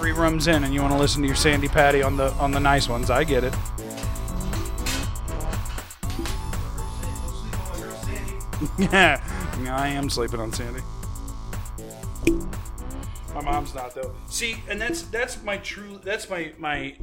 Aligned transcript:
three 0.00 0.12
rooms 0.12 0.48
in, 0.48 0.64
and 0.64 0.72
you 0.72 0.80
want 0.80 0.94
to 0.94 0.98
listen 0.98 1.20
to 1.20 1.26
your 1.28 1.36
Sandi 1.36 1.68
Patty 1.68 2.02
on 2.02 2.16
the 2.16 2.32
on 2.34 2.52
the 2.52 2.58
nice 2.58 2.88
ones. 2.88 3.10
I 3.10 3.22
get 3.22 3.44
it. 3.44 3.54
Yeah, 8.78 9.20
I 9.70 9.88
am 9.88 10.08
sleeping 10.08 10.40
on 10.40 10.54
Sandy. 10.54 10.80
My 13.34 13.42
mom's 13.42 13.74
not 13.74 13.94
though. 13.94 14.14
See, 14.26 14.56
and 14.70 14.80
that's 14.80 15.02
that's 15.02 15.42
my 15.42 15.58
true. 15.58 16.00
That's 16.02 16.30
my 16.30 16.54
my 16.56 16.96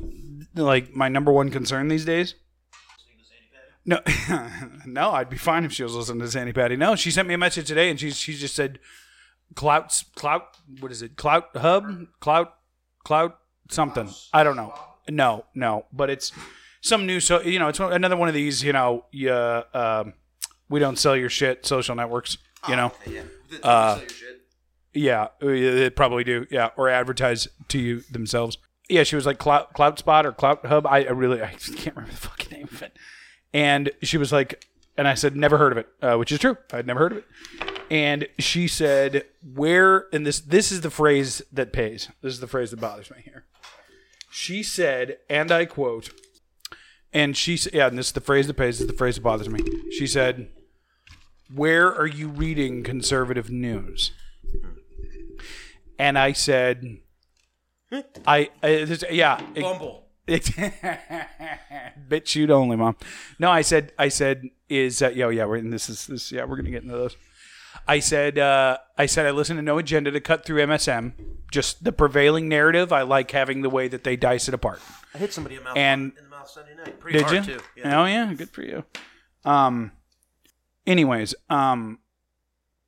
like 0.55 0.95
my 0.95 1.07
number 1.07 1.31
one 1.31 1.51
concern 1.51 1.89
these 1.89 2.03
days. 2.03 2.33
No, 3.85 3.99
no, 4.87 5.11
I'd 5.11 5.29
be 5.29 5.37
fine 5.37 5.65
if 5.65 5.71
she 5.71 5.83
was 5.83 5.93
listening 5.93 6.21
to 6.21 6.31
Sandi 6.31 6.51
Patty. 6.51 6.75
No, 6.75 6.95
she 6.95 7.11
sent 7.11 7.27
me 7.27 7.35
a 7.35 7.37
message 7.37 7.67
today, 7.67 7.91
and 7.91 7.99
she 7.99 8.09
she 8.09 8.33
just 8.33 8.55
said, 8.55 8.79
"Clout, 9.53 10.03
clout, 10.15 10.57
what 10.79 10.91
is 10.91 11.03
it? 11.03 11.15
Clout 11.15 11.55
hub, 11.55 12.07
clout, 12.19 12.56
clout, 13.07 13.39
something. 13.69 14.09
I 14.33 14.43
don't 14.43 14.55
know. 14.57 14.73
No, 15.09 15.45
no, 15.55 15.85
but 15.93 16.09
it's 16.09 16.31
some 16.81 17.05
new. 17.05 17.19
So 17.19 17.41
you 17.41 17.57
know, 17.59 17.69
it's 17.69 17.79
one- 17.79 17.93
another 17.93 18.17
one 18.17 18.27
of 18.27 18.33
these. 18.33 18.61
You 18.63 18.73
know, 18.73 19.05
yeah, 19.11 19.63
um, 19.73 20.13
we 20.69 20.79
don't 20.79 20.99
sell 20.99 21.15
your 21.15 21.29
shit. 21.29 21.65
Social 21.65 21.95
networks. 21.95 22.37
You 22.67 22.75
know, 22.75 22.91
uh, 23.63 24.01
yeah, 24.93 25.23
uh, 25.41 25.47
they 25.47 25.89
probably 25.89 26.23
do. 26.25 26.45
Yeah, 26.51 26.71
or 26.75 26.89
advertise 26.89 27.47
to 27.69 27.79
you 27.79 28.01
themselves. 28.11 28.57
Yeah, 28.89 29.03
she 29.03 29.15
was 29.15 29.25
like 29.25 29.37
Clout, 29.37 29.73
Clout 29.73 29.99
Spot 29.99 30.25
or 30.25 30.31
Clout 30.31 30.65
Hub. 30.65 30.85
I, 30.85 31.03
I 31.05 31.11
really, 31.11 31.41
I 31.41 31.51
can't 31.51 31.95
remember 31.95 32.11
the 32.11 32.17
fucking 32.17 32.51
name 32.57 32.69
of 32.71 32.81
it. 32.81 32.97
And 33.53 33.91
she 34.01 34.17
was 34.17 34.31
like, 34.31 34.65
and 34.97 35.07
I 35.07 35.13
said, 35.13 35.35
never 35.35 35.57
heard 35.57 35.71
of 35.73 35.77
it, 35.77 35.87
uh, 36.01 36.15
which 36.15 36.31
is 36.31 36.39
true. 36.39 36.57
I'd 36.73 36.87
never 36.87 36.99
heard 36.99 37.11
of 37.11 37.17
it. 37.19 37.25
And 37.89 38.27
she 38.37 38.67
said, 38.67 39.23
where, 39.53 40.07
and 40.13 40.25
this, 40.25 40.39
this 40.39 40.71
is 40.71 40.81
the 40.81 40.89
phrase 40.89 41.41
that 41.51 41.71
pays. 41.71 42.09
This 42.21 42.33
is 42.33 42.39
the 42.39 42.47
phrase 42.47 42.71
that 42.71 42.81
bothers 42.81 43.09
me 43.09 43.17
here. 43.23 43.45
She 44.29 44.61
said, 44.61 45.17
and 45.29 45.51
I 45.51 45.65
quote, 45.65 46.09
and 47.13 47.35
she 47.37 47.55
said, 47.57 47.73
yeah, 47.73 47.87
and 47.87 47.97
this 47.97 48.07
is 48.07 48.11
the 48.13 48.21
phrase 48.21 48.47
that 48.47 48.55
pays, 48.55 48.77
this 48.79 48.81
is 48.85 48.91
the 48.91 48.97
phrase 48.97 49.15
that 49.15 49.21
bothers 49.21 49.49
me. 49.49 49.61
She 49.91 50.05
said, 50.05 50.49
where 51.53 51.87
are 51.93 52.05
you 52.07 52.27
reading 52.27 52.83
conservative 52.83 53.49
news? 53.49 54.11
And 55.97 56.19
I 56.19 56.33
said, 56.33 56.97
I, 58.25 58.49
I 58.61 58.83
this, 58.85 59.03
yeah, 59.09 59.41
it- 59.55 59.61
Bumble. 59.61 60.03
it's 60.27 60.49
BitChute 62.09 62.49
only, 62.49 62.75
mom. 62.75 62.97
No, 63.39 63.49
I 63.49 63.61
said, 63.61 63.93
I 63.97 64.09
said, 64.09 64.49
is 64.69 65.01
uh, 65.01 65.09
yo, 65.09 65.29
yeah, 65.29 65.45
we're 65.45 65.55
in 65.55 65.69
this 65.69 65.89
is 65.89 66.05
this, 66.07 66.31
yeah, 66.31 66.43
we're 66.43 66.57
gonna 66.57 66.69
get 66.69 66.83
into 66.83 66.95
those. 66.95 67.15
I 67.87 67.99
said, 67.99 68.37
uh, 68.39 68.77
I 68.97 69.05
said, 69.05 69.25
I 69.25 69.31
listen 69.31 69.55
to 69.57 69.61
No 69.61 69.77
Agenda 69.77 70.11
to 70.11 70.19
cut 70.21 70.45
through 70.45 70.65
MSM. 70.65 71.13
Just 71.51 71.83
the 71.83 71.91
prevailing 71.91 72.47
narrative. 72.49 72.91
I 72.91 73.01
like 73.03 73.31
having 73.31 73.61
the 73.61 73.69
way 73.69 73.87
that 73.87 74.03
they 74.03 74.15
dice 74.15 74.47
it 74.47 74.53
apart. 74.53 74.81
I 75.13 75.17
hit 75.17 75.33
somebody 75.33 75.55
in 75.55 75.61
the 75.63 75.69
mouth 75.69 75.77
And- 75.77 76.11
in 76.17 76.23
the 76.25 76.29
mouth 76.29 76.49
Sunday 76.49 76.75
night. 76.75 76.99
Pretty 76.99 77.19
Did 77.19 77.31
you? 77.31 77.41
too. 77.57 77.63
Yeah. 77.75 78.01
Oh 78.01 78.05
yeah, 78.05 78.33
good 78.33 78.49
for 78.49 78.61
you. 78.63 78.83
Um. 79.45 79.91
Anyways, 80.85 81.35
um. 81.49 81.99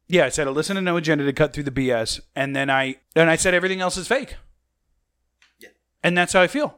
Yeah, 0.07 0.25
I 0.25 0.29
said 0.29 0.47
I 0.47 0.51
listen 0.51 0.75
to 0.75 0.81
No 0.81 0.97
Agenda 0.97 1.23
to 1.25 1.33
cut 1.33 1.53
through 1.53 1.63
the 1.63 1.71
BS, 1.71 2.19
and 2.35 2.55
then 2.55 2.69
I 2.69 2.95
then 3.13 3.29
I 3.29 3.35
said 3.35 3.53
everything 3.53 3.79
else 3.81 3.95
is 3.97 4.07
fake. 4.07 4.35
Yeah. 5.59 5.69
And 6.03 6.17
that's 6.17 6.33
how 6.33 6.41
I 6.41 6.47
feel. 6.47 6.75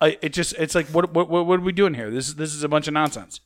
I 0.00 0.18
it 0.20 0.30
just 0.32 0.54
it's 0.58 0.74
like 0.74 0.86
what 0.88 1.12
what 1.14 1.28
what, 1.30 1.46
what 1.46 1.60
are 1.60 1.62
we 1.62 1.72
doing 1.72 1.94
here? 1.94 2.10
This 2.10 2.28
is 2.28 2.34
this 2.34 2.52
is 2.54 2.64
a 2.64 2.68
bunch 2.68 2.88
of 2.88 2.94
nonsense. 2.94 3.40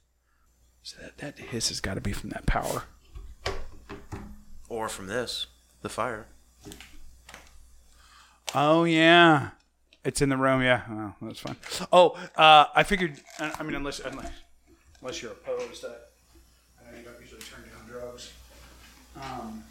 So 0.83 0.97
that 1.03 1.19
that 1.19 1.39
hiss 1.39 1.69
has 1.69 1.81
got 1.81 1.95
to 1.95 2.01
be 2.01 2.13
from 2.13 2.31
that 2.31 2.47
power. 2.47 2.85
Or 4.69 4.89
from 4.89 5.07
this, 5.07 5.47
the 5.83 5.89
fire. 5.89 6.27
Oh 8.55 8.85
yeah, 8.85 9.51
it's 10.05 10.23
in 10.23 10.29
the 10.29 10.37
room. 10.37 10.63
Yeah, 10.63 10.83
oh, 10.91 11.15
that's 11.23 11.41
fine. 11.41 11.57
Oh, 11.93 12.17
uh, 12.37 12.67
I 12.75 12.83
figured. 12.83 13.21
I 13.39 13.53
I 13.59 13.63
mean, 13.63 13.75
unless 13.75 14.01
unless, 14.01 14.31
unless 15.01 15.23
you're 15.23 15.33
opposed, 15.33 15.85
I, 15.85 15.89
I 15.89 16.91
know 16.91 16.99
you 16.99 17.05
don't 17.05 17.21
usually 17.21 17.43
turn 17.43 17.63
down 17.63 17.87
drugs. 17.89 18.33
Um, 19.17 19.65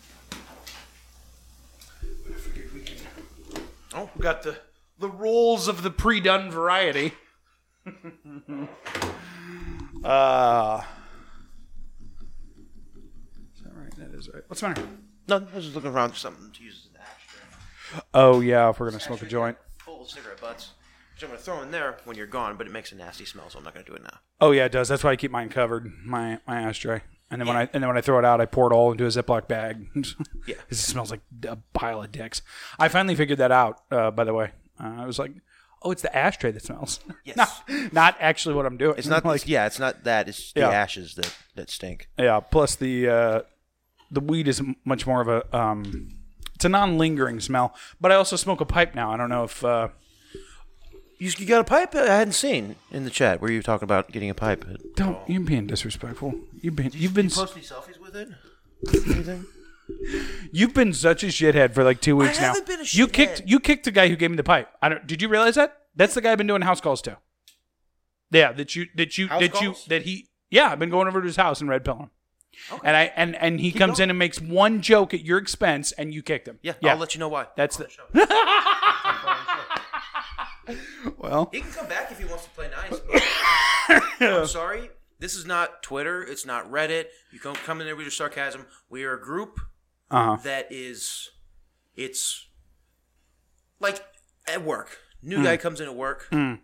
but 2.01 2.35
I 2.35 2.39
figured 2.39 2.73
we 2.73 2.81
can. 2.81 2.97
Oh. 3.93 4.09
we 4.15 4.21
got 4.23 4.43
the 4.43 4.57
the 4.99 5.09
rolls 5.09 5.67
of 5.67 5.83
the 5.83 5.91
pre-done 5.91 6.51
variety. 6.51 7.13
uh, 10.03 10.81
that 13.97 14.13
is 14.13 14.29
right. 14.33 14.43
What's 14.47 14.61
the 14.61 14.69
matter? 14.69 14.83
No, 15.27 15.37
I 15.51 15.55
was 15.55 15.63
just 15.65 15.75
looking 15.75 15.91
around 15.91 16.11
for 16.11 16.17
something 16.17 16.51
to 16.51 16.63
use 16.63 16.87
as 16.87 16.91
an 16.95 17.01
ashtray. 17.01 18.01
Oh 18.13 18.39
yeah, 18.41 18.69
if 18.69 18.79
we're 18.79 18.89
gonna 18.89 18.99
smoke 18.99 19.21
a 19.21 19.25
joint. 19.25 19.57
Full 19.79 20.01
of 20.03 20.09
cigarette 20.09 20.41
butts, 20.41 20.71
which 21.13 21.23
I'm 21.23 21.29
going 21.29 21.37
to 21.39 21.43
throw 21.45 21.61
in 21.61 21.71
there 21.71 21.97
when 22.05 22.17
you're 22.17 22.25
gone, 22.27 22.57
but 22.57 22.65
it 22.67 22.73
makes 22.73 22.91
a 22.91 22.95
nasty 22.95 23.23
smell, 23.25 23.49
so 23.49 23.59
I'm 23.59 23.63
not 23.63 23.73
going 23.75 23.85
to 23.85 23.91
do 23.91 23.95
it 23.95 24.03
now. 24.03 24.17
Oh 24.41 24.51
yeah, 24.51 24.65
it 24.65 24.71
does. 24.71 24.87
That's 24.89 25.03
why 25.03 25.11
I 25.11 25.15
keep 25.15 25.29
mine 25.31 25.49
covered, 25.49 25.91
my 26.03 26.39
my 26.47 26.61
ashtray. 26.61 27.01
And 27.31 27.39
then 27.41 27.47
when 27.47 27.55
I 27.57 27.61
and 27.73 27.81
then 27.83 27.87
when 27.87 27.97
I 27.97 28.01
throw 28.01 28.17
it 28.19 28.25
out, 28.25 28.41
I 28.41 28.45
pour 28.45 28.71
it 28.71 28.75
all 28.75 28.91
into 28.91 29.05
a 29.05 29.09
Ziploc 29.09 29.47
bag. 29.47 29.87
Yeah. 30.47 30.55
'Cause 30.55 30.79
it 30.79 30.83
smells 30.83 31.09
like 31.11 31.21
a 31.47 31.57
pile 31.73 32.03
of 32.03 32.11
dicks. 32.11 32.41
I 32.77 32.87
finally 32.87 33.15
figured 33.15 33.39
that 33.39 33.51
out. 33.51 33.81
Uh, 33.89 34.11
by 34.11 34.23
the 34.23 34.33
way, 34.33 34.51
uh, 34.79 34.93
I 34.99 35.05
was 35.07 35.17
like, 35.17 35.31
"Oh, 35.81 35.89
it's 35.91 36.03
the 36.03 36.15
ashtray 36.15 36.51
that 36.51 36.63
smells." 36.63 36.99
Yes. 37.23 37.35
not, 37.67 37.93
not 37.93 38.17
actually 38.19 38.53
what 38.53 38.65
I'm 38.67 38.77
doing. 38.77 38.95
It's 38.97 39.07
not 39.07 39.25
like 39.25 39.47
yeah, 39.47 39.65
it's 39.65 39.79
not 39.79 40.03
that. 40.03 40.27
It's 40.29 40.51
the 40.53 40.59
Yeah. 40.61 40.69
ashes 40.69 41.15
that, 41.15 41.35
that 41.55 41.69
stink. 41.71 42.09
yeah. 42.19 42.39
Plus 42.41 42.75
the 42.75 43.09
uh, 43.09 43.41
the 44.11 44.19
weed 44.19 44.47
is 44.47 44.61
much 44.83 45.05
more 45.07 45.21
of 45.21 45.27
a 45.27 45.55
um, 45.57 46.09
it's 46.55 46.65
a 46.65 46.69
non-lingering 46.69 47.39
smell. 47.41 47.75
But 47.99 48.11
I 48.11 48.15
also 48.15 48.35
smoke 48.35 48.61
a 48.61 48.65
pipe 48.65 48.95
now. 48.95 49.11
I 49.11 49.17
don't 49.17 49.29
know 49.29 49.43
if 49.43 49.63
uh, 49.63 49.89
You, 51.19 51.31
you 51.37 51.45
got 51.45 51.61
a 51.61 51.63
pipe? 51.65 51.93
I 51.95 52.05
hadn't 52.05 52.33
seen 52.33 52.75
in 52.91 53.03
the 53.03 53.09
chat. 53.09 53.41
where 53.41 53.51
you 53.51 53.59
were 53.59 53.63
talking 53.63 53.83
about 53.85 54.11
getting 54.11 54.29
a 54.29 54.35
pipe? 54.35 54.65
don't 54.95 55.17
you're 55.29 55.41
being 55.41 55.67
disrespectful. 55.67 56.33
You've 56.61 56.75
been 56.75 56.91
you've 56.93 57.13
been 57.13 57.25
any 57.25 57.31
selfies 57.61 57.99
with 57.99 58.15
it? 58.15 58.29
Anything? 58.87 59.45
You've 60.51 60.73
been 60.73 60.93
such 60.93 61.23
a 61.23 61.27
shithead 61.27 61.73
for 61.75 61.83
like 61.83 62.01
two 62.01 62.15
weeks 62.15 62.39
now. 62.39 62.47
haven't 62.47 62.65
been 62.65 62.79
a 62.79 62.85
You 62.87 63.07
kicked 63.07 63.43
shithead. 63.43 63.49
you 63.49 63.59
kicked 63.59 63.85
the 63.85 63.91
guy 63.91 64.07
who 64.07 64.15
gave 64.15 64.31
me 64.31 64.35
the 64.37 64.43
pipe. 64.43 64.67
I 64.81 64.89
don't. 64.89 65.05
Did 65.05 65.21
you 65.21 65.29
realize 65.29 65.55
that? 65.55 65.77
That's 65.95 66.15
the 66.15 66.21
guy 66.21 66.31
I've 66.31 66.39
been 66.39 66.47
doing 66.47 66.63
house 66.63 66.81
calls 66.81 67.01
to. 67.03 67.17
Yeah, 68.31 68.51
that 68.53 68.75
you 68.75 68.87
that 68.95 69.17
you 69.19 69.27
House 69.27 69.41
that 69.41 69.61
you 69.61 69.67
calls? 69.73 69.85
that 69.85 70.01
he. 70.03 70.27
Yeah, 70.49 70.71
I've 70.71 70.79
been 70.79 70.89
going 70.89 71.07
over 71.07 71.21
to 71.21 71.27
his 71.27 71.35
house 71.35 71.61
in 71.61 71.67
Red 71.67 71.85
Pill. 72.69 72.79
And 72.83 72.97
I 72.97 73.03
and 73.15 73.35
and 73.35 73.59
he 73.59 73.71
comes 73.71 73.99
in 73.99 74.09
and 74.09 74.17
makes 74.19 74.41
one 74.41 74.81
joke 74.81 75.13
at 75.13 75.21
your 75.21 75.37
expense, 75.37 75.91
and 75.93 76.13
you 76.13 76.21
kicked 76.23 76.47
him. 76.47 76.59
Yeah, 76.61 76.73
yeah. 76.81 76.91
I'll 76.93 76.97
let 76.97 77.13
you 77.15 77.19
know 77.19 77.29
why. 77.29 77.47
That's 77.55 77.77
the- 77.77 77.89
show. 77.89 78.03
well, 81.17 81.49
He 81.51 81.61
can 81.61 81.71
come 81.71 81.87
back 81.87 82.11
if 82.11 82.19
he 82.19 82.25
wants 82.25 82.45
to 82.45 82.49
play 82.51 82.69
nice. 82.69 82.99
But 84.19 84.21
I'm 84.21 84.47
sorry. 84.59 84.89
This 85.19 85.35
is 85.35 85.45
not 85.45 85.81
Twitter. 85.83 86.23
It's 86.23 86.45
not 86.45 86.69
Reddit. 86.69 87.05
You 87.31 87.39
don't 87.39 87.57
come 87.59 87.79
in 87.81 87.87
there 87.87 87.95
with 87.95 88.05
your 88.05 88.11
sarcasm. 88.11 88.65
We 88.89 89.03
are 89.05 89.13
a 89.13 89.21
group 89.21 89.59
uh-huh. 90.11 90.37
that 90.43 90.67
is, 90.71 91.29
it's 91.95 92.47
like 93.79 94.03
at 94.47 94.63
work. 94.63 94.99
New 95.21 95.37
Hmm. 95.37 95.43
guy 95.43 95.57
comes 95.57 95.79
in 95.79 95.87
at 95.87 95.95
work. 95.95 96.27
oh, 96.31 96.57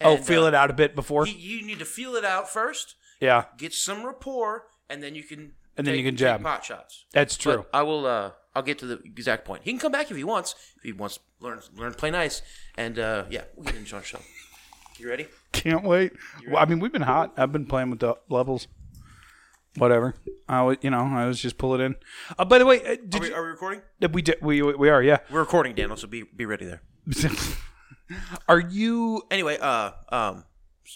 and, 0.00 0.24
feel 0.24 0.44
uh, 0.44 0.48
it 0.48 0.54
out 0.54 0.70
a 0.70 0.74
bit 0.74 0.94
before. 0.94 1.26
He, 1.26 1.36
you 1.36 1.66
need 1.66 1.78
to 1.80 1.84
feel 1.84 2.14
it 2.14 2.24
out 2.24 2.48
first, 2.48 2.94
yeah, 3.20 3.46
get 3.58 3.74
some 3.74 4.06
rapport, 4.06 4.64
and 4.92 5.02
then 5.02 5.14
you 5.14 5.22
can. 5.22 5.52
And 5.76 5.86
then 5.86 5.96
you 5.96 6.04
can 6.04 6.16
jab. 6.16 6.40
take 6.40 6.44
pot 6.44 6.64
shots. 6.64 7.06
that's 7.12 7.36
true. 7.36 7.64
But 7.72 7.78
I 7.78 7.82
will. 7.82 8.06
Uh, 8.06 8.32
I'll 8.54 8.62
get 8.62 8.78
to 8.80 8.86
the 8.86 9.00
exact 9.04 9.46
point. 9.46 9.62
He 9.64 9.70
can 9.70 9.80
come 9.80 9.92
back 9.92 10.10
if 10.10 10.16
he 10.16 10.24
wants. 10.24 10.54
If 10.76 10.82
he 10.82 10.92
wants, 10.92 11.18
learn, 11.40 11.60
learn, 11.74 11.92
to 11.92 11.96
play 11.96 12.10
nice, 12.10 12.42
and 12.76 12.98
uh, 12.98 13.24
yeah, 13.30 13.44
we'll 13.56 13.64
get 13.64 13.76
into 13.76 13.96
our 13.96 14.02
show. 14.02 14.20
You 14.98 15.08
ready? 15.08 15.26
Can't 15.52 15.84
wait. 15.84 16.12
Well, 16.46 16.58
I 16.58 16.66
mean, 16.66 16.78
we've 16.78 16.92
been 16.92 17.02
hot. 17.02 17.32
I've 17.38 17.50
been 17.50 17.64
playing 17.64 17.88
with 17.90 18.00
the 18.00 18.16
levels. 18.28 18.68
Whatever. 19.78 20.14
I 20.46 20.62
would, 20.62 20.78
you 20.82 20.90
know, 20.90 21.00
I 21.00 21.24
was 21.24 21.40
just 21.40 21.56
pull 21.56 21.74
it 21.74 21.80
in. 21.80 21.96
Uh, 22.38 22.44
by 22.44 22.58
the 22.58 22.66
way, 22.66 22.84
uh, 22.84 22.96
did 23.08 23.14
Are 23.14 23.20
we, 23.20 23.28
you, 23.28 23.34
are 23.34 23.42
we 23.42 23.48
recording? 23.48 23.80
did 24.00 24.14
we, 24.14 24.20
did, 24.20 24.36
we 24.42 24.60
we 24.60 24.90
are 24.90 25.02
yeah. 25.02 25.18
We're 25.30 25.40
recording, 25.40 25.74
Daniel. 25.74 25.96
So 25.96 26.06
be 26.06 26.24
be 26.24 26.44
ready 26.44 26.66
there. 26.66 26.82
are 28.48 28.60
you? 28.60 29.22
Anyway, 29.30 29.56
uh, 29.58 29.92
um, 30.10 30.44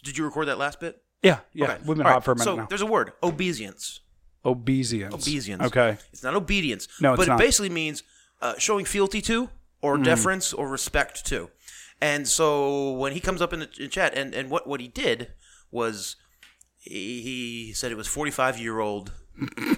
did 0.04 0.18
you 0.18 0.26
record 0.26 0.48
that 0.48 0.58
last 0.58 0.78
bit? 0.78 1.02
Yeah, 1.26 1.38
yeah. 1.52 1.64
Okay. 1.64 1.78
We've 1.86 1.96
been 1.96 2.06
All 2.06 2.12
hot 2.12 2.14
right, 2.14 2.24
for 2.24 2.32
a 2.32 2.34
minute 2.36 2.44
so 2.44 2.56
now. 2.56 2.66
there's 2.66 2.82
a 2.82 2.86
word, 2.86 3.12
obedience. 3.22 4.00
Obedience. 4.44 5.12
Obedience. 5.12 5.62
Okay. 5.64 5.96
It's 6.12 6.22
not 6.22 6.34
obedience. 6.34 6.86
No, 7.00 7.14
it's 7.14 7.18
but 7.18 7.28
not. 7.28 7.40
it 7.40 7.44
basically 7.44 7.70
means 7.70 8.02
uh, 8.40 8.54
showing 8.58 8.84
fealty 8.84 9.20
to 9.22 9.50
or 9.82 9.98
deference 9.98 10.52
or 10.52 10.68
respect 10.68 11.26
to. 11.26 11.50
And 12.00 12.28
so 12.28 12.92
when 12.92 13.12
he 13.12 13.20
comes 13.20 13.40
up 13.40 13.52
in 13.52 13.60
the 13.60 13.70
in 13.80 13.90
chat, 13.90 14.16
and, 14.16 14.34
and 14.34 14.50
what, 14.50 14.66
what 14.66 14.80
he 14.80 14.88
did 14.88 15.32
was 15.70 16.16
he, 16.78 17.22
he 17.22 17.72
said 17.72 17.90
it 17.90 17.96
was 17.96 18.06
45 18.06 18.58
year 18.60 18.78
old 18.78 19.12
uh, 19.66 19.76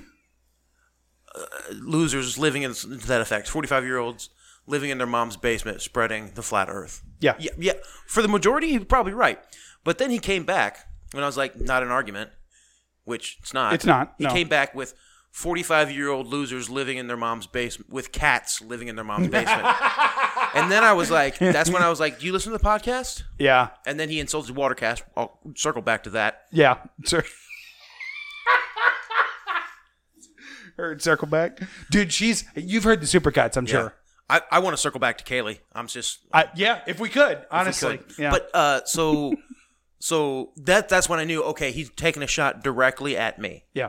losers 1.73 2.39
living 2.39 2.63
in 2.63 2.75
to 2.75 2.87
that 3.07 3.21
effect. 3.21 3.49
45 3.49 3.85
year 3.85 3.99
olds 3.99 4.31
living 4.67 4.91
in 4.91 4.99
their 4.99 5.07
mom's 5.07 5.37
basement 5.37 5.81
spreading 5.81 6.33
the 6.35 6.43
flat 6.43 6.69
earth. 6.69 7.03
Yeah. 7.21 7.35
Yeah, 7.39 7.53
yeah. 7.57 7.73
For 8.07 8.21
the 8.21 8.29
majority, 8.29 8.73
he's 8.73 8.85
probably 8.85 9.15
right. 9.15 9.39
But 9.85 9.99
then 9.99 10.11
he 10.11 10.19
came 10.19 10.45
back 10.45 10.88
when 11.13 11.23
I 11.23 11.27
was 11.27 11.37
like, 11.37 11.59
not 11.61 11.83
an 11.83 11.91
argument, 11.91 12.31
which 13.05 13.39
it's 13.41 13.55
not. 13.55 13.73
It's 13.75 13.85
not, 13.87 14.15
He 14.19 14.25
no. 14.25 14.31
came 14.31 14.49
back 14.49 14.75
with 14.75 14.95
45 15.31 15.91
year 15.91 16.09
old 16.09 16.27
losers 16.27 16.69
living 16.69 16.97
in 16.99 17.07
their 17.07 17.17
mom's 17.17 17.47
basement, 17.47 17.91
with 17.91 18.13
cats 18.13 18.61
living 18.63 18.89
in 18.89 18.97
their 18.97 19.05
mom's 19.05 19.29
basement. 19.29 19.67
and 20.55 20.71
then 20.71 20.85
I 20.85 20.93
was 20.95 21.11
like, 21.11 21.39
that's 21.39 21.71
when 21.71 21.83
I 21.83 21.89
was 21.89 22.01
like, 22.01 22.19
do 22.19 22.27
you 22.27 22.33
listen 22.33 22.53
to 22.53 22.59
the 22.59 22.65
podcast? 22.65 23.23
Yeah. 23.39 23.69
And 23.87 23.99
then 24.01 24.09
he 24.09 24.21
insulted 24.21 24.55
Watercast. 24.55 25.03
I'll 25.17 25.39
circle 25.55 25.83
back 25.83 26.05
to 26.05 26.11
that. 26.11 26.43
Yeah. 26.51 26.79
Sir. 27.05 27.23
Heard 30.77 31.03
circle 31.03 31.27
back, 31.27 31.59
dude. 31.91 32.13
She's 32.13 32.45
you've 32.55 32.85
heard 32.85 33.01
the 33.01 33.07
supercuts, 33.07 33.57
I'm 33.57 33.67
sure. 33.67 33.97
I, 34.31 34.43
I 34.49 34.59
want 34.61 34.75
to 34.75 34.81
circle 34.81 35.01
back 35.01 35.19
to 35.19 35.25
Kayleigh. 35.25 35.59
I'm 35.73 35.89
just 35.89 36.21
I, 36.33 36.45
yeah, 36.55 36.83
if 36.87 37.01
we 37.01 37.09
could, 37.09 37.39
we 37.39 37.45
honestly. 37.51 37.99
could. 37.99 38.17
Yeah. 38.17 38.31
But 38.31 38.51
uh, 38.55 38.85
so 38.85 39.35
so 39.99 40.53
that 40.57 40.89
that's 40.89 41.09
when 41.09 41.19
I 41.19 41.25
knew. 41.25 41.43
Okay, 41.43 41.73
he's 41.73 41.91
taking 41.91 42.23
a 42.23 42.27
shot 42.27 42.63
directly 42.63 43.17
at 43.17 43.39
me. 43.39 43.65
yeah. 43.75 43.89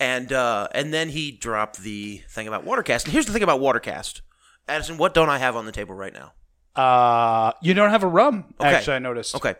and 0.00 0.32
uh, 0.32 0.68
and 0.72 0.92
then 0.94 1.08
he 1.10 1.30
dropped 1.32 1.78
the 1.78 2.22
thing 2.30 2.46
about 2.48 2.64
Watercast. 2.64 3.04
And 3.04 3.12
here's 3.12 3.26
the 3.26 3.32
thing 3.32 3.42
about 3.42 3.60
Watercast, 3.60 4.20
Addison. 4.68 4.96
What 4.98 5.14
don't 5.14 5.28
I 5.28 5.38
have 5.38 5.56
on 5.56 5.66
the 5.66 5.72
table 5.72 5.94
right 5.94 6.12
now? 6.12 6.32
Uh, 6.76 7.52
you 7.62 7.74
don't 7.74 7.90
have 7.90 8.04
a 8.04 8.08
rum. 8.08 8.54
Okay. 8.60 8.68
Actually, 8.74 8.94
I 8.96 8.98
noticed. 9.00 9.34
Okay, 9.34 9.54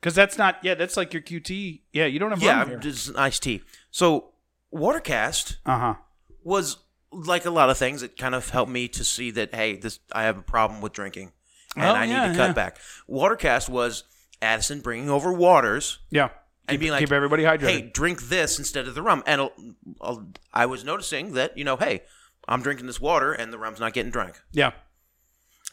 Because 0.00 0.14
that's 0.14 0.38
not. 0.38 0.56
Yeah, 0.62 0.74
that's 0.74 0.96
like 0.96 1.12
your 1.12 1.22
QT. 1.22 1.82
Yeah, 1.92 2.06
you 2.06 2.18
don't 2.18 2.30
have 2.30 2.42
yeah, 2.42 2.60
rum 2.60 2.68
here. 2.70 2.78
just 2.78 3.14
iced 3.16 3.42
tea. 3.42 3.62
So 3.90 4.32
Watercast 4.74 5.56
Uh 5.66 5.78
huh. 5.78 5.94
was 6.42 6.78
like 7.12 7.44
a 7.44 7.50
lot 7.50 7.68
of 7.68 7.76
things. 7.76 8.02
It 8.02 8.16
kind 8.16 8.34
of 8.34 8.48
helped 8.50 8.72
me 8.72 8.88
to 8.88 9.04
see 9.04 9.30
that 9.32 9.54
hey, 9.54 9.76
this 9.76 9.98
I 10.12 10.22
have 10.22 10.38
a 10.38 10.42
problem 10.42 10.80
with 10.80 10.92
drinking, 10.94 11.32
and 11.76 11.84
Oh, 11.84 11.92
I 11.92 12.06
need 12.06 12.14
to 12.32 12.36
cut 12.38 12.48
yeah. 12.48 12.52
back. 12.52 12.78
Watercast 13.08 13.68
was 13.68 14.04
Addison 14.40 14.80
bringing 14.80 15.08
over 15.10 15.32
waters. 15.32 15.98
Yeah. 16.10 16.30
And 16.68 16.74
Keep, 16.74 16.80
being 16.80 16.92
like, 16.92 17.00
keep 17.00 17.12
everybody 17.12 17.42
hydrated. 17.42 17.68
Hey, 17.68 17.82
drink 17.92 18.22
this 18.28 18.58
instead 18.58 18.86
of 18.86 18.94
the 18.94 19.02
rum. 19.02 19.22
And 19.26 19.40
I'll- 19.40 19.52
I'll- 20.00 20.32
I 20.52 20.66
was 20.66 20.84
noticing 20.84 21.32
that 21.34 21.56
you 21.58 21.64
know, 21.64 21.76
hey, 21.76 22.02
I'm 22.48 22.62
drinking 22.62 22.86
this 22.86 23.00
water 23.00 23.32
and 23.32 23.52
the 23.52 23.58
rum's 23.58 23.80
not 23.80 23.92
getting 23.92 24.10
drank. 24.12 24.40
yeah. 24.52 24.72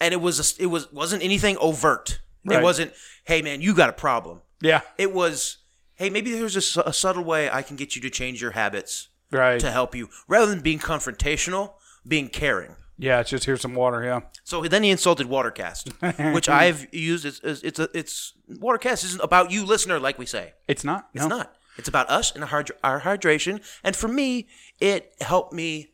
and 0.02 0.14
it 0.14 0.22
was 0.22 0.40
a, 0.60 0.64
it 0.64 0.68
was 0.68 0.92
wasn't 0.94 1.22
anything 1.24 1.58
overt. 1.60 2.20
Right. 2.46 2.60
It 2.60 2.64
wasn't, 2.64 2.94
hey 3.26 3.42
man, 3.42 3.62
you 3.62 3.76
got 3.76 3.90
a 3.90 3.94
problem. 3.94 4.42
Yeah. 4.62 4.82
It 4.98 5.14
was, 5.14 5.58
hey, 5.96 6.10
maybe 6.10 6.32
there's 6.32 6.56
a, 6.78 6.82
a 6.82 6.94
subtle 6.94 7.24
way 7.26 7.50
I 7.50 7.62
can 7.64 7.76
get 7.76 7.96
you 7.98 8.02
to 8.04 8.10
change 8.10 8.42
your 8.42 8.52
habits 8.52 9.10
Right. 9.32 9.60
to 9.60 9.70
help 9.72 9.94
you, 9.96 10.08
rather 10.28 10.46
than 10.50 10.62
being 10.62 10.80
confrontational, 10.80 11.74
being 12.08 12.30
caring. 12.30 12.76
Yeah. 13.00 13.22
It's 13.22 13.30
just 13.30 13.46
here's 13.46 13.62
some 13.62 13.74
water. 13.74 14.04
Yeah. 14.04 14.22
So 14.44 14.62
then 14.64 14.84
he 14.84 14.92
insulted 14.92 15.28
Watercast, 15.28 16.34
which 16.34 16.50
I've 16.50 16.94
used. 16.94 17.26
As, 17.26 17.40
as, 17.40 17.64
it's 17.64 17.80
a, 17.80 17.90
it's 17.98 18.34
Watercast 18.50 19.04
isn't 19.06 19.24
about 19.24 19.50
you, 19.52 19.66
listener, 19.66 20.00
like 20.00 20.20
we 20.20 20.26
say. 20.26 20.54
It's 20.68 20.84
not. 20.84 21.10
It's 21.14 21.24
no. 21.24 21.38
not. 21.38 21.56
It's 21.78 21.88
about 21.88 22.10
us 22.10 22.36
and 22.36 22.44
our, 22.44 22.66
our 22.84 23.02
hydration. 23.02 23.64
And 23.84 23.96
for 23.96 24.10
me, 24.10 24.48
it 24.82 25.16
helped 25.22 25.54
me 25.54 25.94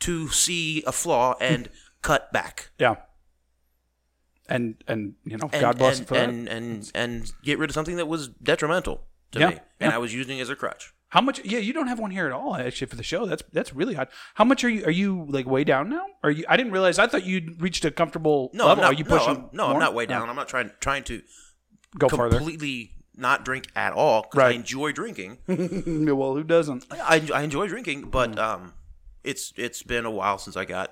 to 0.00 0.28
see 0.28 0.82
a 0.86 0.92
flaw 0.92 1.34
and 1.40 1.68
cut 2.02 2.32
back. 2.32 2.70
Yeah. 2.78 2.96
And 4.48 4.76
and 4.86 5.14
you 5.24 5.36
know, 5.36 5.50
and, 5.52 5.60
God 5.60 5.76
bless 5.76 5.98
and, 5.98 6.08
for 6.08 6.14
that. 6.14 6.28
and, 6.28 6.48
and 6.48 6.90
and 6.94 7.32
get 7.42 7.58
rid 7.58 7.68
of 7.68 7.74
something 7.74 7.96
that 7.96 8.06
was 8.06 8.28
detrimental 8.28 9.04
to 9.32 9.40
Yeah, 9.40 9.48
me, 9.50 9.54
and 9.80 9.90
yeah. 9.90 9.94
I 9.94 9.98
was 9.98 10.14
using 10.14 10.38
it 10.38 10.42
as 10.42 10.48
a 10.48 10.56
crutch. 10.56 10.94
How 11.10 11.20
much? 11.22 11.42
Yeah, 11.44 11.58
you 11.58 11.72
don't 11.72 11.86
have 11.86 11.98
one 11.98 12.10
here 12.10 12.26
at 12.26 12.32
all. 12.32 12.54
Actually, 12.54 12.88
for 12.88 12.96
the 12.96 13.02
show, 13.02 13.24
that's 13.26 13.42
that's 13.52 13.72
really 13.74 13.96
odd. 13.96 14.08
How 14.34 14.44
much 14.44 14.62
are 14.64 14.68
you? 14.68 14.84
Are 14.84 14.90
you 14.90 15.26
like 15.30 15.46
way 15.46 15.64
down 15.64 15.88
now? 15.88 16.04
Are 16.22 16.30
you? 16.30 16.44
I 16.48 16.56
didn't 16.58 16.72
realize. 16.72 16.98
I 16.98 17.06
thought 17.06 17.24
you'd 17.24 17.62
reached 17.62 17.84
a 17.86 17.90
comfortable 17.90 18.50
No, 18.52 18.66
level. 18.66 18.84
I'm 18.84 18.90
not, 18.92 18.94
are 18.94 18.98
you 18.98 19.04
no. 19.08 19.16
I'm, 19.26 19.48
no, 19.52 19.66
I'm 19.68 19.78
not 19.78 19.94
way 19.94 20.04
No. 20.04 20.10
down. 20.20 20.28
I'm 20.30 20.36
not 20.36 20.48
trying 20.48 20.70
trying 20.80 21.04
to 21.04 21.22
Go 21.98 22.08
further. 22.10 22.36
completely 22.36 22.92
not 23.16 23.44
drink 23.44 23.68
at 23.74 23.94
all 23.94 24.22
because 24.30 24.42
I 24.44 24.50
enjoy 24.50 24.92
drinking. 24.92 25.38
Well, 25.48 26.34
who 26.34 26.44
doesn't? 26.44 26.84
I, 26.90 27.26
I 27.34 27.42
enjoy 27.42 27.68
drinking, 27.68 28.10
but 28.10 28.32
Mm. 28.32 28.38
um, 28.38 28.74
it's 29.24 29.52
it's 29.56 29.82
been 29.82 30.04
a 30.04 30.10
while 30.10 30.36
since 30.38 30.56
I 30.56 30.66
got 30.66 30.90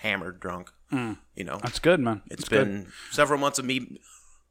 hammered 0.00 0.40
drunk. 0.40 0.70
You 0.90 1.16
know, 1.44 1.56
Mm. 1.56 1.62
That's 1.62 1.78
good, 1.80 1.98
man. 2.00 2.22
it's 2.26 2.42
That's 2.42 2.48
good. 2.48 2.64
been 2.66 2.92
several 3.10 3.38
months 3.40 3.58
of 3.58 3.64
me 3.64 3.98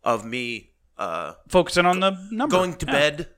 of 0.03 0.25
me 0.25 0.71
uh, 0.97 1.33
focusing 1.47 1.85
on 1.85 1.99
the 2.01 2.11
number. 2.31 2.55
going 2.55 2.75
to 2.75 2.85
Yeah. 2.85 2.91
bed 2.91 3.29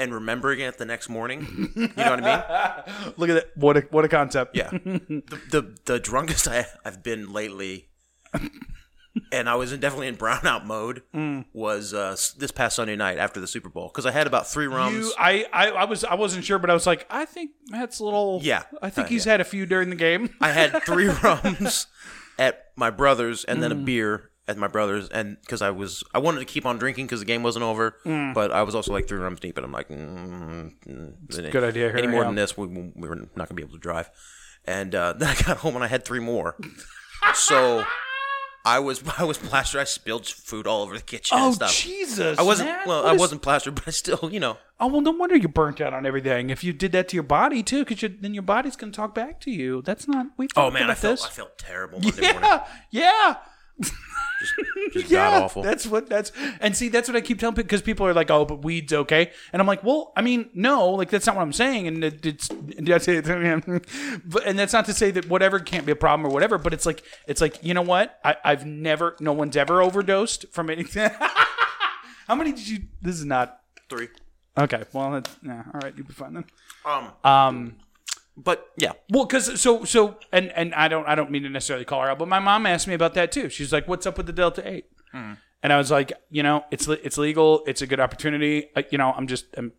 and 0.00 0.12
remembering 0.12 0.58
it 0.58 0.78
the 0.78 0.84
next 0.84 1.08
morning. 1.08 1.70
You 1.76 1.86
know 1.96 2.10
what 2.10 2.24
I 2.24 2.84
mean? 2.86 3.12
Look 3.16 3.30
at 3.30 3.34
that. 3.34 3.50
What 3.56 3.76
a 3.76 3.80
what 3.90 4.04
a 4.04 4.08
concept. 4.08 4.56
Yeah. 4.56 4.70
the, 4.72 5.22
the 5.50 5.76
the 5.84 5.98
drunkest 6.00 6.48
I, 6.48 6.66
I've 6.84 7.02
been 7.04 7.32
lately, 7.32 7.88
and 9.32 9.48
I 9.48 9.56
was 9.56 9.72
in, 9.72 9.80
definitely 9.80 10.06
in 10.08 10.16
brownout 10.16 10.64
mode, 10.64 11.02
Mm. 11.14 11.44
was 11.52 11.92
uh, 11.94 12.16
this 12.38 12.50
past 12.52 12.76
Sunday 12.76 12.96
night 12.96 13.18
after 13.18 13.40
the 13.40 13.46
Super 13.46 13.68
Bowl 13.68 13.88
because 13.88 14.06
I 14.06 14.12
had 14.12 14.26
about 14.26 14.46
three 14.48 14.66
rums. 14.66 15.06
You, 15.06 15.12
I, 15.18 15.46
I, 15.52 15.70
I 15.70 15.84
was, 15.84 16.04
I 16.04 16.14
wasn't 16.14 16.44
sure, 16.44 16.58
but 16.58 16.70
I 16.70 16.74
was 16.74 16.86
like, 16.86 17.06
I 17.10 17.24
think 17.24 17.50
Matt's 17.68 17.98
a 17.98 18.04
little. 18.04 18.40
Yeah. 18.42 18.62
I 18.80 18.90
think 18.90 19.06
Uh, 19.06 19.10
he's 19.10 19.26
yeah. 19.26 19.32
had 19.32 19.40
a 19.40 19.44
few 19.44 19.66
during 19.66 19.90
the 19.90 19.96
game. 19.96 20.30
I 20.40 20.50
had 20.52 20.82
three 20.84 21.08
rums 21.22 21.86
at 22.38 22.66
my 22.76 22.90
brother's 22.90 23.44
and 23.44 23.58
Mm. 23.58 23.62
then 23.62 23.72
a 23.72 23.74
beer 23.76 24.30
at 24.50 24.58
my 24.58 24.68
brother's, 24.68 25.08
and 25.08 25.36
because 25.40 25.62
I 25.62 25.70
was 25.70 26.02
I 26.12 26.18
wanted 26.18 26.40
to 26.40 26.44
keep 26.44 26.66
on 26.66 26.78
drinking 26.78 27.06
because 27.06 27.20
the 27.20 27.26
game 27.26 27.42
wasn't 27.42 27.62
over, 27.64 27.96
Mm. 28.04 28.34
but 28.34 28.50
I 28.52 28.62
was 28.62 28.74
also 28.74 28.92
like 28.92 29.06
three 29.08 29.18
rums 29.18 29.40
deep, 29.40 29.56
and 29.56 29.64
I'm 29.64 29.72
like, 29.72 29.88
mm, 29.88 30.72
mm, 30.86 31.50
good 31.52 31.64
idea 31.64 31.88
here, 31.88 31.96
Any 31.96 32.06
more 32.08 32.24
than 32.24 32.34
this, 32.34 32.56
we, 32.56 32.66
we 32.66 33.08
were 33.08 33.16
not 33.16 33.48
gonna 33.48 33.54
be 33.54 33.62
able 33.62 33.74
to 33.74 33.78
drive. 33.78 34.10
And 34.66 34.94
uh, 34.94 35.12
then 35.18 35.28
I 35.28 35.34
got 35.42 35.58
home 35.58 35.74
and 35.76 35.84
I 35.84 35.88
had 35.88 36.04
three 36.04 36.20
more, 36.20 36.56
so. 37.34 37.84
I 38.62 38.78
was 38.78 39.02
I 39.18 39.24
was 39.24 39.38
plastered. 39.38 39.80
I 39.80 39.84
spilled 39.84 40.26
food 40.26 40.66
all 40.66 40.82
over 40.82 40.94
the 40.94 41.02
kitchen 41.02 41.38
Oh 41.40 41.46
and 41.46 41.54
stuff. 41.54 41.74
Jesus! 41.74 42.38
I 42.38 42.42
wasn't 42.42 42.68
Matt, 42.68 42.86
well. 42.86 43.02
what 43.04 43.10
I 43.10 43.14
is- 43.14 43.20
wasn't 43.20 43.40
plastered, 43.40 43.74
but 43.78 43.88
I 43.88 43.90
still, 43.90 44.28
you 44.30 44.38
know. 44.38 44.58
Oh 44.78 44.86
well, 44.88 45.00
no 45.00 45.12
wonder 45.12 45.34
you 45.34 45.48
burnt 45.48 45.80
out 45.80 45.94
on 45.94 46.04
everything. 46.04 46.50
If 46.50 46.62
you 46.62 46.74
did 46.74 46.92
that 46.92 47.08
to 47.08 47.16
your 47.16 47.22
body 47.22 47.62
too, 47.62 47.86
because 47.86 48.10
then 48.20 48.34
your 48.34 48.42
body's 48.42 48.76
gonna 48.76 48.92
talk 48.92 49.14
back 49.14 49.40
to 49.40 49.50
you. 49.50 49.80
That's 49.80 50.06
not. 50.06 50.26
We. 50.36 50.48
Oh 50.56 50.70
man, 50.70 50.90
I 50.90 50.94
felt 50.94 51.14
this. 51.20 51.24
I 51.24 51.30
felt 51.30 51.56
terrible 51.56 52.00
Monday 52.00 52.32
morning. 52.32 52.50
Yeah, 52.90 53.36
yeah. 53.90 54.88
Just 54.92 55.10
yeah, 55.10 55.30
god 55.30 55.42
awful. 55.42 55.62
That's 55.62 55.86
what 55.86 56.08
that's 56.08 56.32
and 56.60 56.76
see 56.76 56.88
that's 56.88 57.08
what 57.08 57.16
I 57.16 57.20
keep 57.20 57.38
telling 57.38 57.54
people 57.54 57.66
because 57.66 57.82
people 57.82 58.06
are 58.06 58.14
like, 58.14 58.30
oh, 58.30 58.44
but 58.44 58.62
weed's 58.64 58.92
okay, 58.92 59.30
and 59.52 59.60
I'm 59.60 59.66
like, 59.66 59.84
well, 59.84 60.12
I 60.16 60.22
mean, 60.22 60.50
no, 60.54 60.90
like 60.90 61.10
that's 61.10 61.26
not 61.26 61.36
what 61.36 61.42
I'm 61.42 61.52
saying, 61.52 61.86
and 61.86 62.02
it, 62.02 62.24
it's 62.24 62.48
that's 62.78 63.06
it, 63.08 63.24
but 64.24 64.46
and 64.46 64.58
that's 64.58 64.72
not 64.72 64.86
to 64.86 64.94
say 64.94 65.10
that 65.12 65.28
whatever 65.28 65.60
can't 65.60 65.84
be 65.84 65.92
a 65.92 65.96
problem 65.96 66.26
or 66.26 66.32
whatever, 66.32 66.58
but 66.58 66.72
it's 66.72 66.86
like 66.86 67.02
it's 67.26 67.40
like 67.40 67.62
you 67.62 67.74
know 67.74 67.82
what, 67.82 68.18
I, 68.24 68.36
I've 68.44 68.64
never, 68.66 69.16
no 69.20 69.32
one's 69.32 69.56
ever 69.56 69.82
overdosed 69.82 70.46
from 70.50 70.70
anything. 70.70 71.10
How 72.26 72.34
many 72.34 72.52
did 72.52 72.66
you? 72.66 72.78
This 73.02 73.16
is 73.16 73.24
not 73.24 73.60
Three. 73.88 74.08
okay. 74.56 74.84
Well, 74.92 75.10
that's, 75.12 75.36
yeah, 75.44 75.64
all 75.74 75.80
right, 75.82 75.92
you'll 75.96 76.06
be 76.06 76.14
fine 76.14 76.34
then. 76.34 76.44
Um, 76.84 77.12
Um, 77.24 77.76
but 78.42 78.66
yeah, 78.76 78.92
well, 79.10 79.24
because 79.24 79.60
so 79.60 79.84
so 79.84 80.18
and 80.32 80.50
and 80.52 80.74
I 80.74 80.88
don't 80.88 81.06
I 81.06 81.14
don't 81.14 81.30
mean 81.30 81.42
to 81.42 81.48
necessarily 81.48 81.84
call 81.84 82.02
her 82.02 82.10
out, 82.10 82.18
but 82.18 82.28
my 82.28 82.38
mom 82.38 82.66
asked 82.66 82.88
me 82.88 82.94
about 82.94 83.14
that 83.14 83.32
too. 83.32 83.48
She's 83.48 83.72
like, 83.72 83.86
"What's 83.88 84.06
up 84.06 84.16
with 84.16 84.26
the 84.26 84.32
Delta 84.32 84.66
8? 84.66 84.86
And 85.62 85.72
I 85.72 85.76
was 85.76 85.90
like, 85.90 86.12
you 86.30 86.42
know, 86.42 86.64
it's 86.70 86.88
it's 86.88 87.18
legal. 87.18 87.62
It's 87.66 87.82
a 87.82 87.86
good 87.86 88.00
opportunity. 88.00 88.70
Uh, 88.74 88.82
you 88.90 88.98
know, 88.98 89.12
I'm 89.12 89.26
just 89.26 89.46
I'm, 89.56 89.72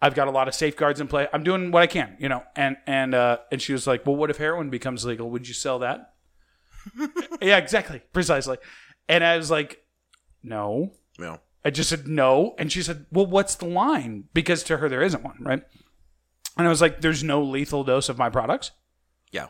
I've 0.00 0.14
got 0.14 0.28
a 0.28 0.30
lot 0.30 0.48
of 0.48 0.54
safeguards 0.54 1.00
in 1.00 1.08
play. 1.08 1.28
I'm 1.32 1.44
doing 1.44 1.70
what 1.70 1.82
I 1.82 1.86
can, 1.86 2.16
you 2.18 2.28
know. 2.28 2.42
And 2.56 2.76
and 2.86 3.14
uh, 3.14 3.38
and 3.52 3.60
she 3.60 3.72
was 3.72 3.86
like, 3.86 4.06
"Well, 4.06 4.16
what 4.16 4.30
if 4.30 4.38
heroin 4.38 4.70
becomes 4.70 5.04
legal? 5.04 5.28
Would 5.30 5.46
you 5.48 5.54
sell 5.54 5.80
that?" 5.80 6.14
yeah, 7.42 7.58
exactly, 7.58 8.00
precisely. 8.12 8.56
And 9.08 9.22
I 9.22 9.36
was 9.36 9.50
like, 9.50 9.82
"No." 10.42 10.92
know. 11.18 11.40
I 11.62 11.68
just 11.68 11.90
said 11.90 12.08
no, 12.08 12.54
and 12.58 12.72
she 12.72 12.82
said, 12.82 13.04
"Well, 13.12 13.26
what's 13.26 13.54
the 13.54 13.66
line?" 13.66 14.24
Because 14.32 14.62
to 14.64 14.78
her 14.78 14.88
there 14.88 15.02
isn't 15.02 15.22
one, 15.22 15.36
right? 15.40 15.62
And 16.60 16.68
I 16.68 16.70
was 16.70 16.80
like, 16.80 17.00
"There's 17.00 17.22
no 17.24 17.42
lethal 17.42 17.84
dose 17.84 18.08
of 18.08 18.18
my 18.18 18.28
products. 18.30 18.70
Yeah. 19.32 19.46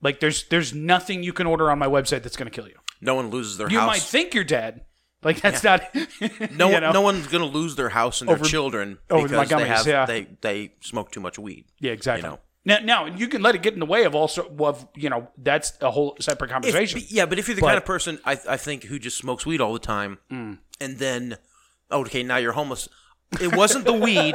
Like 0.00 0.20
there's 0.20 0.44
there's 0.48 0.72
nothing 0.74 1.22
you 1.22 1.32
can 1.32 1.46
order 1.46 1.70
on 1.70 1.78
my 1.78 1.86
website 1.86 2.22
that's 2.22 2.36
going 2.36 2.50
to 2.50 2.54
kill 2.54 2.68
you. 2.68 2.76
No 3.00 3.14
one 3.14 3.30
loses 3.30 3.56
their 3.56 3.66
house. 3.68 3.72
You 3.72 3.80
house. 3.80 3.86
might 3.88 4.02
think 4.02 4.34
you're 4.34 4.44
dead. 4.44 4.82
Like 5.22 5.40
that's 5.40 5.64
not 5.64 5.82
no, 6.52 6.66
you 6.68 6.72
one, 6.74 6.82
know? 6.82 6.92
no 6.92 7.00
one's 7.00 7.26
gonna 7.26 7.44
lose 7.46 7.74
their 7.74 7.88
house 7.88 8.20
and 8.20 8.28
their 8.28 8.36
Over- 8.36 8.44
children 8.44 8.98
over 9.10 9.26
my 9.28 9.42
because 9.44 9.60
they 9.62 9.68
have 9.68 9.86
yeah. 9.86 10.06
they 10.06 10.28
they 10.40 10.72
smoke 10.80 11.10
too 11.10 11.20
much 11.20 11.38
weed. 11.38 11.64
Yeah, 11.80 11.90
exactly. 11.92 12.24
You 12.28 12.34
know. 12.34 12.40
Now, 12.64 12.78
now 12.80 13.06
you 13.06 13.26
can 13.28 13.40
let 13.42 13.54
it 13.54 13.62
get 13.62 13.72
in 13.72 13.80
the 13.80 13.86
way 13.86 14.04
of 14.04 14.14
also 14.14 14.48
of 14.60 14.86
you 14.94 15.08
know 15.10 15.28
that's 15.38 15.72
a 15.80 15.90
whole 15.90 16.16
separate 16.20 16.48
If- 16.50 16.52
conversation. 16.52 17.02
yeah, 17.08 17.26
but 17.26 17.38
if 17.38 17.48
you're 17.48 17.54
the 17.56 17.62
But- 17.62 17.66
Mm. 17.66 17.70
kind 17.70 17.78
of 17.78 17.84
person 17.84 18.20
I 18.24 18.38
I 18.48 18.56
think 18.56 18.84
who 18.84 18.98
just 19.00 19.16
smokes 19.18 19.44
weed 19.46 19.60
all 19.60 19.72
the 19.72 19.78
time, 19.80 20.18
and 20.30 20.58
then 20.98 21.38
oh, 21.90 22.02
okay, 22.02 22.22
now 22.22 22.36
you're 22.36 22.52
homeless. 22.52 22.88
It 23.40 23.54
wasn't 23.54 23.84
the 23.84 23.92
weed. 23.92 24.34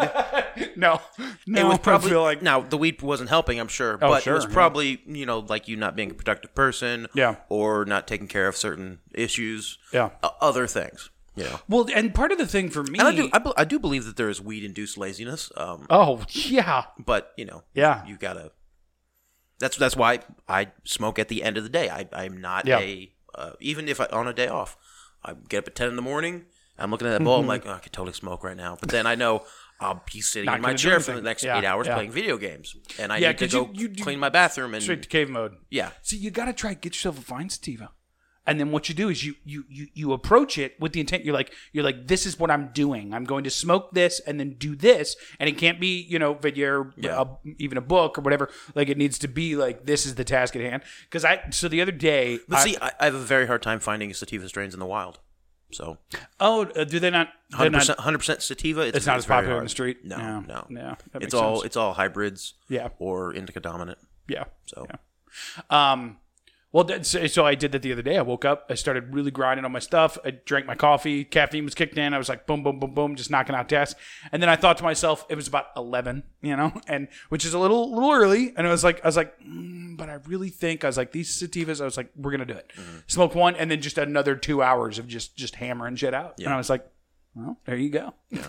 No, 0.76 1.02
no. 1.48 1.62
it 1.62 1.64
was 1.68 1.80
probably 1.80 2.08
I 2.10 2.12
feel 2.12 2.22
like 2.22 2.42
now 2.44 2.62
the 2.62 2.78
weed 2.78 3.02
wasn't 3.02 3.30
helping. 3.30 3.60
I'm 3.60 3.68
sure, 3.68 3.96
Oh, 3.96 4.10
but 4.10 4.24
sure, 4.24 4.34
it 4.34 4.36
was 4.36 4.46
yeah. 4.46 4.54
probably 4.54 5.02
you 5.08 5.26
know 5.26 5.40
like 5.40 5.68
you 5.68 5.76
not 5.78 5.96
being 5.96 6.12
a 6.12 6.14
productive 6.14 6.54
person, 6.54 7.08
Yeah. 7.16 7.38
or 7.50 7.86
not 7.86 8.08
taking 8.08 8.28
care 8.28 8.48
of 8.48 8.56
certain 8.56 9.00
issues, 9.14 9.80
Yeah. 9.92 10.12
uh, 10.22 10.30
other 10.42 10.68
things. 10.68 11.10
You 11.36 11.46
know, 11.46 11.60
well, 11.68 11.88
and 11.96 12.14
part 12.14 12.32
of 12.32 12.38
the 12.38 12.46
thing 12.46 12.70
for 12.70 12.84
me. 12.84 13.00
and 13.00 13.08
I 13.08 13.16
do 13.16 13.30
I, 13.34 13.52
I 13.58 13.64
do 13.64 13.80
believe 13.80 14.06
that 14.06 14.16
there 14.18 14.30
is 14.30 14.40
weed 14.40 14.64
induced 14.64 14.96
laziness. 15.00 15.52
Um, 15.58 15.88
oh 15.90 16.22
yeah, 16.30 16.84
but 17.00 17.34
you 17.36 17.46
know, 17.46 17.64
Yeah. 17.74 18.06
you 18.06 18.18
gotta. 18.18 18.52
That's 19.60 19.78
that's 19.78 19.96
why 19.96 20.20
I 20.48 20.68
smoke 20.84 21.18
at 21.20 21.30
the 21.30 21.42
end 21.44 21.58
of 21.58 21.64
the 21.64 21.70
day. 21.70 21.90
I 21.90 22.08
I'm 22.14 22.40
not 22.40 22.68
Yeah. 22.68 22.80
a 22.80 23.12
uh, 23.34 23.52
even 23.60 23.88
if 23.88 24.00
I 24.00 24.06
on 24.12 24.28
a 24.28 24.34
day 24.34 24.48
off, 24.48 24.78
I 25.24 25.34
get 25.50 25.60
up 25.60 25.68
at 25.70 25.76
ten 25.76 25.90
in 25.90 25.96
the 25.96 26.02
morning. 26.04 26.46
I'm 26.78 26.92
looking 26.92 27.08
at 27.08 27.12
that 27.12 27.24
bowl. 27.24 27.36
I'm 27.36 27.42
mm-hmm. 27.42 27.50
like, 27.50 27.66
oh, 27.68 27.72
I 27.74 27.80
could 27.80 27.94
totally 27.94 28.14
smoke 28.14 28.44
right 28.44 28.58
now. 28.58 28.78
But 28.80 28.90
then 28.90 29.06
I 29.06 29.16
know 29.16 29.44
I'll 29.80 30.04
be 30.12 30.22
sitting 30.22 30.46
Not 30.48 30.56
in 30.56 30.62
my 30.62 30.70
gonna 30.70 30.78
do 30.78 30.82
chair 30.90 31.00
for 31.00 31.06
the 31.08 31.12
anything. 31.14 31.26
next 31.26 31.44
Yeah, 31.44 31.60
eight 31.60 31.66
hours 31.66 31.88
yeah. 31.88 31.96
playing 31.96 32.12
video 32.12 32.38
games, 32.38 32.76
and 33.00 33.12
I 33.14 33.18
Yeah, 33.18 33.30
need 33.30 33.38
to 33.40 33.46
'cause 33.46 33.54
go 33.54 33.70
you- 33.74 33.90
you- 33.96 34.04
clean 34.04 34.20
my 34.20 34.30
bathroom 34.30 34.74
and 34.74 34.82
straight 34.82 35.04
to 35.04 35.10
cave 35.10 35.30
mode. 35.30 35.56
yeah. 35.70 35.92
So 36.02 36.16
you 36.16 36.32
got 36.32 36.46
to 36.46 36.54
try 36.54 36.74
get 36.74 36.94
yourself 36.96 37.20
a 37.20 37.22
fine 37.22 37.50
sativa, 37.50 37.92
and 38.46 38.60
then 38.60 38.72
what 38.72 38.88
you 38.90 38.96
do 38.96 39.10
is 39.10 39.24
you 39.24 39.36
you 39.46 39.66
you 39.70 39.88
you 39.94 40.14
approach 40.14 40.58
it 40.58 40.76
with 40.80 40.94
the 40.94 41.00
intent. 41.00 41.26
You're 41.26 41.34
like 41.34 41.54
you're 41.74 41.84
like 41.84 42.08
this 42.08 42.26
is 42.26 42.40
what 42.40 42.50
I'm 42.50 42.70
doing. 42.74 43.14
I'm 43.14 43.24
going 43.26 43.44
to 43.44 43.50
smoke 43.50 43.92
this 43.94 44.20
and 44.22 44.40
then 44.40 44.56
do 44.58 44.76
this, 44.76 45.16
and 45.40 45.48
it 45.50 45.58
can't 45.58 45.80
be 45.80 46.02
you 46.02 46.18
know 46.18 46.34
video, 46.34 46.92
a, 47.04 47.28
even 47.58 47.78
a 47.78 47.82
book 47.82 48.18
or 48.18 48.22
whatever. 48.22 48.50
Like 48.76 48.90
it 48.90 48.98
needs 48.98 49.20
to 49.20 49.28
be 49.28 49.56
like 49.56 49.86
this 49.86 50.06
is 50.06 50.16
the 50.16 50.24
task 50.24 50.56
at 50.56 50.62
hand. 50.62 50.84
Because 51.04 51.24
I 51.26 51.42
so 51.52 51.68
the 51.68 51.82
other 51.82 51.92
day, 51.92 52.40
But 52.48 52.60
I- 52.60 52.64
see, 52.64 52.78
I, 52.82 52.92
I 53.00 53.06
have 53.06 53.16
a 53.16 53.20
very 53.20 53.48
hard 53.48 53.62
time 53.62 53.80
finding 53.80 54.14
sativa 54.14 54.48
strains 54.50 54.74
in 54.74 54.80
the 54.80 54.86
wild. 54.86 55.20
So 55.74 55.98
oh, 56.40 56.66
uh, 56.66 56.84
do 56.84 57.00
they 57.00 57.10
not? 57.10 57.30
Hundred 57.54 58.18
percent 58.20 58.42
sativa. 58.42 58.82
It's, 58.82 58.98
It's 58.98 59.06
not 59.06 59.18
as 59.18 59.26
popular 59.26 59.58
in 59.58 59.64
the 59.64 59.70
street? 59.70 60.06
No, 60.06 60.40
no, 60.42 60.66
no, 60.70 60.82
Yeah, 60.82 60.96
that 61.12 61.24
It's 61.24 61.34
all 61.34 61.58
sense. 61.58 61.66
it's 61.66 61.78
all 61.78 61.94
hybrids. 61.94 62.54
Yeah. 62.70 62.90
or 63.00 63.34
indica 63.34 63.60
dominant. 63.60 64.00
Yeah. 64.28 64.46
So 64.66 64.88
Um, 65.70 66.18
well, 66.74 67.04
so, 67.04 67.46
I 67.46 67.54
did 67.54 67.72
that 67.72 67.84
the 67.84 67.92
other 67.92 68.02
day. 68.02 68.18
I 68.18 68.24
woke 68.24 68.46
up, 68.46 68.66
I 68.68 68.74
started 68.74 69.14
really 69.14 69.30
grinding 69.30 69.64
on 69.64 69.72
my 69.72 69.80
stuff. 69.80 70.18
I 70.26 70.32
drank 70.32 70.66
my 70.66 70.74
coffee, 70.74 71.24
caffeine 71.24 71.66
was 71.66 71.76
kicked 71.76 72.00
in. 72.00 72.16
I 72.16 72.18
was 72.18 72.30
like, 72.30 72.48
boom, 72.48 72.64
boom, 72.64 72.80
boom, 72.80 72.96
boom, 72.96 73.16
just 73.16 73.30
knocking 73.30 73.56
out 73.56 73.70
tasks. 73.70 74.00
And 74.32 74.42
then 74.42 74.50
I 74.50 74.56
thought 74.56 74.80
to 74.80 74.84
myself, 74.84 75.24
it 75.30 75.36
was 75.36 75.48
about 75.48 75.68
eleven, 75.78 76.24
you 76.42 76.56
know, 76.56 76.74
and 76.88 77.10
which 77.30 77.46
is 77.46 77.54
a 77.54 77.60
little, 77.60 77.94
little 77.94 78.12
early. 78.12 78.54
And 78.58 78.66
I 78.66 78.72
was 78.72 78.84
like, 78.84 79.06
I 79.06 79.08
was 79.08 79.16
like, 79.16 79.40
mm, 79.40 79.96
but 79.96 80.10
I 80.10 80.16
really 80.26 80.50
think 80.50 80.84
I 80.84 80.88
was 80.88 80.98
like 80.98 81.12
these 81.12 81.30
sativas. 81.30 81.80
I 81.80 81.86
was 81.86 81.96
like, 81.96 82.10
we're 82.16 82.32
gonna 82.32 82.46
do 82.46 82.56
it. 82.56 82.74
Smoke 83.06 83.36
one, 83.36 83.56
and 83.56 83.70
then 83.70 83.80
just 83.80 84.00
another 84.00 84.36
two 84.36 84.64
hours 84.64 84.98
of 84.98 85.08
just 85.08 85.38
just 85.38 85.56
hammering 85.56 85.96
shit 85.96 86.16
out. 86.16 86.40
And 86.40 86.50
I 86.50 86.58
was 86.58 86.72
like, 86.72 86.90
well, 87.36 87.58
there 87.66 87.78
you 87.78 87.90
go. 87.90 88.14
Yeah. 88.30 88.48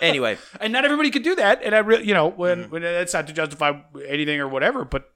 anyway, 0.00 0.38
and 0.60 0.72
not 0.72 0.84
everybody 0.84 1.10
could 1.10 1.22
do 1.22 1.34
that. 1.36 1.62
And 1.62 1.74
I 1.74 1.78
really, 1.78 2.06
you 2.06 2.14
know, 2.14 2.28
when, 2.28 2.70
when 2.70 2.82
that's 2.82 3.14
not 3.14 3.26
to 3.26 3.32
justify 3.32 3.80
anything 4.06 4.40
or 4.40 4.48
whatever, 4.48 4.84
but 4.84 5.12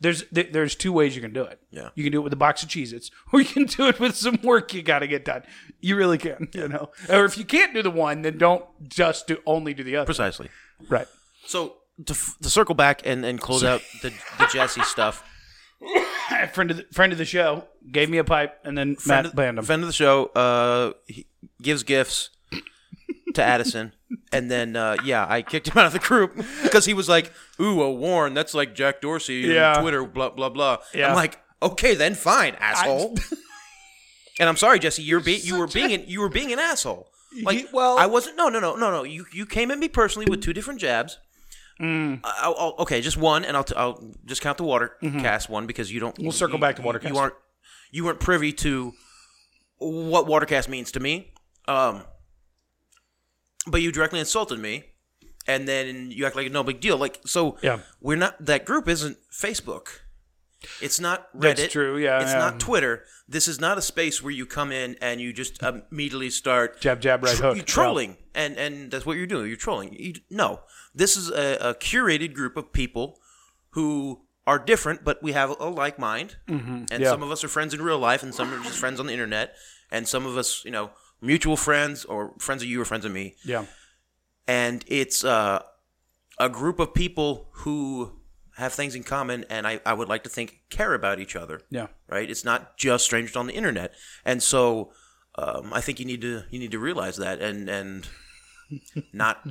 there's 0.00 0.24
there- 0.30 0.48
there's 0.52 0.74
two 0.74 0.92
ways 0.92 1.14
you 1.16 1.22
can 1.22 1.32
do 1.32 1.42
it. 1.42 1.60
Yeah. 1.70 1.88
you 1.94 2.04
can 2.04 2.12
do 2.12 2.18
it 2.18 2.22
with 2.22 2.32
a 2.32 2.36
box 2.36 2.62
of 2.62 2.68
Cheez-Its, 2.68 3.10
or 3.32 3.40
you 3.40 3.46
can 3.46 3.64
do 3.64 3.88
it 3.88 3.98
with 4.00 4.16
some 4.16 4.38
work 4.42 4.72
you 4.74 4.82
got 4.82 5.00
to 5.00 5.06
get 5.06 5.24
done. 5.24 5.42
You 5.80 5.96
really 5.96 6.18
can, 6.18 6.48
you 6.52 6.68
know. 6.68 6.90
Or 7.08 7.24
if 7.24 7.36
you 7.38 7.44
can't 7.44 7.74
do 7.74 7.82
the 7.82 7.90
one, 7.90 8.22
then 8.22 8.38
don't 8.38 8.64
just 8.88 9.26
do 9.26 9.38
only 9.46 9.74
do 9.74 9.82
the 9.84 9.96
other. 9.96 10.06
precisely. 10.06 10.48
Right. 10.88 11.06
So 11.46 11.76
to, 12.06 12.12
f- 12.12 12.36
to 12.42 12.50
circle 12.50 12.74
back 12.74 13.02
and, 13.04 13.24
and 13.24 13.40
close 13.40 13.64
out 13.64 13.82
the, 14.02 14.10
the 14.38 14.46
Jesse 14.52 14.82
stuff. 14.82 15.24
friend 16.52 16.70
of 16.70 16.76
the, 16.78 16.86
friend 16.92 17.12
of 17.12 17.18
the 17.18 17.24
show 17.24 17.64
gave 17.90 18.10
me 18.10 18.18
a 18.18 18.24
pipe, 18.24 18.58
and 18.64 18.76
then 18.76 18.96
Friend 18.96 19.24
Matt 19.24 19.26
of, 19.26 19.36
banned 19.36 19.58
him. 19.58 19.64
friend 19.64 19.82
of 19.82 19.88
the 19.88 19.92
show. 19.92 20.26
Uh, 20.26 20.92
he 21.06 21.26
gives 21.62 21.82
gifts 21.84 22.30
to 23.34 23.42
Addison, 23.42 23.92
and 24.32 24.50
then 24.50 24.76
uh, 24.76 24.96
yeah, 25.04 25.26
I 25.28 25.42
kicked 25.42 25.68
him 25.68 25.76
out 25.78 25.86
of 25.86 25.92
the 25.92 25.98
group 25.98 26.34
because 26.62 26.84
he 26.84 26.94
was 26.94 27.08
like, 27.08 27.32
"Ooh, 27.60 27.82
a 27.82 27.92
Warren, 27.92 28.34
that's 28.34 28.54
like 28.54 28.74
Jack 28.74 29.00
Dorsey 29.00 29.44
on 29.48 29.54
Yeah. 29.54 29.80
Twitter." 29.80 30.04
Blah 30.04 30.30
blah 30.30 30.48
blah. 30.48 30.78
Yeah. 30.94 31.08
I'm 31.10 31.14
like, 31.16 31.38
okay, 31.62 31.94
then 31.94 32.14
fine, 32.14 32.54
asshole. 32.60 33.16
and 34.40 34.48
I'm 34.48 34.56
sorry, 34.56 34.78
Jesse. 34.78 35.02
You're 35.02 35.20
be- 35.20 35.36
you 35.36 35.58
were 35.58 35.66
being 35.66 35.92
an, 35.92 36.04
you 36.06 36.20
were 36.20 36.28
being 36.28 36.52
an 36.52 36.58
asshole. 36.58 37.10
Like, 37.42 37.58
He- 37.58 37.66
well- 37.72 37.98
I 37.98 38.06
wasn't. 38.06 38.36
No, 38.36 38.48
no, 38.48 38.58
no, 38.60 38.74
no, 38.76 38.90
no. 38.90 39.02
You 39.04 39.26
you 39.32 39.46
came 39.46 39.70
at 39.70 39.78
me 39.78 39.88
personally 39.88 40.26
with 40.30 40.42
two 40.42 40.52
different 40.52 40.80
jabs. 40.80 41.18
Mm. 41.80 42.20
I'll, 42.24 42.56
I'll, 42.58 42.74
okay, 42.80 43.00
just 43.00 43.16
one, 43.16 43.44
and 43.44 43.56
I'll, 43.56 43.62
t- 43.62 43.74
I'll 43.76 44.02
just 44.26 44.40
count 44.42 44.58
the 44.58 44.64
water 44.64 44.96
cast 45.00 45.48
one 45.48 45.66
because 45.66 45.92
you 45.92 46.00
don't. 46.00 46.12
Mm-hmm. 46.14 46.24
We'll 46.24 46.32
circle 46.32 46.56
you- 46.56 46.60
back 46.60 46.76
to 46.76 46.82
water 46.82 46.98
Watercast. 46.98 47.08
You 47.10 47.16
aren't 47.18 47.34
you 47.92 48.04
weren't 48.04 48.18
privy 48.20 48.52
to 48.54 48.92
what 49.78 50.26
watercast 50.26 50.68
means 50.68 50.90
to 50.92 51.00
me. 51.00 51.32
Um, 51.68 52.02
but 53.66 53.82
you 53.82 53.92
directly 53.92 54.20
insulted 54.20 54.58
me, 54.58 54.84
and 55.46 55.66
then 55.68 56.10
you 56.10 56.26
act 56.26 56.36
like 56.36 56.50
no 56.52 56.62
big 56.62 56.80
deal. 56.80 56.96
Like 56.96 57.20
so, 57.26 57.58
Yeah. 57.62 57.80
we're 58.00 58.16
not. 58.16 58.44
That 58.44 58.64
group 58.64 58.88
isn't 58.88 59.18
Facebook. 59.32 59.88
It's 60.80 60.98
not 60.98 61.32
Reddit. 61.36 61.56
That's 61.56 61.72
true, 61.72 61.98
yeah, 61.98 62.20
It's 62.20 62.32
yeah. 62.32 62.38
not 62.38 62.58
Twitter. 62.58 63.04
This 63.28 63.46
is 63.46 63.60
not 63.60 63.78
a 63.78 63.82
space 63.82 64.20
where 64.22 64.32
you 64.32 64.44
come 64.44 64.72
in 64.72 64.96
and 65.00 65.20
you 65.20 65.32
just 65.32 65.62
immediately 65.62 66.30
start 66.30 66.80
Jab, 66.80 67.00
jab, 67.00 67.22
right 67.22 67.36
hook. 67.36 67.54
you're 67.56 67.64
trolling, 67.64 68.16
and 68.34 68.56
and 68.56 68.90
that's 68.90 69.06
what 69.06 69.16
you're 69.16 69.26
doing. 69.26 69.46
You're 69.46 69.56
trolling. 69.56 69.94
You, 69.98 70.14
no, 70.30 70.60
this 70.94 71.16
is 71.16 71.30
a, 71.30 71.58
a 71.60 71.74
curated 71.74 72.34
group 72.34 72.56
of 72.56 72.72
people 72.72 73.20
who 73.70 74.22
are 74.48 74.58
different, 74.58 75.04
but 75.04 75.22
we 75.22 75.32
have 75.32 75.50
a 75.60 75.68
like 75.68 75.96
mind. 75.98 76.36
Mm-hmm. 76.48 76.84
And 76.90 77.02
Yeah. 77.02 77.10
some 77.10 77.22
of 77.22 77.30
us 77.30 77.44
are 77.44 77.48
friends 77.48 77.72
in 77.72 77.80
real 77.82 77.98
life, 77.98 78.22
and 78.24 78.34
some 78.34 78.52
are 78.52 78.58
just 78.64 78.78
friends 78.78 78.98
on 78.98 79.06
the 79.06 79.12
internet, 79.12 79.54
and 79.92 80.08
some 80.08 80.26
of 80.26 80.36
us, 80.36 80.64
you 80.64 80.70
know, 80.72 80.90
mutual 81.20 81.56
friends 81.56 82.04
or 82.04 82.34
friends 82.38 82.62
of 82.62 82.68
you 82.68 82.80
or 82.80 82.84
friends 82.84 83.04
of 83.04 83.12
me. 83.12 83.34
Yeah. 83.44 83.64
And 84.46 84.84
it's 84.86 85.24
uh, 85.24 85.62
a 86.38 86.48
group 86.48 86.78
of 86.78 86.94
people 86.94 87.48
who 87.52 88.12
have 88.56 88.72
things 88.72 88.94
in 88.94 89.04
common, 89.04 89.44
and 89.50 89.66
I, 89.66 89.80
I 89.86 89.92
would 89.92 90.08
like 90.08 90.24
to 90.24 90.30
think 90.30 90.60
care 90.70 90.94
about 90.94 91.20
each 91.20 91.36
other 91.36 91.60
Yeah. 91.70 91.88
right? 92.08 92.28
It's 92.28 92.44
not 92.44 92.76
just 92.76 93.04
strangers 93.04 93.36
on 93.36 93.46
the 93.46 93.52
internet, 93.54 93.92
and 94.24 94.42
so 94.42 94.92
um, 95.36 95.72
I 95.72 95.80
think 95.80 96.00
you 96.00 96.04
need 96.06 96.20
to 96.22 96.42
you 96.50 96.58
need 96.58 96.72
to 96.72 96.78
realize 96.80 97.16
that 97.18 97.40
and 97.40 97.68
and 97.68 98.08
not 99.12 99.46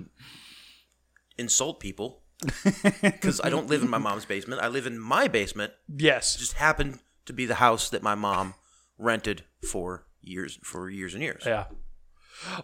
insult 1.37 1.79
people 1.79 2.23
because 3.01 3.39
I 3.43 3.49
don't 3.49 3.67
live 3.69 3.81
in 3.81 3.89
my 3.89 3.97
mom's 3.97 4.25
basement. 4.25 4.61
I 4.61 4.67
live 4.67 4.85
in 4.85 4.99
my 4.99 5.27
basement. 5.27 5.73
Yes. 5.87 6.35
Just 6.35 6.53
happened 6.53 6.99
to 7.25 7.33
be 7.33 7.45
the 7.45 7.55
house 7.55 7.89
that 7.89 8.03
my 8.03 8.15
mom 8.15 8.53
rented 8.97 9.43
for 9.69 10.05
years 10.21 10.59
for 10.63 10.89
years 10.89 11.13
and 11.13 11.23
years. 11.23 11.43
Yeah. 11.45 11.65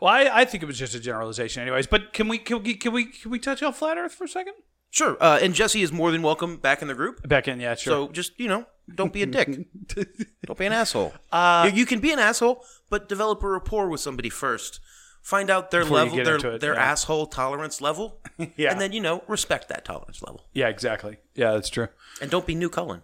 Well, 0.02 0.14
I, 0.14 0.42
I 0.42 0.46
think 0.46 0.62
it 0.64 0.66
was 0.68 0.78
just 0.78 0.94
a 0.94 1.00
generalization, 1.00 1.62
anyways. 1.62 1.88
But 1.88 2.14
can 2.14 2.28
we 2.28 2.38
can 2.38 2.62
we 2.64 2.76
can 2.76 2.94
we 2.94 3.06
can 3.06 3.32
we 3.32 3.40
touch 3.40 3.64
on 3.64 3.74
flat 3.74 3.98
Earth 3.98 4.14
for 4.14 4.26
a 4.26 4.28
second? 4.28 4.54
Sure, 4.92 5.18
uh, 5.20 5.40
and 5.42 5.56
Jesse 5.56 5.82
is 5.82 5.92
more 5.92 6.12
than 6.12 6.22
welcome 6.22 6.58
back 6.58 6.84
in 6.84 6.88
the 6.88 6.94
group. 6.94 7.28
Back 7.28 7.48
in, 7.48 7.60
yeah, 7.60 7.74
sure. 7.74 8.08
So 8.08 8.12
just 8.12 8.40
you 8.40 8.48
know, 8.48 8.68
don't 8.94 9.12
be 9.12 9.24
a 9.24 9.26
dick. 9.26 9.48
don't 10.46 10.60
be 10.60 10.68
an 10.68 10.74
asshole. 10.74 11.14
Uh, 11.32 11.72
you, 11.74 11.80
you 11.80 11.86
can 11.88 12.00
be 12.00 12.12
an 12.12 12.20
asshole, 12.20 12.64
but 12.92 13.10
develop 13.10 13.42
a 13.42 13.48
rapport 13.48 13.90
with 13.90 14.02
somebody 14.02 14.30
first. 14.30 14.80
Find 15.24 15.50
out 15.50 15.72
their 15.72 15.86
level, 15.86 16.18
their 16.18 16.36
it, 16.36 16.62
their 16.62 16.74
yeah. 16.76 16.84
asshole 16.84 17.28
tolerance 17.28 17.82
level, 17.82 18.20
Yeah. 18.58 18.72
and 18.72 18.80
then 18.80 18.92
you 18.92 19.00
know 19.02 19.24
respect 19.28 19.70
that 19.70 19.86
tolerance 19.86 20.22
level, 20.22 20.46
yeah, 20.54 20.68
exactly. 20.68 21.18
Yeah, 21.34 21.54
that's 21.54 21.70
true. 21.70 21.88
and 22.22 22.30
don't 22.30 22.46
be 22.46 22.54
New 22.54 22.70
Cullen. 22.70 23.02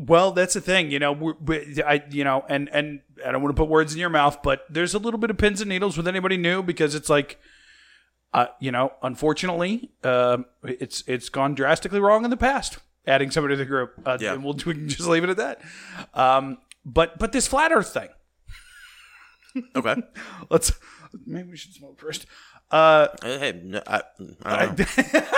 Well, 0.00 0.32
that's 0.32 0.54
the 0.54 0.60
thing, 0.60 0.90
you 0.90 0.98
know. 0.98 1.12
We're, 1.12 1.34
I, 1.86 2.02
you 2.10 2.24
know, 2.24 2.44
and 2.48 2.68
and 2.72 3.00
I 3.24 3.30
don't 3.30 3.42
want 3.42 3.54
to 3.54 3.60
put 3.60 3.68
words 3.68 3.92
in 3.92 3.98
your 4.00 4.08
mouth, 4.10 4.42
but 4.42 4.64
there's 4.70 4.94
a 4.94 4.98
little 4.98 5.18
bit 5.18 5.30
of 5.30 5.36
pins 5.38 5.60
and 5.60 5.68
needles 5.68 5.96
with 5.96 6.08
anybody 6.08 6.36
new 6.38 6.62
because 6.62 6.94
it's 6.94 7.10
like, 7.10 7.38
uh, 8.32 8.46
you 8.58 8.72
know, 8.72 8.92
unfortunately, 9.02 9.90
um, 10.02 10.46
it's 10.64 11.04
it's 11.06 11.28
gone 11.28 11.54
drastically 11.54 12.00
wrong 12.00 12.24
in 12.24 12.30
the 12.30 12.36
past. 12.38 12.78
Adding 13.06 13.30
somebody 13.30 13.54
to 13.54 13.58
the 13.58 13.64
group, 13.66 13.94
uh, 14.06 14.16
Yeah. 14.20 14.32
and 14.32 14.42
we'll 14.44 14.54
we 14.64 14.74
can 14.74 14.88
just 14.88 15.06
leave 15.08 15.24
it 15.24 15.30
at 15.30 15.36
that. 15.36 15.60
Um, 16.14 16.58
but 16.84 17.18
but 17.18 17.32
this 17.32 17.46
flat 17.46 17.70
Earth 17.72 17.92
thing, 17.92 18.08
Okay. 19.76 19.96
let's 20.50 20.72
maybe 21.26 21.50
we 21.50 21.56
should 21.56 21.74
smoke 21.74 22.00
first. 22.00 22.26
Uh, 22.70 23.08
Uh, 23.22 23.38
hey, 23.38 23.60
no, 23.62 23.82
I, 23.86 24.02
I 24.44 24.66
don't 24.66 24.78
know. 24.78 24.84
It's 24.86 24.96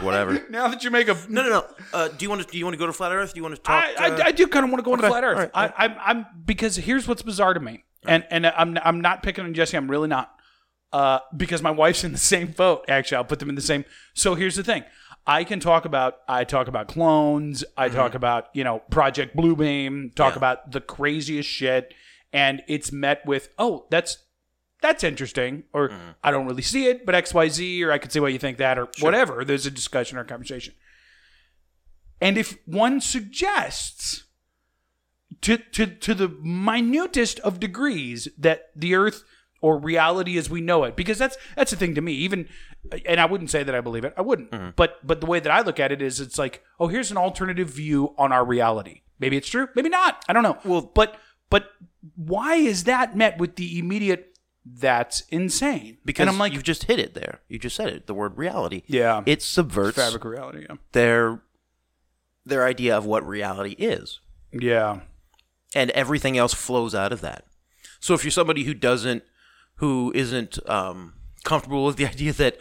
whatever. 0.00 0.42
now 0.50 0.68
that 0.68 0.84
you 0.84 0.90
make 0.90 1.08
a 1.08 1.16
No, 1.28 1.42
no, 1.42 1.48
no. 1.48 1.66
Uh, 1.92 2.08
do 2.08 2.24
you 2.24 2.28
want 2.30 2.42
to? 2.42 2.48
Do 2.50 2.58
you 2.58 2.64
want 2.64 2.74
to 2.74 2.78
go 2.78 2.86
to 2.86 2.92
flat 2.92 3.12
Earth? 3.12 3.34
Do 3.34 3.38
you 3.38 3.42
want 3.42 3.56
to 3.56 3.60
talk? 3.62 3.84
I, 3.98 4.08
I, 4.08 4.24
I 4.26 4.32
do 4.32 4.46
kind 4.46 4.64
of 4.64 4.70
want 4.70 4.80
to 4.80 4.84
go 4.84 4.92
into 4.94 5.04
okay, 5.04 5.10
flat 5.12 5.24
Earth. 5.24 5.36
all 5.36 5.42
right, 5.42 5.50
all 5.54 5.62
I, 5.76 5.84
I'm, 5.84 5.96
I'm 6.04 6.26
because 6.44 6.76
here's 6.76 7.06
what's 7.08 7.22
bizarre 7.22 7.54
to 7.54 7.60
me, 7.60 7.84
and 8.06 8.24
and 8.30 8.46
I'm 8.46 8.78
I'm 8.84 9.00
not 9.00 9.22
picking 9.22 9.44
on 9.44 9.54
Jesse. 9.54 9.76
I'm 9.76 9.90
really 9.90 10.08
not, 10.08 10.34
uh, 10.92 11.20
because 11.36 11.62
my 11.62 11.70
wife's 11.70 12.04
in 12.04 12.12
the 12.12 12.18
same 12.18 12.48
boat. 12.48 12.84
Actually, 12.88 13.16
I'll 13.16 13.24
put 13.24 13.38
them 13.38 13.48
in 13.48 13.54
the 13.54 13.62
same. 13.62 13.84
So 14.14 14.34
here's 14.34 14.56
the 14.56 14.64
thing. 14.64 14.84
I 15.26 15.44
can 15.44 15.58
talk 15.60 15.84
about 15.86 16.18
I 16.28 16.44
talk 16.44 16.68
about 16.68 16.88
clones. 16.88 17.64
I 17.76 17.88
talk 17.88 18.14
about 18.14 18.48
you 18.52 18.62
know 18.64 18.80
Project 18.90 19.36
Bluebeam. 19.36 20.14
Talk 20.14 20.34
Yeah. 20.34 20.38
about 20.38 20.72
the 20.72 20.80
craziest 20.80 21.48
shit, 21.48 21.94
and 22.32 22.62
it's 22.68 22.92
met 22.92 23.24
with 23.24 23.48
oh 23.58 23.86
that's 23.90 24.18
that's 24.84 25.02
interesting, 25.02 25.64
or 25.72 25.88
mm-hmm. 25.88 26.10
I 26.22 26.30
don't 26.30 26.46
really 26.46 26.62
see 26.62 26.86
it, 26.86 27.06
but 27.06 27.14
X 27.14 27.32
Y 27.32 27.48
Z, 27.48 27.84
or 27.84 27.90
I 27.90 27.98
could 27.98 28.12
see 28.12 28.20
why 28.20 28.28
you 28.28 28.38
think 28.38 28.58
that, 28.58 28.78
or 28.78 28.88
whatever. 29.00 29.44
There's 29.44 29.66
a 29.66 29.70
discussion 29.70 30.18
or 30.18 30.20
a 30.20 30.24
conversation. 30.24 30.74
And 32.20 32.38
if 32.38 32.58
one 32.66 33.00
suggests 33.00 34.24
to, 35.40 35.58
to, 35.58 35.86
to 35.86 36.14
the 36.14 36.28
minutest 36.28 37.40
of 37.40 37.60
degrees 37.60 38.28
that 38.38 38.70
the 38.76 38.94
Earth 38.94 39.24
or 39.60 39.78
reality 39.78 40.36
as 40.36 40.50
we 40.50 40.60
know 40.60 40.84
it 40.84 40.94
because 40.94 41.16
that's 41.16 41.38
that's 41.56 41.70
the 41.70 41.76
thing 41.78 41.94
to 41.94 42.02
me 42.02 42.12
even 42.12 42.46
and 43.06 43.18
I 43.18 43.24
wouldn't 43.24 43.48
say 43.48 43.62
that 43.62 43.74
I 43.74 43.80
believe 43.80 44.04
it 44.04 44.12
I 44.14 44.20
wouldn't 44.20 44.50
mm-hmm. 44.50 44.70
but 44.76 44.98
but 45.02 45.22
the 45.22 45.26
way 45.26 45.40
that 45.40 45.50
I 45.50 45.62
look 45.62 45.80
at 45.80 45.90
it 45.90 46.02
is 46.02 46.20
it's 46.20 46.38
like 46.38 46.62
oh 46.78 46.88
here's 46.88 47.10
an 47.10 47.16
alternative 47.16 47.68
view 47.68 48.14
on 48.18 48.30
our 48.30 48.44
reality. 48.44 49.00
Maybe 49.18 49.38
it's 49.38 49.48
true 49.48 49.68
maybe 49.74 49.88
not 49.88 50.22
I 50.28 50.34
don't 50.34 50.42
know. 50.42 50.58
Well 50.66 50.92
but 50.94 51.16
but 51.48 51.70
why 52.14 52.56
is 52.56 52.84
that 52.84 53.16
met 53.16 53.38
with 53.38 53.56
the 53.56 53.78
immediate 53.78 54.33
that's 54.66 55.20
insane 55.28 55.98
Because 56.04 56.22
and 56.22 56.30
I'm 56.30 56.38
like 56.38 56.52
you've 56.54 56.62
just 56.62 56.84
hit 56.84 56.98
it 56.98 57.12
there. 57.14 57.40
You 57.48 57.58
just 57.58 57.76
said 57.76 57.88
it. 57.88 58.06
The 58.06 58.14
word 58.14 58.38
reality. 58.38 58.82
Yeah. 58.86 59.22
It 59.26 59.42
subverts 59.42 59.96
fabric 59.96 60.24
reality 60.24 60.66
yeah 60.68 60.76
their 60.92 61.42
their 62.46 62.64
idea 62.66 62.96
of 62.96 63.04
what 63.06 63.26
reality 63.26 63.72
is. 63.78 64.20
yeah 64.52 65.00
and 65.74 65.90
everything 65.90 66.38
else 66.38 66.54
flows 66.54 66.94
out 66.94 67.12
of 67.12 67.20
that. 67.20 67.44
So 68.00 68.14
if 68.14 68.22
you're 68.22 68.30
somebody 68.30 68.62
who 68.64 68.74
doesn't, 68.74 69.24
who 69.76 70.12
isn't 70.14 70.58
um, 70.70 71.14
comfortable 71.44 71.84
with 71.84 71.96
the 71.96 72.06
idea 72.10 72.32
that 72.34 72.58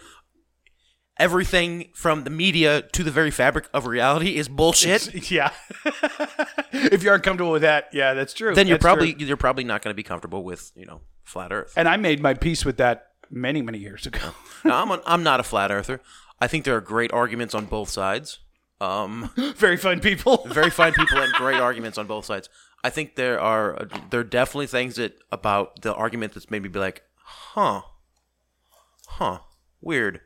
everything 1.17 1.89
from 1.93 2.24
the 2.24 2.29
media 2.29 2.81
to 2.93 3.03
the 3.03 3.12
very 3.12 3.29
fabric 3.29 3.69
of 3.74 3.86
reality 3.86 4.36
is 4.36 4.48
bullshit, 4.50 5.29
yeah 5.31 5.51
if 6.74 7.03
you're 7.03 7.13
uncomfortable 7.13 7.51
with 7.51 7.62
that 7.62 7.88
yeah 7.93 8.15
that's 8.15 8.33
true 8.33 8.55
then 8.55 8.65
you're 8.65 8.77
That's 8.77 8.83
probably 8.83 9.13
true. 9.13 9.27
you're 9.27 9.38
probably 9.38 9.63
not 9.63 9.83
going 9.83 9.91
to 9.93 9.95
be 9.95 10.01
comfortable 10.03 10.43
with 10.43 10.72
you 10.75 10.88
know 10.88 11.01
flat 11.23 11.51
Earth. 11.51 11.73
and 11.75 11.87
I 11.87 11.97
made 11.97 12.21
my 12.21 12.33
peace 12.33 12.65
with 12.65 12.77
that 12.77 13.09
many 13.29 13.61
many 13.61 13.79
years 13.79 14.05
ago 14.05 14.33
now, 14.63 14.81
I'm 14.81 14.91
a, 14.91 15.01
I'm 15.05 15.23
not 15.23 15.39
a 15.39 15.43
flat 15.43 15.71
earther. 15.71 16.01
I 16.39 16.47
think 16.47 16.65
there 16.65 16.75
are 16.75 16.81
great 16.81 17.11
arguments 17.13 17.55
on 17.55 17.65
both 17.65 17.89
sides. 17.89 18.39
Um, 18.81 19.31
very 19.55 19.77
fine 19.77 19.99
people 20.01 20.45
very 20.47 20.69
fine 20.69 20.93
people 20.93 21.17
and 21.19 21.31
great 21.33 21.59
arguments 21.59 21.97
on 21.97 22.07
both 22.07 22.25
sides. 22.25 22.49
I 22.83 22.89
think 22.89 23.15
there 23.15 23.39
are 23.39 23.87
there 24.09 24.19
are 24.19 24.25
definitely 24.25 24.67
things 24.67 24.95
that 24.97 25.17
about 25.31 25.81
the 25.83 25.93
argument 25.93 26.33
that's 26.33 26.51
made 26.51 26.63
me 26.63 26.69
be 26.69 26.79
like, 26.79 27.03
huh, 27.23 27.81
huh, 29.07 29.39
weird. 29.79 30.19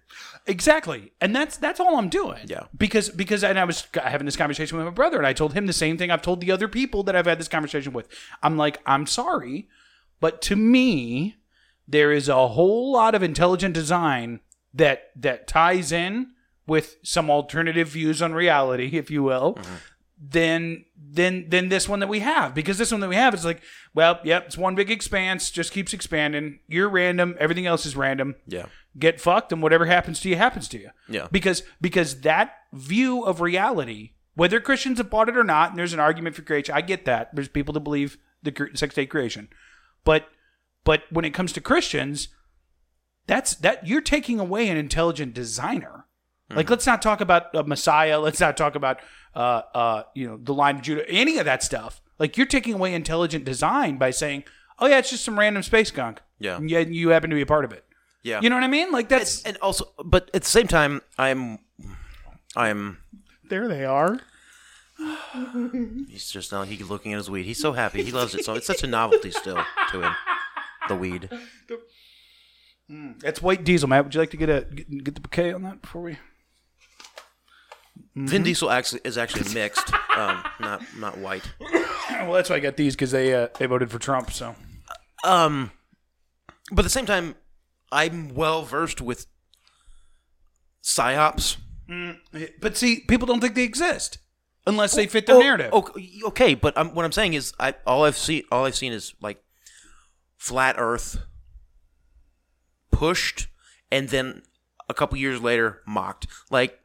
Exactly, 0.47 1.11
and 1.21 1.35
that's 1.35 1.57
that's 1.57 1.79
all 1.79 1.97
I'm 1.97 2.09
doing. 2.09 2.39
Yeah. 2.45 2.63
because 2.75 3.09
because 3.09 3.43
and 3.43 3.59
I 3.59 3.65
was 3.65 3.85
having 3.93 4.25
this 4.25 4.37
conversation 4.37 4.77
with 4.77 4.85
my 4.85 4.91
brother, 4.91 5.17
and 5.17 5.27
I 5.27 5.33
told 5.33 5.53
him 5.53 5.67
the 5.67 5.73
same 5.73 5.97
thing 5.97 6.09
I've 6.09 6.21
told 6.21 6.41
the 6.41 6.51
other 6.51 6.67
people 6.67 7.03
that 7.03 7.15
I've 7.15 7.25
had 7.27 7.39
this 7.39 7.47
conversation 7.47 7.93
with. 7.93 8.07
I'm 8.41 8.57
like, 8.57 8.79
I'm 8.85 9.05
sorry, 9.05 9.67
but 10.19 10.41
to 10.43 10.55
me, 10.55 11.35
there 11.87 12.11
is 12.11 12.27
a 12.29 12.47
whole 12.49 12.91
lot 12.91 13.15
of 13.15 13.23
intelligent 13.23 13.73
design 13.73 14.39
that 14.73 15.11
that 15.15 15.47
ties 15.47 15.91
in 15.91 16.31
with 16.65 16.97
some 17.03 17.29
alternative 17.29 17.87
views 17.89 18.21
on 18.21 18.33
reality, 18.33 18.87
if 18.97 19.09
you 19.11 19.23
will. 19.23 19.55
Mm-hmm. 19.55 19.73
Than 20.19 20.85
than 20.97 21.47
than 21.49 21.69
this 21.69 21.87
one 21.87 21.99
that 21.99 22.07
we 22.09 22.21
have 22.21 22.55
because 22.55 22.79
this 22.79 22.91
one 22.91 23.01
that 23.01 23.07
we 23.07 23.15
have 23.15 23.35
is 23.35 23.45
like 23.45 23.61
well 23.93 24.19
yep 24.23 24.47
it's 24.47 24.57
one 24.57 24.73
big 24.73 24.89
expanse 24.89 25.51
just 25.51 25.71
keeps 25.71 25.93
expanding 25.93 26.57
you're 26.67 26.89
random 26.89 27.35
everything 27.39 27.67
else 27.67 27.85
is 27.85 27.95
random 27.95 28.33
Yeah. 28.47 28.65
get 28.97 29.21
fucked 29.21 29.51
and 29.53 29.61
whatever 29.61 29.85
happens 29.85 30.19
to 30.21 30.29
you 30.29 30.35
happens 30.35 30.67
to 30.69 30.79
you. 30.79 30.89
Yeah. 31.07 31.27
Because 31.31 31.61
because 31.79 32.21
that 32.21 32.55
view 32.73 33.21
of 33.25 33.41
reality, 33.41 34.13
whether 34.33 34.59
Christians 34.59 34.97
have 34.97 35.11
bought 35.11 35.29
it 35.29 35.37
or 35.37 35.43
not, 35.43 35.69
and 35.69 35.77
there's 35.77 35.93
an 35.93 35.99
argument 35.99 36.35
for 36.35 36.41
creation, 36.41 36.73
I 36.73 36.81
get 36.81 37.05
that. 37.05 37.35
There's 37.35 37.47
people 37.47 37.73
that 37.75 37.81
believe 37.81 38.17
the 38.41 38.69
six 38.73 38.95
day 38.95 39.05
creation, 39.05 39.49
but 40.07 40.29
but 40.85 41.03
when 41.11 41.25
it 41.25 41.33
comes 41.33 41.51
to 41.51 41.59
Christians, 41.59 42.29
that's 43.27 43.53
that 43.55 43.85
you're 43.85 43.99
taking 43.99 44.39
away 44.39 44.69
an 44.69 44.77
intelligent 44.77 45.33
designer. 45.33 46.05
Like 46.49 46.69
let's 46.69 46.85
not 46.85 47.01
talk 47.01 47.19
about 47.19 47.53
a 47.53 47.63
Messiah. 47.65 48.21
Let's 48.21 48.39
not 48.39 48.55
talk 48.55 48.75
about 48.75 49.01
uh 49.35 49.63
uh 49.75 50.03
you 50.15 50.25
know 50.25 50.39
the 50.41 50.53
line 50.53 50.77
of 50.77 50.81
Judah. 50.81 51.07
Any 51.09 51.39
of 51.39 51.45
that 51.45 51.61
stuff. 51.61 52.01
Like 52.19 52.37
you're 52.37 52.47
taking 52.47 52.73
away 52.73 52.93
intelligent 52.93 53.43
design 53.43 53.97
by 53.97 54.11
saying, 54.11 54.45
oh 54.79 54.87
yeah, 54.87 54.99
it's 54.99 55.09
just 55.09 55.25
some 55.25 55.37
random 55.37 55.61
space 55.61 55.91
gunk. 55.91 56.21
Yeah. 56.39 56.55
And 56.55 56.69
yet 56.69 56.87
you 56.87 57.09
happen 57.09 57.29
to 57.31 57.35
be 57.35 57.41
a 57.41 57.45
part 57.45 57.65
of 57.65 57.73
it. 57.73 57.83
Yeah. 58.23 58.39
You 58.41 58.49
know 58.49 58.55
what 58.55 58.63
I 58.63 58.69
mean? 58.69 58.93
Like 58.93 59.09
that's 59.09 59.43
and 59.43 59.57
also, 59.57 59.91
but 60.05 60.31
at 60.33 60.43
the 60.43 60.49
same 60.49 60.67
time, 60.67 61.01
I'm, 61.17 61.59
I'm. 62.55 62.99
there. 63.49 63.67
They 63.67 63.83
are. 63.83 64.21
He's 66.07 66.29
just 66.29 66.51
now. 66.51 66.63
He's 66.63 66.89
looking 66.89 67.13
at 67.13 67.17
his 67.17 67.29
weed. 67.29 67.45
He's 67.45 67.59
so 67.61 67.73
happy. 67.73 68.03
He 68.03 68.11
loves 68.11 68.33
it. 68.35 68.43
So 68.43 68.53
it's 68.55 68.67
such 68.67 68.83
a 68.83 68.87
novelty 68.87 69.31
still 69.31 69.63
to 69.91 70.01
him. 70.01 70.13
The 70.87 70.95
weed. 70.95 71.29
That's 73.19 73.41
white 73.41 73.63
diesel, 73.63 73.89
Matt. 73.89 74.05
Would 74.05 74.15
you 74.15 74.21
like 74.21 74.31
to 74.31 74.37
get 74.37 74.49
a 74.49 74.61
get, 74.73 75.03
get 75.03 75.15
the 75.15 75.21
bouquet 75.21 75.53
on 75.53 75.61
that 75.63 75.81
before 75.81 76.01
we? 76.03 76.17
Vin 78.15 78.41
Diesel 78.41 78.71
actually 78.71 79.01
is 79.03 79.17
actually 79.17 79.53
mixed, 79.53 79.93
um, 80.15 80.43
not 80.59 80.81
not 80.97 81.17
white. 81.17 81.43
Well, 82.09 82.33
that's 82.33 82.49
why 82.49 82.55
I 82.55 82.59
got 82.59 82.77
these 82.77 82.95
because 82.95 83.11
they 83.11 83.35
uh, 83.35 83.49
they 83.59 83.65
voted 83.67 83.91
for 83.91 83.99
Trump. 83.99 84.31
So 84.31 84.55
Um, 85.23 85.71
but 86.71 86.79
at 86.79 86.83
the 86.85 86.89
same 86.89 87.05
time, 87.05 87.35
I'm 87.91 88.33
well 88.33 88.63
versed 88.63 89.01
with 89.01 89.27
psyops. 90.81 91.57
but 92.59 92.75
see, 92.77 93.01
people 93.01 93.27
don't 93.27 93.39
think 93.41 93.53
they 93.55 93.63
exist 93.63 94.17
unless 94.67 94.93
they 94.95 95.07
fit 95.07 95.25
their 95.25 95.39
narrative. 95.39 95.73
Okay, 95.73 96.19
okay, 96.25 96.53
but 96.53 96.77
um, 96.77 96.93
what 96.93 97.03
I'm 97.05 97.11
saying 97.11 97.33
is, 97.33 97.53
I 97.59 97.73
all 97.87 98.03
I've 98.05 98.17
seen, 98.17 98.43
all 98.51 98.65
I've 98.65 98.75
seen 98.75 98.93
is 98.93 99.15
like 99.21 99.41
flat 100.37 100.75
Earth 100.77 101.17
pushed, 102.91 103.47
and 103.91 104.09
then 104.09 104.43
a 104.89 104.93
couple 104.93 105.17
years 105.17 105.41
later 105.41 105.81
mocked. 105.85 106.27
Like 106.51 106.79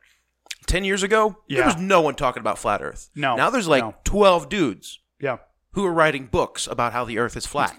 ten 0.67 0.85
years 0.85 1.03
ago, 1.03 1.37
there 1.49 1.59
Yeah. 1.61 1.67
was 1.67 1.77
no 1.77 2.01
one 2.01 2.15
talking 2.15 2.41
about 2.41 2.59
flat 2.59 2.83
Earth. 2.83 3.11
No, 3.15 3.37
now 3.37 3.51
there's 3.51 3.69
like 3.69 3.85
no. 3.85 3.95
twelve 4.05 4.49
dudes 4.49 5.01
Yeah, 5.21 5.39
who 5.73 5.85
are 5.85 5.93
writing 5.93 6.27
books 6.27 6.67
about 6.67 6.93
how 6.93 7.05
the 7.05 7.19
Earth 7.19 7.37
is 7.37 7.47
flat. 7.47 7.77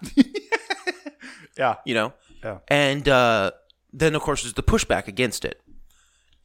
yeah, 1.57 1.75
you 1.85 1.93
know, 1.93 2.13
Yeah. 2.43 2.59
and 2.67 3.07
uh, 3.07 3.51
then 3.91 4.15
of 4.15 4.21
course 4.21 4.43
there's 4.43 4.53
the 4.53 4.63
pushback 4.63 5.07
against 5.07 5.45
it. 5.45 5.59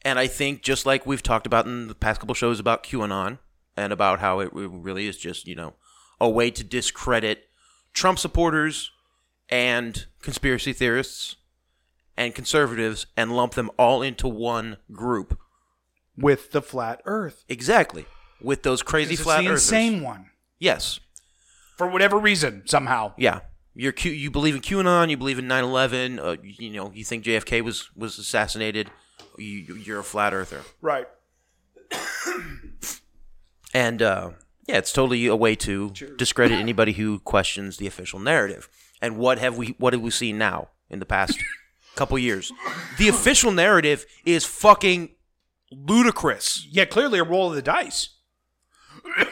And 0.02 0.18
I 0.18 0.26
think 0.28 0.62
just 0.62 0.86
like 0.86 1.06
we've 1.06 1.22
talked 1.22 1.46
about 1.46 1.66
in 1.66 1.88
the 1.88 1.94
past 1.94 2.20
couple 2.20 2.34
shows 2.34 2.60
about 2.60 2.84
QAnon 2.84 3.38
and 3.78 3.92
about 3.92 4.20
how 4.20 4.40
it 4.40 4.50
really 4.52 5.06
is 5.06 5.16
just 5.16 5.46
you 5.46 5.54
know 5.54 5.74
a 6.20 6.28
way 6.28 6.50
to 6.50 6.64
discredit 6.64 7.48
Trump 7.92 8.18
supporters 8.18 8.90
and 9.48 10.06
conspiracy 10.20 10.72
theorists 10.72 11.36
and 12.16 12.34
conservatives 12.34 13.06
and 13.16 13.34
lump 13.34 13.54
them 13.54 13.70
all 13.78 14.02
into 14.02 14.28
one 14.28 14.76
group. 14.92 15.38
with 16.16 16.50
the 16.50 16.60
flat 16.60 17.00
Earth. 17.04 17.44
Exactly. 17.48 18.04
With 18.42 18.62
those 18.64 18.82
crazy 18.82 19.14
It's 19.14 19.22
flat 19.22 19.40
the 19.42 19.46
earthers. 19.48 19.62
insane 19.70 20.02
one 20.02 20.30
Yes. 20.58 20.98
for 21.76 21.86
whatever 21.86 22.18
reason 22.18 22.62
somehow. 22.66 23.12
Yeah. 23.16 23.40
You're 23.74 23.92
Q, 23.92 24.10
you 24.10 24.30
believe 24.32 24.56
in 24.56 24.60
QAnon, 24.60 25.08
you 25.10 25.16
believe 25.16 25.38
in 25.38 25.46
9/11, 25.46 26.18
uh, 26.18 26.36
you, 26.42 26.54
you 26.58 26.70
know, 26.72 26.90
you 26.92 27.04
think 27.04 27.22
JFK 27.24 27.62
was 27.62 27.88
was 27.94 28.18
assassinated, 28.18 28.90
you, 29.38 29.76
you're 29.76 30.00
a 30.00 30.04
flat 30.04 30.34
earther. 30.34 30.62
Right. 30.80 31.06
And 33.74 34.02
uh, 34.02 34.30
yeah, 34.66 34.78
it's 34.78 34.92
totally 34.92 35.26
a 35.26 35.36
way 35.36 35.54
to 35.56 35.90
discredit 36.16 36.58
anybody 36.58 36.92
who 36.92 37.20
questions 37.20 37.76
the 37.76 37.86
official 37.86 38.18
narrative. 38.18 38.68
And 39.00 39.16
what 39.16 39.38
have 39.38 39.56
we 39.56 39.74
what 39.78 39.92
have 39.92 40.02
we 40.02 40.10
seen 40.10 40.38
now 40.38 40.68
in 40.90 40.98
the 40.98 41.06
past 41.06 41.38
couple 41.96 42.18
years? 42.18 42.52
The 42.98 43.08
official 43.08 43.52
narrative 43.52 44.04
is 44.24 44.44
fucking 44.44 45.10
ludicrous. 45.70 46.66
Yeah, 46.70 46.84
clearly 46.86 47.18
a 47.18 47.24
roll 47.24 47.50
of 47.50 47.54
the 47.54 47.62
dice. 47.62 48.10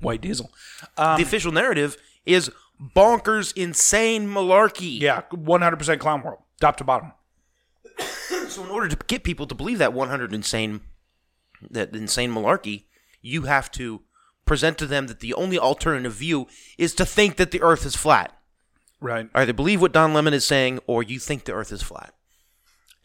White 0.00 0.22
diesel. 0.22 0.50
the 0.96 1.22
official 1.22 1.52
narrative 1.52 1.96
is 2.24 2.50
bonkers, 2.96 3.52
insane 3.54 4.26
malarkey. 4.26 4.98
Yeah, 5.00 5.22
one 5.30 5.60
hundred 5.60 5.76
percent 5.76 6.00
clown 6.00 6.22
world, 6.22 6.40
top 6.60 6.76
to 6.78 6.84
bottom. 6.84 7.12
So 8.48 8.64
in 8.64 8.70
order 8.70 8.88
to 8.88 8.96
get 9.06 9.22
people 9.22 9.46
to 9.46 9.54
believe 9.54 9.78
that 9.78 9.92
100 9.92 10.34
insane 10.34 10.80
that 11.70 11.94
insane 11.94 12.32
malarkey, 12.32 12.84
you 13.20 13.42
have 13.42 13.70
to 13.72 14.02
present 14.44 14.78
to 14.78 14.86
them 14.86 15.06
that 15.06 15.20
the 15.20 15.34
only 15.34 15.58
alternative 15.58 16.12
view 16.14 16.48
is 16.78 16.94
to 16.94 17.04
think 17.04 17.36
that 17.36 17.50
the 17.50 17.62
earth 17.62 17.86
is 17.86 17.94
flat. 17.96 18.36
Right. 19.00 19.28
Either 19.34 19.52
believe 19.52 19.80
what 19.80 19.92
Don 19.92 20.12
Lemon 20.12 20.34
is 20.34 20.44
saying 20.44 20.80
or 20.86 21.02
you 21.02 21.18
think 21.18 21.44
the 21.44 21.52
earth 21.52 21.72
is 21.72 21.82
flat. 21.82 22.14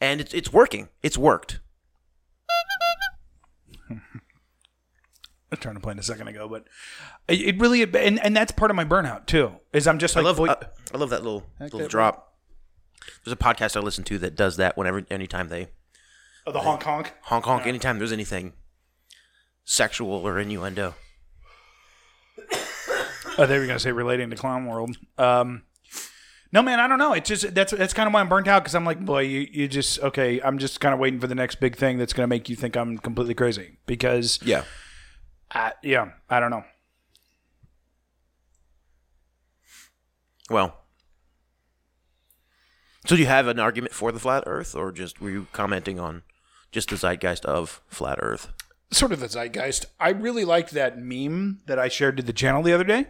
And 0.01 0.19
it's 0.19 0.33
it's 0.33 0.51
working. 0.51 0.89
It's 1.01 1.17
worked. 1.17 1.59
I 5.51 5.55
turned 5.55 5.77
to 5.77 5.81
plane 5.81 5.99
a 5.99 6.03
second 6.03 6.27
ago, 6.27 6.49
but 6.49 6.65
it, 7.29 7.57
really 7.59 7.83
and 7.83 8.19
and 8.19 8.35
that's 8.35 8.51
part 8.51 8.71
of 8.71 8.75
my 8.75 8.83
burnout 8.83 9.25
too. 9.25 9.53
Is 9.71 9.87
I'm 9.87 9.99
just 9.99 10.17
I 10.17 10.21
love 10.21 10.39
uh, 10.39 10.55
I 10.93 10.97
love 10.97 11.11
that 11.11 11.23
little 11.23 11.45
little 11.59 11.87
drop. 11.87 12.33
There's 13.23 13.33
a 13.33 13.37
podcast 13.37 13.77
I 13.77 13.79
listen 13.79 14.03
to 14.05 14.17
that 14.17 14.35
does 14.35 14.57
that 14.57 14.75
whenever 14.75 15.05
anytime 15.09 15.47
they 15.47 15.67
oh, 16.47 16.51
the 16.51 16.59
honk 16.61 16.83
honk. 16.83 17.13
honk 17.23 17.45
honk 17.45 17.65
anytime 17.67 17.97
there's 17.99 18.11
anything 18.11 18.53
sexual 19.63 20.11
or 20.11 20.39
innuendo. 20.39 20.95
Oh, 23.37 23.45
they 23.45 23.59
were 23.59 23.67
gonna 23.67 23.79
say 23.79 23.91
relating 23.91 24.29
to 24.29 24.35
clown 24.37 24.65
world. 24.65 24.95
Um, 25.17 25.63
no, 26.53 26.61
man, 26.61 26.79
I 26.79 26.87
don't 26.87 26.99
know. 26.99 27.11
It's 27.11 27.27
just 27.27 27.53
that's 27.53 27.73
that's 27.73 27.93
kind 27.93 28.07
of 28.07 28.13
why 28.13 28.21
I'm 28.21 28.29
burnt 28.29 28.47
out 28.47 28.63
because 28.63 28.73
I'm 28.75 28.85
like, 28.85 29.03
boy, 29.03 29.23
you 29.23 29.45
you 29.51 29.67
just 29.67 29.99
okay. 29.99 30.39
I'm 30.41 30.57
just 30.57 30.79
kind 30.79 30.93
of 30.93 31.01
waiting 31.01 31.19
for 31.19 31.27
the 31.27 31.35
next 31.35 31.55
big 31.55 31.75
thing 31.75 31.97
that's 31.97 32.13
gonna 32.13 32.27
make 32.27 32.47
you 32.47 32.55
think 32.55 32.77
I'm 32.77 32.97
completely 32.97 33.33
crazy 33.33 33.77
because 33.87 34.39
Yeah. 34.41 34.63
I, 35.51 35.73
yeah, 35.83 36.11
I 36.29 36.39
don't 36.39 36.49
know. 36.49 36.63
Well, 40.49 40.77
So 43.05 43.15
do 43.17 43.21
you 43.21 43.27
have 43.27 43.47
an 43.47 43.59
argument 43.59 43.93
for 43.93 44.11
the 44.13 44.19
flat 44.19 44.43
Earth, 44.47 44.75
or 44.75 44.91
just 44.93 45.19
were 45.19 45.29
you 45.29 45.47
commenting 45.51 45.99
on 45.99 46.23
just 46.75 46.89
the 46.89 46.95
zeitgeist 46.97 47.43
of 47.45 47.81
flat 47.87 48.19
Earth? 48.21 48.51
sort 48.91 49.11
of 49.11 49.19
the 49.19 49.27
zeitgeist. 49.27 49.87
I 49.99 50.09
really 50.09 50.45
liked 50.45 50.71
that 50.71 50.97
meme 50.99 51.61
that 51.65 51.79
I 51.79 51.87
shared 51.89 52.17
to 52.17 52.23
the 52.23 52.31
channel 52.31 52.61
the 52.61 52.71
other 52.71 52.83
day. 52.83 53.07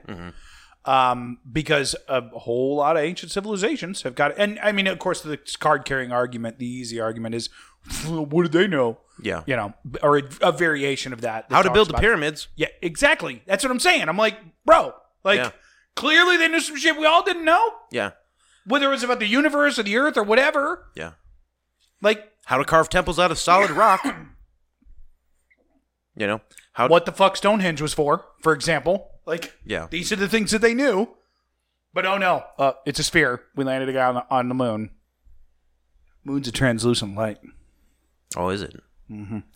Um, 0.85 1.39
because 1.51 1.95
a 2.07 2.21
whole 2.29 2.77
lot 2.77 2.95
of 2.95 3.03
ancient 3.03 3.31
civilizations 3.31 4.03
have 4.03 4.13
got, 4.15 4.37
and 4.37 4.59
I 4.59 4.71
mean, 4.71 4.85
of 4.87 4.99
course, 4.99 5.21
the 5.21 5.37
card 5.59 5.83
carrying 5.83 6.11
argument, 6.11 6.59
the 6.59 6.67
easy 6.67 6.99
argument 6.99 7.33
is, 7.35 7.49
what 8.07 8.43
did 8.43 8.51
they 8.51 8.67
know? 8.67 8.99
Yeah. 9.21 9.41
You 9.47 9.55
know, 9.55 9.73
or 10.03 10.17
a, 10.19 10.23
a 10.41 10.51
variation 10.51 11.11
of 11.11 11.21
that. 11.21 11.49
that 11.49 11.55
How 11.55 11.61
to 11.63 11.71
build 11.71 11.89
the 11.89 11.95
pyramids? 11.95 12.47
Yeah, 12.55 12.67
exactly. 12.83 13.41
That's 13.47 13.63
what 13.63 13.71
I'm 13.71 13.79
saying. 13.79 14.07
I'm 14.09 14.17
like, 14.17 14.37
bro, 14.65 14.93
like, 15.23 15.39
Yeah. 15.39 15.51
clearly 15.95 16.37
they 16.37 16.47
knew 16.47 16.59
some 16.61 16.77
shit 16.77 16.97
we 16.97 17.05
all 17.07 17.23
didn't 17.23 17.45
know, 17.45 17.73
Yeah, 17.91 18.11
whether 18.65 18.85
it 18.87 18.91
was 18.91 19.03
about 19.03 19.19
the 19.19 19.27
universe 19.27 19.77
or 19.79 19.83
the 19.83 19.97
earth 19.97 20.17
or 20.17 20.23
whatever. 20.23 20.85
yeah. 20.95 21.11
Like, 22.01 22.29
How 22.45 22.57
to 22.57 22.65
carve 22.65 22.89
temples 22.89 23.19
out 23.19 23.31
of 23.31 23.37
solid 23.37 23.71
rock? 23.71 24.01
you 26.15 26.27
know 26.27 26.41
how? 26.73 26.87
what 26.87 27.05
the 27.05 27.11
fuck 27.11 27.37
Stonehenge 27.37 27.81
was 27.81 27.93
for, 27.93 28.25
for 28.41 28.53
example. 28.53 29.09
Like, 29.25 29.53
Yeah. 29.65 29.87
these 29.89 30.11
are 30.11 30.15
the 30.15 30.29
things 30.29 30.51
that 30.51 30.61
they 30.61 30.73
knew. 30.73 31.09
But 31.93 32.05
oh 32.05 32.17
no, 32.17 32.43
uh, 32.59 32.73
it's 32.85 32.99
a 32.99 33.03
sphere. 33.03 33.41
We 33.55 33.63
landed 33.63 33.87
a 33.89 33.93
guy 33.93 34.05
on 34.05 34.15
the, 34.15 34.25
on 34.29 34.49
the 34.49 34.55
moon. 34.55 34.91
Moon's 36.25 36.47
a 36.47 36.51
translucent 36.51 37.15
light. 37.15 37.39
Oh, 38.35 38.49
is 38.49 38.61
it? 38.61 38.75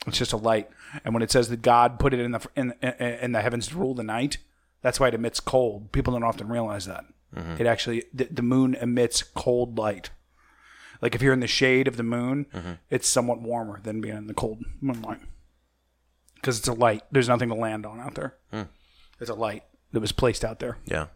It's 0.06 0.19
just 0.19 0.32
a 0.32 0.38
light, 0.38 0.69
and 1.04 1.15
when 1.15 1.23
it 1.23 1.32
says 1.32 1.49
that 1.49 1.63
God 1.63 1.97
put 1.99 2.13
it 2.13 2.19
in 2.19 2.32
the 2.34 2.47
in, 2.56 2.71
in, 2.84 2.91
in 3.02 3.32
the 3.32 3.41
heavens 3.41 3.67
to 3.69 3.78
rule 3.78 3.95
the 3.95 4.04
night, 4.04 4.38
that's 4.84 4.99
why 4.99 5.08
it 5.08 5.15
emits 5.15 5.39
cold. 5.39 5.91
People 5.91 6.13
don't 6.13 6.23
often 6.23 6.49
realize 6.49 6.86
that. 6.86 7.04
It 7.58 7.65
actually 7.65 8.04
the, 8.13 8.25
the 8.25 8.43
moon 8.43 8.75
emits 8.75 9.23
cold 9.23 9.75
light. 9.78 10.12
Like 11.01 11.15
if 11.15 11.21
you're 11.21 11.33
in 11.33 11.39
the 11.39 11.47
shade 11.47 11.88
of 11.88 11.97
the 11.97 12.03
moon, 12.03 12.45
it's 12.89 13.07
somewhat 13.07 13.41
warmer 13.41 13.79
than 13.81 14.01
being 14.01 14.17
in 14.17 14.27
the 14.27 14.33
cold 14.33 14.63
moonlight 14.81 15.21
because 16.35 16.57
it's 16.59 16.67
a 16.67 16.73
light. 16.73 17.03
There's 17.12 17.29
nothing 17.29 17.49
to 17.49 17.55
land 17.55 17.85
on 17.85 17.99
out 17.99 18.15
there. 18.15 18.35
It's 19.19 19.29
a 19.29 19.35
light 19.35 19.63
that 19.91 19.99
was 19.99 20.12
placed 20.12 20.45
out 20.45 20.59
there. 20.59 20.77
Yeah. 20.85 21.07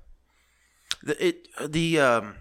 The 1.02 1.28
it 1.28 1.48
the 1.70 2.00
um 2.00 2.36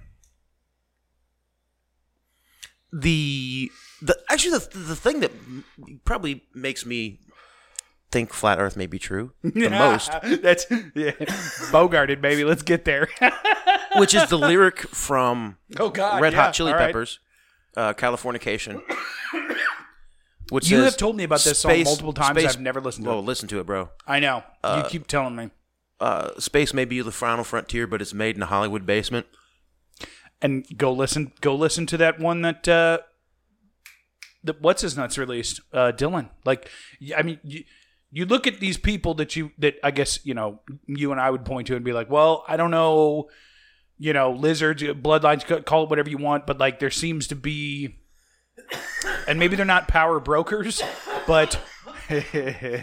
the 2.93 3.71
the 4.01 4.19
actually 4.31 4.59
the 4.59 4.79
the 4.79 4.97
thing 4.97 5.21
that 5.21 5.33
probably 6.05 6.45
makes 6.55 6.85
me 6.85 7.21
think 8.11 8.33
flat 8.33 8.59
Earth 8.59 8.77
may 8.77 8.87
be 8.87 8.99
true 8.99 9.33
the 9.43 9.69
most, 9.71 10.13
That's 10.43 10.67
yeah. 10.95 11.13
Bogarted, 11.73 12.21
baby. 12.21 12.45
Let's 12.45 12.63
get 12.63 12.85
there. 12.85 13.09
which 13.97 14.15
is 14.15 14.29
the 14.29 14.39
lyric 14.39 14.81
from 14.81 15.57
oh 15.79 15.89
God, 15.91 16.21
Red 16.21 16.35
yeah. 16.35 16.45
Hot 16.45 16.55
Chili 16.55 16.73
right. 16.73 16.87
Peppers, 16.87 17.19
uh, 17.77 17.93
Californication. 17.95 18.83
Which 20.51 20.71
you 20.71 20.81
have 20.83 20.97
told 20.99 21.17
me 21.17 21.25
about 21.25 21.41
this 21.41 21.59
song 21.61 21.71
space- 21.73 21.87
multiple 21.87 22.13
times. 22.13 22.39
space- 22.39 22.55
I've 22.55 22.61
never 22.61 22.81
listened 22.81 23.05
to 23.05 23.11
Well, 23.11 23.21
it. 23.21 23.25
listen 23.25 23.49
to 23.49 23.61
it, 23.61 23.65
bro. 23.67 23.91
I 24.07 24.21
know. 24.21 24.43
you 24.65 24.83
keep 24.89 25.07
telling 25.07 25.35
me. 25.37 25.51
Uh, 26.01 26.39
space 26.39 26.75
may 26.75 26.85
be 26.85 27.01
the 27.01 27.13
final 27.13 27.45
frontier, 27.45 27.87
but 27.87 28.03
it's 28.03 28.13
made 28.13 28.37
in 28.37 28.43
a 28.43 28.47
Hollywood 28.47 28.85
basement. 28.85 29.27
and 30.43 30.67
go 30.77 30.93
listen 30.93 31.33
go 31.41 31.55
listen 31.55 31.87
to 31.87 31.97
that 31.97 32.19
one 32.19 32.43
that 32.43 32.67
uh 32.67 32.99
that 34.43 34.61
what's 34.61 34.83
his 34.83 34.97
nuts 34.97 35.17
released 35.17 35.61
uh 35.73 35.93
dylan 35.95 36.29
like 36.45 36.69
I 37.17 37.23
mean 37.23 37.39
you, 37.45 37.63
you 38.11 38.27
look 38.27 38.49
at 38.49 38.59
these 38.59 38.77
people 38.77 39.15
that 39.15 39.37
you 39.37 39.53
that 39.59 39.77
i 39.85 39.93
guess 39.93 40.19
you 40.27 40.35
know 40.35 40.59
you 40.89 41.13
and 41.13 41.21
i 41.21 41.31
would 41.31 41.45
point 41.45 41.69
to 41.69 41.77
and 41.77 41.85
be 41.85 41.93
like 41.93 42.11
well 42.11 42.45
i 42.49 42.57
don't 42.57 42.73
know 42.73 43.29
you 44.03 44.13
know 44.13 44.33
lizards 44.33 44.83
bloodlines, 44.83 45.65
call 45.65 45.85
it 45.85 45.91
whatever 45.91 46.11
you 46.11 46.19
want 46.19 46.45
but 46.47 46.59
like 46.59 46.81
there 46.81 46.91
seems 46.91 47.29
to 47.29 47.37
be 47.37 48.01
and 49.29 49.39
maybe 49.39 49.55
they're 49.55 49.65
not 49.65 49.87
power 49.87 50.19
brokers 50.19 50.83
but 51.27 51.61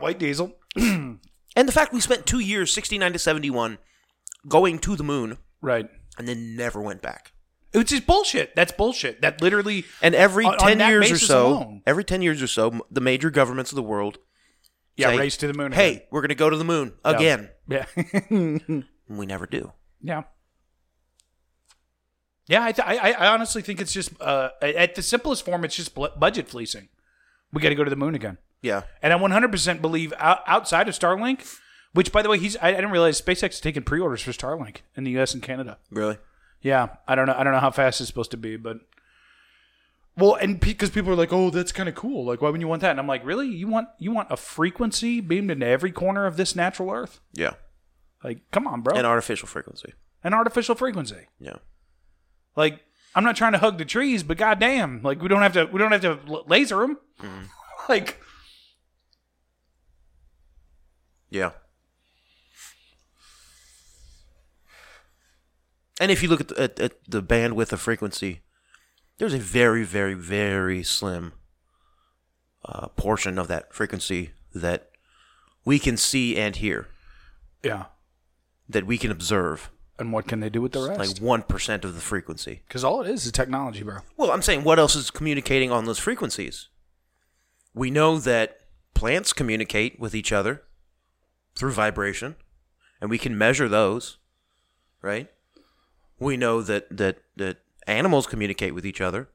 white 0.00 0.18
diesel 0.18 0.56
And 1.54 1.68
the 1.68 1.72
fact 1.72 1.92
we 1.92 2.00
spent 2.00 2.24
two 2.24 2.38
years, 2.38 2.72
69 2.72 3.12
to 3.12 3.18
71, 3.18 3.76
going 4.48 4.78
to 4.78 4.96
the 4.96 5.04
moon 5.04 5.36
right 5.60 5.86
and 6.18 6.26
then 6.26 6.56
never 6.56 6.80
went 6.80 7.02
back. 7.02 7.32
It's 7.74 7.90
just 7.90 8.06
bullshit. 8.06 8.54
That's 8.56 8.72
bullshit. 8.72 9.20
That 9.22 9.40
literally. 9.42 9.84
And 10.00 10.14
every 10.14 10.44
On- 10.46 10.54
on 10.54 10.68
10 10.68 10.78
that 10.78 10.88
years 10.88 11.12
or 11.12 11.18
so, 11.18 11.46
alone. 11.48 11.82
every 11.86 12.04
10 12.04 12.22
years 12.22 12.42
or 12.42 12.46
so, 12.46 12.80
the 12.90 13.00
major 13.00 13.30
governments 13.30 13.70
of 13.72 13.76
the 13.76 13.82
world 13.82 14.18
Yeah, 14.96 15.08
say, 15.08 15.18
race 15.18 15.36
to 15.38 15.46
the 15.46 15.54
moon. 15.54 15.72
Hey, 15.72 16.06
we're 16.10 16.20
going 16.20 16.28
to 16.30 16.34
go 16.34 16.50
to 16.50 16.56
the 16.56 16.64
moon 16.64 16.92
again. 17.04 17.50
Yeah. 17.68 17.86
We 19.08 19.26
never 19.26 19.46
do. 19.46 19.72
yeah. 20.00 20.22
Yeah, 22.48 22.64
I, 22.64 22.72
th- 22.72 22.86
I, 22.86 23.12
I 23.12 23.26
honestly 23.28 23.62
think 23.62 23.80
it's 23.80 23.92
just 23.92 24.10
uh, 24.20 24.50
at 24.60 24.94
the 24.94 25.02
simplest 25.02 25.44
form, 25.44 25.64
it's 25.64 25.76
just 25.76 25.94
bl- 25.94 26.06
budget 26.18 26.48
fleecing. 26.48 26.88
We 27.52 27.62
got 27.62 27.68
to 27.68 27.74
go 27.74 27.84
to 27.84 27.90
the 27.90 27.96
moon 27.96 28.14
again, 28.14 28.38
Yeah. 28.62 28.82
and 29.02 29.12
I 29.12 29.18
100% 29.18 29.80
believe 29.80 30.12
out, 30.18 30.40
outside 30.46 30.88
of 30.88 30.98
Starlink, 30.98 31.46
which 31.92 32.10
by 32.10 32.20
the 32.22 32.28
way, 32.28 32.38
he's 32.38 32.56
I, 32.56 32.68
I 32.68 32.72
didn't 32.72 32.90
realize 32.90 33.20
SpaceX 33.20 33.50
is 33.50 33.60
taking 33.60 33.82
pre-orders 33.84 34.22
for 34.22 34.32
Starlink 34.32 34.78
in 34.96 35.04
the 35.04 35.12
U.S. 35.12 35.34
and 35.34 35.42
Canada. 35.42 35.78
Really? 35.90 36.18
Yeah, 36.62 36.88
I 37.06 37.14
don't 37.14 37.26
know. 37.26 37.34
I 37.36 37.44
don't 37.44 37.52
know 37.52 37.60
how 37.60 37.70
fast 37.70 38.00
it's 38.00 38.08
supposed 38.08 38.30
to 38.32 38.36
be, 38.36 38.56
but 38.56 38.78
well, 40.16 40.34
and 40.34 40.60
because 40.60 40.90
people 40.90 41.10
are 41.12 41.16
like, 41.16 41.32
"Oh, 41.32 41.50
that's 41.50 41.72
kind 41.72 41.88
of 41.88 41.94
cool. 41.94 42.24
Like, 42.24 42.40
why 42.40 42.48
wouldn't 42.48 42.60
you 42.60 42.68
want 42.68 42.82
that?" 42.82 42.90
And 42.90 43.00
I'm 43.00 43.06
like, 43.06 43.24
"Really? 43.24 43.48
You 43.48 43.68
want 43.68 43.88
you 43.98 44.12
want 44.12 44.30
a 44.30 44.36
frequency 44.36 45.20
beamed 45.20 45.50
into 45.50 45.66
every 45.66 45.92
corner 45.92 46.26
of 46.26 46.36
this 46.36 46.54
natural 46.54 46.90
Earth? 46.90 47.20
Yeah. 47.32 47.54
Like, 48.22 48.50
come 48.50 48.66
on, 48.66 48.82
bro. 48.82 48.96
An 48.96 49.04
artificial 49.06 49.48
frequency. 49.48 49.94
An 50.22 50.34
artificial 50.34 50.74
frequency. 50.74 51.26
Yeah. 51.40 51.56
Like, 52.54 52.80
I'm 53.14 53.24
not 53.24 53.36
trying 53.36 53.52
to 53.52 53.58
hug 53.58 53.78
the 53.78 53.84
trees, 53.84 54.22
but 54.22 54.36
goddamn, 54.36 55.02
like 55.02 55.20
we 55.20 55.28
don't 55.28 55.42
have 55.42 55.54
to 55.54 55.64
we 55.66 55.78
don't 55.78 55.92
have 55.92 56.02
to 56.02 56.18
laser 56.46 56.76
them. 56.76 56.98
Mm-hmm. 57.20 57.42
like, 57.88 58.18
Yeah. 61.32 61.52
And 65.98 66.10
if 66.10 66.22
you 66.22 66.28
look 66.28 66.42
at 66.42 66.48
the, 66.48 66.62
at, 66.62 66.78
at 66.78 66.92
the 67.08 67.22
bandwidth 67.22 67.72
of 67.72 67.80
frequency, 67.80 68.40
there's 69.22 69.34
a 69.34 69.38
very, 69.38 69.84
very, 69.84 70.14
very 70.14 70.82
slim 70.82 71.32
uh, 72.64 72.88
portion 72.88 73.38
of 73.38 73.46
that 73.46 73.72
frequency 73.72 74.32
that 74.52 74.90
we 75.64 75.78
can 75.78 75.96
see 75.96 76.36
and 76.36 76.56
hear, 76.56 76.88
yeah. 77.62 77.84
that 78.68 78.84
we 78.84 78.98
can 78.98 79.12
observe. 79.12 79.70
And 79.96 80.12
what 80.12 80.26
can 80.26 80.40
they 80.40 80.50
do 80.50 80.60
with 80.60 80.72
the 80.72 80.88
rest? 80.88 81.22
Like 81.22 81.46
1% 81.46 81.84
of 81.84 81.94
the 81.94 82.00
frequency. 82.00 82.62
Because 82.66 82.82
all 82.82 83.00
it 83.00 83.08
is 83.08 83.24
is 83.24 83.30
technology, 83.30 83.84
bro. 83.84 83.98
Well, 84.16 84.32
I'm 84.32 84.42
saying 84.42 84.64
what 84.64 84.80
else 84.80 84.96
is 84.96 85.12
communicating 85.12 85.70
on 85.70 85.84
those 85.84 86.00
frequencies? 86.00 86.68
We 87.72 87.92
know 87.92 88.18
that 88.18 88.56
plants 88.92 89.32
communicate 89.32 90.00
with 90.00 90.16
each 90.16 90.32
other 90.32 90.64
through 91.54 91.74
vibration, 91.74 92.34
and 93.00 93.08
we 93.08 93.18
can 93.18 93.38
measure 93.38 93.68
those, 93.68 94.18
right? 95.00 95.30
We 96.18 96.36
know 96.36 96.60
that 96.62 96.88
that 96.96 97.18
that 97.36 97.58
animals 97.86 98.26
communicate 98.26 98.74
with 98.74 98.86
each 98.86 99.00
other, 99.00 99.28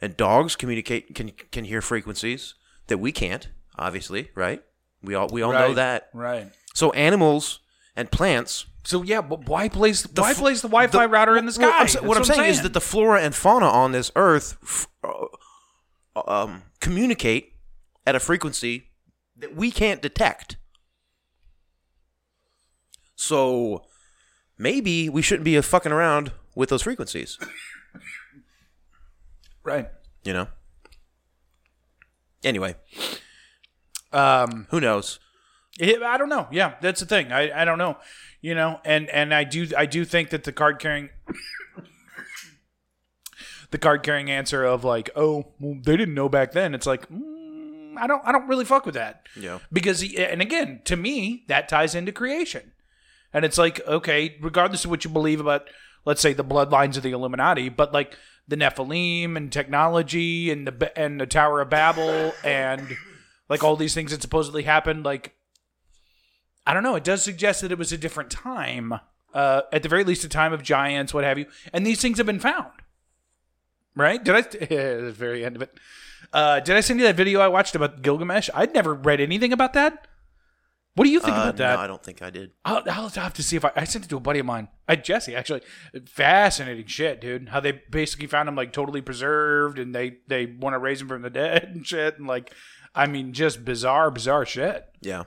and 0.00 0.16
dogs 0.16 0.56
communicate 0.56 1.14
can 1.14 1.30
can 1.50 1.64
hear 1.64 1.82
frequencies 1.82 2.54
that 2.86 2.98
we 2.98 3.12
can't, 3.12 3.48
obviously, 3.78 4.30
right? 4.34 4.62
We 5.02 5.14
all 5.14 5.28
we 5.28 5.42
all 5.42 5.52
know 5.52 5.74
that. 5.74 6.10
Right. 6.12 6.50
So 6.74 6.92
animals 6.92 7.60
and 7.96 8.10
plants 8.10 8.66
So 8.84 9.02
yeah, 9.02 9.20
but 9.20 9.48
why 9.48 9.68
place 9.68 10.06
why 10.06 10.30
f- 10.30 10.38
place 10.38 10.62
the 10.62 10.68
Wi-Fi 10.68 11.06
router 11.06 11.36
in 11.36 11.46
the 11.46 11.52
sky? 11.52 11.64
Well, 11.64 11.72
I'm 11.72 11.86
That's 11.86 12.00
what 12.02 12.16
I'm 12.16 12.24
saying, 12.24 12.50
is 12.50 12.62
that 12.62 12.72
the 12.72 12.80
flora 12.80 13.20
and 13.20 13.34
fauna 13.34 13.66
on 13.66 13.92
this 13.92 14.10
earth 14.16 14.56
f- 14.62 14.88
uh, 15.04 16.22
um, 16.26 16.62
communicate 16.80 17.54
at 18.06 18.14
a 18.14 18.20
frequency 18.20 18.90
that 19.36 19.54
we 19.54 19.70
can't 19.70 20.00
detect. 20.00 20.56
So 23.16 23.84
maybe 24.56 25.08
we 25.08 25.20
shouldn't 25.20 25.44
be 25.44 25.60
fucking 25.60 25.92
around 25.92 26.32
with 26.54 26.70
those 26.70 26.82
frequencies. 26.82 27.38
Right. 29.64 29.88
You 30.24 30.32
know. 30.32 30.48
Anyway, 32.42 32.74
Um, 34.12 34.66
who 34.70 34.80
knows? 34.80 35.20
Yeah, 35.78 35.98
I 36.04 36.18
don't 36.18 36.28
know. 36.28 36.48
Yeah, 36.50 36.74
that's 36.80 37.00
the 37.00 37.06
thing. 37.06 37.32
I, 37.32 37.62
I 37.62 37.64
don't 37.64 37.78
know. 37.78 37.96
You 38.40 38.54
know, 38.54 38.80
and 38.84 39.08
and 39.10 39.34
I 39.34 39.44
do 39.44 39.68
I 39.76 39.86
do 39.86 40.04
think 40.04 40.30
that 40.30 40.44
the 40.44 40.52
card 40.52 40.78
carrying 40.78 41.10
the 43.70 43.78
card 43.78 44.02
carrying 44.02 44.30
answer 44.30 44.64
of 44.64 44.84
like, 44.84 45.10
oh, 45.14 45.52
well, 45.60 45.78
they 45.82 45.96
didn't 45.96 46.14
know 46.14 46.28
back 46.28 46.52
then. 46.52 46.74
It's 46.74 46.86
like, 46.86 47.08
mm, 47.10 47.96
I 47.98 48.06
don't 48.06 48.22
I 48.24 48.32
don't 48.32 48.48
really 48.48 48.64
fuck 48.64 48.86
with 48.86 48.94
that. 48.94 49.26
Yeah. 49.38 49.58
Because 49.72 50.02
and 50.14 50.40
again, 50.40 50.80
to 50.86 50.96
me, 50.96 51.44
that 51.48 51.68
ties 51.68 51.94
into 51.94 52.12
creation. 52.12 52.72
And 53.32 53.44
it's 53.44 53.58
like, 53.58 53.80
okay, 53.86 54.36
regardless 54.40 54.84
of 54.84 54.90
what 54.90 55.04
you 55.04 55.10
believe 55.10 55.40
about 55.40 55.68
let's 56.04 56.22
say 56.22 56.32
the 56.32 56.44
bloodlines 56.44 56.96
of 56.96 57.02
the 57.02 57.12
Illuminati, 57.12 57.68
but 57.68 57.92
like 57.92 58.16
the 58.50 58.56
Nephilim 58.56 59.36
and 59.36 59.50
technology 59.52 60.50
and 60.50 60.66
the 60.66 60.98
and 60.98 61.20
the 61.20 61.26
Tower 61.26 61.60
of 61.60 61.70
Babel 61.70 62.34
and 62.44 62.96
like 63.48 63.62
all 63.64 63.76
these 63.76 63.94
things 63.94 64.10
that 64.10 64.20
supposedly 64.20 64.64
happened 64.64 65.04
like 65.04 65.34
I 66.66 66.74
don't 66.74 66.82
know. 66.82 66.96
It 66.96 67.04
does 67.04 67.22
suggest 67.22 67.62
that 67.62 67.72
it 67.72 67.78
was 67.78 67.92
a 67.92 67.98
different 67.98 68.30
time. 68.30 68.94
uh, 69.32 69.62
at 69.72 69.82
the 69.82 69.88
very 69.88 70.04
least, 70.04 70.24
a 70.24 70.28
time 70.28 70.52
of 70.52 70.62
giants, 70.62 71.14
what 71.14 71.24
have 71.24 71.38
you. 71.38 71.46
And 71.72 71.86
these 71.86 72.00
things 72.00 72.18
have 72.18 72.26
been 72.26 72.40
found. 72.40 72.70
Right? 73.96 74.22
Did 74.22 74.34
I? 74.34 74.40
the 74.42 75.12
very 75.14 75.44
end 75.44 75.56
of 75.56 75.62
it. 75.62 75.72
Uh, 76.32 76.60
did 76.60 76.76
I 76.76 76.80
send 76.80 77.00
you 77.00 77.06
that 77.06 77.16
video 77.16 77.40
I 77.40 77.48
watched 77.48 77.74
about 77.74 78.02
Gilgamesh? 78.02 78.50
I'd 78.54 78.74
never 78.74 78.94
read 78.94 79.20
anything 79.20 79.52
about 79.52 79.72
that. 79.72 80.06
What 80.96 81.04
do 81.04 81.10
you 81.10 81.20
think 81.20 81.36
Uh, 81.36 81.40
about 81.40 81.56
that? 81.58 81.76
No, 81.76 81.80
I 81.82 81.86
don't 81.86 82.02
think 82.02 82.20
I 82.20 82.30
did. 82.30 82.50
I'll, 82.64 82.82
I'll 82.90 83.08
have 83.10 83.34
to 83.34 83.42
see 83.42 83.56
if 83.56 83.64
I, 83.64 83.70
I 83.76 83.84
sent 83.84 84.04
it 84.04 84.08
to 84.08 84.16
a 84.16 84.20
buddy 84.20 84.40
of 84.40 84.46
mine. 84.46 84.68
I 84.88 84.96
Jesse 84.96 85.34
actually. 85.36 85.62
Fascinating 86.06 86.86
shit, 86.86 87.20
dude. 87.20 87.48
How 87.50 87.60
they 87.60 87.80
basically 87.90 88.26
found 88.26 88.48
him 88.48 88.56
like 88.56 88.72
totally 88.72 89.00
preserved, 89.00 89.78
and 89.78 89.94
they 89.94 90.18
they 90.26 90.46
want 90.46 90.74
to 90.74 90.78
raise 90.78 91.00
him 91.00 91.08
from 91.08 91.22
the 91.22 91.30
dead 91.30 91.62
and 91.72 91.86
shit, 91.86 92.18
and 92.18 92.26
like, 92.26 92.52
I 92.94 93.06
mean, 93.06 93.32
just 93.32 93.64
bizarre, 93.64 94.10
bizarre 94.10 94.44
shit. 94.44 94.84
Yeah. 95.00 95.24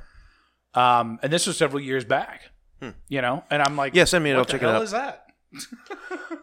Um, 0.73 1.19
and 1.23 1.31
this 1.31 1.47
was 1.47 1.57
several 1.57 1.81
years 1.81 2.03
back. 2.05 2.41
You 3.07 3.21
know, 3.21 3.45
and 3.49 3.61
I'm 3.61 3.77
like, 3.77 3.93
Hmm. 3.93 3.99
Yeah, 3.99 4.03
send 4.03 4.25
me 4.25 4.31
it, 4.31 4.35
I'll 4.35 4.43
check 4.43 4.61
it 4.61 4.67
out. 4.67 4.81
Is 4.83 4.91
that? 4.91 5.27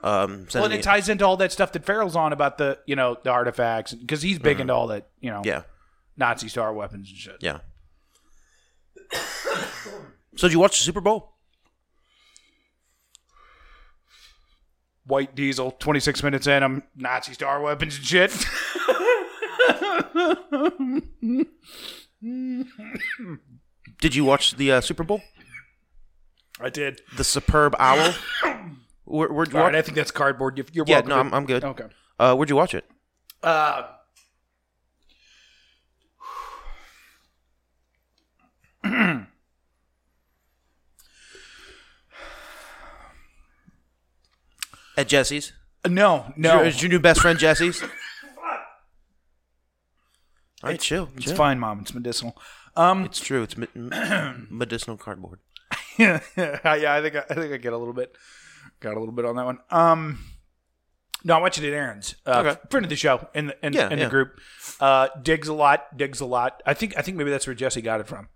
Um, 0.03 0.47
Well, 0.55 0.65
and 0.65 0.73
it 0.73 0.83
ties 0.83 1.11
into 1.11 1.27
all 1.27 1.37
that 1.39 1.53
stuff 1.53 1.73
that 1.73 1.85
Farrell's 1.85 2.17
on 2.17 2.33
about 2.33 2.57
the 2.57 2.79
you 2.87 2.97
know 2.97 3.19
the 3.23 3.29
artifacts 3.31 3.93
because 3.93 4.23
he's 4.23 4.39
big 4.39 4.61
into 4.61 4.73
all 4.73 4.87
that 4.87 5.09
you 5.21 5.31
know 5.31 5.41
Mm-hmm. 5.41 5.49
yeah. 5.49 5.63
Nazi 6.17 6.49
star 6.49 6.73
weapons 6.73 7.09
and 7.11 7.19
shit. 7.19 7.37
Yeah. 7.41 7.59
So 9.13 10.47
did 10.49 10.53
you 10.53 10.61
watch 10.61 10.79
the 10.79 10.85
Super 10.85 11.01
Bowl? 11.01 11.35
White 15.07 15.35
Diesel, 15.35 15.73
26 15.73 16.23
minutes 16.23 16.47
in, 16.47 16.63
I'm 16.63 16.83
Nazi 16.95 17.33
star 17.33 17.61
weapons 17.61 17.97
and 17.97 18.05
shit. 18.07 18.33
Did 24.01 24.15
you 24.15 24.25
watch 24.25 24.57
the 24.57 24.73
uh, 24.73 24.81
Super 24.81 25.03
Bowl? 25.05 25.21
I 26.61 26.71
did. 26.71 27.01
The 27.17 27.25
superb 27.25 27.75
owl. 27.79 28.13
Where, 29.05 29.29
where'd 29.33 29.51
you 29.53 29.59
All 29.59 29.65
watch? 29.65 29.73
right, 29.73 29.79
I 29.79 29.83
think 29.83 29.97
that's 29.97 30.11
cardboard. 30.11 30.59
You're, 30.59 30.67
you're 30.73 30.85
yeah, 30.87 30.97
welcome. 30.97 31.09
no, 31.09 31.17
I'm, 31.19 31.35
I'm 31.35 31.47
good. 31.47 31.65
Okay. 31.65 31.87
Uh, 32.19 32.35
where'd 32.35 32.51
you 32.51 32.57
watch 32.57 32.75
it? 32.75 32.85
Uh, 33.43 33.89
At 45.01 45.09
Jesse's. 45.09 45.53
no, 45.89 46.33
no, 46.37 46.63
Is 46.63 46.83
your 46.83 46.91
new 46.91 47.01
best 47.01 47.21
friend 47.23 47.39
Jesse's? 47.39 47.83
All 50.63 50.69
right, 50.71 50.79
chill. 50.79 51.09
it's 51.17 51.25
chill. 51.27 51.37
fine, 51.37 51.59
mom. 51.59 51.81
It's 51.81 51.95
medicinal. 51.95 52.37
Um, 52.77 53.05
It's 53.07 53.19
true. 53.19 53.43
It's 53.43 53.57
me- 53.57 53.67
medicinal 54.51 54.99
cardboard. 54.99 55.39
yeah, 55.99 56.21
yeah. 56.37 56.59
I 56.65 57.01
think 57.01 57.17
I, 57.17 57.25
I 57.31 57.35
think 57.35 57.53
I 57.55 57.57
get 57.57 57.73
a 57.73 57.79
little 57.79 57.95
bit, 57.95 58.15
got 58.81 58.95
a 58.95 59.01
little 59.01 59.15
bit 59.15 59.25
on 59.25 59.37
that 59.37 59.47
one. 59.47 59.59
Um, 59.71 60.19
no, 61.25 61.35
I 61.37 61.41
watched 61.41 61.59
it 61.59 61.67
at 61.67 61.73
Aaron's. 61.73 62.15
Uh, 62.27 62.43
Okay. 62.47 62.61
friend 62.71 62.85
of 62.85 62.91
the 62.91 62.97
show 62.97 63.27
in 63.35 63.47
the 63.49 63.67
in, 63.67 63.73
Yeah, 63.73 63.89
in 63.91 63.99
yeah. 63.99 64.05
the 64.05 64.11
group. 64.11 64.39
Uh, 64.81 65.09
digs 65.23 65.49
a 65.49 65.55
lot. 65.55 65.97
Digs 65.97 66.21
a 66.21 66.27
lot. 66.27 66.63
I 66.67 66.75
think 66.75 66.95
I 66.99 67.03
think 67.03 67.17
maybe 67.17 67.31
that's 67.31 67.47
where 67.47 67.55
Jesse 67.55 67.81
got 67.81 68.01
it 68.01 68.07
from. 68.07 68.29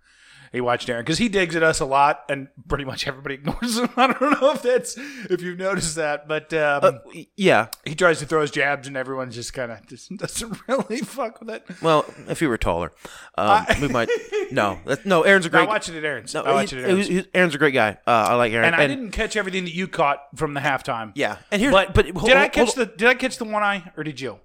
He 0.55 0.61
watched 0.61 0.89
Aaron 0.89 1.03
because 1.03 1.17
he 1.17 1.27
digs 1.29 1.55
at 1.55 1.63
us 1.63 1.81
a 1.81 1.85
lot, 1.85 2.23
and 2.29 2.47
pretty 2.67 2.85
much 2.85 3.05
everybody 3.07 3.35
ignores 3.43 3.77
him. 3.77 3.89
I 3.97 4.07
don't 4.13 4.41
know 4.41 4.51
if 4.53 4.61
that's 4.61 4.95
if 4.97 5.41
you've 5.41 5.59
noticed 5.59 5.95
that, 5.97 6.27
but 6.27 6.53
um, 6.53 6.79
Uh, 6.83 6.91
yeah. 7.35 7.67
he 7.83 7.93
tries 7.93 8.19
to 8.19 8.25
throw 8.25 8.41
his 8.41 8.51
jabs, 8.51 8.87
and 8.87 8.95
everyone 8.95 9.31
just 9.31 9.53
kind 9.53 9.71
of 9.71 9.85
just 9.87 10.15
doesn't 10.15 10.57
really 10.67 10.99
fuck 10.99 11.39
with 11.41 11.49
it. 11.49 11.65
Well, 11.81 12.05
if 12.29 12.41
you 12.41 12.47
were 12.49 12.57
taller, 12.57 12.93
um, 13.37 13.65
we 13.81 13.89
might. 13.89 14.09
No, 14.51 14.79
no. 15.03 15.23
Aaron's 15.23 15.45
a 15.45 15.49
I 15.49 15.51
great. 15.51 15.67
watched 15.67 15.89
it 15.89 15.97
at 15.97 16.05
Aaron's. 16.05 16.33
No, 16.33 16.41
I 16.43 16.53
watched 16.53 16.71
he- 16.71 16.77
it 16.77 16.83
at 16.83 16.89
Aaron's. 16.89 17.09
was- 17.09 17.17
he- 17.25 17.29
Aaron's 17.33 17.55
a 17.55 17.57
great 17.57 17.73
guy. 17.73 17.97
Uh, 18.07 18.11
I 18.29 18.33
like 18.35 18.53
Aaron. 18.53 18.67
and 18.73 18.75
I 18.81 18.87
didn't 18.87 19.11
catch 19.11 19.35
everything 19.35 19.65
that 19.65 19.73
you 19.73 19.87
caught 19.89 20.19
from 20.35 20.53
the 20.53 20.61
halftime. 20.61 21.11
Yeah, 21.15 21.37
and 21.51 21.61
here's 21.61 21.73
but 21.73 21.93
but 21.93 22.05
did 22.05 22.15
hold- 22.17 22.31
I 22.31 22.39
hold- 22.39 22.51
catch 22.53 22.73
the 22.75 22.85
did 22.85 23.07
I 23.09 23.15
catch 23.15 23.37
the 23.37 23.45
one 23.45 23.61
eye 23.61 23.91
or 23.97 24.03
did 24.05 24.21
you? 24.21 24.39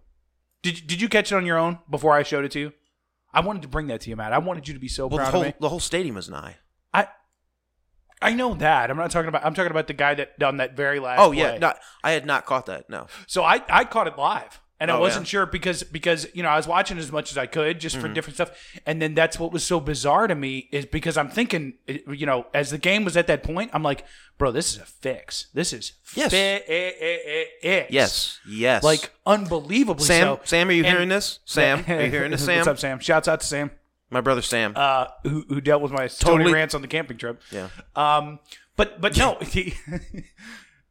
Did 0.62 0.80
you- 0.80 0.86
did 0.88 1.00
you 1.00 1.08
catch 1.08 1.30
it 1.30 1.36
on 1.36 1.46
your 1.46 1.56
own 1.58 1.78
before 1.88 2.14
I 2.14 2.24
showed 2.24 2.44
it 2.44 2.50
to 2.52 2.58
you? 2.58 2.72
I 3.32 3.40
wanted 3.40 3.62
to 3.62 3.68
bring 3.68 3.86
that 3.88 4.00
to 4.02 4.10
you, 4.10 4.16
Matt. 4.16 4.32
I 4.32 4.38
wanted 4.38 4.66
you 4.68 4.74
to 4.74 4.80
be 4.80 4.88
so 4.88 5.06
Well, 5.06 5.18
the 5.18 5.22
proud 5.24 5.30
whole 5.32 5.40
of 5.42 5.46
me. 5.48 5.54
the 5.60 5.68
whole 5.68 5.80
stadium 5.80 6.16
an 6.16 6.34
eye. 6.34 6.56
I 6.92 7.08
I 8.22 8.32
know 8.34 8.54
that. 8.54 8.90
I'm 8.90 8.96
not 8.96 9.10
talking 9.10 9.28
about. 9.28 9.44
I'm 9.44 9.54
talking 9.54 9.70
about 9.70 9.86
the 9.86 9.94
guy 9.94 10.14
that 10.14 10.38
done 10.38 10.58
that 10.58 10.76
very 10.76 10.98
last. 11.00 11.20
Oh 11.20 11.32
yeah, 11.32 11.50
play. 11.50 11.58
no, 11.60 11.72
I 12.04 12.10
had 12.12 12.26
not 12.26 12.44
caught 12.46 12.66
that. 12.66 12.90
No. 12.90 13.06
So 13.26 13.42
I 13.44 13.62
I 13.68 13.84
caught 13.84 14.06
it 14.06 14.18
live. 14.18 14.60
And 14.82 14.90
I 14.90 14.96
Oh, 14.96 15.00
wasn't 15.00 15.26
yeah? 15.26 15.30
sure 15.30 15.46
because 15.46 15.82
because 15.82 16.26
you 16.32 16.42
know 16.42 16.48
I 16.48 16.56
was 16.56 16.66
watching 16.66 16.96
as 16.96 17.12
much 17.12 17.30
as 17.30 17.36
I 17.36 17.44
could 17.46 17.78
just 17.78 17.96
Mm-hmm. 17.96 18.06
for 18.08 18.12
different 18.14 18.36
stuff, 18.36 18.50
and 18.86 19.00
then 19.02 19.14
that's 19.14 19.38
what 19.38 19.52
was 19.52 19.62
so 19.62 19.78
bizarre 19.78 20.26
to 20.26 20.34
me 20.34 20.68
is 20.72 20.86
because 20.86 21.18
I'm 21.18 21.28
thinking 21.28 21.74
you 21.86 22.24
know 22.24 22.46
as 22.54 22.70
the 22.70 22.78
game 22.78 23.04
was 23.04 23.14
at 23.16 23.26
that 23.26 23.42
point 23.42 23.70
I'm 23.74 23.82
like 23.82 24.06
bro 24.38 24.50
this 24.50 24.72
is 24.72 24.78
a 24.80 24.86
fix 24.86 25.48
this 25.52 25.74
is 25.74 25.92
Yes. 26.14 26.30
fix 26.32 27.92
Yes. 27.92 28.40
Yes. 28.48 28.82
like 28.82 29.10
unbelievably 29.26 30.04
Sam. 30.04 30.36
so. 30.36 30.40
Sam, 30.44 30.68
are 30.68 30.72
you 30.72 30.84
And- 30.84 30.92
hearing 30.92 31.08
this? 31.10 31.40
Sam, 31.44 31.84
are 31.86 32.02
you 32.04 32.10
hearing 32.16 32.30
this? 32.30 32.44
Sam, 32.44 32.56
What's 32.58 32.68
up, 32.68 32.78
Sam? 32.78 32.98
Shouts 33.00 33.28
out 33.28 33.40
to 33.40 33.46
Sam, 33.46 33.70
my 34.10 34.20
brother 34.20 34.42
Sam. 34.42 34.72
uh, 34.76 35.06
who 35.24 35.44
who 35.48 35.60
dealt 35.60 35.82
with 35.82 35.92
my 35.92 36.08
Tony 36.08 36.50
rants 36.52 36.74
on 36.74 36.82
the 36.82 36.88
camping 36.88 37.18
trip. 37.18 37.42
yeah. 37.50 37.68
Um, 37.94 38.38
but 38.76 39.00
but 39.00 39.16
no, 39.16 39.36
he, 39.42 39.74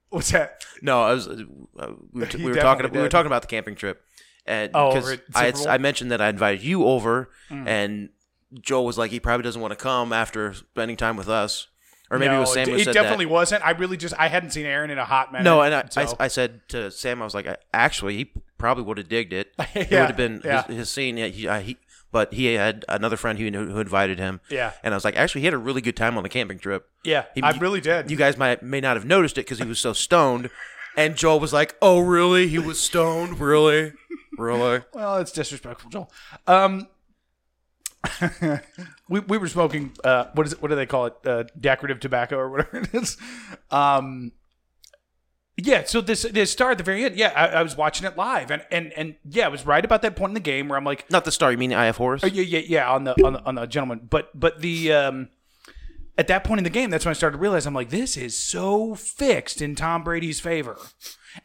what's 0.10 0.32
that? 0.32 0.63
No, 0.82 1.02
I 1.04 1.13
was. 1.13 1.28
Uh, 1.28 1.36
we 2.12 2.22
were, 2.22 2.26
He 2.26 2.38
we 2.38 2.52
were 2.52 2.56
talking. 2.56 2.89
We 2.91 3.00
were 3.00 3.10
talking 3.10 3.28
about 3.28 3.41
the 3.41 3.48
camping 3.48 3.76
trip, 3.76 4.02
and 4.45 4.72
Oh, 4.74 4.93
because 4.93 5.19
I 5.36 5.45
had, 5.45 5.58
Super 5.58 5.65
Bowl? 5.65 5.65
Mm. 5.67 5.76
I 5.76 5.78
mentioned 5.78 6.12
that 6.12 6.22
I 6.22 6.30
invited 6.30 6.63
you 6.63 6.86
over, 6.86 7.30
and 7.50 8.10
Joel 8.62 8.86
was 8.86 8.98
like, 8.98 9.12
he 9.12 9.19
probably 9.19 9.43
doesn't 9.43 9.62
want 9.62 9.72
to 9.72 9.76
come 9.78 10.12
after 10.13 10.54
spending 10.54 10.98
time 10.98 11.15
with 11.17 11.30
us, 11.30 11.67
or 12.10 12.17
maybe 12.17 12.34
it 12.34 12.39
was 12.39 12.54
Sam 12.54 12.67
who 12.69 12.76
it 12.76 12.86
said 12.86 12.93
definitely 12.93 13.26
that. 13.26 13.32
wasn't. 13.32 13.65
I 13.65 13.72
really 13.72 13.98
just 13.98 14.15
I 14.17 14.28
hadn't 14.28 14.52
seen 14.52 14.65
Aaron 14.65 14.89
in 14.89 14.98
a 14.98 15.06
hot 15.06 15.32
minute. 15.32 15.43
No, 15.43 15.62
and 15.62 15.74
I, 15.76 15.86
so- 15.89 16.15
I, 16.19 16.26
I 16.26 16.28
said 16.28 16.67
to 16.69 16.89
Sam, 16.91 17.22
I 17.22 17.26
was 17.26 17.34
like, 17.36 17.48
I- 17.48 17.58
actually, 17.74 18.15
he 18.17 18.32
probably 18.58 18.84
would 18.84 18.98
have 18.98 19.10
digged 19.10 19.34
it. 19.34 19.54
It 19.76 19.91
would 19.91 20.00
have 20.00 20.17
been 20.17 20.41
yeah. 20.43 20.65
his, 20.67 20.76
his 20.78 20.89
scene. 20.89 21.17
Yeah, 21.17 21.28
he, 21.28 21.48
I, 21.48 21.62
he, 21.62 21.78
but 22.12 22.34
he 22.34 22.54
had 22.54 22.86
another 22.89 23.17
friend 23.17 23.38
who 23.39 23.50
knew, 23.52 23.67
who 23.69 23.80
invited 23.80 24.19
him. 24.19 24.41
Yeah. 24.50 24.72
and 24.84 24.93
I 24.93 24.98
was 24.98 25.06
like, 25.06 25.15
actually, 25.15 25.41
he 25.41 25.45
had 25.45 25.54
a 25.54 25.58
really 25.60 25.82
good 25.82 25.95
time 25.95 26.17
on 26.17 26.24
the 26.24 26.30
camping 26.30 26.60
trip. 26.60 26.89
yeah, 27.04 27.26
He- 27.36 27.41
I 27.43 27.52
really 27.58 27.82
did. 27.82 28.10
You 28.12 28.17
guys 28.17 28.38
might 28.38 28.63
may 28.63 28.82
not 28.82 28.95
have 28.98 29.06
noticed 29.06 29.38
it 29.38 29.41
because 29.45 29.60
he 29.60 29.65
was 29.65 29.80
so 29.80 29.93
stoned. 29.93 30.50
And 30.98 31.15
Joel 31.15 31.39
was 31.39 31.54
like, 31.54 31.76
"Oh, 31.82 32.00
really? 32.00 32.48
He 32.48 32.58
was 32.60 32.80
stoned? 32.80 33.39
Really? 33.39 33.93
Really?" 34.38 34.82
Well, 34.93 35.17
it's 35.17 35.32
disrespectful, 35.32 35.91
Joel. 35.91 36.12
Um, 36.48 36.88
we 39.10 39.19
we 39.22 39.38
were 39.38 39.48
smoking. 39.48 39.91
Uh, 40.04 40.26
what 40.34 40.48
is 40.48 40.54
it? 40.54 40.62
What 40.62 40.69
do 40.69 40.76
they 40.76 40.86
call 40.86 41.06
it? 41.08 41.13
Uh, 41.26 41.43
decorative 41.60 42.00
tobacco 42.00 42.38
or 42.38 42.50
whatever 42.50 42.78
it 42.80 42.93
is. 42.93 43.17
Um, 43.72 44.32
yeah. 45.65 45.84
So 45.86 46.02
this 46.02 46.24
this 46.24 46.52
star 46.52 46.72
at 46.72 46.78
the 46.78 46.84
very 46.84 47.04
end. 47.04 47.15
Yeah, 47.15 47.34
I, 47.36 47.60
I 47.60 47.63
was 47.63 47.76
watching 47.76 48.06
it 48.06 48.17
live, 48.17 48.52
and 48.52 48.63
and 48.72 48.93
and 48.93 49.15
yeah, 49.30 49.48
it 49.48 49.52
was 49.52 49.65
right 49.65 49.84
about 49.84 50.02
that 50.02 50.15
point 50.15 50.32
in 50.32 50.34
the 50.36 50.39
game 50.39 50.67
where 50.67 50.78
I'm 50.78 50.86
like, 50.86 51.10
Not 51.10 51.26
the 51.26 51.32
star. 51.32 51.52
You 51.52 51.58
mean 51.58 51.74
Eye 51.74 51.88
of 51.88 51.98
Horus? 51.98 52.24
oh, 52.24 52.28
yeah, 52.28 52.43
yeah, 52.43 52.62
yeah, 52.65 52.91
on 52.91 53.04
the 53.04 53.26
on 53.26 53.34
the 53.34 53.43
on 53.43 53.56
the 53.56 53.65
gentleman. 53.65 54.08
But 54.10 54.38
but 54.39 54.62
the 54.62 54.93
um. 54.93 55.30
At 56.17 56.28
that 56.28 56.43
point 56.43 56.58
in 56.58 56.65
the 56.65 56.69
game, 56.69 56.89
that's 56.89 57.06
when 57.06 57.12
I 57.12 57.13
started 57.13 57.38
to 57.38 57.41
realize 57.41 57.65
I'm 57.65 57.74
like, 57.74 57.91
this 57.91 58.17
is 58.17 58.38
so 58.38 58.93
fixed 58.93 59.62
in 59.62 59.74
Tom 59.74 60.04
Brady's 60.04 60.41
favor. 60.41 60.78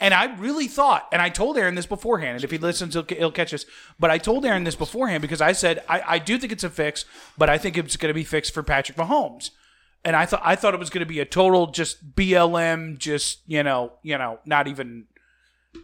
And 0.01 0.13
I 0.13 0.35
really 0.35 0.67
thought, 0.67 1.07
and 1.13 1.23
I 1.23 1.29
told 1.29 1.57
Aaron 1.57 1.77
this 1.77 1.87
beforehand, 1.87 2.35
and 2.35 2.43
if 2.43 2.51
he 2.51 2.59
listens, 2.59 2.95
he'll, 2.95 3.05
he'll 3.05 3.31
catch 3.31 3.55
us. 3.55 3.67
But 4.01 4.11
I 4.11 4.19
told 4.19 4.45
Aaron 4.45 4.65
this 4.65 4.75
beforehand 4.75 5.23
because 5.23 5.41
I 5.41 5.53
said 5.53 5.85
I, 5.89 6.03
I 6.05 6.19
do 6.19 6.39
think 6.39 6.51
it's 6.51 6.65
a 6.65 6.71
fix, 6.71 7.05
but 7.39 7.49
I 7.49 7.57
think 7.57 7.79
it's 7.79 7.97
going 7.97 8.11
to 8.11 8.15
be 8.15 8.25
fixed 8.25 8.53
for 8.53 8.65
Patrick 8.65 8.99
Mahomes. 8.99 9.51
And 10.05 10.15
I 10.15 10.27
thought 10.27 10.43
I 10.45 10.55
thought 10.55 10.75
it 10.75 10.81
was 10.81 10.91
going 10.91 11.01
to 11.01 11.07
be 11.07 11.21
a 11.21 11.25
total 11.25 11.69
just 11.69 12.15
BLM, 12.15 12.99
just 12.99 13.41
you 13.47 13.63
know, 13.63 13.93
you 14.03 14.19
know, 14.19 14.39
not 14.45 14.69
even, 14.69 15.07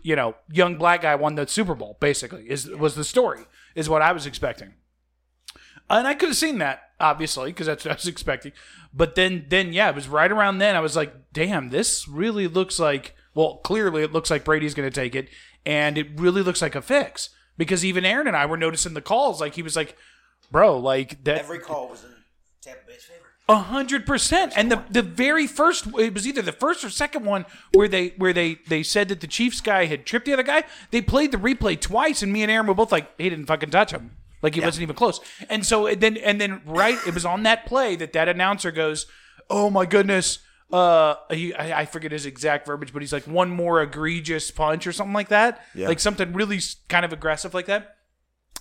you 0.03 0.15
know, 0.15 0.35
young 0.53 0.77
black 0.77 1.03
guy 1.03 1.15
won 1.15 1.37
the 1.37 1.47
Super 1.47 1.75
Bowl. 1.75 1.97
Basically, 2.01 2.51
is 2.51 2.69
was 2.69 2.95
the 2.95 3.05
story 3.05 3.45
is 3.75 3.89
what 3.89 4.03
I 4.03 4.13
was 4.13 4.27
expecting. 4.27 4.75
And 5.89 6.07
I 6.07 6.15
could 6.15 6.29
have 6.29 6.37
seen 6.37 6.59
that, 6.59 6.91
obviously, 7.01 7.51
because 7.51 7.67
that's 7.67 7.85
what 7.85 7.93
I 7.93 7.95
was 7.97 8.07
expecting. 8.07 8.53
But 8.95 9.17
then, 9.17 9.47
then 9.49 9.73
yeah, 9.73 9.89
it 9.89 9.95
was 9.95 10.09
right 10.09 10.31
around 10.31 10.59
then. 10.59 10.77
I 10.77 10.81
was 10.81 10.97
like, 10.97 11.33
"Damn, 11.33 11.71
this 11.71 12.09
really 12.09 12.47
looks 12.47 12.79
like." 12.79 13.15
Well, 13.35 13.59
clearly, 13.59 14.03
it 14.03 14.13
looks 14.13 14.31
like 14.31 14.45
Brady's 14.45 14.75
going 14.75 14.91
to 14.91 14.95
take 14.95 15.15
it, 15.15 15.29
and 15.65 15.97
it 15.97 16.09
really 16.19 16.43
looks 16.43 16.63
like 16.63 16.75
a 16.75 16.83
fix 16.83 17.31
because 17.57 17.85
even 17.85 18.05
Aaron 18.05 18.27
and 18.27 18.37
I 18.37 18.47
were 18.47 18.57
noticing 18.57 18.95
the 18.95 19.01
calls. 19.01 19.41
Like 19.41 19.55
he 19.55 19.63
was 19.63 19.77
like, 19.77 19.97
"Bro, 20.51 20.79
like 20.79 21.25
that." 21.25 21.39
Every 21.39 21.59
call 21.59 21.89
was 21.89 22.05
in 22.05 22.11
Tampa 22.61 22.87
Bay's 22.87 23.05
favor. 23.05 23.30
A 23.51 23.57
hundred 23.57 24.07
percent. 24.07 24.53
And 24.55 24.71
the 24.71 24.85
the 24.89 25.03
very 25.03 25.49
first 25.49 25.87
it 25.99 26.15
was 26.15 26.27
either 26.27 26.41
the 26.41 26.53
first 26.53 26.85
or 26.85 26.91
second 26.91 27.25
one 27.25 27.47
where 27.73 27.89
they 27.89 28.15
where 28.17 28.33
they 28.33 28.59
they 28.69 28.85
said 28.85 29.09
that 29.09 29.21
the 29.21 29.27
Chiefs 29.27 29.61
guy 29.61 29.87
had 29.87 30.07
tripped 30.07 30.27
the 30.27 30.33
other 30.33 30.45
guy. 30.45 30.63
They 30.93 31.03
played 31.03 31.33
the 31.33 31.37
replay 31.37 31.81
twice, 31.81 32.23
and 32.23 32.33
me 32.33 32.43
and 32.43 32.51
Aaron 32.51 32.69
were 32.69 32.75
both 32.75 32.93
like, 32.93 33.11
he 33.19 33.29
didn't 33.29 33.47
fucking 33.47 33.71
touch 33.71 33.91
him. 33.91 34.13
Like 34.41 34.55
he 34.55 34.61
wasn't 34.61 34.83
even 34.83 34.95
close. 34.95 35.21
And 35.49 35.67
so 35.67 35.87
and 35.87 36.01
then 36.01 36.17
and 36.19 36.41
then 36.41 36.63
right, 36.65 36.97
it 37.07 37.13
was 37.13 37.25
on 37.25 37.43
that 37.43 37.67
play 37.67 37.97
that 37.97 38.13
that 38.13 38.29
announcer 38.29 38.71
goes, 38.71 39.07
"Oh 39.51 39.69
my 39.69 39.85
goodness." 39.85 40.39
Uh, 40.73 41.17
he, 41.33 41.53
I, 41.53 41.81
I 41.81 41.85
forget 41.85 42.13
his 42.13 42.27
exact 42.27 42.65
verbiage, 42.65 42.93
but 42.93 43.03
he's 43.03 43.13
like 43.13 43.27
one 43.27 43.51
more 43.51 43.83
egregious 43.83 44.53
punch 44.53 44.87
or 44.87 44.93
something 44.93 45.13
like 45.13 45.31
that, 45.31 45.61
like 45.89 45.99
something 45.99 46.33
really 46.33 46.61
kind 46.89 47.05
of 47.05 47.13
aggressive 47.13 47.53
like 47.55 47.67
that. 47.67 47.97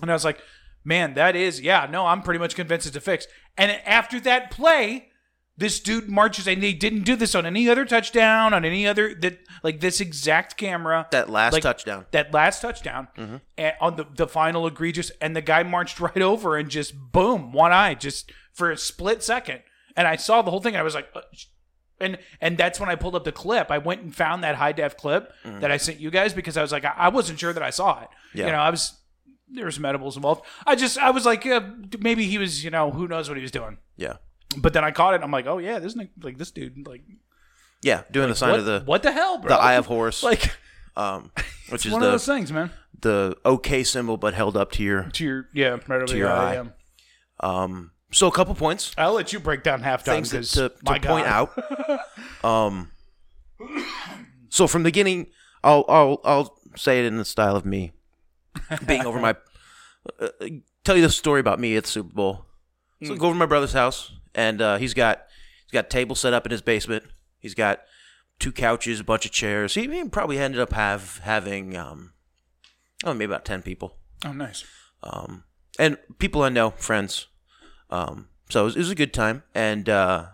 And 0.02 0.10
I 0.10 0.16
was 0.16 0.26
like, 0.26 0.40
man, 0.84 1.14
that 1.16 1.36
is, 1.36 1.62
yeah, 1.62 1.88
no, 1.90 2.06
I'm 2.06 2.22
pretty 2.22 2.40
much 2.40 2.56
convinced 2.56 2.88
it's 2.88 2.96
a 2.96 3.02
fix. 3.02 3.28
And 3.58 3.72
after 3.86 4.20
that 4.22 4.52
play, 4.52 5.10
This 5.60 5.82
dude 5.82 6.08
marches, 6.08 6.48
and 6.48 6.64
they 6.64 6.72
didn't 6.72 7.04
do 7.04 7.18
this 7.18 7.36
on 7.36 7.46
any 7.46 7.68
other 7.68 7.84
touchdown, 7.84 8.54
on 8.54 8.64
any 8.64 8.88
other 8.88 9.14
that 9.16 9.40
like 9.62 9.82
this 9.82 10.00
exact 10.00 10.56
camera. 10.56 11.06
That 11.12 11.30
last 11.30 11.52
like, 11.52 11.64
touchdown. 11.64 12.06
That 12.12 12.34
last 12.34 12.62
touchdown, 12.62 13.10
and 13.58 13.74
on 13.82 13.98
the 13.98 14.06
the 14.16 14.26
final 14.26 14.66
egregious, 14.68 15.12
and 15.20 15.36
the 15.36 15.42
guy 15.42 15.64
marched 15.64 16.00
right 16.08 16.22
over 16.22 16.56
and 16.56 16.70
just 16.70 16.94
boom, 17.12 17.52
one 17.52 17.74
eye, 17.74 17.94
just 17.94 18.32
for 18.54 18.72
a 18.72 18.78
split 18.78 19.22
second, 19.22 19.60
and 19.98 20.08
I 20.08 20.16
saw 20.16 20.42
the 20.42 20.50
whole 20.50 20.62
thing. 20.62 20.78
I 20.78 20.82
was 20.82 20.96
like, 20.96 21.10
uh, 21.14 21.24
and 22.00 22.20
and 22.40 22.58
that's 22.58 22.80
when 22.80 22.88
I 22.88 22.96
pulled 22.96 23.16
up 23.16 23.26
the 23.26 23.34
clip. 23.34 23.70
I 23.70 23.80
went 23.80 24.02
and 24.02 24.16
found 24.16 24.46
that 24.46 24.56
high 24.56 24.72
def 24.72 24.96
clip 24.96 25.34
mm-hmm. 25.44 25.60
that 25.60 25.72
I 25.72 25.76
sent 25.78 26.00
you 26.00 26.10
guys 26.10 26.34
because 26.34 26.56
I 26.56 26.62
was 26.62 26.72
like, 26.72 26.86
I, 26.86 26.94
I 26.96 27.10
wasn't 27.10 27.38
sure 27.38 27.52
that 27.52 27.64
I 27.64 27.72
saw 27.72 28.02
it. 28.02 28.08
Yeah. 28.34 28.46
You 28.46 28.54
know, 28.54 28.60
I 28.60 28.70
was 28.70 28.94
there 29.52 29.66
was 29.66 29.76
some 29.76 29.86
edibles 29.86 30.16
involved. 30.16 30.46
I 30.66 30.76
just 30.76 30.98
I 30.98 31.12
was 31.12 31.26
like, 31.26 31.46
uh, 31.46 31.62
maybe 32.00 32.26
he 32.26 32.38
was, 32.38 32.64
you 32.64 32.70
know, 32.70 32.92
who 32.92 33.08
knows 33.08 33.30
what 33.30 33.38
he 33.38 33.42
was 33.42 33.52
doing. 33.52 33.78
Yeah. 33.98 34.18
But 34.58 34.74
then 34.74 34.84
I 34.84 34.92
caught 34.92 35.14
it. 35.14 35.16
and 35.16 35.24
I'm 35.24 35.32
like, 35.32 35.48
oh 35.48 35.58
yeah, 35.58 35.80
this 35.80 35.96
is 35.96 36.02
like 36.22 36.38
this 36.38 36.52
dude, 36.52 36.88
like 36.88 37.04
Yeah. 37.82 38.04
Doing 38.12 38.30
the 38.30 38.36
sign 38.36 38.52
what, 38.52 38.60
of 38.60 38.66
the 38.66 38.82
what 38.86 39.04
the 39.04 39.12
hell, 39.12 39.38
bro? 39.40 39.50
the 39.50 39.62
Eye 39.62 39.74
of 39.74 39.86
Horus, 39.86 40.24
like 40.32 40.52
um, 40.96 41.32
which 41.70 41.86
is 41.86 41.92
one 41.92 42.04
of 42.04 42.12
those 42.12 42.26
the 42.26 42.34
things, 42.34 42.52
man. 42.52 42.72
the 43.02 43.36
OK 43.46 43.84
symbol, 43.84 44.18
but 44.18 44.34
held 44.34 44.58
up 44.58 44.72
to 44.74 44.84
your. 44.84 45.04
To 45.04 45.24
your 45.24 45.50
yeah, 45.54 45.78
right 45.88 45.92
over 45.92 46.08
To 46.08 46.18
your 46.18 46.30
eye. 46.30 46.58
eye. 46.58 46.70
Um, 47.42 47.92
so 48.12 48.28
a 48.28 48.32
couple 48.32 48.56
points, 48.56 48.94
I'll 48.98 49.14
let 49.14 49.32
you 49.32 49.40
break 49.40 49.64
down 49.64 49.82
halftime 49.82 50.04
things 50.28 50.32
because 50.32 50.52
to, 50.52 50.70
to 50.70 51.00
point 51.00 51.28
out. 51.28 51.58
um, 52.44 52.92
so 54.50 54.68
from 54.68 54.84
the 54.84 54.88
beginning, 54.88 55.28
I'll 55.64 55.86
I'll 55.88 56.22
I'll 56.24 56.60
say 56.76 57.00
it 57.00 57.06
in 57.06 57.18
the 57.18 57.26
style 57.26 57.56
of 57.56 57.66
me 57.66 57.92
being 58.88 59.06
over 59.06 59.20
my. 59.20 59.36
Uh, 60.20 60.28
tell 60.84 60.96
you 60.96 61.02
the 61.02 61.10
story 61.10 61.40
about 61.40 61.60
me 61.60 61.76
at 61.76 61.84
the 61.84 61.90
Super 61.90 62.14
Bowl. 62.14 62.46
So 63.04 63.14
I 63.14 63.18
go 63.18 63.28
over 63.28 63.36
to 63.36 63.40
my 63.40 63.46
brother's 63.46 63.74
house, 63.74 64.12
and 64.36 64.62
uh, 64.62 64.78
he's 64.78 64.94
got 64.94 65.22
he's 65.66 65.72
got 65.72 65.86
a 65.86 65.90
table 65.90 66.16
set 66.16 66.34
up 66.34 66.46
in 66.46 66.52
his 66.52 66.62
basement. 66.62 67.04
He's 67.40 67.56
got 67.56 67.82
two 68.40 68.52
couches, 68.52 69.00
a 69.00 69.04
bunch 69.04 69.26
of 69.26 69.32
chairs. 69.32 69.74
He, 69.76 69.88
he 69.88 70.04
probably 70.10 70.38
ended 70.40 70.60
up 70.60 70.74
have 70.74 71.20
having 71.24 71.78
um, 71.78 72.14
oh 73.04 73.14
maybe 73.14 73.26
about 73.32 73.46
ten 73.46 73.62
people, 73.62 73.96
Oh, 74.26 74.34
nice. 74.34 74.64
um, 75.04 75.44
and 75.78 75.98
people 76.18 76.42
I 76.44 76.50
know, 76.50 76.72
friends. 76.72 77.28
Um, 77.90 78.28
so 78.50 78.62
it 78.62 78.66
was, 78.66 78.76
it 78.76 78.80
was 78.80 78.92
a 78.92 78.96
good 78.96 79.14
time, 79.14 79.44
and 79.56 79.88
uh, 79.88 80.26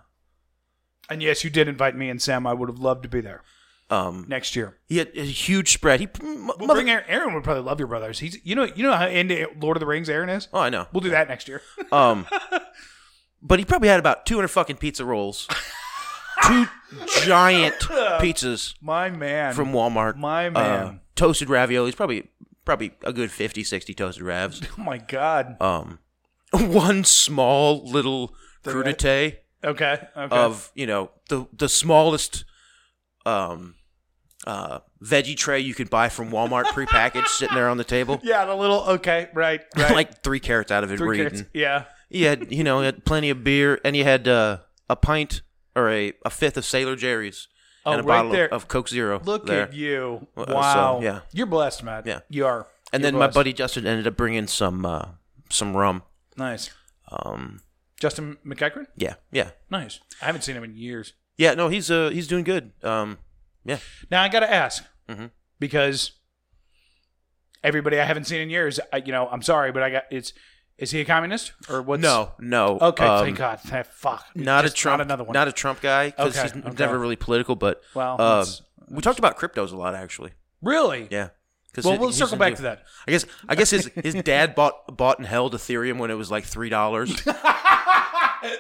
And 1.10 1.22
yes, 1.22 1.44
you 1.44 1.50
did 1.50 1.68
invite 1.68 1.96
me 1.96 2.10
and 2.10 2.22
Sam. 2.22 2.48
I 2.48 2.54
would 2.54 2.70
have 2.70 2.80
loved 2.80 3.04
to 3.04 3.10
be 3.10 3.22
there 3.22 3.42
um, 3.90 4.26
next 4.28 4.56
year. 4.56 4.78
he 4.88 4.98
had 4.98 5.12
a 5.16 5.22
huge 5.24 5.72
spread. 5.74 6.00
He 6.00 6.08
We'll 6.22 6.56
mother- 6.58 6.74
bring 6.74 6.90
Aaron. 6.90 7.06
Aaron 7.08 7.34
would 7.36 7.44
probably 7.44 7.64
love 7.64 7.80
your 7.80 7.88
brothers. 7.88 8.20
He's 8.20 8.38
you 8.44 8.56
know 8.56 8.64
you 8.64 8.84
know 8.84 8.94
how 8.94 9.08
into 9.08 9.48
Lord 9.60 9.78
of 9.78 9.80
the 9.80 9.86
Rings 9.86 10.10
Aaron 10.10 10.30
is. 10.30 10.48
oh 10.54 10.60
I 10.60 10.70
know. 10.70 10.88
We'll 10.92 11.02
do 11.02 11.10
that 11.12 11.28
next 11.28 11.48
year. 11.48 11.62
Um, 11.92 12.26
but 13.42 13.60
he 13.60 13.66
probably 13.66 13.90
had 13.90 14.00
about 14.00 14.26
200 14.26 14.48
fucking 14.48 14.78
pizza 14.78 15.06
rolls, 15.06 15.48
two 16.48 16.66
giant 17.24 17.76
pizzas 17.76 18.74
My 18.82 19.10
man. 19.10 19.54
from 19.54 19.72
Walmart. 19.72 20.16
My 20.18 20.48
Uh, 20.48 20.52
man. 20.52 21.00
toasted 21.16 21.48
raviolis, 21.48 21.96
probably 21.96 22.30
probably 22.66 22.94
a 23.04 23.14
good 23.14 23.30
50, 23.32 23.64
60 23.64 23.94
toasted 23.94 24.24
ravs. 24.24 24.68
oh 24.80 24.82
my 24.82 24.98
god. 24.98 25.58
Um, 25.62 26.00
one 26.52 27.04
small 27.04 27.84
little 27.88 28.34
crudité 28.64 29.38
Okay. 29.64 30.00
Okay. 30.18 30.36
of 30.36 30.72
you 30.76 30.88
know 30.88 31.12
the 31.30 31.46
the 31.54 31.70
smallest 31.70 32.46
um 33.26 33.76
uh 34.46 34.80
veggie 35.04 35.36
tray 35.38 35.60
you 35.60 35.74
could 35.74 35.90
buy 35.90 36.10
from 36.10 36.30
Walmart 36.32 36.66
prepackaged 36.66 37.28
sitting 37.28 37.56
there 37.56 37.70
on 37.70 37.78
the 37.78 37.84
table. 37.84 38.20
yeah, 38.24 38.46
the 38.46 38.56
little. 38.56 38.82
Okay. 38.82 39.30
Right. 39.34 39.62
Right. 39.78 39.92
like 39.92 40.24
three 40.24 40.40
carrots 40.40 40.72
out 40.72 40.84
of 40.84 40.92
it 40.92 40.98
Three 40.98 41.08
were 41.08 41.16
carrots. 41.30 41.44
Yeah. 41.54 41.86
You 42.10 42.28
had, 42.28 42.52
you 42.52 42.64
know, 42.64 42.80
you 42.80 42.86
had 42.86 43.04
plenty 43.04 43.30
of 43.32 43.44
beer, 43.44 43.80
and 43.84 43.96
you 43.96 44.04
had 44.04 44.28
uh, 44.28 44.60
a 44.90 44.96
pint 44.96 45.42
or 45.76 45.90
a, 45.90 46.14
a 46.24 46.30
fifth 46.30 46.56
of 46.58 46.64
Sailor 46.66 46.96
Jerry's 46.96 47.48
Oh, 47.88 47.92
and 47.94 48.02
a 48.02 48.04
right 48.04 48.18
bottle 48.18 48.32
there. 48.32 48.46
of, 48.48 48.64
of 48.64 48.68
Coke 48.68 48.88
Zero. 48.90 49.20
Look 49.26 49.46
there. 49.48 49.64
at 49.64 49.74
you. 49.74 50.28
Uh, 50.38 50.46
so, 50.48 50.54
Wow. 50.56 51.00
yeah. 51.02 51.20
You're 51.34 51.46
blessed, 51.48 51.84
Matt. 51.84 52.06
Yeah. 52.08 52.20
You 52.30 52.46
are. 52.46 52.68
And 52.94 53.02
You're 53.04 53.12
then 53.12 53.20
my 53.20 53.28
buddy 53.28 53.54
Justin 53.54 53.86
ended 53.88 54.08
up 54.08 54.16
bringing 54.16 54.48
some 54.48 54.86
uh, 54.86 55.06
some 55.50 55.76
rum. 55.76 56.04
Nice. 56.38 56.70
Um, 57.12 57.62
Justin 58.00 58.38
McEachran. 58.46 58.86
yeah, 58.96 59.16
yeah, 59.32 59.52
Nice. 59.70 60.00
I 60.22 60.26
haven't 60.26 60.42
seen 60.44 60.56
him 60.56 60.64
in 60.64 60.76
years. 60.76 61.14
Yeah. 61.38 61.54
No, 61.54 61.68
he's 61.70 61.90
uh 61.92 62.10
he's 62.10 62.28
doing 62.28 62.44
good. 62.44 62.72
Um, 62.84 63.18
yeah. 63.64 63.78
Now 64.12 64.22
I 64.24 64.30
got 64.30 64.42
to 64.42 64.52
ask 64.54 64.84
Mhm. 65.10 65.32
because 65.60 66.12
everybody 67.64 68.00
I 68.00 68.06
haven't 68.06 68.26
seen 68.26 68.42
in 68.42 68.50
years. 68.50 68.80
I, 68.94 68.98
you 68.98 69.12
know, 69.12 69.28
I'm 69.28 69.42
sorry, 69.42 69.72
but 69.72 69.84
I 69.84 69.90
got 69.90 70.04
it's. 70.12 70.34
Is 70.78 70.92
he 70.92 71.00
a 71.00 71.06
communist 71.06 71.54
or 71.70 71.82
what's? 71.82 72.02
No, 72.04 72.34
no. 72.38 72.78
Okay. 72.82 73.06
um, 73.06 73.24
thank 73.24 73.38
God. 73.38 73.62
Fuck. 73.62 74.26
Not 74.36 74.66
a 74.66 74.70
Trump. 74.70 74.98
Not 75.00 75.06
another 75.06 75.24
one. 75.24 75.34
Not 75.34 75.48
a 75.48 75.54
Trump 75.54 75.80
guy 75.80 76.10
because 76.10 76.38
Okay, 76.38 76.50
he's 76.54 76.66
okay. 76.66 76.76
never 76.84 77.00
really 77.00 77.16
political. 77.16 77.56
But 77.56 77.82
Well, 77.94 78.16
uh, 78.20 78.40
that's- 78.40 78.62
we 78.90 79.02
talked 79.02 79.18
about 79.20 79.38
cryptos 79.38 79.72
a 79.72 79.78
lot 79.78 79.96
actually. 79.96 80.32
really. 80.62 81.08
Yeah. 81.10 81.30
Well, 81.84 81.94
he- 81.94 82.00
we'll 82.00 82.12
circle 82.12 82.38
back 82.38 82.56
to 82.56 82.62
that. 82.64 82.84
I 83.08 83.12
guess 83.12 83.26
I 83.48 83.56
guess 83.56 83.70
his 83.70 83.86
his 83.96 84.16
dad 84.16 84.54
bought 84.54 84.96
bought 84.98 85.18
and 85.20 85.28
held 85.28 85.54
Ethereum 85.54 85.98
when 85.98 86.12
it 86.12 86.16
was 86.16 86.30
like 86.30 86.44
three 86.46 86.70
dollars, 86.70 87.26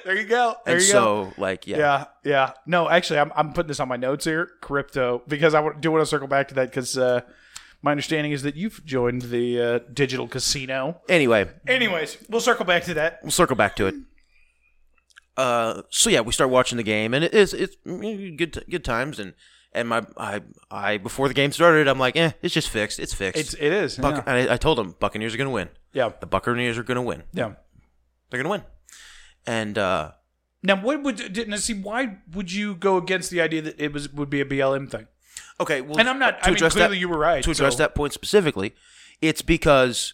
There 0.04 0.18
you 0.18 0.26
go. 0.26 0.56
There 0.66 0.76
and 0.76 0.84
you 0.84 0.94
go. 0.94 1.32
so 1.32 1.42
like 1.42 1.68
yeah, 1.68 1.78
Yeah, 1.78 2.06
yeah. 2.24 2.52
No, 2.66 2.90
actually, 2.90 3.20
I'm, 3.20 3.32
I'm 3.36 3.54
putting 3.54 3.68
this 3.68 3.80
on 3.80 3.88
my 3.88 3.98
notes 3.98 4.26
here. 4.26 4.52
Crypto, 4.62 5.24
because 5.28 5.54
I 5.54 5.68
do 5.80 5.92
want 5.92 6.02
to 6.02 6.06
circle 6.06 6.28
back 6.28 6.48
to 6.50 6.56
that 6.56 6.70
because 6.70 6.98
uh, 6.98 7.22
my 7.82 7.92
understanding 7.92 8.32
is 8.32 8.44
that 8.44 8.56
you've 8.56 8.84
joined 8.86 9.24
the 9.24 9.62
uh, 9.62 9.80
digital 9.94 10.28
casino. 10.28 11.02
Anyway, 11.10 11.50
Anyways, 11.68 12.18
we'll 12.30 12.42
circle 12.42 12.66
back 12.66 12.84
to 12.86 12.94
that. 12.96 13.20
we'll 13.24 13.32
circle 13.32 13.56
back 13.56 13.76
to 13.78 13.88
it. 13.88 13.96
Uh, 15.38 15.82
so 15.90 16.10
yeah, 16.10 16.22
we 16.22 16.32
start 16.32 16.50
watching 16.50 16.78
the 16.78 16.84
game, 16.84 17.14
and 17.14 17.24
it 17.24 17.34
is 17.34 17.54
it's 17.54 17.76
mm, 17.86 18.38
good 18.38 18.64
good 18.70 18.86
times, 18.86 19.20
and 19.20 19.34
and 19.74 19.90
my 19.90 20.06
I 20.18 20.42
I 20.72 20.98
before 20.98 21.28
the 21.28 21.34
game 21.34 21.52
started, 21.52 21.88
I'm 21.88 22.00
like, 22.00 22.16
eh, 22.16 22.32
it's 22.42 22.54
just 22.54 22.70
fixed, 22.70 23.00
it's 23.00 23.14
fixed. 23.14 23.40
It's 23.40 23.54
it 23.54 23.74
is. 23.74 23.98
Buc- 23.98 24.26
yeah. 24.26 24.34
I, 24.34 24.54
I 24.54 24.58
told 24.58 24.78
them 24.78 24.96
Buccaneers 25.00 25.34
are 25.36 25.38
gonna 25.38 25.50
win. 25.50 25.70
yeah, 25.94 26.12
The 26.20 26.26
Buccaneers 26.26 26.78
are 26.78 26.84
gonna 26.84 27.02
win. 27.02 27.24
yeah. 27.34 27.54
They're 28.30 28.42
gonna 28.42 28.50
win. 28.50 28.64
And 29.48 29.78
uh, 29.78 30.12
Now, 30.64 30.82
what 30.82 31.04
would 31.04 31.18
didn't 31.34 31.58
see? 31.60 31.74
Why 31.74 32.18
would 32.34 32.52
you 32.52 32.76
go 32.76 32.98
against 32.98 33.30
the 33.30 33.42
idea 33.42 33.62
that 33.62 33.80
it 33.80 33.94
was 33.94 34.12
would 34.12 34.30
be 34.30 34.42
a 34.42 34.46
BLM 34.46 34.90
thing? 34.90 35.08
okay, 35.60 35.82
well, 35.82 36.00
And 36.00 36.10
I'm 36.10 36.20
not. 36.20 36.40
I 36.42 36.52
mean, 36.52 36.70
clearly 36.70 36.98
you 36.98 37.08
were 37.10 37.18
right. 37.18 37.44
to 37.44 37.52
address 37.52 37.74
so 37.74 37.78
that 37.78 37.96
point 37.96 38.14
specifically, 38.14 38.74
it's 39.22 39.42
because 39.42 40.14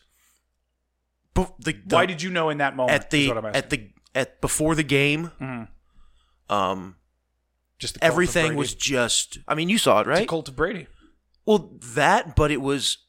the, 1.33 1.47
the 1.59 1.75
why 1.95 2.05
did 2.05 2.21
you 2.21 2.29
know 2.29 2.49
in 2.49 2.57
that 2.59 2.75
moment? 2.75 2.95
at 3.03 3.09
the 3.11 3.31
at 3.53 3.69
the 3.69 3.89
at 4.13 4.41
before 4.41 4.75
the 4.75 4.83
game, 4.83 5.31
um, 6.49 6.95
just 7.79 7.97
everything 8.01 8.55
was 8.55 8.73
just. 8.75 9.39
I 9.47 9.55
mean, 9.55 9.69
you 9.69 9.77
saw 9.77 9.99
it, 9.99 10.01
It's 10.01 10.07
right? 10.09 10.27
cult 10.27 10.49
of 10.49 10.55
Brady. 10.55 10.87
Well, 11.45 11.71
that, 11.95 12.35
but 12.35 12.51
it 12.51 12.61
was 12.61 12.99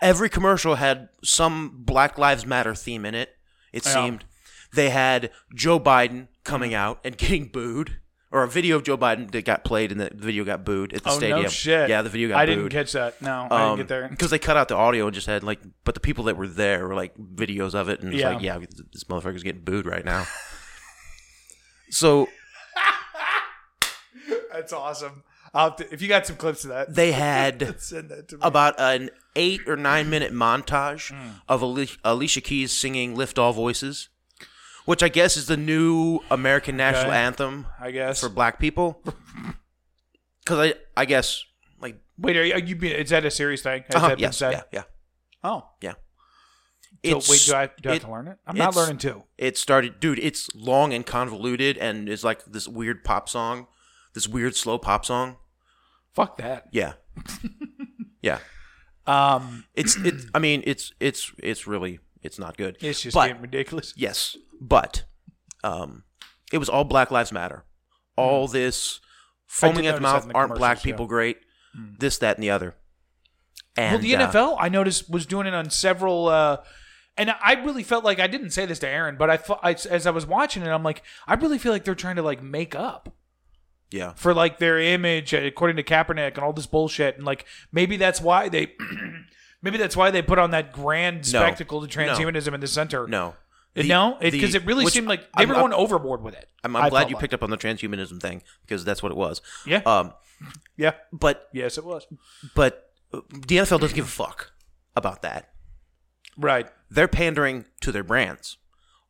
every 0.00 0.28
commercial 0.28 0.76
had 0.76 1.08
some 1.24 1.72
Black 1.84 2.18
Lives 2.18 2.46
Matter 2.46 2.74
theme 2.74 3.04
in 3.04 3.14
it. 3.14 3.30
It 3.72 3.84
Yeah. 3.84 3.92
seemed 3.94 4.24
they 4.74 4.90
had 4.90 5.30
Joe 5.54 5.78
Biden 5.80 6.28
coming 6.44 6.74
out 6.74 7.00
and 7.04 7.16
getting 7.18 7.46
booed, 7.48 7.98
or 8.32 8.42
a 8.42 8.48
video 8.48 8.76
of 8.76 8.82
Joe 8.84 8.98
Biden 8.98 9.30
that 9.32 9.44
got 9.44 9.64
played 9.64 9.92
and 9.92 10.00
the 10.00 10.10
video 10.14 10.44
got 10.44 10.64
booed 10.64 10.92
at 10.92 11.02
the 11.04 11.10
Oh 11.10 11.16
stadium. 11.16 11.42
no 11.42 11.48
shit! 11.48 11.88
Yeah, 11.88 12.02
the 12.02 12.08
video 12.10 12.28
got 12.28 12.38
I 12.38 12.46
booed. 12.46 12.56
didn't 12.56 12.72
catch 12.72 12.92
that. 12.92 13.20
No, 13.22 13.46
I 13.50 13.64
didn't 13.66 13.76
get 13.78 13.88
there. 13.88 14.08
because 14.08 14.30
they 14.30 14.38
cut 14.38 14.56
out 14.56 14.68
the 14.68 14.74
audio 14.76 15.06
and 15.06 15.14
just 15.14 15.26
had 15.26 15.42
like, 15.42 15.60
but 15.84 15.94
the 15.94 16.00
people 16.00 16.24
that 16.24 16.36
were 16.36 16.48
there 16.48 16.86
were 16.88 16.94
like 16.94 17.16
videos 17.16 17.74
of 17.74 17.88
it, 17.88 18.00
and 18.00 18.12
it's 18.12 18.20
Yeah. 18.20 18.30
like, 18.34 18.42
yeah, 18.42 18.58
this 18.92 19.04
motherfucker's 19.04 19.42
getting 19.42 19.62
booed 19.62 19.86
right 19.86 20.04
now. 20.04 20.26
so 21.90 22.28
That's 24.52 24.72
awesome. 24.72 25.22
I'll 25.54 25.70
have 25.70 25.76
to, 25.76 25.92
if 25.92 26.02
you 26.02 26.08
got 26.08 26.26
some 26.26 26.36
clips 26.36 26.64
of 26.64 26.70
that, 26.70 26.94
they 26.94 27.12
had 27.12 27.80
send 27.80 28.10
that 28.10 28.28
to 28.28 28.36
me. 28.36 28.40
about 28.42 28.74
an 28.78 29.10
eight 29.36 29.60
or 29.66 29.76
nine 29.76 30.10
minute 30.10 30.32
montage 30.32 31.10
Hmm. 31.12 31.36
of 31.48 31.62
Ali- 31.62 31.90
Alicia 32.04 32.40
Keys 32.40 32.72
singing 32.72 33.14
"Lift 33.14 33.38
All 33.38 33.52
Voices," 33.52 34.08
which 34.86 35.02
I 35.02 35.08
guess 35.08 35.36
is 35.36 35.46
the 35.46 35.56
new 35.58 36.20
American 36.30 36.76
national 36.76 37.10
Okay. 37.12 37.16
anthem 37.18 37.66
I 37.78 37.90
guess. 37.90 38.20
for 38.20 38.28
Black 38.30 38.58
people. 38.58 39.02
Because 40.44 40.70
I, 40.70 40.74
I 40.96 41.04
guess, 41.06 41.42
like, 41.80 41.96
Wait, 42.16 42.36
are 42.36 42.44
you, 42.44 42.54
are 42.54 42.60
you? 42.60 42.76
be- 42.76 42.92
Is 42.92 43.10
that 43.10 43.24
a 43.24 43.32
serious 43.32 43.62
thing? 43.62 43.82
Has 43.88 43.96
uh-huh, 43.96 44.08
that 44.10 44.14
been 44.14 44.22
yes, 44.22 44.36
said? 44.36 44.52
yeah, 44.52 44.62
yeah, 44.72 44.82
Oh, 45.42 45.66
yeah. 45.82 45.92
so 45.92 45.96
It's- 47.02 47.28
wait, 47.28 47.42
do 47.46 47.54
I 47.56 47.66
do 47.82 47.88
I 47.88 47.92
have 47.94 48.02
it- 48.02 48.06
to 48.06 48.10
learn 48.12 48.28
it? 48.28 48.38
I'm 48.46 48.56
not 48.56 48.76
learning 48.76 48.98
too. 48.98 49.24
It 49.38 49.58
started, 49.58 49.98
dude. 49.98 50.20
It's 50.20 50.48
long 50.54 50.92
and 50.94 51.04
convoluted, 51.04 51.76
and 51.78 52.08
it's 52.08 52.22
like 52.22 52.44
this 52.44 52.68
weird 52.68 53.02
pop 53.02 53.28
song, 53.28 53.66
this 54.14 54.28
weird 54.28 54.54
slow 54.54 54.78
pop 54.78 55.04
song. 55.04 55.38
Fuck 56.14 56.36
that. 56.38 56.68
Yeah, 56.70 56.92
yeah. 58.22 58.38
Um, 59.06 59.64
It's 59.74 59.96
it. 59.96 60.14
I 60.32 60.38
mean, 60.38 60.62
it's 60.64 60.92
it's 61.00 61.32
it's 61.38 61.66
really 61.66 61.98
it's 62.22 62.38
not 62.38 62.56
good. 62.56 62.76
it's 62.80 63.00
just 63.02 63.14
But- 63.14 63.28
getting 63.28 63.42
ridiculous. 63.42 63.92
Yes, 63.96 64.36
but 64.60 65.04
um, 65.64 66.04
it 66.52 66.58
was 66.58 66.68
all 66.68 66.84
Black 66.84 67.10
Lives 67.10 67.32
Matter. 67.32 67.64
All 68.16 68.48
this 68.48 69.00
foaming. 69.46 69.86
At 69.86 69.96
the 69.96 70.00
mouth. 70.00 70.26
the 70.26 70.34
Aren't 70.34 70.54
black 70.54 70.78
commercials, 70.78 70.86
yeah. 70.86 70.92
People 70.92 71.06
great? 71.06 71.38
This, 71.98 72.16
that, 72.18 72.36
and 72.36 72.42
the 72.42 72.50
other. 72.50 72.74
And 73.76 73.92
well, 73.96 74.02
the 74.02 74.16
uh, 74.16 74.30
NFL 74.32 74.56
I 74.58 74.70
noticed 74.70 75.10
was 75.10 75.26
doing 75.26 75.46
it 75.46 75.52
on 75.52 75.68
several 75.68 76.28
uh, 76.28 76.58
And 77.18 77.30
I 77.42 77.52
really 77.62 77.82
felt 77.82 78.02
like 78.04 78.18
I 78.18 78.26
didn't 78.26 78.50
say 78.50 78.64
this 78.64 78.78
to 78.78 78.88
Aaron, 78.88 79.16
but 79.18 79.28
I, 79.28 79.36
thought 79.36 79.60
I 79.62 79.72
as 79.90 80.06
I 80.06 80.10
was 80.10 80.24
watching 80.26 80.62
it, 80.62 80.68
I'm 80.68 80.82
like, 80.82 81.02
I 81.26 81.34
really 81.34 81.58
feel 81.58 81.72
like 81.72 81.84
they're 81.84 81.94
trying 81.94 82.16
to 82.16 82.22
like 82.22 82.42
make 82.42 82.74
up 82.74 83.14
Yeah. 83.90 84.14
for 84.14 84.32
like 84.32 84.58
their 84.58 84.78
image 84.78 85.34
according 85.34 85.76
to 85.76 85.82
Kaepernick 85.82 86.34
and 86.36 86.38
all 86.38 86.54
this 86.54 86.66
bullshit, 86.66 87.16
and 87.18 87.26
like 87.26 87.44
maybe 87.70 87.98
that's 87.98 88.20
why 88.22 88.48
they, 88.48 88.72
maybe 89.66 89.76
that's 89.78 89.96
why 89.96 90.10
they 90.10 90.22
put 90.22 90.38
on 90.38 90.52
that 90.52 90.72
grand 90.72 91.30
No. 91.32 91.40
spectacle 91.40 91.86
to 91.86 91.98
transhumanism 91.98 92.54
in 92.54 92.60
the 92.60 92.66
center. 92.66 93.06
No. 93.06 93.34
The- 93.74 93.82
no, 93.82 94.16
the- 94.20 94.30
because 94.30 94.54
it, 94.54 94.64
really 94.64 94.86
which 94.86 94.94
seemed 94.94 95.06
like 95.08 95.20
they 95.32 95.42
I'm- 95.42 95.48
were 95.50 95.54
I'm- 95.56 95.64
going 95.64 95.74
overboard 95.74 96.22
with 96.22 96.34
it. 96.34 96.48
I'm, 96.64 96.74
I 96.74 96.84
I'm 96.84 96.88
glad 96.88 97.00
felt 97.00 97.10
you 97.10 97.16
like. 97.16 97.20
picked 97.20 97.34
up 97.34 97.42
on 97.42 97.50
the 97.50 97.58
transhumanism 97.58 98.20
thing 98.22 98.42
because 98.62 98.84
that's 98.86 99.02
what 99.02 99.12
it 99.12 99.18
was. 99.18 99.42
Yeah, 99.66 99.82
Um, 99.84 100.14
yeah, 100.78 100.92
but 101.12 101.48
yes, 101.52 101.76
it 101.76 101.84
was 101.84 102.06
but 102.54 102.90
uh, 103.12 103.20
the 103.28 103.58
NFL 103.58 103.80
doesn't 103.80 103.94
give 103.94 104.06
a 104.06 104.08
fuck 104.08 104.52
about 104.96 105.20
that. 105.22 105.50
right. 106.38 106.68
They're 106.90 107.08
pandering 107.08 107.64
to 107.80 107.90
their 107.92 108.04
brands. 108.04 108.56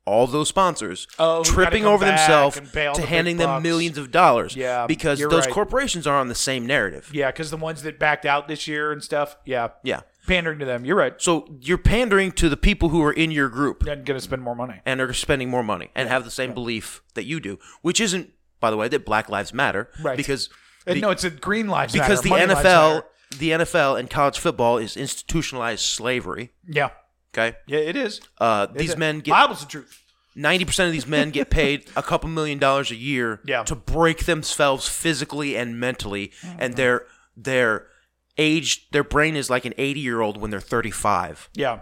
All 0.06 0.26
those 0.26 0.48
sponsors 0.48 1.06
Oh, 1.18 1.42
gotta 1.42 1.50
tripping 1.50 1.82
come 1.82 1.92
over 1.94 2.04
back 2.06 2.18
themselves 2.18 2.56
and 2.56 2.66
to 2.66 2.72
the 2.72 2.92
big 2.96 3.04
handing 3.06 3.36
them 3.38 3.48
bucks. 3.48 3.62
millions 3.64 3.98
of 3.98 4.10
dollars. 4.12 4.54
Yeah, 4.56 4.86
because 4.86 5.18
you're 5.20 5.28
those 5.28 5.46
right. 5.46 5.52
corporations 5.54 6.06
are 6.06 6.16
on 6.16 6.28
the 6.28 6.34
same 6.34 6.64
narrative. 6.64 7.10
Yeah, 7.12 7.30
because 7.30 7.50
the 7.50 7.56
ones 7.56 7.82
that 7.82 7.98
backed 7.98 8.24
out 8.24 8.46
this 8.48 8.66
year 8.68 8.92
and 8.92 9.02
stuff. 9.02 9.36
Yeah, 9.44 9.68
Yeah. 9.82 10.00
Pandering 10.26 10.58
to 10.58 10.64
them. 10.64 10.84
You're 10.84 10.96
right. 10.96 11.14
So 11.18 11.46
you're 11.60 11.78
pandering 11.78 12.32
to 12.32 12.48
the 12.48 12.56
people 12.56 12.88
who 12.90 13.02
are 13.02 13.12
in 13.12 13.30
your 13.30 13.48
group 13.48 13.82
And 13.82 13.88
are 13.90 13.96
gonna 14.04 14.20
spend 14.20 14.42
more 14.42 14.54
money. 14.54 14.80
and 14.84 15.00
are 15.00 15.12
spending 15.12 15.48
more 15.50 15.62
money 15.62 15.90
and 15.94 16.08
have 16.08 16.24
the 16.24 16.30
same 16.30 16.52
belief 16.54 17.02
that 17.14 17.24
you 17.24 17.40
do, 17.40 17.58
which 17.82 18.00
isn't, 18.00 18.30
by 18.60 18.70
the 18.70 18.76
way, 18.76 18.88
that 18.88 19.04
Black 19.04 19.28
Lives 19.28 19.52
Matter. 19.54 19.90
Right. 20.02 20.16
Because 20.16 20.48
And 20.86 20.96
the- 20.96 21.00
no, 21.00 21.10
it's 21.10 21.24
a 21.24 21.30
green 21.30 21.68
lives 21.68 21.94
matter. 21.94 22.04
because 22.08 22.24
matter, 22.24 22.46
the 22.46 22.54
lives 22.54 22.60
NFL, 22.66 22.94
matter. 22.94 23.06
the 23.38 23.50
NFL 23.52 23.98
and 23.98 24.08
college 24.10 24.38
football 24.38 24.78
is 24.78 24.96
institutionalized 24.96 25.82
slavery. 25.84 26.50
Yeah, 26.68 26.90
Okay. 27.36 27.56
yeah, 27.66 27.78
it 27.80 27.96
is. 27.96 28.20
Uh, 28.38 28.66
these 28.66 28.96
men 28.96 29.20
get 29.20 29.32
Bible's 29.32 29.60
the 29.60 29.66
truth. 29.66 30.00
ninety 30.34 30.64
percent 30.64 30.86
of 30.86 30.92
these 30.92 31.06
men 31.06 31.30
get 31.30 31.50
paid 31.50 31.86
a 31.96 32.02
couple 32.02 32.28
million 32.30 32.58
dollars 32.58 32.90
a 32.90 32.94
year 32.96 33.40
Yeah. 33.44 33.62
to 33.64 33.74
break 33.74 34.26
themselves 34.26 34.88
physically 34.88 35.56
and 35.56 35.78
mentally, 35.80 36.32
Mm-hmm. 36.42 36.56
and 36.60 36.76
their 36.76 37.06
their 37.36 37.88
age, 38.38 38.88
their 38.90 39.04
brain 39.04 39.36
is 39.36 39.48
like 39.50 39.64
an 39.64 39.74
eighty 39.78 40.00
year 40.00 40.20
old 40.20 40.36
when 40.36 40.50
they're 40.50 40.60
thirty 40.60 40.90
five, 40.90 41.48
Yeah, 41.54 41.80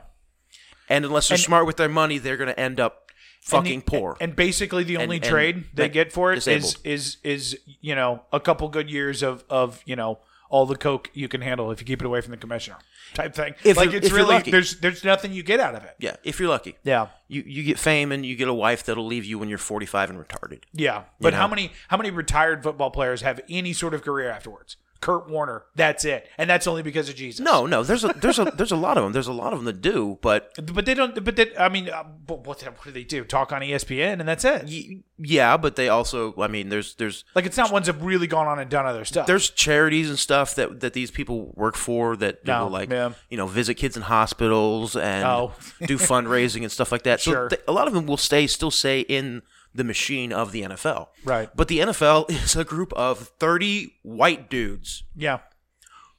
and 0.88 1.04
unless 1.04 1.28
they're 1.28 1.36
And- 1.36 1.42
smart 1.42 1.66
with 1.66 1.76
their 1.76 1.88
money, 1.88 2.18
they're 2.18 2.36
going 2.36 2.48
to 2.48 2.58
end 2.58 2.80
up 2.80 3.10
fucking 3.42 3.72
and 3.72 3.82
the- 3.82 3.90
poor. 3.90 4.16
And 4.20 4.34
basically, 4.36 4.84
the 4.84 4.96
only 4.98 5.16
and 5.16 5.24
trade 5.24 5.64
they 5.74 5.88
get 5.88 6.12
for 6.12 6.32
it 6.32 6.38
is 6.38 6.44
disabled. 6.44 6.76
is 6.84 7.16
is 7.24 7.58
you 7.80 7.94
know 7.94 8.22
a 8.32 8.40
couple 8.40 8.68
good 8.68 8.90
years 8.90 9.22
of 9.22 9.44
of 9.50 9.82
you 9.86 9.96
know 9.96 10.18
all 10.50 10.66
the 10.66 10.76
coke 10.76 11.10
you 11.14 11.26
can 11.26 11.40
handle 11.40 11.70
if 11.72 11.80
you 11.80 11.86
keep 11.86 12.00
it 12.00 12.06
away 12.06 12.20
from 12.20 12.30
the 12.30 12.36
commissioner 12.36 12.76
type 13.14 13.34
thing. 13.34 13.54
If 13.64 13.76
like 13.76 13.92
it's 13.92 14.06
if 14.08 14.12
really 14.12 14.38
there's 14.50 14.78
there's 14.78 15.02
nothing 15.02 15.32
you 15.32 15.42
get 15.42 15.58
out 15.58 15.74
of 15.74 15.82
it. 15.84 15.96
yeah, 15.98 16.16
if 16.22 16.38
you're 16.38 16.48
lucky. 16.48 16.76
Yeah. 16.84 17.08
You 17.28 17.42
you 17.46 17.64
get 17.64 17.78
fame 17.78 18.12
and 18.12 18.24
you 18.24 18.36
get 18.36 18.46
a 18.46 18.54
wife 18.54 18.84
that'll 18.84 19.06
leave 19.06 19.24
you 19.24 19.38
when 19.38 19.48
you're 19.48 19.58
forty 19.58 19.86
five 19.86 20.10
and 20.10 20.18
retarded. 20.18 20.60
Yeah, 20.72 21.04
but 21.20 21.32
know? 21.32 21.38
how 21.40 21.48
many 21.48 21.72
how 21.88 21.96
many 21.96 22.10
retired 22.10 22.62
football 22.62 22.90
players 22.90 23.22
have 23.22 23.40
any 23.48 23.72
sort 23.72 23.94
of 23.94 24.02
career 24.02 24.30
afterwards? 24.30 24.76
Kurt 25.04 25.28
Warner, 25.28 25.64
that's 25.74 26.06
it, 26.06 26.26
and 26.38 26.48
that's 26.48 26.66
only 26.66 26.82
because 26.82 27.10
of 27.10 27.14
Jesus. 27.14 27.38
No, 27.44 27.66
no, 27.66 27.82
there's 27.82 28.04
a 28.04 28.08
there's 28.08 28.38
a 28.38 28.44
there's 28.56 28.72
a 28.72 28.76
lot 28.76 28.96
of 28.96 29.04
them. 29.04 29.12
There's 29.12 29.26
a 29.26 29.32
lot 29.34 29.52
of 29.52 29.58
them 29.58 29.66
that 29.66 29.82
do, 29.82 30.18
but 30.22 30.50
but 30.72 30.86
they 30.86 30.94
don't. 30.94 31.22
But 31.22 31.36
they, 31.36 31.54
I 31.58 31.68
mean, 31.68 31.90
uh, 31.90 32.04
but 32.26 32.46
what, 32.46 32.62
what 32.62 32.84
do 32.84 32.90
they 32.90 33.04
do? 33.04 33.22
Talk 33.24 33.52
on 33.52 33.60
ESPN, 33.60 34.20
and 34.20 34.26
that's 34.26 34.46
it. 34.46 34.64
y- 34.64 35.02
yeah, 35.18 35.58
but 35.58 35.76
they 35.76 35.88
also, 35.90 36.34
I 36.40 36.48
mean, 36.48 36.70
there's 36.70 36.94
there's 36.94 37.24
Like 37.34 37.44
it's 37.44 37.56
not 37.58 37.70
ones 37.70 37.84
that 37.86 37.96
have 37.96 38.02
really 38.04 38.26
gone 38.26 38.46
on 38.46 38.58
and 38.58 38.70
done 38.70 38.86
other 38.86 39.04
stuff. 39.04 39.26
there's 39.26 39.50
charities 39.50 40.08
and 40.08 40.18
stuff 40.18 40.54
that 40.54 40.80
that 40.80 40.94
these 40.94 41.10
people 41.10 41.52
work 41.54 41.76
for 41.76 42.16
that 42.16 42.44
No, 42.46 42.64
will 42.64 42.70
like 42.70 42.90
yeah. 42.90 43.12
you 43.28 43.36
know 43.36 43.46
visit 43.46 43.74
kids 43.74 43.96
in 43.96 44.02
hospitals 44.04 44.96
and 44.96 45.24
Oh. 45.24 45.52
do 45.86 45.98
fundraising 45.98 46.62
and 46.62 46.72
stuff 46.72 46.90
like 46.90 47.02
that. 47.04 47.20
So 47.20 47.30
Sure. 47.30 47.48
th- 47.50 47.62
a 47.68 47.72
lot 47.72 47.86
of 47.88 47.94
them 47.94 48.06
will 48.06 48.16
stay 48.16 48.46
still 48.46 48.70
stay 48.70 49.00
in 49.00 49.42
the 49.74 49.84
machine 49.84 50.32
of 50.32 50.52
the 50.52 50.62
NFL. 50.62 51.08
Right. 51.24 51.50
But 51.54 51.68
the 51.68 51.80
NFL 51.80 52.30
is 52.44 52.56
a 52.56 52.64
group 52.64 52.92
of 52.94 53.30
30 53.38 53.94
white 54.02 54.48
dudes 54.48 55.02
yeah, 55.14 55.40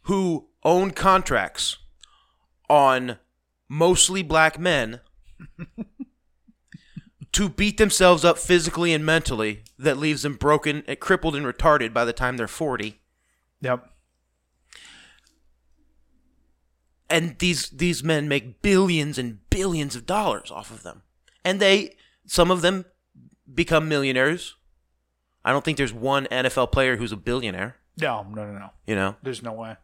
who 0.04 0.48
own 0.64 0.92
contracts 0.92 1.78
on 2.70 3.18
mostly 3.70 4.22
black 4.22 4.60
men 4.60 5.00
to 7.32 7.50
beat 7.50 7.78
themselves 7.78 8.26
up 8.26 8.38
physically 8.38 8.94
and 8.94 9.06
mentally 9.06 9.64
that 9.78 9.98
leaves 9.98 10.22
them 10.24 10.36
broken, 10.36 10.84
crippled 11.00 11.36
and 11.36 11.46
retarded 11.46 11.94
by 11.94 12.06
the 12.06 12.14
time 12.14 12.38
they're 12.38 12.48
40. 12.48 13.00
yep. 13.62 13.90
and 17.10 17.38
these 17.40 17.70
these 17.70 18.04
men 18.04 18.28
make 18.28 18.62
billions 18.62 19.18
and 19.18 19.48
billions 19.50 19.96
of 19.96 20.06
dollars 20.06 20.50
off 20.50 20.72
of 20.72 20.82
them 20.84 21.04
and 21.44 21.60
they 21.60 21.96
some 22.26 22.50
of 22.50 22.62
them 22.62 22.86
become 23.54 23.88
millionaires 23.88 24.56
i 25.44 25.52
don't 25.52 25.64
think 25.64 25.78
there's 25.78 25.94
one 25.94 26.26
nfl 26.32 26.72
player 26.72 26.98
who's 26.98 27.12
a 27.12 27.18
billionaire 27.18 27.78
No, 28.00 28.24
no, 28.30 28.46
no, 28.46 28.54
no. 28.58 28.70
you 28.88 28.96
know 28.96 29.16
There's 29.24 29.44
no 29.44 29.54
way. 29.54 29.76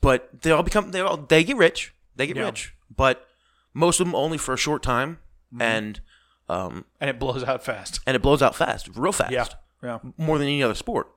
but 0.00 0.42
they 0.42 0.50
all 0.50 0.62
become 0.62 0.90
they 0.90 1.00
all 1.00 1.16
they 1.16 1.42
get 1.44 1.56
rich 1.56 1.94
they 2.16 2.26
get 2.26 2.36
Yeah. 2.36 2.44
rich 2.46 2.74
but 2.94 3.26
most 3.72 3.98
of 4.00 4.06
them 4.06 4.14
only 4.14 4.38
for 4.38 4.52
a 4.54 4.58
short 4.58 4.82
time 4.82 5.18
Mm-hmm. 5.52 5.62
and 5.62 6.00
um 6.48 6.84
And 7.00 7.08
it 7.08 7.18
blows 7.20 7.44
out 7.44 7.64
fast. 7.64 8.00
and 8.06 8.16
it 8.16 8.22
blows 8.22 8.42
out 8.42 8.54
fast 8.56 8.88
real 8.96 9.12
fast 9.12 9.32
Yeah, 9.32 9.46
yeah. 9.82 9.98
more 10.18 10.36
than 10.38 10.48
any 10.48 10.62
other 10.62 10.74
sport 10.74 11.08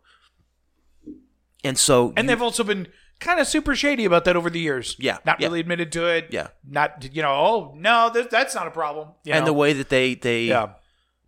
and 1.63 1.78
so 1.78 2.13
And 2.15 2.25
you- 2.25 2.28
they've 2.36 2.41
also 2.41 2.63
been 2.63 2.88
kind 3.19 3.39
of 3.39 3.47
super 3.47 3.75
shady 3.75 4.05
about 4.05 4.25
that 4.25 4.36
over 4.36 4.47
the 4.49 4.59
years. 4.59 4.95
Yeah, 4.99 5.17
not 5.25 5.39
yeah. 5.41 5.47
really 5.47 5.59
admitted 5.59 5.91
to 5.93 6.05
it. 6.05 6.28
Yeah. 6.30 6.49
not 6.63 7.09
you 7.15 7.21
know. 7.23 7.32
Oh 7.32 7.73
no, 7.75 8.11
that, 8.13 8.30
that's 8.30 8.53
not 8.53 8.67
a 8.67 8.71
problem. 8.71 9.09
And 9.25 9.39
know? 9.41 9.45
the 9.47 9.53
way 9.53 9.73
that 9.73 9.89
they 9.89 10.13
they 10.13 10.43
yeah, 10.43 10.73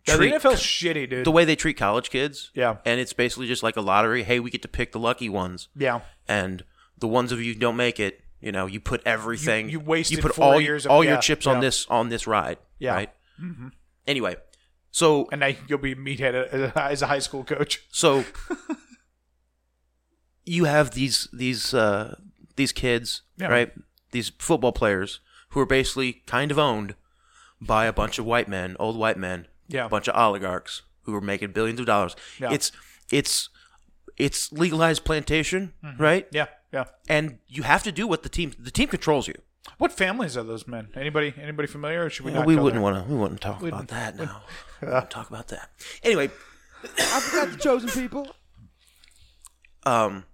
Yeah, 0.08 0.16
the 0.16 0.24
NFL's 0.32 0.60
shitty, 0.60 1.10
dude. 1.10 1.26
the 1.26 1.30
way 1.30 1.44
they 1.44 1.56
treat 1.56 1.76
college 1.76 2.10
kids. 2.10 2.50
Yeah. 2.54 2.78
And 2.84 2.98
it's 3.00 3.12
basically 3.12 3.46
just 3.46 3.62
like 3.62 3.76
a 3.76 3.80
lottery. 3.80 4.22
Hey, 4.22 4.40
we 4.40 4.50
get 4.50 4.62
to 4.62 4.68
pick 4.68 4.92
the 4.92 4.98
lucky 4.98 5.28
ones. 5.28 5.68
yeah, 5.76 6.00
And 6.26 6.64
the 6.98 7.06
ones 7.08 7.32
of 7.32 7.40
you 7.40 7.52
who 7.54 7.58
don't 7.60 7.76
make 7.76 8.00
it, 8.00 8.20
you 8.40 8.50
know, 8.52 8.66
you 8.66 8.80
put 8.80 9.02
everything 9.06 9.68
you 9.68 9.78
wasted 9.80 10.16
you 10.18 10.22
put 10.22 10.34
four 10.34 10.54
all 10.54 10.60
years 10.60 10.84
your, 10.84 10.90
of- 10.92 10.96
all 10.96 11.04
your 11.04 11.18
chips 11.18 11.44
yeah. 11.46 11.52
on 11.52 11.60
this 11.60 11.86
on 11.88 12.08
this 12.08 12.26
ride. 12.26 12.56
Yeah. 12.78 12.94
Right? 12.94 13.10
Anyway. 14.06 14.36
So 14.90 15.28
and 15.30 15.40
now 15.40 15.50
you'll 15.68 15.78
be 15.78 15.94
meathead 15.94 16.34
as 16.34 16.60
a- 16.74 16.78
as 16.82 17.02
a 17.02 17.06
high 17.06 17.18
school 17.20 17.44
coach. 17.44 17.82
so 17.90 18.24
you 20.44 20.64
have 20.64 20.92
these 20.92 21.28
these 21.32 21.74
uh 21.74 22.16
these 22.56 22.72
kids, 22.72 23.22
Yeah. 23.36 23.48
right? 23.48 23.72
These 24.12 24.30
football 24.38 24.72
players 24.72 25.20
who 25.50 25.60
are 25.60 25.66
basically 25.66 26.22
kind 26.26 26.50
of 26.50 26.58
owned 26.58 26.94
by 27.60 27.86
a 27.86 27.92
bunch 27.92 28.18
of 28.18 28.24
white 28.24 28.48
men, 28.48 28.76
old 28.80 28.96
white 28.96 29.16
men, 29.18 29.46
Yeah. 29.70 29.86
a 29.86 29.88
bunch 29.88 30.08
of 30.08 30.14
oligarchs 30.16 30.82
who 31.02 31.14
are 31.14 31.20
making 31.20 31.52
billions 31.52 31.80
of 31.80 31.86
dollars. 31.86 32.16
Yeah. 32.38 32.52
It's 32.52 32.72
it's 33.10 33.48
it's 34.16 34.52
legalized 34.52 35.04
plantation, 35.04 35.72
right? 35.98 36.28
Yeah, 36.30 36.46
yeah. 36.72 36.84
And 37.08 37.38
you 37.48 37.62
have 37.62 37.82
to 37.84 37.92
do 37.92 38.06
what 38.06 38.22
the 38.22 38.28
team 38.28 38.52
the 38.58 38.70
team 38.70 38.88
controls 38.88 39.26
you. 39.28 39.34
What 39.78 39.92
families 39.92 40.36
are 40.36 40.42
those 40.42 40.66
men? 40.66 40.88
Anybody? 40.94 41.34
Anybody 41.40 41.68
familiar? 41.68 42.04
Or 42.04 42.10
should 42.10 42.26
we? 42.26 42.32
not 42.32 42.46
we 42.46 42.56
go 42.56 42.62
wouldn't 42.64 42.82
there? 42.82 42.92
want 42.92 43.06
to 43.06 43.12
we 43.12 43.18
wouldn't 43.18 43.40
talk 43.40 43.62
about 43.62 43.88
that 43.88 44.16
now. 44.16 44.42
We 44.82 44.88
talk 45.08 45.28
about 45.30 45.48
that. 45.48 45.70
Anyway, 46.02 46.30
I 46.98 47.20
forgot 47.20 47.52
the 47.52 47.58
chosen 47.58 47.88
people. 47.90 48.26
um 49.86 50.24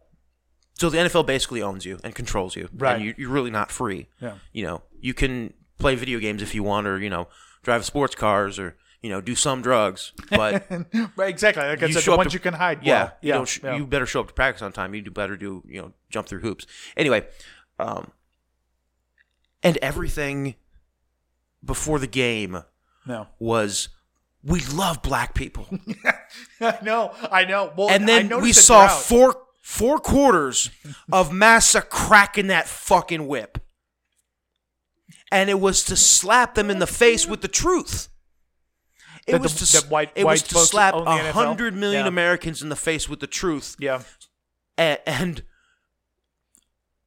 so 0.78 0.91
the 0.91 0.99
NFL 0.99 1.26
basically 1.26 1.62
owns 1.62 1.87
you 1.87 1.99
and 2.05 2.14
controls 2.14 2.55
you. 2.55 2.68
Right. 2.76 2.97
And 2.97 3.05
you, 3.05 3.14
you're 3.16 3.30
really 3.30 3.51
not 3.51 3.70
free. 3.70 4.09
Yeah. 4.20 4.34
You 4.53 4.66
know, 4.66 4.82
you 5.01 5.14
can 5.14 5.55
play 5.78 5.95
video 5.95 6.18
games 6.18 6.43
if 6.43 6.55
you 6.55 6.62
want 6.62 6.87
or, 6.87 6.99
you 6.99 7.09
know, 7.09 7.28
drive 7.62 7.84
sports 7.87 8.14
cars 8.14 8.59
or, 8.59 8.76
you 9.03 9.11
know, 9.11 9.20
do 9.20 9.34
some 9.34 9.62
drugs. 9.62 10.12
But 10.30 10.66
Right, 11.16 11.28
exactly. 11.28 11.62
Like 11.64 11.82
I 11.82 11.86
you 11.86 11.92
said, 11.92 12.05
the 12.05 12.16
ones 12.16 12.32
to- 12.32 12.36
you 12.36 12.40
can 12.40 12.55
hide. 12.55 12.82
yeah, 12.82 12.94
well. 12.94 13.12
you, 13.20 13.28
yeah, 13.28 13.34
don't 13.34 13.49
sh- 13.49 13.61
yeah. 13.62 13.76
you 13.76 13.86
better 13.86 14.07
show 14.07 14.20
up 14.20 14.28
to 14.28 14.34
practice 14.34 14.62
on 14.62 14.72
time. 14.72 14.94
You 14.94 15.03
do 15.03 15.11
better 15.11 15.36
do, 15.36 15.62
you 15.66 15.80
know, 15.80 15.92
jump 16.11 16.26
through 16.26 16.40
hoops. 16.40 16.66
Anyway, 16.97 17.26
um, 17.78 18.11
and 19.62 19.76
everything 19.78 20.55
before 21.64 21.99
the 21.99 22.07
game 22.07 22.62
no. 23.07 23.28
was 23.38 23.88
we 24.42 24.61
love 24.61 25.03
black 25.03 25.34
people. 25.34 25.66
I 26.61 26.78
know. 26.82 27.12
I 27.30 27.44
know. 27.44 27.72
Well, 27.76 27.90
and 27.90 28.09
then 28.09 28.40
we 28.40 28.53
saw 28.53 28.86
drought. 28.86 29.03
four 29.03 29.42
four 29.62 29.99
quarters 29.99 30.70
of 31.12 31.32
Massa 31.32 31.82
cracking 31.82 32.47
that 32.47 32.68
fucking 32.68 33.26
whip. 33.26 33.59
And 35.32 35.51
it 35.51 35.59
was 35.59 35.82
to 35.84 35.97
slap 35.97 36.55
them 36.55 36.70
in 36.70 36.78
the 36.78 36.86
face 36.86 37.26
with 37.26 37.40
the 37.40 37.49
truth. 37.49 38.09
It 39.27 39.33
That 39.33 39.41
was 39.41 39.59
the- 39.59 39.66
to 39.66 39.72
that 39.83 39.91
white- 39.91 40.12
it 40.14 40.24
white 40.24 40.33
was 40.35 40.43
to 40.45 40.59
slap 40.59 40.95
a 40.95 41.33
hundred 41.33 41.74
million 41.74 42.05
Yeah. 42.05 42.09
Americans 42.09 42.62
in 42.62 42.68
the 42.68 42.77
face 42.77 43.09
with 43.09 43.20
the 43.20 43.27
truth. 43.27 43.74
Yeah. 43.79 44.03
And, 44.79 44.99
and 45.07 45.43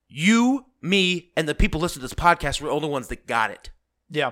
you, 0.08 0.66
me, 0.82 1.32
and 1.38 1.48
the 1.48 1.56
people 1.56 1.80
listening 1.82 2.02
to 2.08 2.14
this 2.14 2.14
podcast 2.20 2.62
were 2.62 2.70
the 2.70 2.74
only 2.76 2.90
ones 2.90 3.08
that 3.08 3.28
got 3.28 3.52
it. 3.52 3.70
Yeah. 4.10 4.32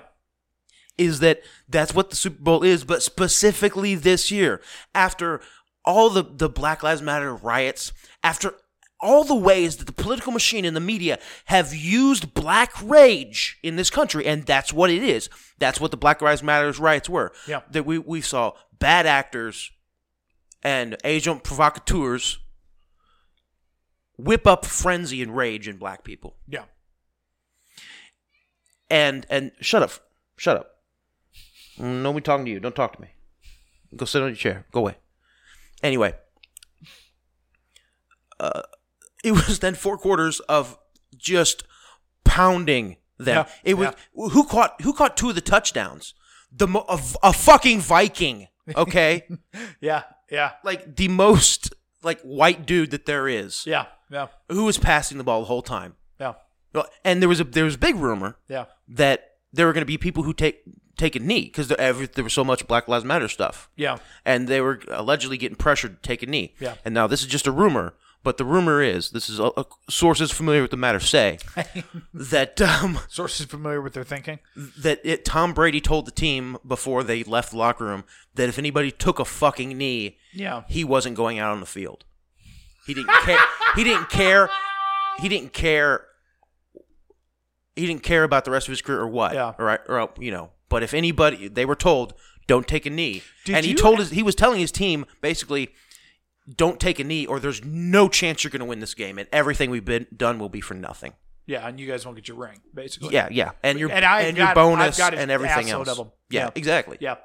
is 0.98 1.20
that 1.20 1.42
that's 1.70 1.94
what 1.94 2.10
the 2.10 2.16
Super 2.16 2.42
Bowl 2.42 2.64
is, 2.64 2.84
but 2.84 3.04
specifically 3.04 3.94
this 3.94 4.32
year, 4.32 4.60
after 4.96 5.40
all 5.86 6.10
the, 6.10 6.24
the 6.24 6.50
Black 6.50 6.82
Lives 6.82 7.04
Matter 7.04 7.36
riots, 7.36 7.94
after 8.24 8.56
all 9.00 9.24
the 9.24 9.36
ways 9.36 9.78
that 9.78 9.86
the 9.86 9.92
political 9.94 10.32
machine 10.32 10.66
and 10.66 10.76
the 10.76 10.82
media 10.82 11.20
have 11.46 11.74
used 11.74 12.34
black 12.34 12.72
rage 12.82 13.60
in 13.62 13.76
this 13.76 13.90
country, 13.90 14.26
and 14.26 14.44
that's 14.44 14.74
what 14.74 14.90
it 14.90 15.04
is. 15.04 15.30
That's 15.60 15.80
what 15.80 15.92
the 15.92 15.98
Black 15.98 16.22
Lives 16.22 16.42
Matters 16.44 16.80
riots 16.80 17.10
were. 17.10 17.32
Yeah. 17.48 17.62
That 17.72 17.86
we, 17.86 18.00
we 18.00 18.22
saw 18.22 18.54
bad 18.80 19.06
actors 19.06 19.72
and 20.64 20.98
agent 21.04 21.44
provocateurs 21.44 22.40
whip 24.18 24.48
up 24.48 24.66
frenzy 24.66 25.22
and 25.22 25.36
rage 25.36 25.68
in 25.68 25.78
black 25.78 26.04
people. 26.04 26.36
Yeah. 26.48 26.64
And 28.90 29.26
and 29.30 29.52
shut 29.62 29.84
up. 29.84 29.92
Shut 30.38 30.58
up. 30.58 30.72
Mm, 31.80 32.02
Nobody 32.02 32.24
talking 32.24 32.46
to 32.46 32.52
you. 32.52 32.60
Don't 32.60 32.76
talk 32.76 32.96
to 32.96 33.02
me. 33.02 33.10
Go 33.96 34.06
sit 34.06 34.22
on 34.22 34.30
your 34.30 34.36
chair. 34.36 34.66
Go 34.72 34.80
away. 34.82 34.98
Anyway, 35.84 36.16
uh, 38.40 38.64
it 39.24 39.32
was 39.32 39.60
then 39.60 39.76
four 39.76 39.98
quarters 39.98 40.40
of 40.42 40.78
just 41.18 41.64
pounding 42.24 42.98
them. 43.18 43.46
Yeah, 43.48 43.52
it 43.64 43.74
was 43.76 43.94
who 44.14 44.44
caught 44.44 44.82
who 44.82 44.94
caught 44.94 45.18
two 45.18 45.30
of 45.30 45.36
the 45.36 45.42
touchdowns. 45.42 46.14
The 46.52 46.68
mo- 46.68 46.86
a, 46.88 47.00
a 47.24 47.34
fucking 47.34 47.82
Viking. 47.82 48.48
Okay, 48.76 49.28
Yeah. 49.82 50.04
Yeah. 50.30 50.52
like 50.64 50.96
the 50.98 51.08
most 51.08 51.74
like 52.04 52.20
white 52.22 52.66
dude 52.66 52.92
that 52.92 53.06
there 53.06 53.28
is. 53.28 53.66
Yeah. 53.66 53.86
Yeah. 54.10 54.28
Who 54.50 54.66
was 54.66 54.78
passing 54.78 55.18
the 55.18 55.24
ball 55.24 55.42
the 55.42 55.46
whole 55.48 55.62
time? 55.62 55.96
Yeah. 56.20 56.34
Well, 56.74 56.86
And 57.04 57.22
there 57.22 57.30
was 57.30 57.40
a 57.40 57.44
there 57.44 57.64
was 57.66 57.76
a 57.76 57.80
big 57.80 57.96
rumor 57.96 58.38
Yeah. 58.50 58.66
that 58.90 59.32
there 59.54 59.66
were 59.66 59.74
going 59.74 59.82
to 59.82 59.86
be 59.86 59.98
people 59.98 60.24
who 60.24 60.34
take 60.34 60.62
take 60.98 61.16
a 61.16 61.20
knee 61.20 61.44
because 61.46 61.68
there, 61.70 61.94
there 61.94 62.24
was 62.24 62.34
so 62.34 62.44
much 62.44 62.68
Black 62.68 62.88
Lives 62.88 63.06
Matter 63.06 63.28
stuff, 63.28 63.70
Yeah. 63.76 63.98
and 64.26 64.48
they 64.48 64.60
were 64.62 64.82
allegedly 64.92 65.38
getting 65.38 65.56
pressured 65.58 66.02
to 66.02 66.08
take 66.08 66.24
a 66.24 66.26
knee. 66.26 66.56
Yeah. 66.60 66.76
And 66.84 66.94
now 66.94 67.06
this 67.08 67.22
is 67.22 67.28
just 67.28 67.46
a 67.48 67.52
rumor, 67.52 67.94
but 68.28 68.36
the 68.36 68.44
rumor 68.44 68.82
is 68.82 69.12
this 69.12 69.30
is 69.30 69.40
a, 69.40 69.50
a, 69.56 69.64
sources 69.90 70.32
familiar 70.32 70.62
with 70.62 70.72
the 70.72 70.76
matter 70.76 71.00
say 71.00 71.40
that 72.14 72.60
um, 72.60 73.00
Sources 73.08 73.46
familiar 73.46 73.82
with 73.82 73.94
their 73.94 74.04
thinking. 74.04 74.40
that 74.78 75.00
it, 75.06 75.24
Tom 75.24 75.54
Brady 75.54 75.80
told 75.80 76.06
the 76.06 76.12
team 76.12 76.58
before 76.68 77.04
they 77.06 77.24
left 77.24 77.52
the 77.52 77.58
locker 77.58 77.86
room 77.86 78.04
that 78.36 78.50
if 78.50 78.60
anybody 78.60 78.92
took 78.92 79.18
a 79.20 79.24
fucking 79.24 79.78
knee, 79.78 80.18
Yeah. 80.34 80.64
he 80.68 80.84
wasn't 80.84 81.16
going 81.16 81.40
out 81.40 81.52
on 81.54 81.62
the 81.62 81.66
field. 81.66 82.04
He 82.86 82.94
didn't 82.94 83.14
care. 83.24 83.40
he 83.78 83.86
didn't 83.86 84.10
care. 84.10 84.50
He 85.20 85.30
didn't 85.30 85.54
care. 85.54 86.04
He 87.78 87.86
didn't 87.88 88.04
care 88.04 88.24
about 88.26 88.44
the 88.44 88.52
rest 88.52 88.68
of 88.68 88.72
his 88.74 88.82
career 88.82 89.00
or 89.00 89.08
what. 89.08 89.34
Yeah. 89.36 89.54
Or, 89.58 89.66
right- 89.66 89.80
or 89.88 90.10
you 90.20 90.32
know. 90.32 90.52
But 90.68 90.84
if 90.84 90.94
anybody, 90.94 91.48
they 91.48 91.64
were 91.64 91.76
told, 91.78 92.14
don't 92.46 92.68
take 92.68 92.86
a 92.86 92.90
knee, 92.90 93.24
Did 93.46 93.56
and 93.56 93.66
he 93.66 93.72
you- 93.72 93.78
told 93.78 94.00
his, 94.00 94.10
he 94.10 94.22
was 94.24 94.36
telling 94.36 94.60
his 94.60 94.72
team 94.72 95.06
basically, 95.22 95.70
don't 96.56 96.80
take 96.80 97.00
a 97.00 97.04
knee, 97.04 97.26
or 97.26 97.40
there's 97.40 97.64
no 97.64 98.08
chance 98.10 98.44
you're 98.44 98.52
going 98.52 98.60
to 98.60 98.66
win 98.66 98.80
this 98.80 98.94
game, 98.94 99.18
and 99.18 99.28
everything 99.32 99.70
we've 99.70 99.84
been 99.86 100.08
done 100.16 100.40
will 100.40 100.50
be 100.50 100.62
for 100.62 100.74
nothing. 100.74 101.14
Yeah. 101.46 101.66
And 101.68 101.80
you 101.80 101.88
guys 101.88 102.06
won't 102.06 102.16
get 102.18 102.28
your 102.28 102.38
ring, 102.38 102.60
basically. 102.74 103.14
Yeah, 103.14 103.30
yeah, 103.32 103.52
and 103.64 103.80
your 103.80 103.90
And 103.92 104.04
I've 104.06 104.36
your 104.38 104.54
bonus 104.54 104.98
got 104.98 105.14
and 105.14 105.32
everything 105.32 105.70
else. 105.70 105.88
Yeah, 105.88 106.04
Yeah. 106.30 106.50
exactly. 106.56 106.98
Yeah. 107.00 107.16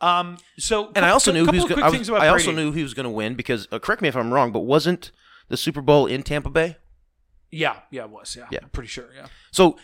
Um. 0.00 0.36
So. 0.58 0.90
And 0.94 1.04
I 1.04 1.10
also 1.10 1.32
knew 1.32 1.46
was. 1.46 1.64
Gonna, 1.64 1.82
I, 1.82 1.88
was- 1.90 2.10
I 2.10 2.28
also 2.28 2.52
knew 2.52 2.72
he 2.72 2.82
was 2.82 2.92
going 2.94 3.04
to 3.04 3.10
win 3.10 3.34
because 3.34 3.68
uh, 3.72 3.78
correct 3.78 4.02
me 4.02 4.08
if 4.08 4.16
I'm 4.16 4.32
wrong, 4.32 4.52
but 4.52 4.60
wasn't 4.60 5.10
the 5.48 5.56
Super 5.56 5.80
Bowl 5.80 6.06
in 6.06 6.22
Tampa 6.22 6.50
Bay? 6.50 6.76
Yeah. 7.50 7.76
Yeah. 7.90 8.04
It 8.04 8.10
was. 8.10 8.34
Yeah. 8.36 8.46
Yeah. 8.50 8.58
I'm 8.62 8.70
pretty 8.70 8.88
sure. 8.88 9.10
Yeah. 9.14 9.26
So 9.52 9.76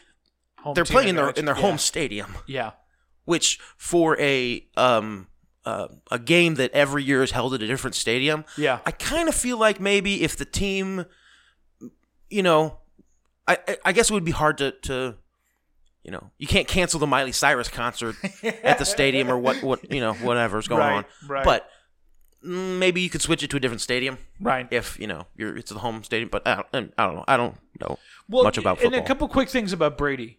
Home 0.59 0.75
they're 0.75 0.85
playing 0.85 1.09
in 1.11 1.17
their 1.17 1.31
in 1.31 1.45
their 1.45 1.55
Yeah. 1.55 1.61
home 1.63 1.79
stadium, 1.79 2.35
Yeah. 2.47 2.73
which 3.27 3.59
for 3.77 4.19
a 4.21 4.67
um 4.77 5.28
uh, 5.69 5.89
a 6.11 6.19
game 6.19 6.55
that 6.55 6.71
every 6.73 7.03
year 7.05 7.23
is 7.23 7.31
held 7.33 7.53
at 7.55 7.63
a 7.63 7.67
different 7.67 7.95
stadium. 7.95 8.45
Yeah. 8.57 8.79
I 8.87 8.93
kind 8.93 9.29
of 9.29 9.35
feel 9.35 9.59
like 9.67 9.79
maybe 9.81 10.23
if 10.23 10.37
the 10.37 10.45
team, 10.63 11.05
you 12.31 12.43
know, 12.43 12.79
I 13.47 13.59
I- 13.85 13.93
guess 13.93 14.11
it 14.11 14.15
would 14.15 14.25
be 14.25 14.33
hard 14.43 14.59
to 14.59 14.73
to. 14.89 15.15
You 16.05 16.13
know, 16.13 16.31
you 16.39 16.47
can't 16.47 16.67
cancel 16.67 16.99
the 17.01 17.07
Miley 17.07 17.33
Cyrus 17.33 17.69
concert 17.69 18.17
at 18.65 18.79
the 18.79 18.85
stadium 18.87 19.29
or 19.31 19.37
what, 19.37 19.63
what 19.63 19.93
you 19.93 20.01
know, 20.01 20.15
whatever's 20.15 20.67
going 20.67 20.81
Right, 20.81 20.97
on. 20.99 21.05
right. 21.29 21.45
But 21.45 21.69
maybe 22.43 23.03
you 23.03 23.11
could 23.11 23.21
switch 23.21 23.43
it 23.43 23.51
to 23.51 23.57
a 23.59 23.61
different 23.61 23.83
stadium. 23.83 24.17
Right. 24.41 24.67
if 24.71 24.99
you 24.99 25.07
know 25.07 25.27
you're 25.37 25.55
it's 25.59 25.71
the 25.71 25.81
home 25.81 26.03
stadium. 26.05 26.31
But 26.31 26.47
I 26.49 26.63
don't, 26.73 26.95
I 26.97 27.05
don't 27.07 27.17
know. 27.17 27.25
I 27.29 27.37
don't 27.37 27.57
know 27.81 27.99
Well, 28.29 28.45
much 28.45 28.57
about 28.57 28.81
And 28.83 28.95
a 28.95 29.03
couple 29.03 29.29
quick 29.29 29.51
things 29.51 29.73
about 29.75 29.99
Brady. 29.99 30.39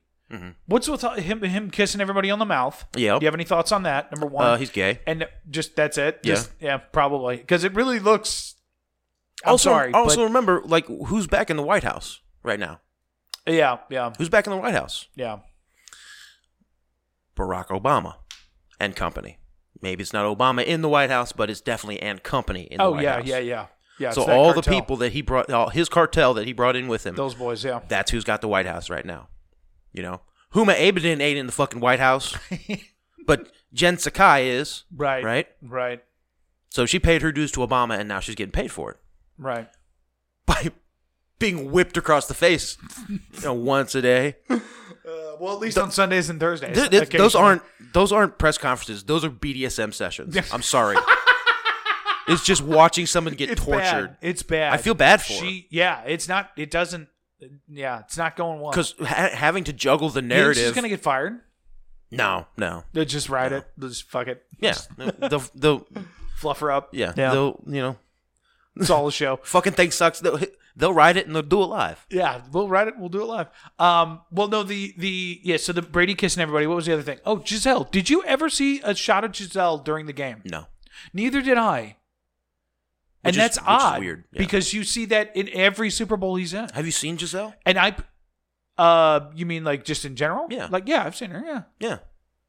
What's 0.67 0.88
with 0.88 1.01
him 1.01 1.41
him 1.43 1.71
kissing 1.71 2.01
everybody 2.01 2.30
on 2.30 2.38
the 2.39 2.45
mouth? 2.45 2.86
Yeah. 2.95 3.17
Do 3.17 3.23
you 3.23 3.27
have 3.27 3.34
any 3.34 3.45
thoughts 3.45 3.71
on 3.71 3.84
that? 3.84 4.11
Number 4.11 4.27
one. 4.27 4.45
Uh, 4.45 4.57
he's 4.57 4.69
gay. 4.69 4.99
and 5.07 5.27
just 5.49 5.75
that's 5.75 5.97
it. 5.97 6.19
Yeah. 6.23 6.36
Just, 6.36 6.51
yeah. 6.59 6.77
Probably 6.77 7.38
because 7.38 7.63
it 7.63 7.73
really 7.73 7.99
looks. 7.99 8.55
I'm 9.43 9.51
also, 9.53 9.69
sorry. 9.71 9.93
also 9.93 10.17
but- 10.17 10.23
remember 10.25 10.61
like 10.65 10.86
who's 10.88 11.25
back 11.27 11.49
in 11.49 11.57
the 11.57 11.63
White 11.63 11.84
House 11.84 12.19
right 12.43 12.59
now? 12.59 12.82
yeah. 13.47 13.77
Yeah. 13.89 14.13
Who's 14.17 14.30
back 14.30 14.45
in 14.45 14.51
the 14.51 14.57
White 14.57 14.75
House? 14.75 15.07
Yeah. 15.15 15.39
Barack 17.36 17.67
Obama 17.67 18.15
and 18.80 18.95
company. 18.95 19.39
Maybe 19.82 20.01
it's 20.01 20.13
not 20.13 20.25
Obama 20.25 20.63
in 20.63 20.82
the 20.82 20.89
White 20.89 21.09
House, 21.09 21.32
but 21.32 21.49
it's 21.49 21.61
definitely 21.61 22.01
and 22.01 22.21
company 22.21 22.63
in 22.63 22.77
the 22.77 22.84
Oh 22.84 22.91
White 22.91 23.03
yeah. 23.03 23.13
House. 23.15 23.23
Oh 23.25 23.30
yeah. 23.30 23.38
Yeah. 23.39 23.65
Yeah. 23.99 24.11
So 24.11 24.21
it's 24.21 24.27
that 24.27 24.38
all 24.38 24.53
the 24.53 24.61
people 24.61 24.97
that 24.97 25.13
he 25.13 25.21
brought, 25.21 25.49
all 25.49 25.69
his 25.69 25.89
cartel 25.89 26.34
that 26.36 26.45
he 26.45 26.53
brought 26.53 26.75
in 26.75 26.88
with 26.88 27.05
him, 27.05 27.15
those 27.15 27.36
boys. 27.36 27.63
Yeah. 27.63 27.80
that's 27.88 28.11
who's 28.11 28.23
got 28.23 28.41
the 28.41 28.47
White 28.47 28.65
House 28.65 28.89
right 28.89 29.05
now. 29.05 29.30
You 29.94 30.04
know, 30.04 30.22
Huma 30.54 30.76
Abedin 30.76 31.20
ain't 31.22 31.38
in 31.40 31.46
the 31.46 31.52
fucking 31.52 31.80
White 31.80 32.00
House, 32.00 32.36
but 33.26 33.52
Jen 33.74 33.98
Psaki 33.98 34.46
is. 34.46 34.84
Right. 34.96 35.24
Right. 35.24 35.48
Right. 35.62 36.04
So 36.70 36.86
she 36.86 37.00
paid 37.00 37.22
her 37.24 37.32
dues 37.32 37.52
to 37.54 37.62
Obama, 37.62 37.98
and 38.00 38.08
now 38.08 38.20
she's 38.20 38.36
getting 38.36 38.52
paid 38.52 38.72
for 38.72 38.92
it. 38.92 38.98
Right. 39.38 39.70
by 40.46 40.72
being 41.40 41.72
whipped 41.72 41.96
across 41.96 42.28
the 42.28 42.34
face 42.34 42.78
you 43.08 43.20
know, 43.44 43.54
once 43.54 43.96
a 43.96 44.02
day. 44.02 44.36
Uh, 45.10 45.36
well, 45.40 45.54
at 45.56 45.60
least 45.60 45.78
on 45.80 45.90
Sundays 45.90 46.30
and 46.30 46.40
Thursdays. 46.40 46.76
Th- 46.76 46.90
th- 46.92 47.10
those 47.10 47.34
aren't 47.34 47.64
those 47.94 48.12
aren't 48.12 48.38
press 48.38 48.60
conferences. 48.60 49.04
Those 49.04 49.26
are 49.26 49.30
BDSM 49.32 49.92
sessions. 49.92 50.38
I'm 50.54 50.62
sorry. 50.62 50.98
it's 52.28 52.44
just 52.44 52.62
watching 52.62 53.08
someone 53.08 53.34
get 53.34 53.50
It's 53.50 53.64
tortured. 53.64 53.82
Bad. 53.82 54.18
It's 54.22 54.44
bad. 54.44 54.72
I 54.74 54.78
feel 54.78 54.94
bad 54.94 55.22
for 55.22 55.34
her. 55.34 55.40
she. 55.40 55.68
Yeah. 55.72 56.04
It's 56.06 56.28
not. 56.28 56.52
It 56.58 56.70
doesn't. 56.70 57.08
Yeah. 57.68 58.00
It's 58.02 58.18
not 58.18 58.36
going 58.36 58.60
well. 58.62 58.72
Because 58.72 58.96
ha- 59.00 59.30
having 59.34 59.64
to 59.66 59.74
juggle 59.74 60.10
the 60.10 60.22
narrative, 60.22 60.46
think 60.46 60.56
she's 60.56 60.62
narrative. 60.64 60.76
gonna 60.76 60.90
get 60.90 61.02
fired. 61.02 61.40
no, 62.12 62.48
no. 62.58 62.84
They'll 62.94 63.06
just 63.06 63.30
ride 63.30 63.52
it. 63.54 63.66
They'll 63.78 63.90
just 63.90 64.10
fuck 64.10 64.28
it. 64.28 64.44
Yeah, 64.60 64.76
they'll, 64.98 65.44
they'll, 65.56 65.88
Fluff 66.36 66.60
her 66.62 66.72
up. 66.72 66.90
yeah, 66.94 67.14
Yeah. 67.18 67.32
they'll, 67.32 67.62
you 67.68 67.82
know, 67.82 67.98
It's 68.78 68.90
all 68.90 69.08
a 69.08 69.12
show. 69.12 69.38
fucking 69.44 69.74
thing 69.74 69.92
sucks. 69.92 70.20
They'll, 70.22 70.40
they'll 70.76 70.94
ride 70.94 71.18
it 71.18 71.28
and 71.28 71.36
they'll 71.36 71.42
do 71.44 71.62
it 71.62 71.66
live. 71.66 72.06
Yeah, 72.10 72.42
we'll 72.54 72.70
write 72.70 72.88
it. 72.88 72.94
We'll 72.98 73.10
do 73.10 73.22
it 73.22 73.26
live. 73.26 73.48
Um, 73.78 74.22
well, 74.32 74.48
no, 74.48 74.64
the 74.64 74.94
the 74.98 75.42
yeah. 75.44 75.58
So 75.58 75.74
the 75.74 75.82
Brady 75.82 76.16
kissing 76.16 76.42
everybody. 76.42 76.66
What 76.66 76.76
was 76.78 76.86
the 76.86 76.94
other 76.94 77.02
thing? 77.04 77.20
Oh, 77.26 77.38
Gisele. 77.38 77.86
Did 77.92 78.10
you 78.10 78.24
ever 78.24 78.50
see 78.50 78.80
a 78.84 78.96
shot 78.96 79.24
of 79.26 79.34
Gisele 79.34 79.80
during 79.80 80.06
the 80.06 80.14
game? 80.14 80.42
No, 80.46 80.68
Neither 81.14 81.42
did 81.42 81.58
I. 81.58 81.98
and 83.24 83.32
is- 83.36 83.38
that's 83.38 83.59
odd 83.65 83.99
weird, 83.99 84.24
yeah. 84.32 84.39
because 84.39 84.74
you 84.74 84.84
see 84.84 85.05
that 85.05 85.36
in 85.36 85.49
every 85.53 85.89
Super 85.89 86.17
Bowl 86.17 86.36
he's 86.36 86.53
in. 86.53 86.70
have 86.70 86.86
you 86.86 86.91
seen 86.91 87.17
Gisele? 87.17 87.53
And 87.65 87.78
I, 87.78 87.95
uh, 88.78 89.30
you 89.36 89.45
mean 89.45 89.63
like 89.63 89.84
just 89.86 90.05
in 90.05 90.15
general? 90.15 90.47
Yeah. 90.49 90.67
Like 90.72 90.88
yeah, 90.88 91.03
I've 91.05 91.15
seen 91.15 91.32
her. 91.32 91.43
Yeah, 91.45 91.61
Yeah, 91.80 91.97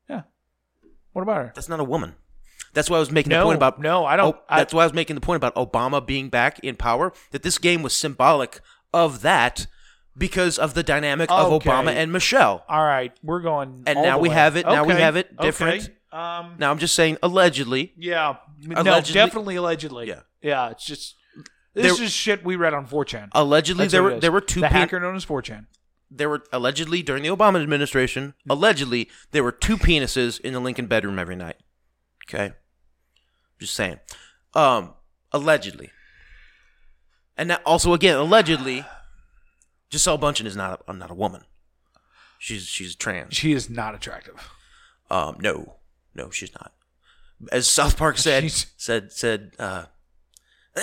yeah. 0.09 0.23
What 1.13 1.23
about 1.23 1.37
her? 1.39 1.53
that's 1.55 1.69
not 1.69 1.81
a 1.81 1.85
woman. 1.85 2.15
That's 2.73 2.89
why 2.89 2.99
I 2.99 3.01
was 3.01 3.11
making 3.11 3.31
No, 3.31 3.41
the 3.41 3.45
point 3.47 3.57
about 3.57 3.81
no, 3.81 4.05
I 4.05 4.15
don't- 4.17 4.37
Oh, 4.37 4.43
I- 4.49 4.59
that's 4.59 4.73
why 4.73 4.83
I 4.83 4.87
was 4.87 4.93
making 4.95 5.17
the 5.17 5.21
point 5.21 5.37
about 5.43 5.55
Obama 5.57 6.05
being 6.07 6.29
back 6.29 6.61
in 6.61 6.77
power. 6.77 7.13
That 7.33 7.43
this 7.43 7.59
game 7.59 7.83
was 7.83 7.97
symbolic 7.97 8.61
of 8.95 9.23
that 9.23 9.67
because 10.17 10.57
of 10.57 10.75
the 10.75 10.85
dynamic 10.85 11.31
of 11.33 11.51
Obama 11.63 11.89
and 11.93 12.13
Michelle. 12.13 12.65
All 12.69 12.85
right, 12.85 13.13
we're 13.25 13.41
going. 13.41 13.83
And 13.89 14.01
now 14.03 14.19
we 14.21 14.29
way. 14.29 14.35
have 14.37 14.55
it- 14.57 14.67
now 14.67 14.85
we 14.85 14.93
have 14.95 15.17
it 15.17 15.31
okay. 15.41 15.81
Um. 16.13 16.57
Now 16.59 16.71
I'm 16.71 16.79
just 16.79 16.95
saying 16.95 17.19
allegedly. 17.23 17.93
Yeah. 17.97 18.37
no, 18.61 19.01
definitely 19.01 19.57
allegedly. 19.57 20.09
Yeah. 20.09 20.21
Yeah. 20.43 20.71
It's 20.71 20.85
just 20.85 21.17
this 21.75 21.97
There- 21.97 22.05
is 22.05 22.13
shit 22.13 22.45
we 22.45 22.57
read 22.57 22.75
on 22.75 22.87
4chan. 22.87 23.29
Allegedly 23.33 23.85
That's 23.85 23.93
there 23.93 24.03
were 24.03 24.19
there 24.21 24.33
were 24.33 24.41
two 24.41 24.61
the 24.61 24.67
pe- 24.69 24.73
hacker 24.73 24.99
known 24.99 25.15
as 25.15 25.25
4chan. 25.25 25.67
there 26.11 26.29
were 26.29 26.43
allegedly 26.53 27.03
during 27.03 27.23
the 27.23 27.29
Obama 27.29 27.63
administration 27.63 28.35
allegedly 28.49 29.09
there 29.31 29.45
were 29.45 29.53
two 29.53 29.77
penises 29.77 30.41
in 30.41 30.53
the 30.53 30.59
Lincoln 30.61 30.87
bedroom 30.87 31.19
every 31.19 31.37
night. 31.37 31.57
Okay, 32.29 32.53
just 33.61 33.75
saying. 33.75 34.01
Um, 34.55 34.95
allegedly, 35.33 35.91
and 37.37 37.51
that 37.51 37.63
also 37.65 37.93
again 37.93 38.17
allegedly, 38.17 38.85
Gisele 39.91 40.19
Bündchen 40.19 40.47
is 40.47 40.57
not 40.57 40.83
a, 40.89 40.93
not 40.93 41.11
a 41.11 41.15
woman. 41.15 41.45
She's 42.41 42.65
she's 42.65 42.97
trans. 42.97 43.35
She 43.37 43.53
is 43.53 43.71
not 43.71 43.95
attractive. 43.95 44.51
Um, 45.11 45.37
no, 45.41 45.77
no, 46.15 46.31
she's 46.31 46.53
not. 46.55 46.73
As 47.53 47.69
South 47.69 47.97
Park 47.97 48.19
said, 48.27 48.43
She's- 48.45 48.67
said 48.77 49.13
said, 49.13 49.53
uh, 49.59 49.87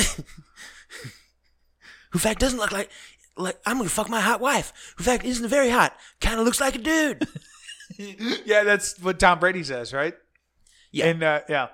who 2.11 2.19
fact 2.19 2.39
doesn't 2.39 2.59
look 2.59 2.71
like 2.71 2.89
like 3.35 3.59
I'm 3.65 3.77
gonna 3.77 3.89
fuck 3.89 4.09
my 4.09 4.21
hot 4.21 4.39
wife. 4.41 4.93
Who 4.97 5.03
fact 5.03 5.25
isn't 5.25 5.47
very 5.47 5.69
hot. 5.69 5.95
Kind 6.21 6.39
of 6.39 6.45
looks 6.45 6.61
like 6.61 6.75
a 6.75 6.79
dude. 6.79 7.27
Yeah, 8.45 8.63
that's 8.63 8.99
what 9.01 9.17
Tom 9.17 9.39
Brady 9.39 9.63
says, 9.63 9.93
right? 9.93 10.13
Yeah. 10.91 11.05
And 11.07 11.23
uh, 11.23 11.41
yeah. 11.47 11.67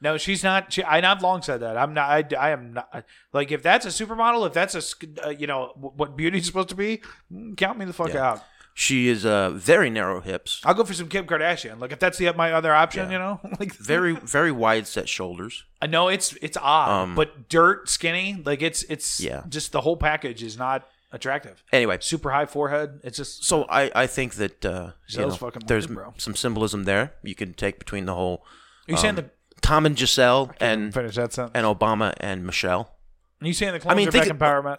No, 0.00 0.16
she's 0.16 0.42
not. 0.42 0.72
She, 0.72 0.82
I, 0.82 0.98
I've 1.08 1.22
long 1.22 1.42
said 1.42 1.60
that. 1.60 1.76
I'm 1.76 1.92
not. 1.92 2.08
I, 2.08 2.24
I 2.36 2.50
am 2.50 2.72
not. 2.72 3.04
Like, 3.34 3.52
if 3.52 3.62
that's 3.62 3.84
a 3.84 3.90
supermodel, 3.90 4.46
if 4.46 4.54
that's 4.54 4.74
a, 4.74 4.80
sk- 4.80 5.04
uh, 5.24 5.28
you 5.28 5.46
know, 5.46 5.72
w- 5.76 5.92
what 5.94 6.16
beauty's 6.16 6.46
supposed 6.46 6.70
to 6.70 6.74
be, 6.74 7.02
mm, 7.30 7.54
count 7.58 7.78
me 7.78 7.84
the 7.84 7.92
fuck 7.92 8.14
Yeah. 8.14 8.30
out. 8.32 8.44
She 8.80 9.08
is 9.08 9.26
uh, 9.26 9.50
very 9.50 9.90
narrow 9.90 10.22
hips, 10.22 10.62
I'll 10.64 10.72
go 10.72 10.84
for 10.84 10.94
some 10.94 11.08
Kim 11.08 11.26
Kardashian. 11.26 11.78
Like, 11.80 11.92
if 11.92 11.98
that's 11.98 12.16
the 12.16 12.32
my 12.32 12.50
other 12.52 12.72
option, 12.74 13.10
you 13.10 13.18
know, 13.18 13.38
like 13.60 13.74
very 13.74 14.12
very 14.38 14.50
wide 14.50 14.86
set 14.86 15.06
shoulders. 15.06 15.64
I 15.82 15.86
know 15.86 16.08
it's 16.08 16.32
it's 16.40 16.56
odd, 16.56 16.88
Um, 16.88 17.14
but 17.14 17.50
dirt, 17.50 17.90
skinny, 17.90 18.40
like 18.42 18.62
it's 18.62 18.82
it's 18.84 19.20
Yeah. 19.20 19.42
just 19.50 19.72
the 19.72 19.82
whole 19.82 19.98
package 19.98 20.42
is 20.42 20.56
not 20.56 20.88
attractive. 21.12 21.62
Anyway, 21.72 21.98
Super 22.00 22.30
high 22.30 22.46
forehead. 22.46 23.00
It's 23.04 23.18
just 23.18 23.44
so 23.44 23.64
I, 23.64 23.90
I 23.94 24.06
think 24.06 24.34
that 24.36 24.64
uh, 24.64 24.92
you 25.08 25.18
know, 25.18 25.30
fucking 25.30 25.64
there's 25.66 25.86
bro. 25.86 26.14
some 26.16 26.34
symbolism 26.34 26.84
there 26.84 27.12
you 27.22 27.34
can 27.34 27.52
take 27.52 27.78
between 27.78 28.06
the 28.06 28.14
whole 28.14 28.44
Are 28.88 28.92
you 28.92 28.96
saying 28.96 29.16
the 29.16 29.28
Tom 29.60 29.84
and 29.84 29.94
Gisele 29.94 30.52
and 30.58 30.94
finish 30.94 31.16
that 31.16 31.34
sentence? 31.34 31.52
and 31.54 31.66
Obama 31.66 32.14
and 32.18 32.46
Michelle. 32.46 32.94
Are 33.42 33.46
you 33.46 33.52
saying 33.52 33.74
the 33.74 33.80
clones 33.80 33.96
mean, 33.98 34.08
are 34.08 34.10
think 34.10 34.24
back 34.24 34.34
it- 34.34 34.38
empowerment? 34.38 34.78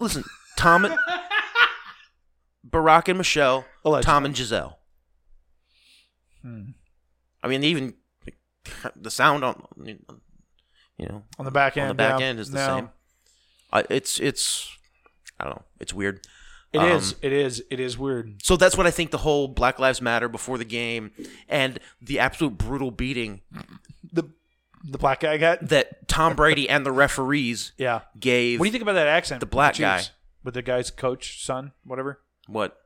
Listen, 0.00 0.24
Tom 0.56 0.86
and 0.86 0.96
Barack 2.68 3.08
and 3.08 3.18
Michelle, 3.18 3.64
Allegedly. 3.84 4.04
Tom 4.10 4.24
and 4.24 4.34
Gisele. 4.34 4.78
Hmm. 6.42 6.62
I 7.42 7.48
mean, 7.48 7.62
even 7.64 7.94
the 8.96 9.10
sound 9.10 9.44
on 9.44 9.66
you 9.86 9.98
know 11.06 11.22
On 11.38 11.44
the 11.44 11.50
back 11.50 11.76
end, 11.76 11.84
on 11.84 11.88
the 11.88 11.94
back 11.94 12.20
yeah. 12.20 12.26
end 12.26 12.40
is 12.40 12.50
the 12.50 12.58
No. 12.58 12.76
same. 12.76 12.90
I, 13.72 13.84
it's 13.90 14.18
it's 14.20 14.70
I 15.38 15.44
don't 15.44 15.56
know. 15.56 15.62
It's 15.80 15.92
weird. 15.92 16.26
It 16.72 16.78
Um, 16.78 16.88
is. 16.90 17.14
It 17.22 17.32
is. 17.32 17.62
It 17.70 17.80
is 17.80 17.96
weird. 17.98 18.42
So 18.42 18.56
that's 18.56 18.76
what 18.76 18.86
I 18.86 18.90
think 18.90 19.10
the 19.10 19.18
whole 19.18 19.48
Black 19.48 19.78
Lives 19.78 20.00
Matter 20.00 20.28
before 20.28 20.58
the 20.58 20.64
game 20.64 21.10
and 21.48 21.78
the 22.00 22.18
absolute 22.18 22.56
brutal 22.58 22.90
beating 22.90 23.42
The 24.12 24.24
the 24.86 24.98
black 24.98 25.20
guy 25.20 25.38
got. 25.38 25.68
that 25.68 26.08
Tom 26.08 26.34
Brady 26.36 26.68
and 26.68 26.84
the 26.84 26.92
referees 26.92 27.72
Yeah. 27.78 28.02
gave. 28.18 28.58
What 28.60 28.64
do 28.64 28.68
you 28.68 28.72
think 28.72 28.82
about 28.82 28.92
that 28.94 29.06
accent? 29.06 29.40
The 29.40 29.46
black 29.46 29.74
Chiefs? 29.74 30.08
guy. 30.08 30.14
with 30.42 30.52
the 30.54 30.62
guy's 30.62 30.90
coach 30.90 31.42
son, 31.42 31.72
whatever. 31.84 32.20
What? 32.48 32.76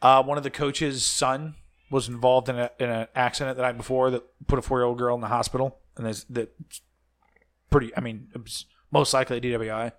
Uh, 0.00 0.22
one 0.22 0.36
of 0.38 0.44
the 0.44 0.50
coach's 0.50 1.04
son 1.04 1.54
was 1.90 2.08
involved 2.08 2.48
in, 2.48 2.56
a, 2.58 2.70
in 2.78 2.88
an 2.90 3.06
accident 3.14 3.56
the 3.56 3.62
night 3.62 3.76
before 3.76 4.10
that 4.10 4.22
put 4.46 4.58
a 4.58 4.62
four 4.62 4.78
year 4.78 4.84
old 4.86 4.98
girl 4.98 5.14
in 5.14 5.20
the 5.20 5.28
hospital, 5.28 5.78
and 5.96 6.06
there's 6.06 6.24
that 6.30 6.52
pretty. 7.70 7.96
I 7.96 8.00
mean, 8.00 8.28
most 8.90 9.14
likely 9.14 9.40
DWI 9.40 9.92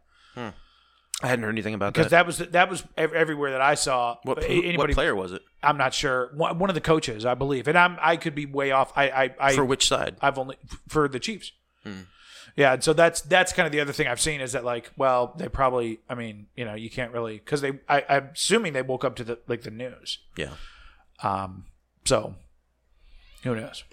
I 1.22 1.28
hadn't 1.28 1.44
heard 1.44 1.52
anything 1.52 1.74
about 1.76 1.94
because 1.94 2.10
that. 2.10 2.26
Because 2.26 2.38
that 2.40 2.46
was 2.46 2.52
that 2.52 2.70
was 2.70 2.84
ev- 2.98 3.14
everywhere 3.14 3.52
that 3.52 3.62
I 3.62 3.76
saw. 3.76 4.18
what, 4.24 4.44
who- 4.44 4.56
what 4.58 4.66
anybody, 4.66 4.94
player 4.94 5.16
was 5.16 5.32
it? 5.32 5.42
I'm 5.62 5.78
not 5.78 5.94
sure. 5.94 6.32
One, 6.36 6.60
one 6.60 6.70
of 6.70 6.74
the 6.74 6.82
coaches, 6.82 7.26
I 7.26 7.36
believe, 7.36 7.68
and 7.68 7.78
I'm 7.78 7.98
I 8.02 8.18
could 8.18 8.36
be 8.36 8.46
way 8.46 8.72
off. 8.72 8.92
I 8.96 9.10
I, 9.10 9.36
I 9.40 9.54
For 9.56 9.64
which 9.64 9.88
side? 9.88 10.18
I've 10.22 10.38
only 10.38 10.58
for 10.90 11.08
the 11.08 11.20
Chiefs. 11.20 11.52
Yeah, 12.56 12.74
and 12.74 12.84
so 12.84 12.94
that's 12.94 13.22
that's 13.22 13.52
kind 13.52 13.66
of 13.66 13.72
the 13.72 13.80
other 13.80 13.94
thing 13.94 14.08
I've 14.08 14.22
seen 14.22 14.40
is 14.40 14.52
that 14.52 14.64
like, 14.64 14.92
well, 14.96 15.34
they 15.38 15.50
probably, 15.50 16.00
I 16.08 16.16
mean, 16.16 16.48
you 16.56 16.66
know, 16.66 16.76
you 16.76 16.90
can't 16.90 17.12
really 17.12 17.38
because 17.38 17.62
they, 17.62 17.80
I, 17.90 18.06
I'm 18.08 18.30
assuming 18.34 18.74
they 18.74 18.84
woke 18.84 19.04
up 19.04 19.16
to 19.18 19.24
the 19.24 19.40
like 19.48 19.64
the 19.64 19.72
news. 19.72 20.20
Yeah. 20.38 20.52
Um, 21.24 21.66
so 22.06 22.36
who 23.44 23.56
knows? 23.56 23.84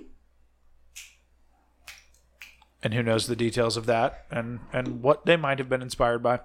And 2.82 2.94
who 2.94 3.02
knows 3.02 3.26
the 3.26 3.36
details 3.36 3.76
of 3.76 3.86
that 3.86 4.26
and 4.30 4.60
and 4.72 5.02
what 5.02 5.24
they 5.24 5.36
might 5.36 5.58
have 5.58 5.68
been 5.68 5.82
inspired 5.82 6.22
by. 6.22 6.40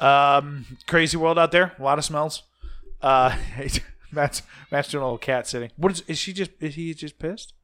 Um, 0.00 0.78
crazy 0.86 1.16
world 1.16 1.38
out 1.38 1.52
there. 1.52 1.72
A 1.78 1.82
lot 1.82 1.98
of 1.98 2.04
smells. 2.04 2.42
Uh, 3.00 3.36
Matt's 4.12 4.42
Matt's 4.70 4.90
doing 4.90 5.02
a 5.02 5.06
little 5.06 5.18
cat 5.18 5.46
sitting. 5.46 5.70
What 5.76 5.92
is 5.92 6.02
is 6.06 6.18
she 6.18 6.34
just 6.34 6.50
is 6.60 6.74
he 6.74 6.92
just 6.92 7.18
pissed? 7.18 7.54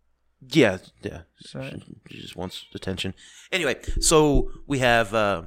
Yeah, 0.48 0.78
yeah. 1.02 1.20
So- 1.40 1.70
She 2.10 2.20
just 2.20 2.36
wants 2.36 2.64
attention. 2.74 3.14
Anyway, 3.52 3.76
so 4.00 4.50
we 4.66 4.78
have. 4.78 5.12
Uh, 5.14 5.42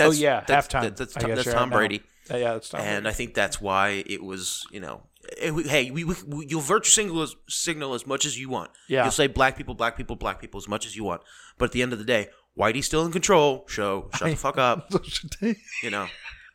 oh 0.00 0.10
yeah, 0.12 0.44
that's, 0.46 0.68
halftime. 0.68 0.82
that- 0.82 0.96
that's 0.96 1.14
Tom, 1.14 1.30
that's 1.34 1.44
Tom 1.52 1.70
right. 1.70 1.76
Brady, 1.76 2.02
Uh, 2.30 2.36
yeah, 2.36 2.52
that's 2.54 2.68
Tom. 2.68 2.80
and 2.80 3.02
Brady. 3.04 3.08
I 3.08 3.16
think 3.16 3.34
that's 3.34 3.60
why 3.60 4.02
it 4.06 4.22
was. 4.22 4.66
You 4.70 4.80
know, 4.80 5.02
eh, 5.38 5.52
hey, 5.66 5.90
we, 5.90 6.04
we, 6.04 6.14
we- 6.26 6.46
you'll 6.48 6.60
virtue 6.60 6.90
signal 6.90 7.22
as, 7.22 7.34
signal 7.48 7.94
as 7.94 8.06
much 8.06 8.24
as 8.24 8.38
you 8.38 8.48
want. 8.48 8.70
Yeah. 8.88 9.02
You'll 9.04 9.12
say 9.12 9.26
black 9.26 9.56
people, 9.56 9.74
black 9.74 9.96
people, 9.96 10.16
black 10.16 10.40
people 10.40 10.58
as 10.58 10.68
much 10.68 10.86
as 10.86 10.96
you 10.96 11.04
want. 11.04 11.22
But 11.58 11.66
at 11.66 11.72
the 11.72 11.82
end 11.82 11.92
of 11.92 11.98
the 11.98 12.04
day, 12.04 12.28
Whitey's 12.58 12.86
still 12.86 13.04
in 13.04 13.12
control. 13.12 13.64
Show, 13.68 14.08
shut 14.16 14.30
the 14.30 14.36
fuck 14.36 14.58
up. 14.58 14.90
You 15.82 15.90
know. 15.90 16.06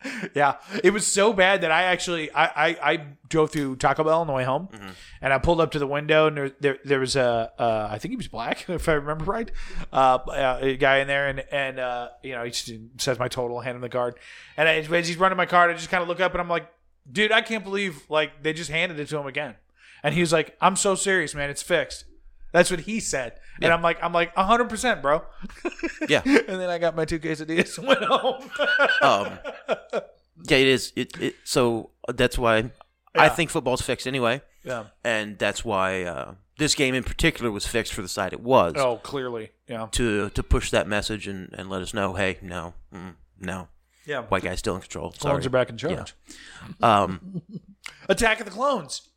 Yeah, 0.36 0.56
it 0.84 0.92
was 0.92 1.06
so 1.06 1.34
bad 1.34 1.62
that 1.62 1.72
I 1.72 1.84
actually 1.84 2.32
I, 2.32 2.46
I, 2.46 2.78
I 2.94 3.06
drove 3.30 3.52
through 3.52 3.76
Taco 3.78 4.04
Bell 4.04 4.22
on 4.22 4.28
the 4.28 4.34
way 4.34 4.44
home, 4.44 4.68
Mm-hmm. 4.72 4.90
and 5.22 5.34
I 5.34 5.38
pulled 5.38 5.62
up 5.62 5.72
to 5.72 5.80
the 5.80 5.88
window 5.88 6.28
and 6.28 6.38
there 6.38 6.52
there, 6.60 6.78
there 6.86 7.00
was 7.00 7.16
a 7.16 7.52
uh, 7.58 7.88
I 7.92 7.98
think 8.00 8.12
he 8.12 8.18
was 8.18 8.28
black 8.28 8.70
if 8.70 8.88
I 8.90 8.94
remember 8.94 9.26
right, 9.26 9.52
uh, 9.92 10.20
a 10.62 10.76
guy 10.78 10.98
in 11.00 11.08
there 11.08 11.28
and 11.28 11.44
and 11.52 11.80
uh, 11.80 12.10
you 12.24 12.34
know 12.34 12.44
he 12.44 12.52
just 12.52 12.72
says 12.98 13.20
my 13.20 13.28
total, 13.28 13.60
hand 13.62 13.76
him 13.76 13.82
the 13.82 13.90
card, 13.90 14.16
and 14.58 14.68
I, 14.70 14.76
as 14.76 15.08
he's 15.08 15.18
running 15.18 15.38
my 15.38 15.46
card, 15.46 15.72
I 15.72 15.74
just 15.74 15.90
kind 15.90 16.02
of 16.02 16.08
look 16.10 16.20
up 16.20 16.34
and 16.34 16.42
I'm 16.42 16.50
like, 16.50 16.68
dude, 17.12 17.32
I 17.32 17.42
can't 17.42 17.64
believe 17.64 18.04
like 18.10 18.44
they 18.44 18.54
just 18.54 18.70
handed 18.72 19.00
it 19.00 19.08
to 19.10 19.18
him 19.18 19.28
again, 19.28 19.56
and 20.04 20.14
he 20.16 20.22
was 20.22 20.32
like, 20.34 20.56
I'm 20.62 20.76
so 20.76 20.96
serious, 20.96 21.34
man, 21.36 21.50
it's 21.50 21.64
fixed. 21.64 22.06
That's 22.54 22.70
what 22.72 22.82
he 22.82 23.00
said, 23.00 23.40
and 23.62 23.74
I'm 23.74 23.82
like, 23.82 23.98
I'm 24.02 24.14
like, 24.14 24.34
hundred 24.36 24.70
percent, 24.70 25.02
bro. 25.02 25.24
Yeah. 26.08 26.22
and 26.26 26.60
then 26.62 26.70
I 26.70 26.78
got 26.78 26.96
my 26.96 27.06
two 27.06 27.20
quesadillas 27.20 27.78
and 27.78 27.88
went 27.88 28.04
home. 28.04 28.50
Um, 29.02 29.40
yeah, 30.48 30.58
it 30.58 30.68
is. 30.68 30.94
It, 30.96 31.20
it 31.20 31.36
so 31.44 31.90
that's 32.08 32.38
why 32.38 32.72
I 33.16 33.30
think 33.30 33.50
football's 33.50 33.82
fixed 33.82 34.06
anyway, 34.06 34.42
yeah. 34.64 34.86
and 35.04 35.38
that's 35.40 35.66
why 35.66 36.04
uh, 36.04 36.36
this 36.58 36.76
game 36.76 36.94
in 36.94 37.04
particular 37.04 37.50
was 37.52 37.66
fixed 37.66 37.94
for 37.94 38.02
the 38.02 38.08
side 38.08 38.34
it 38.34 38.42
was 38.42 38.74
Oh, 38.78 38.98
clearly, 38.98 39.52
yeah, 39.68 39.88
to 39.94 40.30
to 40.30 40.44
push 40.44 40.70
that 40.72 40.88
message 40.88 41.28
and, 41.28 41.50
and 41.54 41.70
let 41.70 41.82
us 41.82 41.94
know, 41.94 42.14
hey, 42.14 42.38
no, 42.42 42.76
mm, 42.94 43.16
no, 43.40 43.68
yeah. 44.06 44.22
white 44.24 44.44
guy's 44.44 44.60
still 44.60 44.76
in 44.76 44.82
control. 44.82 45.12
Clones 45.12 45.44
Sorry. 45.44 45.46
are 45.46 45.50
back 45.50 45.70
in 45.70 45.78
charge. 45.78 46.14
Um, 46.82 47.42
Attack 48.10 48.40
of 48.42 48.46
the 48.46 48.52
Clones. 48.52 49.10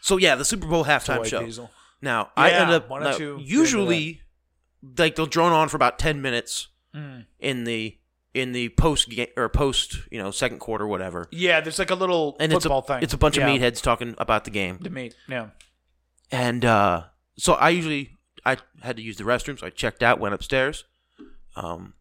so 0.00 0.16
yeah, 0.16 0.36
the 0.36 0.44
Super 0.44 0.66
Bowl 0.66 0.84
halftime 0.84 1.24
show. 1.26 1.44
Diesel. 1.44 1.70
Now 2.02 2.30
I 2.36 2.50
end 2.50 2.70
up 2.70 2.90
now, 2.90 3.16
you 3.16 3.38
get 3.38 3.46
usually 3.46 4.20
like 4.98 5.14
they'll 5.16 5.26
drone 5.26 5.52
on 5.52 5.68
for 5.68 5.76
about 5.76 5.98
ten 5.98 6.20
minutes 6.20 6.68
Mm. 6.94 7.24
in 7.40 7.64
the 7.64 7.96
in 8.34 8.52
the 8.52 8.68
post 8.70 9.08
game 9.08 9.28
or 9.34 9.48
post 9.48 9.96
you 10.10 10.18
know 10.22 10.30
second 10.30 10.58
quarter 10.58 10.86
whatever, 10.86 11.26
Yeah, 11.30 11.62
there's 11.62 11.78
like 11.78 11.90
a 11.90 11.94
little 11.94 12.36
and 12.38 12.52
it's 12.52 12.64
football 12.64 12.80
a 12.80 12.82
thing. 12.82 13.02
it's 13.02 13.14
a 13.14 13.16
bunch 13.18 13.38
yeah. 13.38 13.48
of 13.48 13.60
meatheads 13.60 13.80
talking 13.80 14.14
about 14.18 14.44
the 14.44 14.50
game. 14.50 14.78
The 14.78 14.90
meat. 14.90 15.14
Yeah. 15.26 15.48
And 16.30 16.64
uh, 16.66 17.04
so 17.38 17.54
I 17.54 17.70
usually 17.70 18.18
I 18.44 18.58
had 18.82 18.96
to 18.96 19.02
use 19.02 19.16
the 19.16 19.24
restroom, 19.24 19.58
so 19.58 19.66
I 19.66 19.70
checked 19.70 20.02
out, 20.02 20.18
went 20.20 20.34
upstairs, 20.34 20.84
um, 21.56 21.94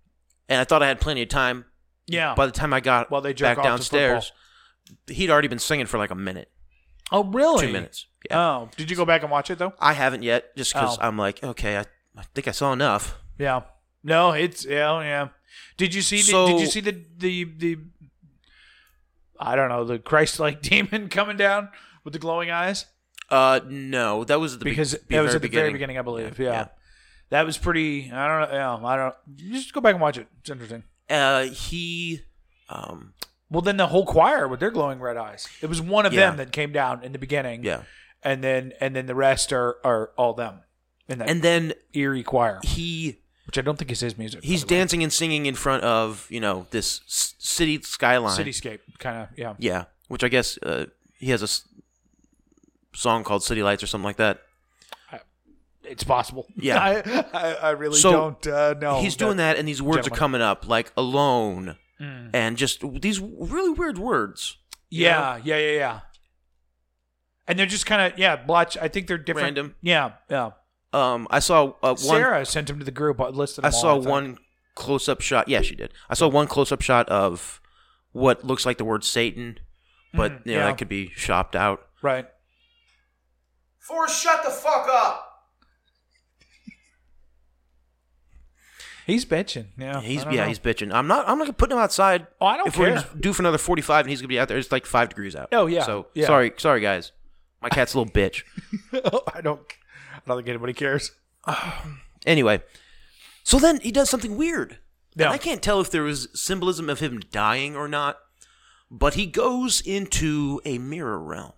and 0.50 0.60
I 0.60 0.64
thought 0.66 0.84
I 0.84 0.88
had 0.88 1.00
plenty 1.00 1.22
of 1.22 1.30
time. 1.30 1.66
Yeah. 2.08 2.34
By 2.36 2.46
the 2.48 2.52
time 2.52 2.74
I 2.74 2.82
got 2.82 3.12
well, 3.12 3.22
they 3.22 3.32
back 3.34 3.62
downstairs, 3.64 4.34
he'd 5.08 5.30
already 5.30 5.48
been 5.48 5.60
singing 5.60 5.86
for 5.86 5.98
like 5.98 6.12
a 6.12 6.16
minute, 6.16 6.52
oh, 7.12 7.24
really? 7.26 7.68
two 7.68 7.74
minutes. 7.74 8.08
Yeah, 8.30 8.40
Oh, 8.40 8.70
did 8.78 8.90
you 8.90 8.96
go 8.96 9.06
back 9.06 9.22
and 9.24 9.32
watch 9.32 9.50
it 9.50 9.58
though? 9.58 9.74
I 9.80 9.94
haven't 9.94 10.24
yet, 10.24 10.56
just 10.56 10.74
because 10.74 10.98
Oh. 11.00 11.02
I'm 11.08 11.18
like, 11.18 11.44
okay, 11.44 11.78
I, 11.78 11.86
I 12.18 12.24
think 12.36 12.48
I 12.48 12.52
saw 12.52 12.72
enough. 12.74 13.18
Yeah. 13.38 13.62
No, 14.04 14.32
it's 14.32 14.66
yeah, 14.66 15.00
yeah. 15.02 15.28
Did 15.78 15.94
you 15.94 16.02
see? 16.02 16.18
The, 16.18 16.24
So- 16.24 16.48
did 16.48 16.60
you 16.60 16.68
see 16.68 16.80
the 16.82 17.04
the 17.18 17.44
the? 17.44 17.78
I 19.40 19.56
don't 19.56 19.70
know 19.70 19.84
the 19.86 19.98
Christ-like 20.00 20.62
demon 20.70 21.10
coming 21.10 21.38
down 21.38 21.70
with 22.04 22.14
the 22.14 22.20
glowing 22.20 22.52
eyes 22.52 22.86
Uh, 23.30 23.60
no, 23.68 24.24
that 24.26 24.40
was 24.40 24.54
at 24.54 24.60
the 24.60 24.66
be- 24.66 24.72
because 24.72 24.94
be- 24.96 25.16
that 25.16 25.22
was 25.22 25.34
at 25.36 25.42
the 25.42 25.48
very 25.48 25.72
beginning, 25.72 25.98
I 25.98 26.02
believe. 26.04 26.38
Yeah. 26.40 26.52
Yeah. 26.52 26.68
That 27.30 27.46
was 27.46 27.58
pretty. 27.58 28.12
I 28.12 28.28
don't 28.28 28.50
know. 28.52 28.56
Yeah, 28.56 28.88
I 28.88 28.96
don't. 28.98 29.16
Just 29.38 29.74
go 29.74 29.80
back 29.82 29.94
and 29.94 30.02
watch 30.02 30.18
it. 30.18 30.28
It's 30.42 30.50
interesting. 30.50 30.84
Uh, 31.10 31.44
he, 31.46 32.22
um, 32.70 33.14
Well, 33.52 33.62
then 33.62 33.78
the 33.78 33.88
whole 33.88 34.06
choir 34.06 34.48
with 34.48 34.60
their 34.62 34.72
glowing 34.72 35.00
red 35.00 35.18
eyes. 35.18 35.48
It 35.62 35.68
was 35.68 35.80
one 35.82 36.06
of 36.08 36.14
Yeah. 36.14 36.30
them 36.30 36.38
that 36.38 36.52
came 36.52 36.72
down 36.72 37.04
in 37.04 37.12
the 37.12 37.20
beginning. 37.20 37.64
yeah, 37.64 37.84
and 38.24 38.44
then 38.44 38.74
and 38.82 38.96
then 38.96 39.06
the 39.06 39.14
rest 39.16 39.52
are 39.54 39.76
are 39.84 40.12
all 40.18 40.34
them 40.34 40.62
that 41.08 41.22
and 41.30 41.42
then 41.42 41.74
eerie 41.94 42.24
choir, 42.24 42.60
he 42.64 43.20
which 43.46 43.58
I 43.58 43.62
don't 43.62 43.78
think 43.78 43.92
is 43.92 44.00
his 44.00 44.18
music. 44.18 44.44
he's 44.44 44.64
by 44.64 44.68
the 44.70 44.74
way. 44.76 44.80
dancing 44.80 45.04
and 45.04 45.12
singing 45.12 45.46
in 45.46 45.56
front 45.56 45.84
of 45.84 46.26
you 46.30 46.40
know 46.40 46.66
this 46.72 47.02
city 47.08 47.82
skyline. 47.82 48.38
cityscape 48.40 48.80
kind 49.00 49.18
of 49.24 49.28
yeah. 49.38 49.56
Yeah, 49.60 49.84
which 50.08 50.24
I 50.24 50.30
guess 50.30 50.58
uh, 50.64 50.86
he 51.20 51.32
has 51.32 51.42
a 51.42 51.46
s- 51.52 51.68
song 52.94 53.24
called 53.26 53.44
City 53.44 53.62
Lights 53.64 53.84
or 53.84 53.88
something 53.88 54.06
like 54.06 54.18
that. 54.18 54.42
It's 55.84 56.04
possible. 56.04 56.46
Yeah. 56.56 56.80
I 57.04 57.26
I, 57.34 57.54
I 57.54 57.70
really 57.72 57.98
So, 58.00 58.12
don't 58.12 58.48
uh, 58.48 58.74
know. 58.76 59.02
He's 59.02 59.16
doing 59.18 59.38
that, 59.38 59.58
and 59.58 59.68
these 59.68 59.82
words 59.82 60.06
gentleman. 60.06 60.14
are 60.16 60.20
coming 60.20 60.42
up 60.42 60.68
like 60.68 60.92
alone, 60.96 61.76
Mm. 62.02 62.32
and 62.34 62.58
just 62.58 62.84
these 63.02 63.20
really 63.20 63.70
weird 63.72 63.98
words. 64.00 64.58
Yeah, 64.90 65.40
yeah, 65.44 65.58
yeah, 65.58 65.72
yeah. 65.78 66.00
And 67.48 67.60
they're 67.60 67.66
just 67.66 67.86
kind 67.86 68.12
of 68.12 68.18
yeah, 68.18 68.36
blotch. 68.36 68.76
I 68.78 68.88
think 68.88 69.08
they're 69.08 69.18
different. 69.18 69.46
Random. 69.58 69.76
Yeah, 69.82 70.14
yeah. 70.30 70.52
Um, 70.94 71.28
I 71.30 71.40
saw 71.40 71.74
uh, 71.84 71.90
one. 71.90 71.98
Sarah 71.98 72.46
sent 72.46 72.70
him 72.70 72.80
to 72.80 72.86
the 72.86 72.92
group. 72.92 73.22
I 73.22 73.28
listed. 73.30 73.64
I 73.66 73.70
them 73.70 73.76
all, 73.76 73.82
saw 73.82 73.96
think. 74.00 74.10
one 74.10 74.38
close-up 74.76 75.22
shot. 75.22 75.48
Yeah, 75.48 75.62
she 75.62 75.76
did. 75.76 75.94
I 76.10 76.14
saw 76.16 76.28
one 76.28 76.48
close-up 76.48 76.82
shot 76.82 77.08
of 77.10 77.62
what 78.14 78.44
looks 78.44 78.66
like 78.66 78.78
the 78.78 78.86
word 78.86 79.04
Satan, 79.04 79.60
but 80.14 80.32
you 80.32 80.54
know 80.54 80.60
Mm, 80.60 80.62
yeah. 80.62 80.66
that 80.66 80.78
could 80.78 80.90
be 80.90 81.12
shopped 81.16 81.56
out. 81.56 81.86
right. 82.02 82.26
Forrest, 83.80 84.22
shut 84.22 84.44
the 84.44 84.50
fuck 84.52 84.88
up. 84.90 85.31
He's 89.08 89.26
bitching. 89.26 89.68
Yeah, 89.78 90.00
He's 90.02 90.24
yeah, 90.26 90.32
know. 90.32 90.46
he's 90.48 90.60
bitching. 90.60 90.94
I'm 90.94 91.08
not. 91.08 91.28
I'm 91.28 91.38
not 91.38 91.46
gonna 91.46 91.54
put 91.54 91.72
him 91.72 91.78
outside. 91.80 92.28
Oh, 92.40 92.46
I 92.46 92.58
don't 92.58 92.68
if 92.68 92.78
we're 92.78 92.88
care. 92.94 92.96
gonna 93.04 93.20
do 93.22 93.34
for 93.34 93.42
another 93.42 93.58
45 93.58 94.06
and 94.06 94.10
he's 94.10 94.22
gonna 94.22 94.28
be 94.30 94.40
out 94.40 94.48
there, 94.48 94.58
it's 94.58 94.72
like 94.72 94.86
five 94.86 95.10
degrees 95.10 95.36
out. 95.36 95.50
Oh, 95.52 95.66
yeah, 95.66 95.84
So 95.84 96.08
yeah. 96.14 96.28
sorry, 96.28 96.54
sorry 96.58 96.82
guys. 96.82 97.12
My 97.62 97.70
cat's 97.70 97.94
a 97.94 98.00
little 98.00 98.12
bitch. 98.14 98.44
I 99.36 99.42
don't. 99.42 99.62
I 100.14 100.20
don't 100.28 100.38
think 100.38 100.48
anybody 100.50 100.74
cares. 100.74 101.12
Anyway, 102.26 102.62
so 103.44 103.58
then 103.58 103.80
he 103.82 103.92
does 103.92 104.08
something 104.10 104.38
weird. 104.38 104.78
Yeah. 105.16 105.26
And 105.26 105.34
I 105.34 105.38
can't 105.40 105.64
tell 105.64 105.82
if 105.82 105.90
there 105.90 106.04
was 106.04 106.28
symbolism 106.40 106.88
of 106.90 107.00
him 107.00 107.20
dying 107.32 107.76
or 107.76 107.88
not, 107.88 108.20
but 108.92 109.16
he 109.16 109.26
goes 109.26 109.82
into 109.82 110.62
a 110.64 110.78
mirror 110.78 111.18
realm. 111.20 111.54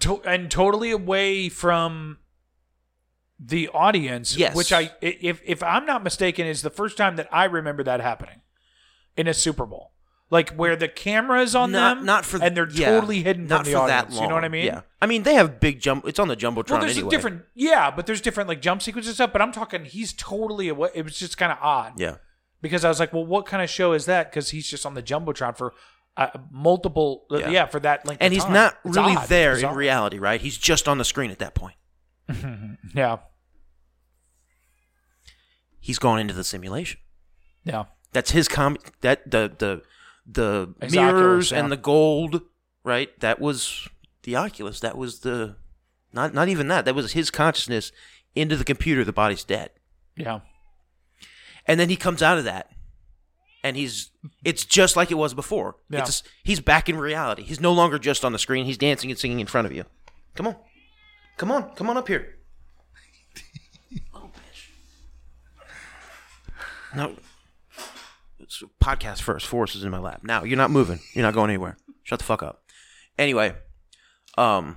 to- 0.00 0.22
and 0.24 0.50
totally 0.50 0.90
away 0.90 1.48
from 1.48 2.18
the 3.44 3.68
audience. 3.68 4.36
Yes. 4.36 4.54
Which 4.54 4.72
I, 4.72 4.90
if 5.00 5.40
if 5.44 5.62
I'm 5.62 5.84
not 5.86 6.02
mistaken, 6.04 6.46
is 6.46 6.62
the 6.62 6.70
first 6.70 6.96
time 6.96 7.16
that 7.16 7.28
I 7.32 7.44
remember 7.44 7.82
that 7.84 8.00
happening 8.00 8.40
in 9.16 9.26
a 9.26 9.34
Super 9.34 9.66
Bowl. 9.66 9.90
Like 10.30 10.54
where 10.54 10.76
the 10.76 10.88
camera 10.88 11.42
is 11.42 11.54
on 11.54 11.72
not 11.72 11.96
them, 11.96 12.06
not 12.06 12.24
for 12.24 12.42
and 12.42 12.56
they're 12.56 12.70
yeah, 12.70 12.90
totally 12.92 13.22
hidden 13.22 13.48
not 13.48 13.64
from 13.64 13.64
the 13.66 13.72
for 13.72 13.78
audience. 13.84 14.08
that 14.08 14.14
long. 14.14 14.22
You 14.22 14.28
know 14.30 14.34
what 14.36 14.44
I 14.44 14.48
mean? 14.48 14.64
Yeah. 14.66 14.80
I 15.02 15.06
mean 15.06 15.24
they 15.24 15.34
have 15.34 15.60
big 15.60 15.78
jump. 15.80 16.06
It's 16.06 16.18
on 16.18 16.28
the 16.28 16.36
jumbotron 16.36 16.70
Well, 16.70 16.80
there's 16.80 16.92
anyway. 16.96 17.08
a 17.08 17.10
different, 17.10 17.42
yeah, 17.54 17.90
but 17.90 18.06
there's 18.06 18.22
different 18.22 18.48
like 18.48 18.62
jump 18.62 18.80
sequences 18.80 19.10
and 19.10 19.14
stuff. 19.16 19.32
But 19.32 19.42
I'm 19.42 19.52
talking, 19.52 19.84
he's 19.84 20.14
totally 20.14 20.68
away. 20.68 20.88
It 20.94 21.02
was 21.04 21.18
just 21.18 21.36
kind 21.36 21.52
of 21.52 21.58
odd. 21.60 22.00
Yeah. 22.00 22.16
because 22.62 22.82
I 22.82 22.88
was 22.88 22.98
like, 22.98 23.12
well, 23.12 23.26
what 23.26 23.44
kind 23.44 23.62
of 23.62 23.68
show 23.68 23.92
is 23.92 24.06
that? 24.06 24.30
Because 24.30 24.48
he's 24.50 24.66
just 24.66 24.86
on 24.86 24.94
the 24.94 25.02
jumbotron 25.02 25.54
for 25.54 25.74
uh, 26.16 26.28
multiple, 26.50 27.26
uh, 27.30 27.36
Yeah. 27.38 27.50
yeah. 27.50 27.66
for 27.66 27.80
that 27.80 28.06
length. 28.06 28.22
And 28.22 28.32
he's 28.32 28.44
time. 28.44 28.52
not 28.54 28.78
It's 28.86 28.96
really 28.96 29.16
odd. 29.16 29.28
there 29.28 29.58
in 29.58 29.74
reality, 29.74 30.18
right? 30.18 30.40
He's 30.40 30.56
just 30.56 30.88
on 30.88 30.96
the 30.96 31.04
screen 31.04 31.30
at 31.30 31.40
that 31.40 31.54
point. 31.54 31.76
Yeah, 32.94 33.18
He's 35.82 35.98
gone 35.98 36.18
into 36.20 36.32
the 36.32 36.44
simulation. 36.44 37.00
yeah, 37.64 37.84
That's 38.12 38.30
his 38.30 38.46
com. 38.48 38.76
That 39.00 39.28
the 39.30 39.52
the 39.58 39.82
the 40.24 40.74
His 40.80 40.94
mirrors 40.94 41.16
Oculus, 41.16 41.50
yeah. 41.50 41.58
and 41.58 41.72
the 41.72 41.76
gold, 41.76 42.42
right? 42.84 43.10
That 43.20 43.40
was 43.40 43.88
the 44.22 44.36
Oculus. 44.36 44.78
That 44.80 44.96
was 44.96 45.20
the 45.20 45.56
not 46.12 46.32
not 46.32 46.48
even 46.48 46.68
that. 46.68 46.84
That 46.84 46.94
was 46.94 47.12
his 47.12 47.30
consciousness 47.32 47.90
into 48.36 48.56
the 48.56 48.64
computer. 48.64 49.04
The 49.04 49.12
body's 49.12 49.42
dead, 49.42 49.70
yeah. 50.16 50.40
and 51.66 51.80
then 51.80 51.88
he 51.88 51.96
comes 51.96 52.22
out 52.22 52.38
of 52.38 52.44
that, 52.44 52.70
and 53.64 53.76
he's 53.76 54.10
it's 54.44 54.64
just 54.64 54.94
like 54.96 55.10
it 55.10 55.16
was 55.16 55.34
before. 55.34 55.74
Yeah. 55.90 56.02
It's 56.02 56.22
he's 56.44 56.60
back 56.60 56.88
in 56.88 56.96
reality. 56.96 57.42
He's 57.42 57.60
no 57.60 57.72
longer 57.72 57.98
just 57.98 58.24
on 58.24 58.30
the 58.32 58.38
screen. 58.38 58.66
He's 58.66 58.78
dancing 58.78 59.10
and 59.10 59.18
singing 59.18 59.40
in 59.40 59.48
front 59.48 59.66
of 59.66 59.72
you. 59.72 59.84
Come 60.36 60.46
on, 60.46 60.54
come 61.36 61.50
on, 61.50 61.74
come 61.74 61.90
on 61.90 61.96
up 61.96 62.06
here. 62.06 62.36
oh, 64.14 64.30
bitch. 64.32 64.68
No. 66.94 67.16
Podcast 68.82 69.22
first. 69.22 69.46
Forrest 69.46 69.76
is 69.76 69.84
in 69.84 69.90
my 69.90 69.98
lap. 69.98 70.20
Now 70.22 70.44
you're 70.44 70.56
not 70.56 70.70
moving. 70.70 71.00
You're 71.14 71.24
not 71.24 71.34
going 71.34 71.50
anywhere. 71.50 71.76
Shut 72.02 72.18
the 72.18 72.24
fuck 72.24 72.42
up. 72.42 72.64
Anyway, 73.18 73.54
um, 74.36 74.76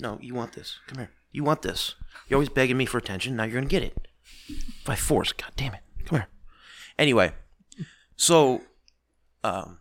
no, 0.00 0.18
you 0.20 0.34
want 0.34 0.52
this. 0.52 0.78
Come 0.86 0.98
here. 0.98 1.10
You 1.32 1.44
want 1.44 1.62
this. 1.62 1.94
You're 2.28 2.36
always 2.36 2.48
begging 2.48 2.76
me 2.76 2.86
for 2.86 2.98
attention. 2.98 3.36
Now 3.36 3.44
you're 3.44 3.54
gonna 3.54 3.66
get 3.66 3.82
it 3.82 4.08
by 4.84 4.96
force. 4.96 5.32
God 5.32 5.52
damn 5.56 5.74
it. 5.74 5.80
Come 6.06 6.20
here. 6.20 6.28
Anyway, 6.98 7.32
so, 8.16 8.62
um, 9.44 9.78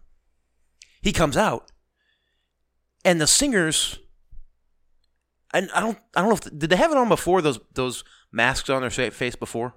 he 1.02 1.12
comes 1.12 1.38
out, 1.38 1.72
and 3.04 3.20
the 3.22 3.28
singers. 3.28 4.00
And 5.54 5.70
I 5.74 5.80
don't, 5.80 5.98
I 6.16 6.22
don't 6.22 6.30
know 6.30 6.36
if 6.36 6.60
did 6.60 6.70
they 6.70 6.76
have 6.76 6.92
it 6.92 6.98
on 6.98 7.08
before 7.08 7.42
those 7.42 7.60
those 7.74 8.04
masks 8.32 8.70
on 8.70 8.82
their 8.82 8.90
face 8.90 9.36
before. 9.36 9.74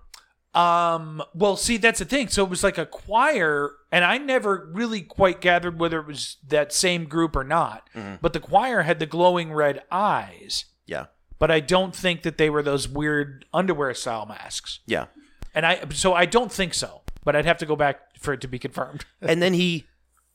Um. 0.55 1.23
Well, 1.35 1.57
see, 1.57 1.77
that's 1.77 1.99
the 1.99 2.05
thing. 2.05 2.29
So 2.29 2.43
it 2.45 2.51
was 2.51 2.65
like 2.65 2.79
a 2.79 2.87
choir, 2.87 3.73
and 3.93 4.05
I 4.05 4.19
never 4.19 4.69
really 4.73 5.03
quite 5.03 5.41
gathered 5.41 5.79
whether 5.79 6.01
it 6.01 6.07
was 6.07 6.37
that 6.49 6.73
same 6.73 7.05
group 7.05 7.37
or 7.37 7.45
not. 7.45 7.89
Mm-hmm. 7.95 8.17
But 8.21 8.33
the 8.33 8.41
choir 8.41 8.83
had 8.83 8.99
the 8.99 9.07
glowing 9.07 9.53
red 9.53 9.83
eyes, 9.91 10.65
Yeah, 10.87 11.07
but 11.39 11.51
I 11.51 11.61
don't 11.61 11.95
think 11.95 12.23
that 12.23 12.39
they 12.39 12.49
were 12.51 12.63
those 12.63 12.89
weird 12.89 13.45
underwear 13.53 13.93
style 13.95 14.27
masks. 14.27 14.81
yeah. 14.87 15.07
And 15.55 15.67
I, 15.67 15.81
so 15.91 16.13
I 16.15 16.25
don't 16.27 16.53
think 16.53 16.73
so. 16.75 17.03
But 17.25 17.35
I'd 17.35 17.45
have 17.47 17.59
to 17.59 17.67
go 17.67 17.75
back 17.77 18.01
for 18.19 18.33
it 18.33 18.41
to 18.43 18.49
be 18.49 18.59
confirmed. 18.59 19.05
and 19.21 19.43
then 19.43 19.53
he 19.55 19.85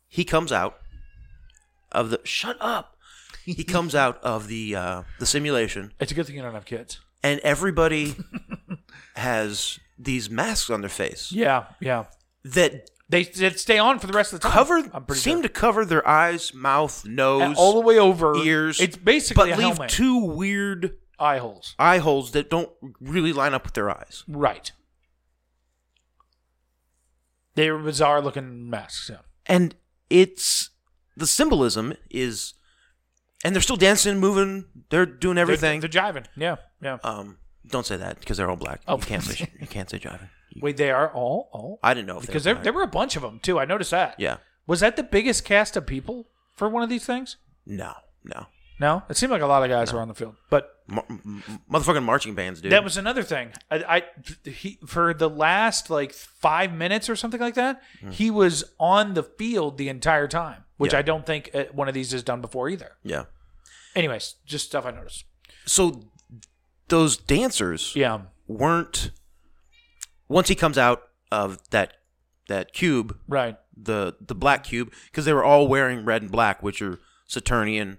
he 0.07 0.23
comes 0.25 0.51
out 0.51 0.77
of 1.91 2.09
the 2.11 2.19
shut 2.23 2.57
up. 2.59 2.97
He 3.45 3.63
comes 3.75 3.95
out 3.95 4.21
of 4.23 4.47
the 4.47 4.75
uh, 4.75 5.03
the 5.19 5.25
simulation, 5.25 5.91
It's 5.99 6.11
a 6.11 6.15
good 6.15 6.27
thing 6.27 6.35
you 6.35 6.41
don't 6.43 6.53
have 6.53 6.65
kids. 6.65 6.99
and 7.23 7.39
everybody 7.41 8.15
has 9.15 9.79
these 10.03 10.29
masks 10.29 10.69
on 10.69 10.81
their 10.81 10.89
face 10.89 11.31
Yeah, 11.31 11.65
yeah. 11.79 12.05
that 12.43 12.89
They 13.09 13.23
that 13.23 13.59
stay 13.59 13.77
on 13.77 13.99
for 13.99 14.07
the 14.07 14.13
rest 14.13 14.33
of 14.33 14.39
the 14.41 14.47
time. 14.49 14.53
cover 14.53 14.81
seem 15.15 15.37
sure. 15.37 15.41
to 15.43 15.49
cover 15.49 15.85
their 15.85 16.07
eyes, 16.07 16.53
mouth, 16.53 17.05
nose, 17.05 17.41
And 17.41 17.55
all 17.55 17.73
the 17.73 17.79
way 17.81 17.99
over 17.99 18.35
ears, 18.37 18.79
It's 18.79 18.97
basically 18.97 19.51
but 19.51 19.59
leave 19.59 19.75
helmet. 19.77 19.89
two 19.89 20.17
weird 20.17 20.97
eye 21.19 21.37
holes. 21.37 21.75
eye 21.77 21.99
holes 21.99 22.31
that 22.31 22.49
don't 22.49 22.69
really 22.99 23.33
line 23.33 23.53
up 23.53 23.63
with 23.65 23.73
their 23.73 23.89
eyes. 23.89 24.23
Right. 24.27 24.71
They 27.55 27.69
were 27.69 27.79
bizarre 27.79 28.21
looking 28.21 28.69
masks. 28.69 29.09
Yeah. 29.11 29.17
and 29.45 29.75
it's 30.09 30.69
the 31.15 31.27
symbolism 31.27 31.93
is 32.09 32.53
and 33.43 33.53
they're 33.55 33.61
still 33.61 33.75
dancing 33.77 34.19
moving 34.19 34.65
they're 34.89 35.05
doing 35.05 35.37
everything 35.37 35.79
They're, 35.79 35.89
they're 35.89 36.01
jiving. 36.13 36.25
Yeah, 36.35 36.55
yeah. 36.81 36.97
um 37.03 37.37
don't 37.67 37.85
say 37.85 37.97
that 37.97 38.19
because 38.19 38.37
they're 38.37 38.49
all 38.49 38.55
black 38.55 38.81
Oh. 38.87 38.97
you 38.97 39.03
can't 39.03 39.23
say 39.23 39.49
you 39.59 39.67
can't 39.67 39.89
say 39.89 39.97
driving 39.97 40.29
Wait, 40.61 40.77
they 40.77 40.91
are 40.91 41.11
all 41.13 41.49
all 41.51 41.79
i 41.83 41.93
didn't 41.93 42.07
know 42.07 42.17
if 42.19 42.25
because 42.27 42.43
they 42.43 42.49
there 42.51 42.55
were 42.59 42.63
there 42.63 42.73
black. 42.73 42.83
were 42.85 42.89
a 42.89 42.91
bunch 42.91 43.15
of 43.15 43.21
them 43.21 43.39
too. 43.41 43.59
I 43.59 43.65
noticed 43.65 43.91
that. 43.91 44.15
yeah 44.19 44.37
Was 44.67 44.81
that 44.81 44.95
the 44.95 45.03
biggest 45.03 45.45
cast 45.45 45.75
of 45.77 45.85
people 45.87 46.27
for 46.55 46.69
one 46.69 46.83
of 46.83 46.89
these 46.89 47.05
things? 47.05 47.37
no 47.65 47.93
no 48.23 48.47
No, 48.79 49.03
it 49.09 49.17
seemed 49.17 49.31
like 49.31 49.41
a 49.41 49.47
lot 49.47 49.63
of 49.63 49.69
guys 49.69 49.93
were 49.93 49.99
on 50.01 50.07
the 50.09 50.13
field, 50.13 50.35
but 50.49 50.69
Mar- 50.87 51.05
m- 51.09 51.41
m- 51.47 51.59
motherfucking 51.71 52.03
marching 52.03 52.35
bands 52.35 52.59
dude 52.61 52.71
that 52.71 52.83
was 52.83 52.97
another 52.97 53.23
thing. 53.23 53.51
I, 53.71 53.77
I 53.97 54.03
he, 54.49 54.77
for 54.85 55.13
the 55.13 55.29
last 55.29 55.89
like 55.89 56.11
five 56.11 56.73
minutes 56.73 57.09
or 57.09 57.15
something 57.15 57.39
like 57.39 57.55
that, 57.55 57.81
he 58.11 58.29
was 58.29 58.63
on 58.79 59.13
the 59.13 59.23
field 59.23 59.77
the 59.77 59.87
entire 59.89 60.27
time, 60.27 60.65
which 60.77 60.91
Hmm. 60.91 60.95
Yeah. 60.95 60.99
I 60.99 61.01
don't 61.03 61.25
think 61.25 61.49
uh, 61.53 61.63
one 61.71 61.87
of 61.87 61.93
these 61.93 62.11
has 62.11 62.21
done 62.23 62.41
before 62.41 62.67
either. 62.69 62.91
yeah 63.03 63.25
Anyways, 63.95 64.35
just 64.45 64.65
stuff 64.65 64.85
I 64.85 64.91
noticed. 64.91 65.23
so 65.65 66.01
those 66.93 67.17
dancers 67.17 67.93
Yeah, 67.95 68.21
weren't 68.47 69.11
once 70.27 70.47
he 70.47 70.55
comes 70.55 70.77
out 70.77 71.01
of 71.31 71.57
that 71.71 71.93
that 72.47 72.73
cube 72.73 73.17
right. 73.27 73.57
the 73.75 74.15
the 74.21 74.35
black 74.35 74.63
cube 74.63 74.91
because 75.05 75.25
they 75.25 75.33
were 75.33 75.43
all 75.43 75.67
wearing 75.67 76.05
red 76.05 76.21
and 76.21 76.31
black, 76.31 76.61
which 76.61 76.81
are 76.81 76.99
Saturnian. 77.27 77.97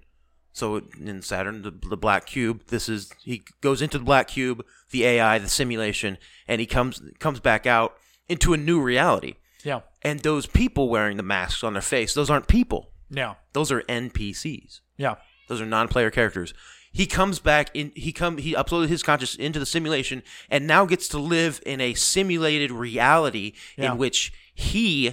So 0.52 0.82
in 1.00 1.20
Saturn, 1.22 1.62
the, 1.62 1.72
the 1.90 1.96
black 1.96 2.26
cube. 2.26 2.66
This 2.68 2.88
is 2.88 3.10
he 3.24 3.42
goes 3.60 3.82
into 3.82 3.98
the 3.98 4.04
black 4.04 4.28
cube, 4.28 4.64
the 4.90 5.04
AI, 5.04 5.38
the 5.40 5.48
simulation, 5.48 6.16
and 6.46 6.60
he 6.60 6.66
comes 6.66 7.02
comes 7.18 7.40
back 7.40 7.66
out 7.66 7.94
into 8.28 8.54
a 8.54 8.56
new 8.56 8.80
reality. 8.80 9.34
Yeah, 9.64 9.80
And 10.02 10.20
those 10.20 10.46
people 10.46 10.88
wearing 10.90 11.16
the 11.16 11.22
masks 11.22 11.64
on 11.64 11.72
their 11.72 11.82
face, 11.82 12.12
those 12.14 12.28
aren't 12.30 12.48
people. 12.48 12.92
yeah, 13.10 13.34
Those 13.54 13.72
are 13.72 13.80
NPCs. 13.88 14.80
yeah. 14.98 15.14
Those 15.48 15.60
are 15.62 15.66
non-player 15.66 16.10
characters. 16.10 16.52
He 16.94 17.06
comes 17.06 17.40
back 17.40 17.70
in. 17.74 17.90
He 17.96 18.12
come. 18.12 18.38
He 18.38 18.54
uploaded 18.54 18.86
his 18.88 19.02
conscious 19.02 19.34
into 19.34 19.58
the 19.58 19.66
simulation, 19.66 20.22
and 20.48 20.64
now 20.64 20.86
gets 20.86 21.08
to 21.08 21.18
live 21.18 21.60
in 21.66 21.80
a 21.80 21.92
simulated 21.94 22.70
reality 22.70 23.54
Yeah. 23.76 23.90
in 23.92 23.98
which 23.98 24.32
he. 24.54 25.08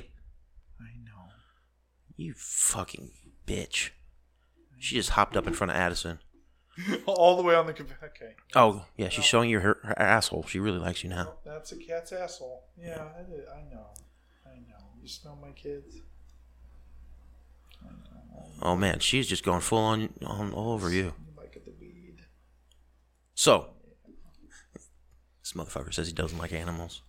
I 0.79 0.93
know. 1.03 1.32
You 2.15 2.36
fucking 2.38 3.09
bitch. 3.47 3.89
She 4.77 4.93
just 4.93 5.09
hopped 5.11 5.36
up 5.36 5.47
in 5.47 5.53
front 5.53 5.71
of 5.71 5.77
Addison. 5.77 6.19
All 7.07 7.36
the 7.36 7.41
way 7.41 7.55
on 7.55 7.65
the 7.65 7.71
okay. 7.73 8.36
Oh 8.55 8.86
yeah, 8.95 9.09
she's 9.09 9.25
showing 9.25 9.49
you 9.49 9.61
her, 9.61 9.79
her 9.84 9.99
asshole. 9.99 10.45
She 10.47 10.59
really 10.59 10.77
likes 10.79 11.03
you 11.03 11.09
now. 11.09 11.34
That's 11.43 11.71
a 11.71 11.77
cat's 11.77 12.11
asshole. 12.11 12.63
Yeah, 12.79 12.99
I, 13.15 13.21
I 13.21 13.63
know. 13.73 13.88
I 14.45 14.53
know. 14.69 14.86
You 15.01 15.07
smell 15.07 15.38
my 15.41 15.49
kids. 15.49 15.95
Oh 18.61 18.75
man, 18.75 18.99
she's 18.99 19.27
just 19.27 19.43
going 19.43 19.61
full 19.61 19.79
on, 19.79 20.13
on 20.23 20.53
all 20.53 20.73
over 20.73 20.91
you. 20.91 21.13
Like 23.48 23.66
the 23.66 24.10
weed. 24.10 24.16
So, 24.16 24.82
this 25.42 25.54
motherfucker 25.54 25.94
says 25.94 26.08
he 26.08 26.14
doesn't 26.14 26.38
like 26.38 26.54
animals. 26.54 27.02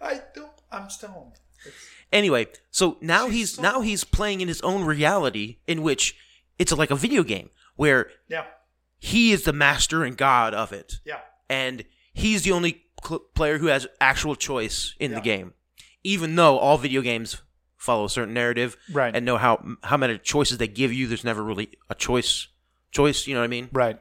I 0.00 0.20
don't. 0.34 0.50
I'm 0.70 0.90
stoned. 0.90 1.34
Anyway, 2.12 2.46
so 2.70 2.96
now 3.00 3.28
he's 3.28 3.58
now 3.60 3.80
he's 3.80 4.04
playing 4.04 4.40
in 4.40 4.48
his 4.48 4.60
own 4.60 4.84
reality 4.84 5.58
in 5.66 5.82
which 5.82 6.14
it's 6.58 6.72
like 6.72 6.90
a 6.90 6.96
video 6.96 7.22
game 7.22 7.50
where 7.76 8.10
Yeah. 8.28 8.44
he 8.98 9.32
is 9.32 9.44
the 9.44 9.52
master 9.52 10.04
and 10.04 10.16
god 10.16 10.54
of 10.54 10.72
it, 10.72 10.94
Yeah. 11.04 11.20
and 11.48 11.84
he's 12.12 12.42
the 12.42 12.52
only 12.52 12.84
cl- 13.04 13.20
player 13.34 13.58
who 13.58 13.66
has 13.66 13.86
actual 14.00 14.36
choice 14.36 14.94
in 15.00 15.12
the 15.12 15.20
game. 15.20 15.54
Even 16.04 16.36
though 16.36 16.58
all 16.58 16.78
video 16.78 17.00
games 17.00 17.42
follow 17.76 18.04
a 18.04 18.10
certain 18.10 18.34
narrative 18.34 18.76
Right. 18.92 19.14
and 19.14 19.24
know 19.26 19.36
how 19.38 19.64
how 19.82 19.96
many 19.96 20.18
choices 20.18 20.58
they 20.58 20.68
give 20.68 20.92
you, 20.92 21.06
there's 21.08 21.24
never 21.24 21.42
really 21.42 21.70
a 21.90 21.94
choice 21.94 22.48
choice. 22.92 23.26
You 23.26 23.34
know 23.34 23.40
what 23.40 23.44
I 23.44 23.48
mean? 23.48 23.68
Right. 23.72 23.98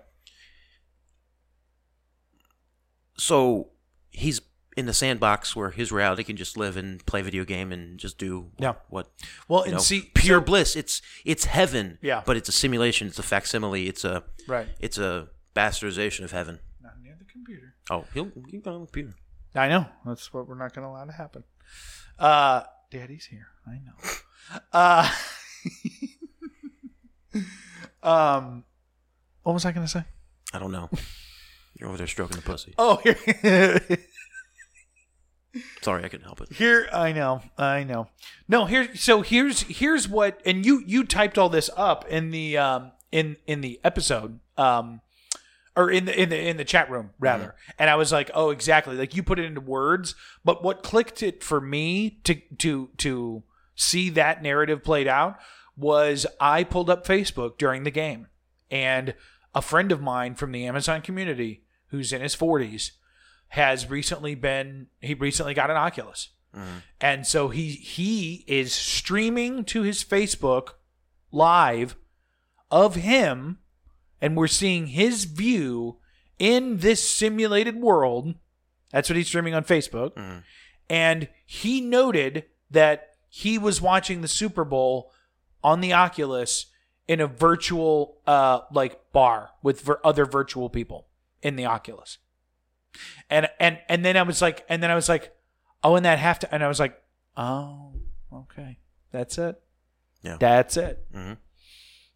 So 3.18 3.70
he's 4.12 4.42
in 4.78 4.86
the 4.88 4.94
sandbox 4.94 5.56
where 5.56 5.72
his 5.72 5.92
reality 5.92 6.24
can 6.24 6.36
just 6.36 6.58
live 6.58 6.76
and 6.76 7.06
play 7.06 7.22
video 7.22 7.46
game 7.46 7.72
and 7.72 7.98
just 7.98 8.18
do 8.18 8.52
Yeah. 8.60 8.74
what 8.90 9.10
Well, 9.48 9.64
and 9.64 9.74
know, 9.74 9.80
see, 9.80 10.12
pure 10.14 10.40
so- 10.40 10.46
bliss. 10.46 10.76
It's 10.76 11.02
it's 11.24 11.46
heaven. 11.46 11.98
Yeah. 12.02 12.24
But 12.26 12.36
it's 12.38 12.50
a 12.50 12.52
simulation. 12.52 13.08
It's 13.08 13.20
a 13.20 13.24
facsimile. 13.24 13.88
It's 13.88 14.04
a 14.04 14.24
Right. 14.48 14.68
It's 14.80 14.98
a 14.98 15.30
bastardization 15.56 16.24
of 16.26 16.32
heaven. 16.32 16.60
Not 16.82 16.94
near 17.02 17.16
the 17.18 17.24
computer. 17.26 17.76
Oh, 17.90 18.06
he'll 18.14 18.32
he'll 18.50 18.62
go 18.62 18.74
on 18.76 18.82
the 18.82 18.88
computer. 18.88 19.16
I 19.56 19.70
know. 19.70 19.86
That's 20.06 20.34
what 20.34 20.48
we're 20.48 20.56
not 20.58 20.74
going 20.74 20.84
to 20.86 20.90
allow 20.90 21.06
to 21.06 21.14
happen. 21.14 21.46
Uh, 22.20 22.64
Daddy's 22.92 23.26
here. 23.26 23.48
I 23.66 23.80
know. 23.80 23.94
Uh, 24.72 25.10
um, 28.04 28.64
what 29.44 29.54
was 29.54 29.66
I 29.66 29.72
going 29.72 29.86
to 29.86 29.92
say? 29.92 30.04
I 30.54 30.60
don't 30.60 30.72
know. 30.72 30.90
You're 31.76 31.90
over 31.90 31.98
there 31.98 32.08
stroking 32.08 32.38
the 32.38 32.42
pussy. 32.44 32.74
Oh, 32.78 32.98
here, 33.04 33.80
Sorry, 35.82 36.04
I 36.04 36.10
couldn't 36.10 36.26
help 36.26 36.42
it. 36.42 36.52
here. 36.54 36.90
I 36.92 37.14
know. 37.14 37.42
I 37.58 37.84
know. 37.84 38.10
No, 38.48 38.66
here. 38.66 38.94
So 38.96 39.22
here's 39.22 39.62
here's 39.62 40.08
what, 40.08 40.42
and 40.46 40.66
you 40.66 40.84
you 40.86 41.06
typed 41.06 41.38
all 41.38 41.48
this 41.50 41.70
up 41.78 42.06
in 42.10 42.32
the 42.32 42.58
um 42.58 42.92
in 43.12 43.38
in 43.48 43.62
the 43.62 43.80
episode 43.84 44.40
um 44.58 45.00
or 45.78 45.90
in 45.90 46.06
the 46.06 46.22
in 46.22 46.30
the 46.30 46.38
in 46.50 46.58
the 46.58 46.66
chat 46.66 46.90
room 46.90 47.12
rather 47.20 47.56
and 47.78 47.90
i 47.90 47.96
was 47.96 48.12
like 48.12 48.32
oh 48.34 48.50
exactly 48.50 48.96
like 48.98 49.16
you 49.16 49.22
put 49.22 49.38
it 49.40 49.46
into 49.46 49.62
words 49.62 50.16
but 50.44 50.64
what 50.64 50.82
clicked 50.84 51.22
it 51.22 51.44
for 51.44 51.62
me 51.62 52.20
to 52.24 52.36
to 52.58 52.90
to 52.98 53.44
see 53.76 54.10
that 54.10 54.42
narrative 54.42 54.84
played 54.84 55.08
out 55.08 55.38
was 55.78 56.26
i 56.42 56.64
pulled 56.64 56.90
up 56.90 57.06
facebook 57.06 57.58
during 57.58 57.84
the 57.84 57.92
game 57.92 58.28
and 58.72 59.14
a 59.54 59.62
friend 59.62 59.92
of 59.92 60.02
mine 60.02 60.34
from 60.34 60.52
the 60.52 60.66
amazon 60.66 61.02
community 61.02 61.62
who's 61.90 62.12
in 62.14 62.22
his 62.22 62.36
40s 62.36 62.92
has 63.50 63.90
recently 63.90 64.36
been 64.36 64.88
he 65.02 65.14
recently 65.14 65.54
got 65.54 65.70
an 65.70 65.78
oculus 65.78 66.30
and 67.02 67.28
so 67.28 67.50
he 67.50 67.72
he 67.72 68.46
is 68.48 68.72
streaming 68.74 69.66
to 69.66 69.82
his 69.82 70.04
facebook 70.06 70.70
live 71.32 71.98
of 72.72 72.96
him 72.96 73.60
and 74.22 74.38
we're 74.38 74.48
seeing 74.48 74.88
his 74.88 75.26
view 75.26 75.98
in 76.40 76.78
this 76.78 77.08
simulated 77.10 77.76
world. 77.82 78.36
That's 78.92 79.10
what 79.10 79.18
he's 79.18 79.28
streaming 79.28 79.54
on 79.54 79.64
Facebook. 79.64 80.18
And 80.90 81.28
he 81.46 81.82
noted 81.82 82.46
that 82.72 83.10
he 83.30 83.58
was 83.58 83.82
watching 83.82 84.22
the 84.22 84.28
Super 84.28 84.64
Bowl 84.64 85.12
on 85.64 85.82
the 85.82 85.94
Oculus 85.94 86.68
in 87.08 87.20
a 87.20 87.28
virtual 87.28 88.18
uh 88.26 88.62
like 88.72 89.12
bar 89.12 89.52
with 89.62 89.90
other 90.04 90.26
virtual 90.26 90.70
people 90.70 91.06
in 91.46 91.56
the 91.56 91.66
Oculus. 91.66 92.18
And 93.30 93.48
and 93.60 93.80
and 93.90 94.04
then 94.04 94.18
I 94.18 94.24
was 94.24 94.42
like 94.42 94.66
and 94.70 94.82
then 94.82 94.90
I 94.92 94.96
was 94.96 95.08
like 95.10 95.34
oh 95.84 95.96
and 95.96 96.06
that 96.06 96.18
have 96.20 96.40
to 96.40 96.54
and 96.54 96.64
I 96.64 96.68
was 96.68 96.80
like 96.80 97.02
oh 97.38 97.94
okay. 98.34 98.78
That's 99.12 99.38
it. 99.38 99.62
Yeah. 100.22 100.38
That's 100.40 100.76
it 100.78 101.06
Mhm. 101.14 101.38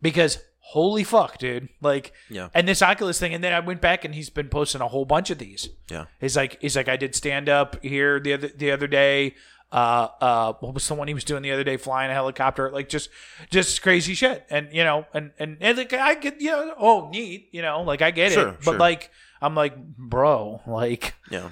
because 0.01 0.39
holy 0.73 1.03
fuck, 1.03 1.39
dude! 1.39 1.67
Like, 1.82 2.13
Yeah. 2.30 2.49
and 2.53 2.67
this 2.67 2.84
Oculus 2.84 3.19
thing, 3.19 3.34
and 3.34 3.43
then 3.43 3.53
I 3.53 3.59
went 3.59 3.82
back 3.82 4.05
and 4.05 4.13
he's 4.13 4.30
been 4.30 4.49
posting 4.49 4.82
a 4.82 4.88
whole 4.88 5.05
bunch 5.05 5.32
of 5.32 5.39
these. 5.39 5.69
Yeah. 5.89 6.05
He's 6.19 6.36
like, 6.38 6.61
he's 6.61 6.75
like, 6.75 6.88
I 6.88 6.95
did 6.95 7.15
stand 7.15 7.49
up 7.49 7.82
here 7.84 8.19
the 8.19 8.34
other 8.34 8.49
the 8.49 8.71
other 8.71 8.86
day. 8.88 9.34
Uh, 9.72 10.07
uh, 10.20 10.53
what 10.61 10.74
was 10.74 10.88
the 10.88 10.95
one 10.95 11.07
he 11.07 11.13
was 11.13 11.24
doing 11.24 11.43
the 11.43 11.51
other 11.51 11.63
day? 11.63 11.78
Flying 11.78 12.09
a 12.09 12.13
helicopter, 12.13 12.72
like 12.72 12.89
just, 12.89 13.09
just 13.51 13.82
crazy 13.84 14.15
shit. 14.15 14.45
And 14.49 14.70
you 14.74 14.84
know, 14.84 15.05
and 15.13 15.32
and, 15.38 15.57
and 15.61 15.78
like 15.78 15.93
I 15.93 16.15
get, 16.15 16.41
you 16.41 16.49
know, 16.51 16.74
oh 16.80 17.09
neat, 17.09 17.49
you 17.51 17.61
know, 17.61 17.84
like 17.84 18.01
I 18.01 18.09
get 18.11 18.32
Sure, 18.32 18.49
it, 18.49 18.55
but 18.65 18.72
sure. 18.72 18.78
like 18.80 19.11
I'm 19.41 19.53
like, 19.55 19.76
bro, 19.78 20.61
like, 20.65 21.13
Yeah. 21.30 21.51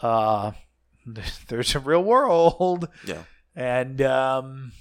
uh, 0.00 0.52
there's 1.48 1.74
a 1.74 1.78
real 1.80 2.02
world. 2.02 2.88
Yeah. 3.06 3.22
And 3.54 4.02
um, 4.02 4.72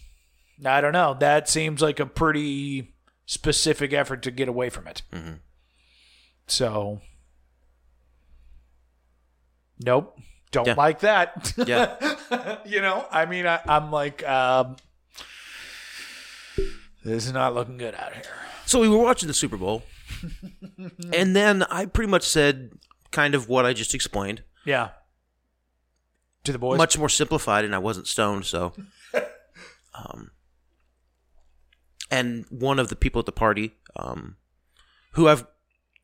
I 0.66 0.82
don't 0.82 0.94
know. 0.94 1.16
That 1.20 1.48
seems 1.50 1.82
like 1.82 2.00
a 2.00 2.06
pretty 2.06 2.94
specific 3.28 3.94
effort 3.94 4.22
to 4.24 4.32
get 4.32 4.48
away 4.50 4.70
from 4.70 4.88
it. 4.88 5.04
Mhm. 5.14 5.40
So, 6.48 7.02
nope, 9.80 10.18
don't 10.52 10.68
Yeah. 10.68 10.74
like 10.76 11.00
that. 11.02 11.54
Yeah. 11.66 12.16
you 12.66 12.82
know, 12.82 13.06
I 13.12 13.26
mean, 13.26 13.46
I, 13.48 13.60
I'm 13.68 13.92
like, 13.92 14.28
um, 14.28 14.76
this 17.04 17.26
is 17.26 17.34
not 17.34 17.54
looking 17.54 17.78
good 17.78 17.96
out 17.96 18.14
here. 18.14 18.24
So 18.66 18.80
we 18.80 18.88
were 18.88 18.98
watching 18.98 19.28
the 19.28 19.34
Super 19.34 19.58
Bowl, 19.58 19.84
and 21.14 21.36
then 21.36 21.64
I 21.64 21.86
pretty 21.86 22.10
much 22.10 22.24
said 22.24 22.72
kind 23.12 23.36
of 23.36 23.50
what 23.50 23.66
I 23.66 23.74
just 23.74 23.94
explained, 23.94 24.44
Yeah. 24.66 24.90
To 26.46 26.52
the 26.52 26.58
boys. 26.60 26.78
much 26.78 26.98
more 26.98 27.10
simplified, 27.10 27.66
and 27.66 27.76
I 27.76 27.80
wasn't 27.80 28.08
stoned, 28.08 28.46
so. 28.46 28.74
Um, 29.94 30.32
and 32.10 32.46
one 32.50 32.80
of 32.80 32.88
the 32.88 32.96
people 32.96 33.20
at 33.20 33.26
the 33.26 33.32
party, 33.34 33.74
um, 33.98 34.38
who 35.12 35.28
I've 35.28 35.46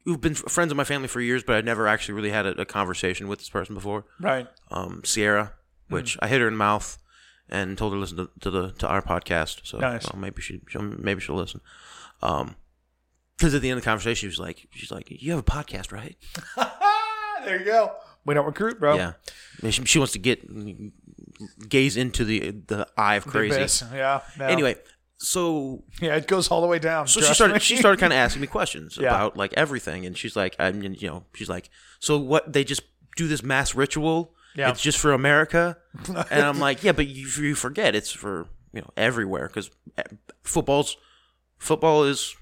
who've 0.03 0.19
been 0.19 0.35
friends 0.35 0.71
of 0.71 0.77
my 0.77 0.83
family 0.83 1.07
for 1.07 1.21
years, 1.21 1.41
but 1.41 1.55
I'd 1.55 1.65
never 1.65 1.87
actually 1.87 2.15
really 2.15 2.29
had 2.29 2.45
a, 2.45 2.61
a 2.61 2.65
conversation 2.65 3.29
with 3.29 3.39
this 3.39 3.49
person 3.49 3.73
before. 3.75 4.03
right. 4.19 4.45
Um, 4.69 5.01
Sierra, 5.05 5.53
which 5.89 6.13
Hmm. 6.15 6.19
I 6.23 6.27
hit 6.27 6.41
her 6.41 6.47
in 6.47 6.53
the 6.53 6.57
mouth 6.57 6.97
and 7.49 7.77
told 7.77 7.93
her 7.93 7.97
to 7.97 7.99
listen 8.01 8.17
to, 8.17 8.29
to 8.41 8.49
the 8.51 8.71
to 8.73 8.87
our 8.87 9.01
podcast. 9.01 9.61
So 9.65 9.77
Nice. 9.79 10.05
well, 10.11 10.19
maybe 10.21 10.41
she 10.41 10.61
she'll, 10.69 10.81
maybe 10.81 11.21
she'll 11.21 11.35
listen. 11.35 11.61
Um, 12.21 12.55
because 13.37 13.53
at 13.53 13.61
the 13.61 13.69
end 13.69 13.77
of 13.77 13.83
the 13.83 13.87
conversation, 13.89 14.15
she 14.21 14.27
was 14.27 14.39
like, 14.39 14.67
she's 14.71 14.89
like, 14.91 15.07
you 15.11 15.29
have 15.31 15.39
a 15.39 15.43
podcast, 15.43 15.91
right? 15.91 16.17
there 17.45 17.59
you 17.59 17.65
go. 17.65 17.93
We 18.25 18.33
don't 18.33 18.45
recruit, 18.47 18.79
bro. 18.79 18.95
Yeah. 18.95 19.13
I 19.29 19.61
mean, 19.61 19.71
She, 19.71 19.85
she 19.85 19.99
wants 19.99 20.13
to 20.13 20.19
get 20.19 20.41
gaze 21.69 21.97
into 21.97 22.25
the 22.25 22.51
the 22.51 22.87
eye 22.97 23.15
of 23.15 23.25
crazy. 23.25 23.85
Yeah. 23.93 24.21
no. 24.37 24.45
Anyway, 24.45 24.75
so 25.17 25.83
Yeah, 26.01 26.15
it 26.15 26.27
goes 26.27 26.49
all 26.49 26.61
the 26.61 26.67
way 26.67 26.79
down. 26.79 27.07
so 27.07 27.21
she 27.21 27.33
started 27.33 27.53
me. 27.53 27.59
she 27.59 27.77
started 27.77 27.99
kind 27.99 28.11
of 28.13 28.17
asking 28.17 28.41
me 28.41 28.47
questions 28.57 28.97
Yeah. 28.99 29.09
about 29.09 29.37
like 29.37 29.53
everything, 29.53 30.05
and 30.05 30.17
she's 30.17 30.35
like, 30.35 30.55
I 30.59 30.71
mean, 30.71 30.95
you 30.99 31.07
know, 31.07 31.25
she's 31.33 31.49
like, 31.49 31.69
so 31.99 32.17
what? 32.17 32.51
They 32.51 32.63
just 32.63 32.81
do 33.15 33.27
this 33.27 33.43
mass 33.43 33.75
ritual. 33.75 34.33
Yeah. 34.57 34.71
It's 34.71 34.81
just 34.81 34.97
for 34.97 35.13
America, 35.13 35.77
and 36.07 36.43
I'm 36.43 36.59
like, 36.59 36.83
yeah, 36.83 36.91
but 36.91 37.07
you, 37.07 37.27
you 37.27 37.53
forget 37.53 37.95
it's 37.95 38.11
for 38.11 38.47
you 38.73 38.81
know 38.81 38.89
everywhere 38.97 39.47
because 39.47 39.69
football's 40.43 40.97
football 41.59 42.03
is 42.03 42.35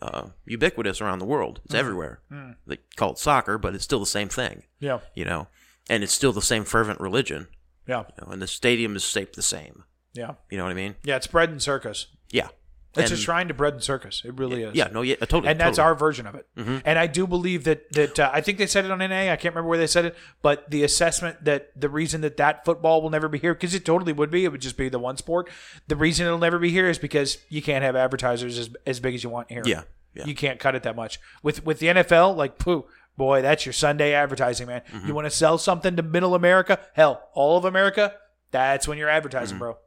uh, 0.00 0.28
ubiquitous 0.46 1.00
around 1.00 1.18
the 1.18 1.24
world. 1.24 1.58
Mm. 1.58 1.64
It's 1.64 1.74
everywhere. 1.74 2.20
They 2.66 2.78
call 2.96 3.12
it 3.12 3.18
soccer, 3.18 3.58
but 3.58 3.74
it's 3.74 3.84
still 3.84 4.00
the 4.00 4.06
same 4.06 4.28
thing. 4.28 4.62
Yeah. 4.78 5.00
You 5.14 5.24
know, 5.24 5.48
and 5.90 6.02
it's 6.02 6.12
still 6.12 6.32
the 6.32 6.42
same 6.42 6.64
fervent 6.64 7.00
religion. 7.00 7.48
Yeah. 7.86 8.04
You 8.08 8.26
know, 8.26 8.32
and 8.32 8.42
the 8.42 8.46
stadium 8.46 8.96
is 8.96 9.04
shaped 9.04 9.36
the 9.36 9.42
same. 9.42 9.84
Yeah. 10.14 10.34
You 10.50 10.58
know 10.58 10.64
what 10.64 10.70
I 10.70 10.74
mean? 10.74 10.96
Yeah, 11.04 11.16
it's 11.16 11.26
bread 11.26 11.50
and 11.50 11.60
circus. 11.60 12.06
Yeah. 12.30 12.48
It's 12.94 13.10
a 13.10 13.14
And- 13.14 13.22
shrine 13.22 13.48
to 13.48 13.54
bread 13.54 13.72
and 13.72 13.82
circus. 13.82 14.22
It 14.24 14.34
really 14.34 14.62
is. 14.64 14.74
Yeah. 14.74 14.88
No. 14.92 15.00
Yeah. 15.02 15.16
Totally. 15.16 15.48
and 15.48 15.58
that's 15.58 15.76
totally. 15.78 15.84
our 15.86 15.94
version 15.94 16.26
of 16.26 16.34
it. 16.34 16.46
And 16.56 16.98
I 16.98 17.06
do 17.06 17.26
believe 17.26 17.64
that 17.64 17.90
that 17.92 18.18
uh, 18.20 18.30
I 18.32 18.40
think 18.42 18.58
they 18.58 18.66
said 18.66 18.84
it 18.84 18.90
on 18.90 18.98
NA. 18.98 19.32
I 19.32 19.36
can't 19.36 19.54
remember 19.54 19.68
where 19.68 19.78
they 19.78 19.86
said 19.86 20.04
it, 20.04 20.16
but 20.42 20.70
the 20.70 20.84
assessment 20.84 21.44
that 21.44 21.70
the 21.74 21.88
reason 21.88 22.20
that 22.20 22.36
that 22.36 22.64
football 22.64 23.00
will 23.00 23.10
never 23.10 23.28
be 23.28 23.38
here 23.38 23.54
because 23.54 23.74
it 23.74 23.84
totally 23.84 24.12
would 24.12 24.30
be. 24.30 24.44
It 24.44 24.52
would 24.52 24.60
just 24.60 24.76
be 24.76 24.88
the 24.90 24.98
one 24.98 25.16
sport. 25.16 25.48
The 25.88 25.96
reason 25.96 26.26
it'll 26.26 26.38
never 26.38 26.58
be 26.58 26.70
here 26.70 26.88
is 26.90 26.98
because 26.98 27.38
you 27.48 27.62
can't 27.62 27.82
have 27.82 27.96
advertisers 27.96 28.58
as 28.58 28.70
as 28.86 29.00
big 29.00 29.14
as 29.14 29.24
you 29.24 29.30
want 29.30 29.50
here. 29.50 29.62
Yeah, 29.64 29.82
yeah. 30.14 30.26
You 30.26 30.34
can't 30.34 30.60
cut 30.60 30.74
it 30.74 30.82
that 30.82 30.94
much 30.96 31.18
with 31.42 31.64
with 31.64 31.78
the 31.78 31.86
NFL. 31.86 32.36
Like, 32.36 32.58
poo, 32.58 32.84
boy, 33.16 33.40
that's 33.40 33.64
your 33.64 33.72
Sunday 33.72 34.12
advertising, 34.12 34.66
man. 34.66 34.82
Mm-hmm. 34.92 35.06
You 35.08 35.14
want 35.14 35.24
to 35.26 35.30
sell 35.30 35.56
something 35.56 35.96
to 35.96 36.02
Middle 36.02 36.34
America? 36.34 36.78
Hell, 36.92 37.22
all 37.32 37.56
of 37.56 37.64
America. 37.64 38.14
That's 38.50 38.86
when 38.86 38.98
you're 38.98 39.08
advertising, 39.08 39.54
Mm-hmm. 39.54 39.64
bro. 39.64 39.78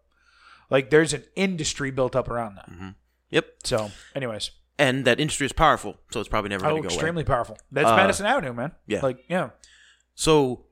Like, 0.70 0.90
there's 0.90 1.14
an 1.14 1.24
industry 1.36 1.92
built 1.92 2.16
up 2.16 2.30
around 2.30 2.56
that. 2.56 2.70
Yep. 3.30 3.46
So, 3.64 3.92
anyways. 4.16 4.52
And 4.78 5.06
that 5.06 5.20
industry 5.20 5.46
is 5.46 5.54
powerful, 5.54 5.98
so 6.12 6.20
it's 6.20 6.28
probably 6.30 6.50
never 6.50 6.64
going 6.64 6.74
Oh, 6.74 6.82
to 6.82 6.82
go 6.90 6.94
extremely 6.94 7.22
away. 7.22 7.28
powerful. 7.28 7.58
That's 7.72 7.88
Uh, 7.88 7.96
Madison 7.96 8.26
Avenue, 8.26 8.54
man. 8.54 8.72
yeah. 8.88 9.00
Like, 9.02 9.24
yeah. 9.30 9.50
So, 10.16 10.66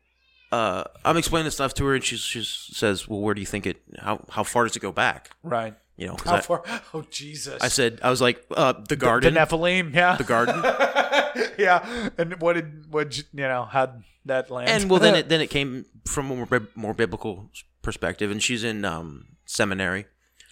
uh, 0.52 0.84
I'm 1.06 1.18
explaining 1.18 1.46
this 1.46 1.56
stuff 1.56 1.74
to 1.76 1.86
her, 1.86 1.96
and 1.96 2.04
she 2.04 2.18
she 2.18 2.44
says, 2.44 3.08
"Well, 3.08 3.22
where 3.22 3.34
do 3.34 3.40
you 3.42 3.48
think 3.48 3.66
it? 3.66 3.82
How 4.00 4.24
how 4.30 4.44
far 4.44 4.66
does 4.66 4.76
it 4.76 4.82
go 4.82 4.92
back? 4.92 5.32
Right. 5.42 5.74
You 5.98 6.08
know, 6.08 6.18
How 6.26 6.36
I, 6.36 6.42
far? 6.42 6.64
Oh, 6.94 7.04
Jesus. 7.10 7.62
I 7.62 7.68
said, 7.70 8.00
I 8.04 8.10
was 8.10 8.20
like, 8.22 8.44
uh, 8.52 8.74
the 8.74 8.84
the 8.90 8.96
garden, 8.96 9.36
Nephilim. 9.36 9.94
Yeah. 9.94 10.16
the 10.16 10.24
garden, 10.24 10.62
yeah. 11.58 12.10
And 12.18 12.40
what 12.42 12.54
did, 12.54 12.92
what, 12.92 13.16
you 13.18 13.24
know, 13.34 13.66
how'd 13.66 14.04
that 14.26 14.50
land? 14.52 14.70
and 14.70 14.90
well, 14.90 15.00
then 15.00 15.16
it 15.20 15.30
then 15.30 15.40
it 15.42 15.50
came 15.50 15.86
from 16.06 16.30
a 16.32 16.36
more, 16.36 16.68
more 16.76 16.94
biblical 16.94 17.50
perspective, 17.82 18.32
and 18.32 18.42
she's 18.42 18.64
in 18.64 18.86
um, 18.86 19.26
seminary, 19.54 20.06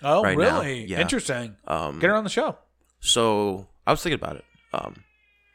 oh, 0.03 0.23
right 0.23 0.37
really? 0.37 0.85
yeah. 0.85 0.99
Interesting. 1.01 1.55
um, 1.67 1.99
Get 1.99 2.09
her 2.09 2.15
on 2.15 2.23
the 2.23 2.29
show. 2.29 2.57
so 2.99 3.67
I 3.85 3.91
was 3.91 4.01
thinking 4.01 4.19
about 4.19 4.37
it. 4.37 4.45
Um, 4.73 5.03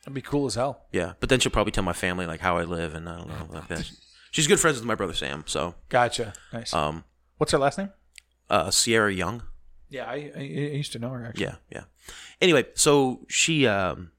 That'd 0.02 0.14
be 0.14 0.20
cool 0.22 0.46
as 0.46 0.54
hell. 0.54 0.86
yeah, 0.92 1.14
but 1.20 1.28
then 1.28 1.40
she'll 1.40 1.52
probably 1.52 1.72
tell 1.72 1.84
my 1.84 1.92
family 1.92 2.26
like 2.26 2.40
how 2.40 2.56
I 2.58 2.64
live, 2.64 2.94
and 2.94 3.08
I 3.08 3.16
don't 3.18 3.28
know 3.28 3.48
like 3.50 3.68
that. 3.68 3.90
She's 4.30 4.46
good 4.46 4.60
friends 4.60 4.76
with 4.78 4.84
my 4.86 4.94
brother 4.94 5.14
Sam, 5.14 5.44
so 5.46 5.74
Gotcha. 5.88 6.34
Nice. 6.52 6.74
um, 6.74 7.04
What's 7.38 7.52
her 7.52 7.58
last 7.58 7.78
name? 7.78 7.90
uh, 8.50 8.70
Sierra 8.70 9.12
Young. 9.12 9.42
Yeah, 9.88 10.04
I, 10.04 10.32
I, 10.36 10.40
I 10.40 10.76
used 10.76 10.92
to 10.92 10.98
know 10.98 11.10
her, 11.10 11.24
actually. 11.26 11.44
Yeah, 11.44 11.54
yeah. 11.70 11.84
Anyway, 12.40 12.66
so 12.74 13.24
she, 13.28 13.66
um, 13.66 14.10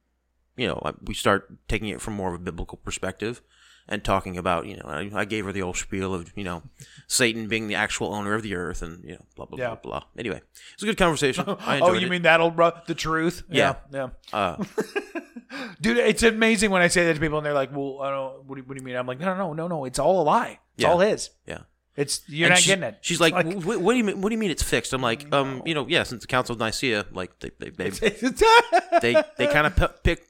you 0.56 0.66
know, 0.68 0.82
we 1.04 1.14
start 1.14 1.48
taking 1.68 1.90
it 1.90 2.02
from 2.02 2.14
more 2.16 2.30
of 2.34 2.36
a 2.36 2.44
biblical 2.44 2.78
perspective, 2.78 3.42
and 3.90 4.04
talking 4.04 4.38
about 4.38 4.66
you 4.68 4.76
know 4.78 4.84
I, 4.86 5.10
I 5.14 5.26
gave 5.26 5.46
her 5.46 5.52
the 5.52 5.62
old 5.62 5.78
spiel 5.78 6.14
of 6.14 6.32
you 6.36 6.44
know 6.44 6.64
Satan 7.08 7.48
being 7.48 7.68
the 7.68 7.76
actual 7.76 8.14
owner 8.14 8.34
of 8.34 8.44
the 8.44 8.56
earth 8.56 8.82
and 8.82 9.04
you 9.04 9.14
know 9.14 9.26
blah 9.36 9.46
blah 9.46 9.58
Yeah. 9.60 9.68
blah 9.76 10.00
blah. 10.00 10.04
Anyway, 10.18 10.42
it's 10.74 10.84
a 10.84 10.86
good 10.86 10.98
conversation. 10.98 11.46
I 11.62 11.80
Oh, 11.80 11.94
you 11.94 12.08
it. 12.08 12.10
mean 12.10 12.24
that 12.24 12.40
old 12.42 12.56
bro? 12.56 12.72
The 12.86 12.96
truth? 12.96 13.44
Yeah. 13.50 13.76
yeah. 13.92 14.10
Uh, 14.34 14.64
Dude, 15.82 15.98
it's 15.98 16.24
amazing 16.24 16.72
when 16.72 16.82
I 16.82 16.88
say 16.88 17.06
that 17.06 17.14
to 17.14 17.20
people 17.20 17.38
and 17.38 17.46
they're 17.46 17.54
like, 17.54 17.74
"Well, 17.76 18.00
I 18.02 18.10
don't. 18.12 18.44
What 18.46 18.56
do, 18.56 18.62
you- 18.62 18.68
what 18.68 18.76
do 18.78 18.82
you 18.82 18.86
mean?" 18.86 18.96
I'm 18.98 19.08
like, 19.08 19.20
"No, 19.20 19.28
no, 19.34 19.36
no, 19.36 19.54
no, 19.54 19.68
no. 19.68 19.86
It's 19.86 20.00
all 20.00 20.22
a 20.22 20.24
lie. 20.24 20.60
It's 20.76 20.84
Yeah. 20.84 20.90
all 20.90 21.00
his. 21.00 21.30
yeah. 21.46 21.60
It's 21.96 22.22
you're 22.28 22.48
And 22.48 22.56
not 22.56 22.64
getting 22.64 22.84
it." 22.84 22.98
She's 23.02 23.16
It's 23.20 23.22
like, 23.22 23.46
"Wh- 23.64 23.82
what, 23.82 23.94
do 23.94 23.98
you 23.98 24.04
mean? 24.04 24.20
What 24.22 24.30
do 24.30 24.36
you 24.36 24.40
mean 24.40 24.52
it's 24.52 24.62
fixed?" 24.64 24.92
I'm 24.94 25.02
like, 25.02 25.34
um, 25.34 25.62
you 25.66 25.74
know, 25.74 25.88
yeah, 25.88 26.04
since 26.04 26.22
the 26.22 26.28
Council 26.28 26.54
of 26.54 26.60
Nicaea, 26.60 27.06
like 27.12 27.40
they 27.40 27.52
they 27.60 27.70
they 27.70 27.90
they, 29.02 29.24
they 29.38 29.48
kind 29.48 29.68
of 29.68 29.76
p- 29.76 29.88
pick 30.04 30.28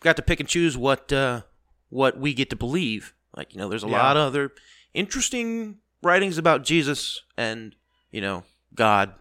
got 0.00 0.16
to 0.16 0.22
pick 0.22 0.38
and 0.40 0.48
choose 0.48 0.76
what 0.78 1.12
uh, 1.12 1.42
what 1.88 2.18
we 2.18 2.34
get 2.34 2.50
to 2.50 2.56
believe. 2.56 3.14
Like 3.36 3.52
you 3.54 3.60
know, 3.60 3.68
there's 3.68 3.84
a 3.84 3.88
Yeah. 3.88 4.02
lot 4.02 4.16
of 4.16 4.26
other 4.28 4.52
interesting 4.94 5.78
writings 6.02 6.38
about 6.38 6.64
Jesus 6.64 7.20
and 7.36 7.74
you 8.10 8.20
know 8.20 8.44
God. 8.74 9.14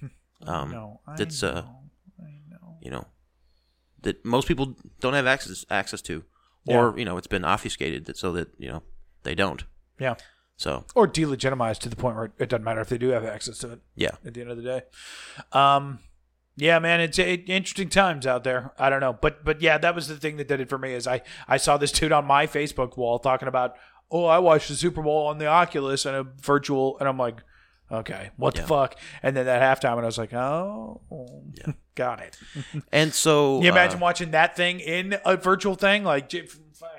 Um, 0.44 0.72
No, 0.72 1.00
I 1.06 1.14
that's 1.16 1.40
uh, 1.44 1.60
know, 1.62 1.82
I 2.20 2.30
know. 2.50 2.76
you 2.80 2.90
know, 2.90 3.06
that 4.00 4.24
most 4.24 4.48
people 4.48 4.76
don't 4.98 5.14
have 5.14 5.24
access 5.26 5.64
access 5.70 6.02
to, 6.02 6.24
or 6.66 6.98
you 6.98 7.04
know, 7.04 7.16
it's 7.16 7.28
been 7.28 7.44
obfuscated 7.44 8.06
that 8.06 8.16
so 8.16 8.32
that 8.32 8.48
you 8.58 8.66
know 8.68 8.82
they 9.22 9.36
don't. 9.36 9.62
Yeah. 10.00 10.16
So 10.56 10.84
Or 10.96 11.06
delegitimized 11.06 11.78
to 11.80 11.88
the 11.88 11.94
point 11.96 12.16
where 12.16 12.32
it 12.40 12.48
doesn't 12.48 12.64
matter 12.64 12.80
if 12.80 12.88
they 12.88 12.98
do 12.98 13.10
have 13.10 13.24
access 13.24 13.58
to 13.58 13.72
it. 13.74 13.80
yeah, 13.94 14.16
at 14.24 14.34
the 14.34 14.40
end 14.40 14.50
of 14.50 14.56
the 14.56 14.62
day. 14.64 14.82
Um, 15.52 16.00
yeah, 16.56 16.78
man, 16.78 17.00
it's 17.00 17.18
it, 17.18 17.48
interesting 17.48 17.88
times 17.88 18.26
out 18.26 18.44
there. 18.44 18.72
I 18.78 18.90
don't 18.90 19.00
know, 19.00 19.16
but 19.18 19.44
but 19.44 19.62
yeah, 19.62 19.78
that 19.78 19.94
was 19.94 20.08
the 20.08 20.16
thing 20.16 20.36
that 20.36 20.48
did 20.48 20.60
it 20.60 20.68
for 20.68 20.78
me. 20.78 20.92
Is 20.92 21.06
I 21.06 21.22
I 21.48 21.56
saw 21.56 21.76
this 21.76 21.92
dude 21.92 22.12
on 22.12 22.26
my 22.26 22.46
Facebook 22.46 22.96
wall 22.96 23.18
talking 23.18 23.48
about, 23.48 23.74
oh, 24.10 24.26
I 24.26 24.38
watched 24.38 24.68
the 24.68 24.74
Super 24.74 25.02
Bowl 25.02 25.26
on 25.26 25.38
the 25.38 25.46
Oculus 25.46 26.04
and 26.04 26.14
a 26.14 26.24
virtual, 26.24 26.98
and 26.98 27.08
I'm 27.08 27.18
like, 27.18 27.42
okay, 27.92 28.30
what 28.36 28.54
the 28.54 28.62
fuck? 28.62 28.96
And 29.22 29.36
then 29.36 29.46
that 29.46 29.60
halftime, 29.62 29.92
and 29.92 30.02
I 30.02 30.06
was 30.06 30.18
like, 30.18 30.32
oh, 30.32 31.00
got 31.94 32.20
it. 32.20 32.36
and 32.92 33.12
so 33.12 33.56
Can 33.58 33.64
you 33.64 33.70
imagine 33.72 33.98
uh, 33.98 34.02
watching 34.02 34.30
that 34.32 34.56
thing 34.56 34.80
in 34.80 35.16
a 35.24 35.36
virtual 35.36 35.74
thing? 35.74 36.04
Like, 36.04 36.32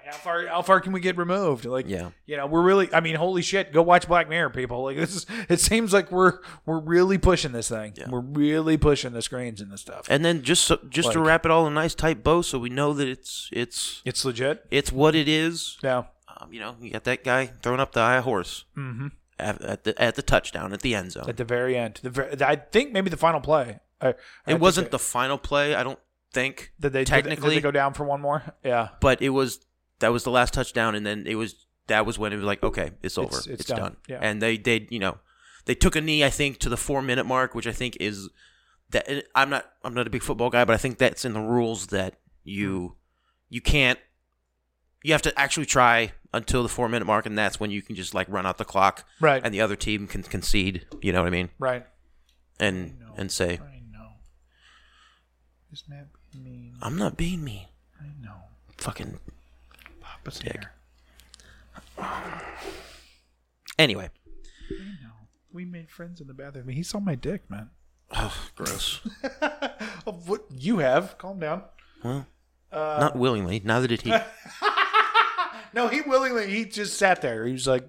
how 0.06 0.12
far 0.18 0.48
how 0.48 0.62
far 0.62 0.80
can 0.80 0.92
we 0.94 1.00
get 1.00 1.18
removed? 1.18 1.66
Like, 1.66 1.88
Yeah. 1.90 2.10
you 2.26 2.38
know, 2.38 2.46
we're 2.46 2.62
really. 2.62 2.94
I 2.94 3.00
mean, 3.00 3.16
holy 3.16 3.42
shit, 3.42 3.74
go 3.74 3.82
watch 3.82 4.08
Black 4.08 4.30
Mirror, 4.30 4.52
people. 4.52 4.84
Like, 4.84 4.98
this 4.98 5.16
is. 5.16 5.26
It 5.50 5.60
seems 5.60 5.92
like 5.94 6.12
we're 6.12 6.40
we're 6.66 6.80
really 6.80 7.18
pushing 7.18 7.52
this 7.52 7.70
thing. 7.70 7.94
We're 8.10 8.20
really 8.22 8.78
pushing 8.78 9.14
the 9.14 9.22
screens 9.22 9.60
and 9.62 9.72
the 9.72 9.78
stuff. 9.78 10.06
and 10.10 10.24
then 10.24 10.42
just 10.44 10.66
so, 10.66 10.78
just 10.90 11.12
to 11.14 11.20
wrap 11.20 11.46
it 11.46 11.52
all 11.52 11.66
in 11.68 11.74
a 11.74 11.76
nice 11.76 11.96
tight 11.96 12.24
bow, 12.24 12.42
so 12.42 12.60
we 12.60 12.70
know 12.70 12.94
that 12.94 13.08
it's 13.08 13.50
it's 13.52 14.02
It's 14.06 14.24
legit. 14.24 14.66
it's 14.72 14.92
what 14.92 15.16
it 15.16 15.28
is. 15.28 15.78
Yeah. 15.84 16.04
Um, 16.38 16.52
you 16.54 16.60
know, 16.60 16.76
you 16.82 16.90
got 16.92 17.04
that 17.06 17.24
guy 17.24 17.48
throwing 17.62 17.80
up 17.80 17.92
the 17.94 18.00
Eye 18.02 18.18
of 18.18 18.24
Horus 18.24 18.66
mm-hmm. 18.78 19.08
At, 19.40 19.62
at 19.62 19.84
the 19.84 20.02
at 20.02 20.16
the 20.16 20.22
touchdown 20.22 20.74
at 20.74 20.82
the 20.82 20.96
end 20.96 21.12
zone. 21.12 21.26
At 21.28 21.38
the 21.38 21.46
very 21.46 21.76
end, 21.78 22.00
the 22.04 22.10
ver- 22.10 22.36
I 22.42 22.56
think 22.58 22.92
maybe 22.92 23.10
the 23.10 23.18
final 23.18 23.40
play. 23.42 23.80
I, 24.02 24.10
I 24.10 24.52
it 24.54 24.60
wasn't 24.60 24.92
the 24.92 25.00
final 25.00 25.38
play, 25.38 25.76
I 25.76 25.84
don't 25.84 26.00
think. 26.34 26.74
Did 26.80 26.94
they 26.94 27.00
did 27.00 27.08
they- 27.08 27.22
technically, 27.22 27.50
did 27.56 27.58
they 27.58 27.62
go 27.62 27.72
down 27.72 27.94
for 27.94 28.04
one 28.04 28.22
more? 28.22 28.44
Yeah. 28.64 28.90
but 29.00 29.22
it 29.22 29.30
was 29.30 29.60
that 30.00 30.10
was 30.12 30.24
the 30.24 30.32
last 30.32 30.54
touchdown, 30.54 30.96
and 30.96 31.06
then 31.06 31.26
it 31.28 31.36
was 31.36 31.66
that 31.88 32.06
was 32.06 32.18
when 32.20 32.32
it 32.34 32.38
was 32.38 32.46
like, 32.46 32.64
okay, 32.64 32.92
it's 33.02 33.18
over, 33.18 33.28
It's- 33.28 33.48
it's, 33.48 33.62
it's 33.62 33.70
done. 33.70 33.80
done. 33.80 33.98
Yeah. 34.08 34.20
And 34.22 34.42
they 34.42 34.58
did 34.58 34.88
you 34.92 35.00
know 35.00 35.18
they 35.66 35.76
took 35.76 35.96
a 35.96 36.02
knee, 36.02 36.24
I 36.24 36.30
think, 36.30 36.60
to 36.60 36.70
the 36.70 36.78
four 36.78 37.02
minute 37.02 37.26
mark, 37.26 37.56
which 37.56 37.68
I 37.68 37.72
think 37.72 37.98
is 38.00 38.30
that 38.92 39.08
I'm 39.34 39.50
not 39.50 39.66
I'm 39.84 39.94
not 39.94 40.06
a 40.08 40.10
big 40.10 40.22
football 40.24 40.50
guy, 40.50 40.66
but 40.66 40.74
I 40.74 40.78
think 40.78 40.98
that's 40.98 41.24
in 41.26 41.34
the 41.34 41.42
rules 41.42 41.88
that 41.88 42.16
you 42.44 42.96
you 43.50 43.62
can't 43.62 44.00
you 45.04 45.12
have 45.14 45.22
to 45.24 45.40
actually 45.40 45.66
try 45.66 46.12
until 46.34 46.64
the 46.64 46.70
four 46.70 46.90
minute 46.90 47.06
mark, 47.06 47.26
and 47.26 47.38
that's 47.38 47.60
when 47.60 47.70
you 47.72 47.82
can 47.82 47.96
just 47.96 48.14
like 48.14 48.28
run 48.30 48.46
out 48.46 48.58
the 48.58 48.66
clock, 48.66 49.06
Right. 49.20 49.42
And 49.44 49.54
the 49.54 49.62
other 49.62 49.76
team 49.76 50.08
can 50.08 50.24
concede. 50.24 50.86
You 51.02 51.14
know 51.14 51.22
what 51.22 51.28
I 51.28 51.32
mean? 51.32 51.50
Right. 51.60 51.86
And 52.60 52.98
and 53.18 53.32
say, 53.32 53.60
I 53.62 53.82
know. 53.92 54.10
This 55.72 55.84
man 55.88 56.08
being 56.32 56.44
mean. 56.44 56.76
I'm 56.82 56.98
not 56.98 57.18
being 57.18 57.44
mean. 57.44 57.68
I 58.02 58.06
know. 58.22 58.36
Fucking 58.78 59.20
Papa's 60.02 60.40
Dick. 60.40 60.54
here. 61.98 62.04
anyway. 63.78 64.10
I 64.72 65.04
know. 65.04 65.14
We 65.52 65.66
made 65.66 65.90
friends 65.92 66.20
in 66.22 66.28
the 66.28 66.34
bathroom. 66.34 66.70
He 66.70 66.84
saw 66.84 67.00
my 67.00 67.16
dick, 67.16 67.50
man. 67.50 67.70
Oh, 68.16 68.36
gross. 68.56 69.00
What 70.06 70.44
you 70.52 70.80
have? 70.80 71.18
Calm 71.18 71.40
down. 71.40 71.64
Well, 72.04 72.28
Uh, 72.72 72.98
not 73.00 73.16
willingly. 73.16 73.62
Neither 73.64 73.88
did 73.88 74.02
he. 74.02 74.12
No, 75.74 75.88
he 75.88 76.02
willingly. 76.02 76.50
He 76.52 76.66
just 76.66 76.98
sat 76.98 77.22
there. 77.22 77.46
He 77.46 77.54
was 77.54 77.68
like, 77.68 77.86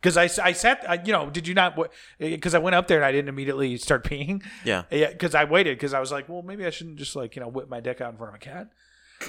because 0.00 0.16
I, 0.16 0.24
I 0.46 0.52
sat. 0.52 0.84
I, 0.88 1.00
you 1.04 1.12
know, 1.12 1.28
did 1.28 1.48
you 1.48 1.54
not? 1.54 1.76
Because 2.18 2.54
I 2.54 2.58
went 2.58 2.76
up 2.76 2.86
there 2.86 2.98
and 2.98 3.04
I 3.04 3.10
didn't 3.12 3.28
immediately 3.28 3.76
start 3.78 4.04
peeing. 4.04 4.42
Yeah. 4.64 4.84
Yeah, 4.90 5.08
because 5.10 5.34
I 5.34 5.44
waited 5.44 5.76
because 5.76 5.92
I 5.94 6.00
was 6.00 6.12
like, 6.12 6.28
well, 6.28 6.42
maybe 6.42 6.64
I 6.64 6.70
shouldn't 6.70 6.96
just 6.96 7.16
like 7.16 7.34
you 7.36 7.42
know 7.42 7.48
whip 7.48 7.68
my 7.68 7.80
dick 7.80 8.00
out 8.00 8.12
in 8.12 8.16
front 8.18 8.30
of 8.30 8.36
a 8.36 8.38
cat. 8.44 8.68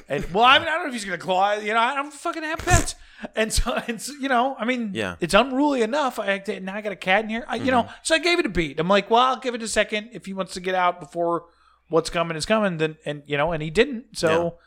And 0.07 0.23
well, 0.31 0.43
I 0.43 0.59
mean, 0.59 0.67
I 0.67 0.71
don't 0.75 0.83
know 0.83 0.87
if 0.89 0.93
he's 0.93 1.05
gonna 1.05 1.17
claw. 1.17 1.53
You 1.53 1.73
know, 1.73 1.79
I 1.79 1.95
don't 1.95 2.13
fucking 2.13 2.43
have 2.43 2.59
pets, 2.59 2.93
and 3.35 3.51
so 3.51 3.81
so, 3.97 4.13
you 4.21 4.29
know, 4.29 4.55
I 4.59 4.65
mean, 4.65 4.91
Yeah. 4.93 5.15
it's 5.19 5.33
unruly 5.33 5.81
enough. 5.81 6.19
I 6.19 6.43
now 6.61 6.75
I 6.75 6.81
got 6.81 6.91
a 6.91 6.95
cat 6.95 7.23
in 7.23 7.31
here. 7.31 7.43
I, 7.47 7.55
You 7.55 7.71
know, 7.71 7.83
Mm-hmm. 7.83 7.93
so 8.03 8.13
I 8.13 8.19
gave 8.19 8.37
it 8.37 8.45
a 8.45 8.49
beat. 8.49 8.79
I'm 8.79 8.87
like, 8.87 9.09
well, 9.09 9.21
I'll 9.23 9.39
give 9.39 9.55
it 9.55 9.63
a 9.63 9.67
second. 9.67 10.09
If 10.13 10.27
he 10.27 10.33
wants 10.33 10.53
to 10.53 10.59
get 10.59 10.75
out 10.75 10.99
before 10.99 11.45
what's 11.87 12.11
coming 12.11 12.37
is 12.37 12.45
coming, 12.45 12.77
then 12.77 12.97
and 13.03 13.23
you 13.25 13.35
know, 13.37 13.51
and 13.51 13.63
he 13.63 13.71
didn't. 13.71 14.15
So, 14.15 14.59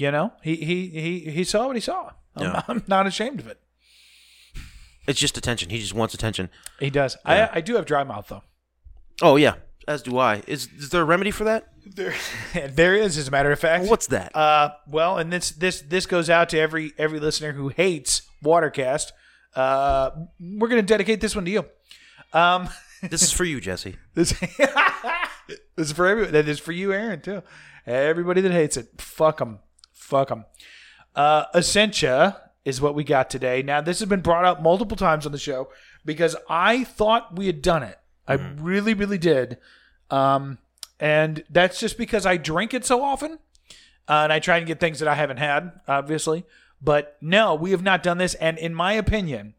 you 0.00 0.10
know, 0.10 0.32
he 0.42 0.56
he 0.56 0.88
he 0.88 1.30
he 1.30 1.44
saw 1.44 1.66
what 1.66 1.76
he 1.76 1.80
saw. 1.80 2.10
I'm, 2.34 2.42
Yeah. 2.42 2.62
I'm 2.68 2.82
not 2.86 3.06
ashamed 3.06 3.38
of 3.40 3.46
it. 3.46 3.60
It's 5.06 5.20
just 5.20 5.36
attention. 5.36 5.68
He 5.68 5.78
just 5.78 5.92
wants 5.92 6.14
attention. 6.14 6.48
He 6.78 6.88
does. 6.88 7.16
Yeah. 7.26 7.50
I 7.52 7.58
I 7.58 7.60
do 7.60 7.74
have 7.76 7.84
dry 7.84 8.02
mouth 8.04 8.28
though. 8.28 8.42
Oh 9.20 9.36
yeah, 9.36 9.54
as 9.86 10.02
do 10.02 10.16
I. 10.18 10.42
Is 10.46 10.68
is 10.78 10.88
there 10.88 11.02
a 11.02 11.04
remedy 11.04 11.30
for 11.30 11.44
that? 11.44 11.68
There, 11.84 12.14
there 12.68 12.94
is, 12.94 13.18
as 13.18 13.28
a 13.28 13.30
matter 13.30 13.52
of 13.52 13.58
fact. 13.60 13.84
What's 13.84 14.06
that? 14.06 14.34
Uh, 14.34 14.70
well, 14.86 15.18
and 15.18 15.30
this 15.30 15.50
this 15.50 15.82
this 15.82 16.06
goes 16.06 16.30
out 16.30 16.48
to 16.50 16.58
every 16.58 16.92
every 16.96 17.20
listener 17.20 17.52
who 17.52 17.68
hates 17.68 18.22
Watercast. 18.42 19.12
Uh, 19.54 20.10
we're 20.40 20.68
gonna 20.68 20.82
dedicate 20.82 21.20
this 21.20 21.34
one 21.34 21.44
to 21.44 21.50
you. 21.50 21.64
Um, 22.32 22.70
this 23.02 23.22
is 23.22 23.32
for 23.32 23.44
you, 23.44 23.60
Jesse. 23.60 23.96
this 24.14 24.32
this 25.48 25.58
is 25.76 25.92
for 25.92 26.06
every 26.06 26.26
that 26.26 26.48
is 26.48 26.58
for 26.58 26.72
you, 26.72 26.92
Aaron, 26.92 27.20
too. 27.20 27.42
Everybody 27.86 28.40
that 28.42 28.52
hates 28.52 28.76
it, 28.76 29.00
fuck 29.00 29.38
them, 29.38 29.58
fuck 30.10 30.28
them. 30.28 30.44
Uh, 31.14 31.44
Essentia 31.54 32.50
is 32.64 32.80
what 32.80 32.94
we 32.94 33.04
got 33.04 33.30
today. 33.30 33.62
Now, 33.62 33.80
this 33.80 34.00
has 34.00 34.08
been 34.08 34.20
brought 34.20 34.44
up 34.44 34.60
multiple 34.60 34.96
times 34.96 35.24
on 35.24 35.32
the 35.32 35.38
show 35.38 35.68
because 36.04 36.36
I 36.48 36.84
thought 36.84 37.36
we 37.36 37.46
had 37.46 37.62
done 37.62 37.82
it. 37.82 37.98
I 38.28 38.34
really, 38.34 38.94
really 38.94 39.18
did. 39.18 39.58
Um, 40.10 40.58
and 41.00 41.42
that's 41.50 41.80
just 41.80 41.96
because 41.98 42.26
I 42.26 42.36
drink 42.36 42.74
it 42.74 42.84
so 42.84 43.02
often. 43.02 43.38
Uh, 44.08 44.24
and 44.24 44.32
I 44.32 44.38
try 44.38 44.58
and 44.58 44.66
get 44.66 44.80
things 44.80 44.98
that 44.98 45.08
I 45.08 45.14
haven't 45.14 45.38
had, 45.38 45.72
obviously. 45.88 46.44
But 46.82 47.16
no, 47.20 47.54
we 47.54 47.70
have 47.70 47.82
not 47.82 48.02
done 48.02 48.18
this. 48.18 48.34
And 48.34 48.58
in 48.58 48.74
my 48.74 48.92
opinion, 48.92 49.54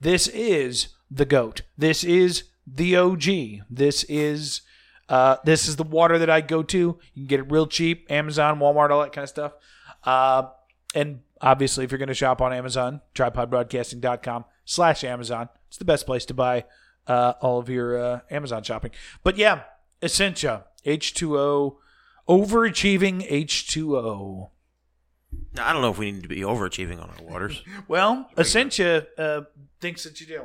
this 0.00 0.28
is 0.28 0.88
the 1.10 1.24
goat. 1.24 1.62
This 1.76 2.04
is 2.04 2.44
the 2.66 2.96
OG. 2.96 3.24
This 3.70 4.04
is 4.04 4.62
uh, 5.08 5.36
this 5.44 5.68
is 5.68 5.76
the 5.76 5.84
water 5.84 6.18
that 6.18 6.30
I 6.30 6.40
go 6.40 6.62
to. 6.64 6.78
You 6.78 6.98
can 7.14 7.26
get 7.26 7.40
it 7.40 7.50
real 7.50 7.66
cheap, 7.66 8.10
Amazon, 8.10 8.58
Walmart, 8.58 8.90
all 8.90 9.02
that 9.02 9.12
kind 9.12 9.22
of 9.22 9.28
stuff. 9.28 9.52
Uh, 10.06 10.44
and 10.94 11.20
obviously, 11.40 11.84
if 11.84 11.90
you're 11.90 11.98
going 11.98 12.08
to 12.08 12.14
shop 12.14 12.40
on 12.40 12.52
Amazon, 12.52 13.02
tripodbroadcasting.com 13.14 14.44
slash 14.64 15.04
Amazon. 15.04 15.48
It's 15.68 15.76
the 15.78 15.84
best 15.84 16.06
place 16.06 16.24
to 16.26 16.34
buy 16.34 16.64
uh, 17.06 17.34
all 17.40 17.58
of 17.58 17.68
your 17.68 17.98
uh, 17.98 18.20
Amazon 18.30 18.62
shopping. 18.62 18.92
But 19.22 19.36
yeah, 19.36 19.62
Essentia, 20.02 20.66
H2O, 20.84 21.76
overachieving 22.28 23.28
H2O. 23.30 24.50
Now, 25.54 25.68
I 25.68 25.72
don't 25.72 25.82
know 25.82 25.90
if 25.90 25.98
we 25.98 26.12
need 26.12 26.22
to 26.22 26.28
be 26.28 26.40
overachieving 26.40 27.02
on 27.02 27.10
our 27.10 27.24
waters. 27.24 27.62
Well, 27.88 28.28
Essentia 28.36 29.06
uh, 29.16 29.42
thinks 29.80 30.04
that 30.04 30.20
you 30.20 30.26
do. 30.26 30.42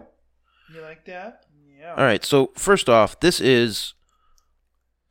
You 0.74 0.82
like 0.82 1.06
that? 1.06 1.46
Yeah. 1.78 1.96
All 1.96 2.04
right. 2.04 2.24
So 2.24 2.52
first 2.56 2.88
off, 2.88 3.20
this 3.20 3.42
is 3.42 3.94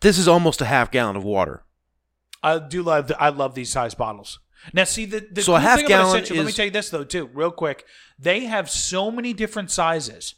this 0.01 0.17
is 0.17 0.29
almost 0.29 0.61
a 0.61 0.65
half 0.67 0.91
gallon 0.91 1.17
of 1.17 1.25
water. 1.25 1.65
I 2.43 2.59
do 2.59 2.83
love 2.83 3.09
the, 3.09 3.21
I 3.21 3.29
love 3.29 3.55
these 3.55 3.71
size 3.71 3.95
bottles. 3.95 4.39
Now, 4.73 4.85
see 4.85 5.07
the, 5.07 5.27
the 5.31 5.43
So 5.43 5.55
a 5.55 5.57
cool 5.59 5.63
half 5.63 5.79
thing 5.79 5.87
about 5.87 5.97
gallon 5.97 6.17
Essentia. 6.17 6.35
Let 6.35 6.47
me 6.47 6.53
tell 6.53 6.65
you 6.67 6.71
this 6.71 6.91
though, 6.91 7.05
too, 7.05 7.31
real 7.33 7.51
quick. 7.51 7.85
They 8.19 8.45
have 8.45 8.69
so 8.71 9.11
many 9.11 9.33
different 9.33 9.71
sizes. 9.71 10.35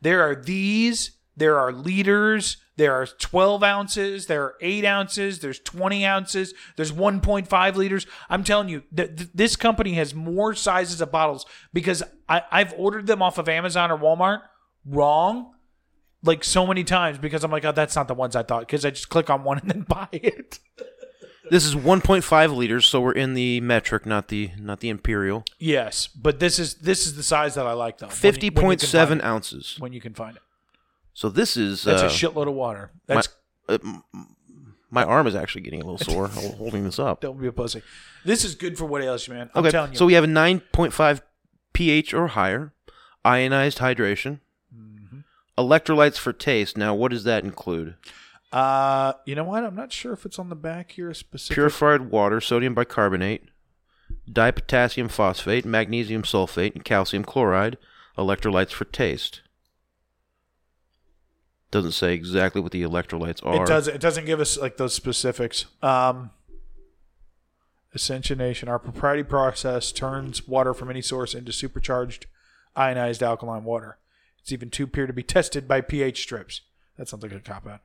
There 0.00 0.22
are 0.22 0.34
these. 0.34 1.12
There 1.36 1.58
are 1.58 1.72
liters. 1.72 2.58
There 2.76 2.94
are 2.94 3.06
12 3.06 3.62
ounces. 3.62 4.26
There 4.26 4.42
are 4.44 4.54
8 4.60 4.84
ounces. 4.84 5.40
There's 5.40 5.58
20 5.60 6.06
ounces. 6.06 6.54
There's 6.76 6.92
1.5 6.92 7.74
liters. 7.76 8.06
I'm 8.30 8.44
telling 8.44 8.68
you, 8.68 8.82
th- 8.94 9.16
th- 9.16 9.30
this 9.34 9.56
company 9.56 9.94
has 9.94 10.14
more 10.14 10.54
sizes 10.54 11.00
of 11.00 11.10
bottles 11.12 11.44
because 11.72 12.02
I- 12.28 12.42
I've 12.50 12.72
ordered 12.78 13.06
them 13.06 13.22
off 13.22 13.36
of 13.38 13.48
Amazon 13.48 13.90
or 13.90 13.98
Walmart 13.98 14.40
wrong 14.86 15.52
like 16.22 16.44
so 16.44 16.66
many 16.66 16.84
times 16.84 17.18
because 17.18 17.44
I'm 17.44 17.50
like, 17.50 17.64
oh, 17.64 17.72
that's 17.72 17.96
not 17.96 18.08
the 18.08 18.14
ones 18.14 18.34
I 18.36 18.42
thought 18.42 18.60
because 18.60 18.84
I 18.84 18.90
just 18.90 19.08
click 19.10 19.28
on 19.28 19.44
one 19.44 19.58
and 19.58 19.70
then 19.70 19.82
buy 19.88 20.08
it. 20.12 20.58
This 21.52 21.66
is 21.66 21.74
1.5 21.74 22.56
liters, 22.56 22.86
so 22.86 23.02
we're 23.02 23.12
in 23.12 23.34
the 23.34 23.60
metric, 23.60 24.06
not 24.06 24.28
the 24.28 24.50
not 24.58 24.80
the 24.80 24.88
imperial. 24.88 25.44
yes, 25.58 26.06
but 26.06 26.40
this 26.40 26.58
is 26.58 26.74
this 26.76 27.04
is 27.06 27.14
the 27.14 27.22
size 27.22 27.54
that 27.56 27.66
I 27.66 27.74
like 27.74 27.98
though. 27.98 28.06
when 28.08 28.16
you- 28.16 28.50
when 28.54 28.70
you 28.70 28.76
can 28.78 28.88
50.7 28.88 29.08
find 29.08 29.20
it. 29.20 29.24
ounces. 29.24 29.76
when 29.78 29.92
you 29.92 30.00
can 30.00 30.14
find 30.14 30.36
it. 30.36 30.42
So 31.12 31.28
this 31.28 31.58
is 31.58 31.82
That's 31.82 32.02
uh, 32.02 32.06
a 32.06 32.08
shitload 32.08 32.48
of 32.48 32.54
water. 32.54 32.90
my, 33.06 33.14
That's 33.16 33.28
uh, 33.68 33.78
my 34.90 35.04
arm 35.04 35.26
is 35.26 35.34
actually 35.34 35.60
getting 35.60 35.82
a 35.82 35.84
little 35.86 35.98
sore 35.98 36.28
holding 36.58 36.84
this 36.84 36.98
up. 36.98 37.20
don't 37.20 37.38
be 37.38 37.46
a 37.48 37.52
pussy. 37.52 37.82
This 38.24 38.44
is 38.46 38.54
good 38.54 38.78
for 38.78 38.86
what 38.86 39.02
you, 39.02 39.28
man. 39.34 39.50
I'm 39.54 39.60
Okay, 39.60 39.70
telling 39.72 39.92
you. 39.92 39.98
so 39.98 40.06
we 40.06 40.14
have 40.14 40.24
a 40.24 40.28
9.5 40.28 41.20
pH 41.74 42.14
or 42.14 42.28
higher, 42.28 42.72
ionized 43.26 43.76
hydration, 43.78 44.40
Mm-hmm. 44.74 45.18
electrolytes 45.58 46.16
for 46.16 46.32
taste. 46.32 46.78
Now, 46.78 46.94
what 46.94 47.10
does 47.10 47.24
that 47.24 47.44
include? 47.44 47.96
Uh, 48.52 49.14
you 49.24 49.34
know 49.34 49.44
what? 49.44 49.64
I'm 49.64 49.74
not 49.74 49.92
sure 49.92 50.12
if 50.12 50.26
it's 50.26 50.38
on 50.38 50.48
the 50.48 50.54
back 50.54 50.92
here 50.92 51.12
specific. 51.14 51.54
Purified 51.54 52.10
water, 52.10 52.40
sodium 52.40 52.74
bicarbonate, 52.74 53.44
dipotassium 54.30 55.10
phosphate, 55.10 55.64
magnesium 55.64 56.22
sulfate, 56.22 56.74
and 56.74 56.84
calcium 56.84 57.24
chloride. 57.24 57.78
Electrolytes 58.18 58.72
for 58.72 58.84
taste. 58.84 59.40
Doesn't 61.70 61.92
say 61.92 62.12
exactly 62.12 62.60
what 62.60 62.72
the 62.72 62.82
electrolytes 62.82 63.44
are. 63.44 63.62
It 63.62 63.66
does. 63.66 63.88
It 63.88 64.00
doesn't 64.02 64.26
give 64.26 64.38
us 64.38 64.58
like 64.58 64.76
those 64.76 64.94
specifics. 64.94 65.64
Um, 65.82 66.30
Essentianation, 67.94 68.68
our 68.68 68.78
proprietary 68.78 69.24
process 69.24 69.92
turns 69.92 70.48
water 70.48 70.72
from 70.72 70.90
any 70.90 71.02
source 71.02 71.34
into 71.34 71.52
supercharged 71.52 72.26
ionized 72.74 73.22
alkaline 73.22 73.64
water. 73.64 73.98
It's 74.40 74.52
even 74.52 74.70
too 74.70 74.86
pure 74.86 75.06
to 75.06 75.12
be 75.12 75.22
tested 75.22 75.68
by 75.68 75.82
pH 75.82 76.20
strips. 76.20 76.62
That 76.96 77.08
sounds 77.08 77.22
like 77.22 77.32
a 77.32 77.40
cop 77.40 77.66
out. 77.66 77.80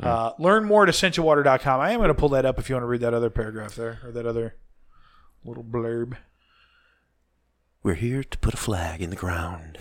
Uh, 0.00 0.32
learn 0.38 0.64
more 0.64 0.82
at 0.82 0.88
essentiawater.com. 0.92 1.80
I 1.80 1.92
am 1.92 1.98
going 1.98 2.08
to 2.08 2.14
pull 2.14 2.30
that 2.30 2.44
up 2.44 2.58
if 2.58 2.68
you 2.68 2.74
want 2.74 2.82
to 2.82 2.88
read 2.88 3.00
that 3.00 3.14
other 3.14 3.30
paragraph 3.30 3.76
there 3.76 4.00
or 4.04 4.10
that 4.12 4.26
other 4.26 4.56
little 5.44 5.64
blurb. 5.64 6.16
We're 7.82 7.94
here 7.94 8.24
to 8.24 8.38
put 8.38 8.54
a 8.54 8.58
flag 8.58 9.00
in 9.02 9.10
the 9.10 9.16
ground 9.16 9.78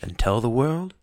and 0.00 0.18
tell 0.18 0.40
the 0.40 0.50
world 0.50 0.94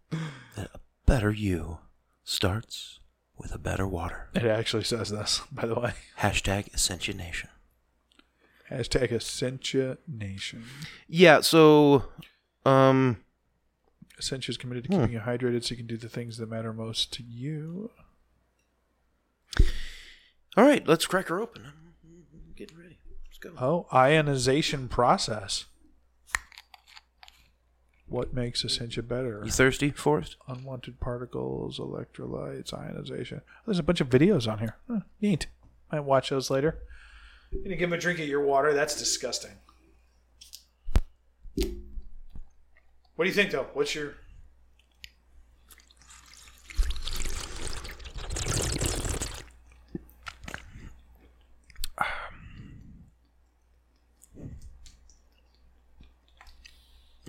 that 0.56 0.70
a 0.74 0.80
better 1.06 1.32
you 1.32 1.80
starts 2.24 3.00
with 3.38 3.54
a 3.54 3.58
better 3.58 3.88
water. 3.88 4.30
It 4.34 4.46
actually 4.46 4.84
says 4.84 5.10
this, 5.10 5.42
by 5.52 5.66
the 5.66 5.76
way. 5.76 5.94
Hashtag 6.20 6.74
Ascension 6.74 7.18
Nation. 7.18 7.50
Hashtag 8.70 9.12
Essentia 9.12 9.98
Nation. 10.08 10.64
Yeah, 11.08 11.42
so 11.42 12.06
um 12.66 13.18
Essentia 14.18 14.52
is 14.52 14.58
committed 14.58 14.84
to 14.84 14.90
keeping 14.90 15.12
you 15.12 15.20
hydrated 15.20 15.64
so 15.64 15.72
you 15.72 15.78
can 15.78 15.88
do 15.88 15.98
the 15.98 16.08
things 16.08 16.38
that 16.38 16.48
matter 16.48 16.72
most 16.72 17.12
to 17.14 17.24
you. 17.24 17.90
All 20.58 20.66
right, 20.66 20.86
let's 20.88 21.06
crack 21.06 21.28
her 21.28 21.40
open. 21.40 21.64
I'm 21.66 22.54
getting 22.56 22.78
ready. 22.78 22.98
Let's 23.28 23.38
go. 23.38 23.52
Oh, 23.60 23.88
ionization 23.94 24.88
process. 24.88 25.66
What 28.08 28.34
makes 28.34 28.66
Essentia 28.66 29.04
better? 29.04 29.42
You 29.46 29.52
thirsty, 29.52 29.90
Forrest? 29.92 30.36
Unwanted 30.46 31.00
particles, 31.00 31.80
electrolytes, 31.80 32.74
ionization. 32.74 33.42
Oh, 33.46 33.62
there's 33.68 33.80
a 33.80 33.84
bunch 33.84 34.02
of 34.02 34.10
videos 34.10 34.52
on 34.52 34.60
here. 34.60 34.76
Huh, 34.90 35.00
neat. 35.22 35.48
Might 35.92 36.02
watch 36.02 36.30
those 36.30 36.50
later. 36.50 36.80
You 37.52 37.64
gonna 37.64 37.78
give 37.78 37.90
him 37.90 37.94
a 37.94 37.98
drink 37.98 38.20
of 38.20 38.28
your 38.28 38.44
water? 38.44 38.74
That's 38.74 38.98
disgusting. 38.98 39.52
What 43.16 43.26
do 43.26 43.30
you 43.30 43.34
think, 43.34 43.52
though? 43.52 43.68
What's 43.74 43.96
your 43.96 44.16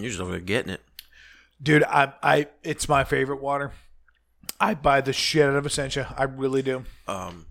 You're 0.03 0.11
just 0.11 0.21
over 0.21 0.33
there 0.33 0.41
getting 0.41 0.73
it. 0.73 0.81
dude? 1.63 1.85
I, 1.85 2.13
I, 2.23 2.47
it's 2.63 2.89
my 2.89 3.05
favorite 3.05 3.41
water. 3.43 3.73
I 4.61 4.75
buy 4.75 5.01
the 5.01 5.13
shit 5.13 5.45
out 5.49 5.55
of 5.57 5.67
Essentia. 5.67 6.15
I 6.19 6.25
really 6.25 6.63
do. 6.63 6.85
Um 7.09 7.47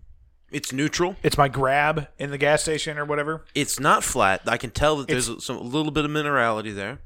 it's 0.51 0.73
neutral. 0.73 1.15
It's 1.23 1.37
my 1.37 1.47
grab 1.47 2.09
in 2.19 2.29
the 2.29 2.37
gas 2.37 2.61
station 2.63 2.97
or 2.97 3.05
whatever. 3.05 3.45
It's 3.55 3.79
not 3.79 4.03
flat. 4.03 4.41
I 4.47 4.57
can 4.57 4.69
tell 4.71 4.97
that 4.97 5.07
there's 5.07 5.29
a, 5.29 5.39
some 5.39 5.55
a 5.55 5.61
little 5.61 5.91
bit 5.93 6.03
of 6.03 6.11
minerality 6.11 6.75
there. 6.75 6.99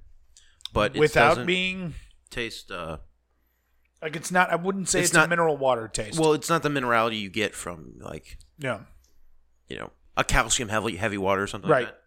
But 0.73 0.95
it 0.95 0.99
Without 0.99 1.45
being 1.45 1.93
taste 2.31 2.71
uh 2.71 2.97
like, 4.01 4.15
it's 4.15 4.31
not. 4.31 4.51
I 4.51 4.55
wouldn't 4.55 4.89
say 4.89 4.99
It's 4.99 5.09
it's, 5.09 5.15
a 5.15 5.19
not- 5.21 5.29
mineral 5.29 5.57
water 5.57 5.87
taste. 5.87 6.19
well, 6.19 6.33
it's 6.33 6.49
not 6.49 6.61
the 6.63 6.69
minerality 6.69 7.19
you 7.19 7.29
get 7.29 7.55
from 7.55 7.93
like, 7.99 8.37
yeah. 8.59 8.79
you 9.69 9.77
know, 9.77 9.89
a 10.17 10.23
calcium 10.23 10.69
heavy 10.69 10.95
heavy 10.97 11.17
water 11.17 11.41
or 11.43 11.47
something 11.47 11.69
Right. 11.69 11.85
like 11.85 11.93
that. 11.93 12.01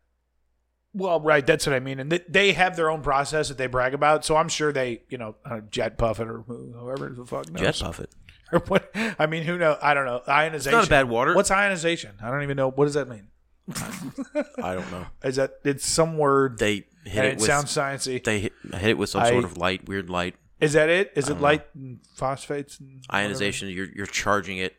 Well, 0.99 1.21
right. 1.21 1.47
That's 1.47 1.67
what 1.67 1.75
I 1.75 1.81
mean. 1.81 2.01
And 2.01 2.11
th- 2.11 2.25
they 2.29 2.53
have 2.53 2.77
their 2.77 2.91
own 2.91 3.03
process 3.03 3.49
that 3.49 3.57
they 3.57 3.69
brag 3.69 3.95
about. 3.95 4.25
So 4.25 4.37
I'm 4.37 4.49
sure 4.49 4.73
they, 4.73 5.03
you 5.09 5.17
know, 5.17 5.37
uh, 5.45 5.61
jet 5.71 5.97
puff 5.97 6.19
it 6.21 6.29
or 6.29 6.41
whoever 6.41 7.09
the 7.11 7.25
fuck 7.25 7.51
knows. 7.51 7.61
Jet 7.63 7.79
puff 7.87 8.01
it. 8.01 8.11
Or 8.51 8.61
what? 8.61 8.91
I 9.19 9.27
mean, 9.27 9.43
who 9.43 9.59
knows? 9.59 9.77
I 9.83 9.93
don't 9.93 10.07
know. 10.07 10.23
Ionization. 10.27 10.73
not 10.79 10.87
a 10.87 10.89
bad 10.91 11.07
water. 11.11 11.35
What's 11.35 11.51
ionization? 11.51 12.15
I 12.23 12.31
don't 12.31 12.43
even 12.43 12.57
know. 12.57 12.71
What 12.71 12.87
does 12.87 12.95
that 12.95 13.07
mean? 13.07 13.27
I 13.77 14.73
don't 14.75 14.91
know. 14.91 15.05
Is 15.23 15.37
that 15.37 15.57
it's 15.65 15.85
some 15.85 16.17
word 16.17 16.59
They 16.59 16.77
hit 16.77 16.87
and 17.05 17.19
it, 17.27 17.29
it, 17.33 17.35
with 17.37 17.45
sounds 17.45 17.71
sciencey? 17.71 18.25
they 18.25 18.41
hit, 18.41 18.55
hit 18.73 18.89
it 18.91 18.97
with 18.97 19.11
some 19.11 19.21
I- 19.23 19.29
sort 19.29 19.45
of 19.45 19.59
light, 19.59 19.87
weird 19.87 20.09
light 20.09 20.35
Is 20.63 20.73
that 20.73 20.89
it? 20.89 21.13
Is 21.15 21.29
it 21.29 21.43
light 21.43 21.67
and 21.75 22.01
phosphates 22.15 22.81
and 22.81 23.03
whatever? 23.07 23.23
ionization. 23.25 23.69
You're 23.69 23.89
you're 23.95 24.07
charging 24.07 24.57
it. 24.57 24.77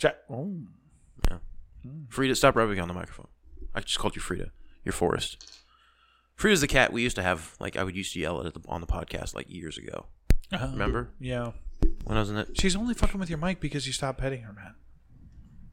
Ja- 0.00 0.12
oh. 0.30 0.52
Frida, 2.10 2.36
stop 2.36 2.54
rubbing 2.54 2.78
on 2.78 2.86
the 2.86 2.94
microphone. 2.94 3.26
I 3.74 3.80
just 3.80 3.98
called 3.98 4.14
you 4.14 4.22
Frida. 4.22 4.52
You're 4.84 4.92
Forrest. 4.92 5.44
Frida's 6.36 6.60
the 6.62 6.66
cat 6.68 6.92
we 6.92 7.02
used 7.02 7.16
to 7.16 7.22
have. 7.22 7.54
Like 7.60 7.76
I 7.76 7.84
would 7.84 7.96
used 7.96 8.12
to 8.14 8.20
yell 8.20 8.44
at 8.46 8.54
the, 8.54 8.60
on 8.68 8.80
the 8.80 8.86
podcast 8.86 9.34
like 9.34 9.50
years 9.50 9.76
ago. 9.78 10.06
Uh-huh. 10.52 10.68
Remember 10.72 11.10
Yeah. 11.20 11.52
when 12.04 12.16
I 12.16 12.20
was 12.20 12.30
in 12.30 12.36
it? 12.38 12.58
She's 12.58 12.74
only 12.74 12.94
fucking 12.94 13.20
with 13.20 13.28
your 13.30 13.38
mic 13.38 13.60
because 13.60 13.86
you 13.86 13.92
stopped 13.92 14.18
petting 14.18 14.42
her, 14.42 14.52
man. 14.52 14.74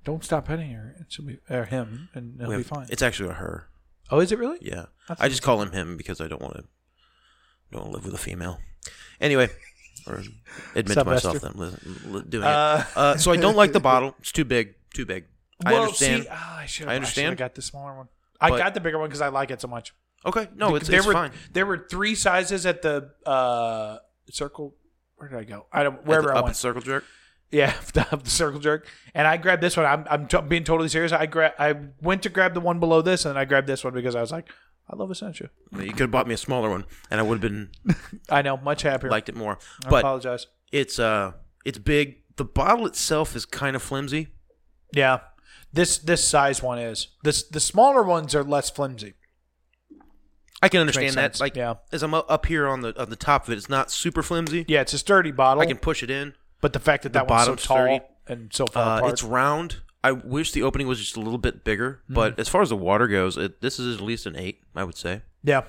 Don't 0.04 0.24
stop 0.24 0.46
petting 0.46 0.72
her. 0.72 0.94
and 0.98 1.06
She'll 1.10 1.26
be 1.26 1.40
or 1.50 1.66
him, 1.66 2.10
and 2.14 2.36
he'll 2.40 2.50
We 2.50 2.56
be 2.56 2.60
have- 2.60 2.68
fine. 2.68 2.88
It's 2.90 3.02
actually 3.02 3.30
a 3.30 3.34
her. 3.34 3.70
oh, 4.10 4.20
is 4.20 4.32
it 4.32 4.40
really? 4.40 4.58
Yeah, 4.62 4.86
That's 5.08 5.20
I 5.22 5.30
just 5.30 5.42
call 5.42 5.62
him 5.62 5.72
him 5.72 5.98
because 5.98 6.22
I 6.22 6.28
don't 6.28 6.42
want 6.42 6.56
to 6.56 6.64
don't 7.72 7.82
want 7.84 7.92
to 7.94 7.98
live 7.98 8.06
with 8.06 8.14
a 8.14 8.18
female. 8.18 8.60
Anyway, 9.20 9.50
or 10.06 10.24
admit 10.76 10.98
to 10.98 11.04
myself 11.06 11.42
that 11.42 11.52
I'm 11.54 11.60
li- 11.60 11.76
li- 12.06 12.24
doing 12.30 12.46
Uh, 12.46 12.86
it. 12.90 12.98
Uh, 12.98 13.18
so 13.18 13.32
I 13.32 13.38
don't 13.38 13.58
like 13.58 13.74
the 13.74 13.80
bottle. 13.82 14.16
It's 14.20 14.32
too 14.32 14.46
big. 14.46 14.76
Too 14.94 15.06
big. 15.06 15.26
I 15.66 15.74
understand. 15.74 16.24
See, 16.24 16.30
ah, 16.32 16.58
I 16.60 16.66
should. 16.68 16.88
I 16.88 16.94
I 16.94 16.96
understand. 16.96 17.32
I 17.34 17.36
got 17.36 17.56
the 17.56 17.62
smaller 17.62 17.98
one. 17.98 18.08
I 18.42 18.50
But- 18.50 18.58
got 18.58 18.74
the 18.74 18.80
bigger 18.82 19.00
one 19.00 19.10
because 19.10 19.22
I 19.22 19.30
like 19.30 19.52
it 19.52 19.62
so 19.62 19.68
much. 19.68 19.94
okay, 20.26 20.48
no, 20.56 20.76
it's, 20.76 20.88
there 20.88 20.98
it's 21.00 21.08
were 21.08 21.14
fine. 21.14 21.32
there 21.54 21.66
were 21.66 21.88
three 21.90 22.16
sizes 22.16 22.66
at 22.66 22.82
the 22.82 23.12
uh, 23.26 23.98
circle. 24.32 24.76
Where 25.16 25.30
did 25.30 25.40
I 25.40 25.44
go? 25.44 25.66
I 25.72 25.84
don't 25.84 26.06
wherever 26.06 26.28
the- 26.30 26.34
I 26.36 26.38
up 26.40 26.44
went. 26.46 26.56
circle 26.56 26.82
jerk. 26.82 27.04
Yeah, 27.52 27.74
the, 27.94 28.06
the 28.24 28.30
circle 28.30 28.60
jerk. 28.60 28.88
And 29.16 29.26
I 29.26 29.38
grabbed 29.38 29.64
this 29.64 29.78
one. 29.78 29.86
I'm, 29.86 30.06
I'm 30.10 30.28
t- 30.28 30.42
being 30.42 30.64
totally 30.66 30.90
serious. 30.90 31.12
I 31.14 31.26
gra- 31.28 31.54
I 31.58 31.76
went 32.02 32.24
to 32.24 32.30
grab 32.30 32.54
the 32.54 32.60
one 32.60 32.80
below 32.80 33.02
this, 33.02 33.24
and 33.26 33.36
then 33.36 33.42
I 33.42 33.46
grabbed 33.46 33.68
this 33.68 33.84
one 33.84 33.94
because 33.94 34.16
I 34.16 34.22
was 34.22 34.32
like, 34.32 34.50
I 34.90 34.96
love 34.98 35.10
Essentia. 35.12 35.50
You 35.74 35.88
could 35.92 36.00
have 36.02 36.12
bought 36.12 36.28
me 36.28 36.34
a 36.34 36.38
smaller 36.38 36.70
one, 36.70 36.86
and 37.10 37.20
I 37.20 37.24
would 37.24 37.42
have 37.42 37.52
been 37.52 37.72
I 38.30 38.42
know, 38.42 38.58
much 38.58 38.82
happier. 38.82 39.10
liked 39.10 39.30
it 39.30 39.36
more. 39.36 39.60
I 39.86 39.90
But 39.90 40.00
apologize. 40.00 40.48
it's 40.72 41.00
uh, 41.00 41.32
it's 41.66 41.78
big. 41.78 42.18
The 42.36 42.46
bottle 42.46 42.86
itself 42.86 43.36
is 43.36 43.46
kind 43.46 43.76
of 43.76 43.82
flimsy. 43.82 44.28
Yeah, 44.94 45.20
this 45.74 45.98
this 45.98 46.24
size 46.28 46.62
one 46.64 46.80
is. 46.80 47.08
This 47.24 47.44
the 47.44 47.60
smaller 47.60 48.04
ones 48.04 48.34
are 48.36 48.44
less 48.44 48.70
flimsy. 48.70 49.14
I 50.62 50.70
can 50.70 50.82
understand 50.82 51.10
that. 51.16 51.36
sense. 51.36 51.40
Like 51.40 51.56
Yeah. 51.56 51.76
as 51.92 52.02
I'm 52.04 52.14
up 52.14 52.46
here 52.48 52.68
on 52.68 52.82
the 52.82 53.00
on 53.00 53.10
the 53.10 53.16
top 53.16 53.44
of 53.48 53.54
it, 53.54 53.58
it's 53.58 53.70
not 53.70 53.92
super 53.92 54.24
flimsy. 54.24 54.66
Yeah, 54.68 54.82
it's 54.82 54.94
a 54.94 54.98
sturdy 54.98 55.32
bottle. 55.32 55.62
I 55.62 55.66
can 55.68 55.78
push 55.78 56.02
it 56.04 56.10
in. 56.10 56.34
but 56.62 56.74
the 56.74 56.80
fact 56.80 57.04
that 57.04 57.14
the 57.14 57.20
that 57.20 57.28
one's 57.30 57.42
so 57.44 57.52
bottom's 57.52 57.64
tall 57.68 57.78
sturdy. 57.78 58.00
and 58.28 58.52
so 58.54 58.66
far 58.66 58.96
Uh, 58.96 58.98
apart. 58.98 59.14
it's 59.14 59.24
round. 59.24 59.76
I 60.04 60.12
wish 60.14 60.52
the 60.54 60.64
opening 60.64 60.88
was 60.88 60.98
just 61.00 61.16
a 61.16 61.20
little 61.20 61.38
bit 61.38 61.64
bigger, 61.64 62.02
Hmm. 62.08 62.14
but 62.16 62.40
as 62.40 62.50
far 62.50 62.62
as 62.64 62.70
the 62.70 62.76
water 62.76 63.08
goes, 63.08 63.38
it, 63.38 63.62
this 63.62 63.78
is 63.78 63.98
at 63.98 64.02
least 64.02 64.26
an 64.26 64.36
eight. 64.36 64.62
I 64.76 64.84
would 64.84 64.98
say 64.98 65.22
yeah, 65.44 65.62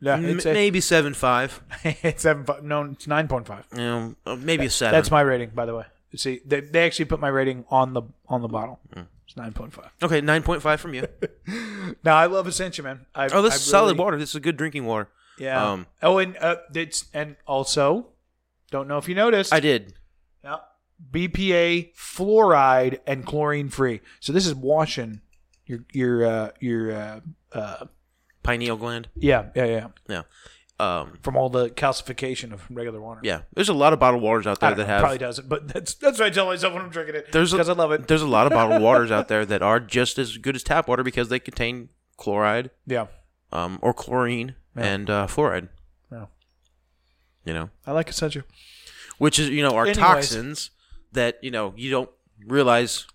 yeah. 0.00 0.14
M- 0.14 0.24
It's 0.24 0.46
a, 0.46 0.54
maybe 0.54 0.80
seven 0.80 1.12
five. 1.12 1.60
it's 1.84 2.22
seven. 2.22 2.44
fi- 2.44 2.60
No, 2.62 2.84
it's 2.84 3.06
nine 3.06 3.28
point 3.28 3.46
five. 3.46 3.66
You 3.72 3.78
know, 3.78 4.14
uh, 4.24 4.36
maybe 4.36 4.64
a 4.66 4.70
seven. 4.70 4.92
That's 4.96 5.10
my 5.10 5.20
rating, 5.20 5.50
by 5.50 5.66
the 5.66 5.74
way. 5.76 5.84
See, 6.16 6.40
they, 6.44 6.60
they 6.60 6.84
actually 6.86 7.04
put 7.06 7.20
my 7.20 7.28
rating 7.28 7.64
on 7.70 7.92
the 7.94 8.02
on 8.28 8.42
the 8.42 8.48
bottle. 8.48 8.80
Hmm. 8.92 9.02
It's 9.26 9.36
nine 9.36 9.52
point 9.52 9.72
five. 9.72 9.90
okay. 10.02 10.20
Nine 10.20 10.42
point 10.42 10.62
five 10.62 10.80
from 10.80 10.94
you. 10.94 11.06
Now 12.04 12.16
I 12.16 12.26
love 12.26 12.48
Essentia, 12.48 12.82
man. 12.82 13.06
I, 13.14 13.26
Oh, 13.28 13.42
this 13.42 13.52
I 13.52 13.56
is 13.56 13.62
solid 13.62 13.90
really- 13.92 13.98
water. 14.00 14.18
This 14.18 14.30
is 14.30 14.34
a 14.36 14.40
good 14.40 14.56
drinking 14.56 14.86
water. 14.86 15.08
Yeah. 15.38 15.72
Um, 15.72 15.86
oh, 16.02 16.18
and 16.18 16.36
uh, 16.38 16.56
it's 16.74 17.04
and 17.14 17.36
also, 17.46 18.08
don't 18.70 18.88
know 18.88 18.98
if 18.98 19.08
you 19.08 19.14
noticed. 19.14 19.52
I 19.52 19.60
did. 19.60 19.94
Yeah. 20.42 20.56
BPA, 21.12 21.94
fluoride, 21.94 22.98
and 23.06 23.24
chlorine 23.26 23.68
free. 23.68 24.00
So 24.20 24.32
this 24.32 24.46
is 24.46 24.54
washing 24.54 25.20
your 25.66 25.80
your 25.92 26.24
uh, 26.26 26.50
your 26.60 26.92
uh, 26.92 27.20
uh, 27.52 27.84
Pineal 28.42 28.76
gland. 28.76 29.08
yeah 29.14 29.46
yeah 29.54 29.64
yeah. 29.66 29.86
Yeah. 30.08 30.22
Um, 30.78 31.18
from 31.22 31.36
all 31.38 31.48
the 31.48 31.70
calcification 31.70 32.52
of 32.52 32.62
regular 32.70 33.00
water. 33.00 33.20
yeah, 33.22 33.42
there's 33.54 33.70
a 33.70 33.72
lot 33.74 33.94
of 33.94 33.98
bottled 33.98 34.22
waters 34.22 34.46
out 34.46 34.60
there 34.60 34.74
that 34.74 34.82
know, 34.82 34.86
have 34.86 35.00
probably 35.00 35.16
doesn't, 35.16 35.48
but 35.48 35.68
that's 35.68 35.94
that's 35.94 36.18
what 36.18 36.26
I 36.26 36.30
tell 36.30 36.44
myself 36.46 36.74
when 36.74 36.82
I'm 36.82 36.90
drinking 36.90 37.14
it. 37.14 37.32
There's 37.32 37.54
a- 37.54 37.56
because 37.56 37.70
I 37.70 37.72
love 37.72 37.92
it. 37.92 38.06
There's 38.08 38.20
a 38.20 38.26
lot 38.26 38.46
of 38.46 38.52
bottled 38.52 38.82
waters 38.88 39.10
out 39.10 39.28
there 39.28 39.46
that 39.46 39.62
are 39.62 39.80
just 39.80 40.18
as 40.18 40.36
good 40.36 40.54
as 40.54 40.62
tap 40.62 40.86
water 40.86 41.02
because 41.02 41.30
they 41.30 41.38
contain 41.38 41.88
chloride 42.18 42.70
Yeah, 42.86 43.06
um, 43.52 43.78
or 43.80 43.94
chlorine 43.94 44.54
and 44.74 45.08
uh, 45.08 45.26
fluoride. 45.28 45.68
Yeah. 46.12 46.26
You 47.46 47.54
know, 47.54 47.70
I 47.86 47.92
like 47.92 48.08
Essentia. 48.10 48.44
which 49.16 49.38
is 49.38 49.48
you 49.48 49.62
know 49.62 49.70
are 49.76 49.84
Anyways. 49.86 49.96
toxins 49.96 50.70
that 51.12 51.38
you 51.42 51.50
know 51.50 51.72
you 51.76 51.90
don't 51.90 52.10
realize. 52.46 53.06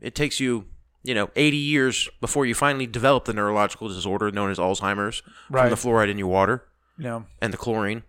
It 0.00 0.16
takes 0.16 0.40
you 0.40 0.64
you 1.04 1.14
know 1.14 1.30
80 1.36 1.56
years 1.56 2.08
before 2.20 2.46
you 2.46 2.54
finally 2.56 2.86
develop 2.88 3.26
the 3.26 3.32
neurological 3.32 3.86
disorder 3.86 4.30
known 4.32 4.50
as 4.50 4.58
Alzheimer's 4.58 5.22
Right. 5.48 5.62
from 5.62 5.70
the 5.70 5.76
fluoride 5.76 6.10
in 6.10 6.18
your 6.18 6.26
water 6.26 6.64
Yeah, 6.98 7.22
and 7.40 7.52
the 7.52 7.56
chlorine. 7.58 8.02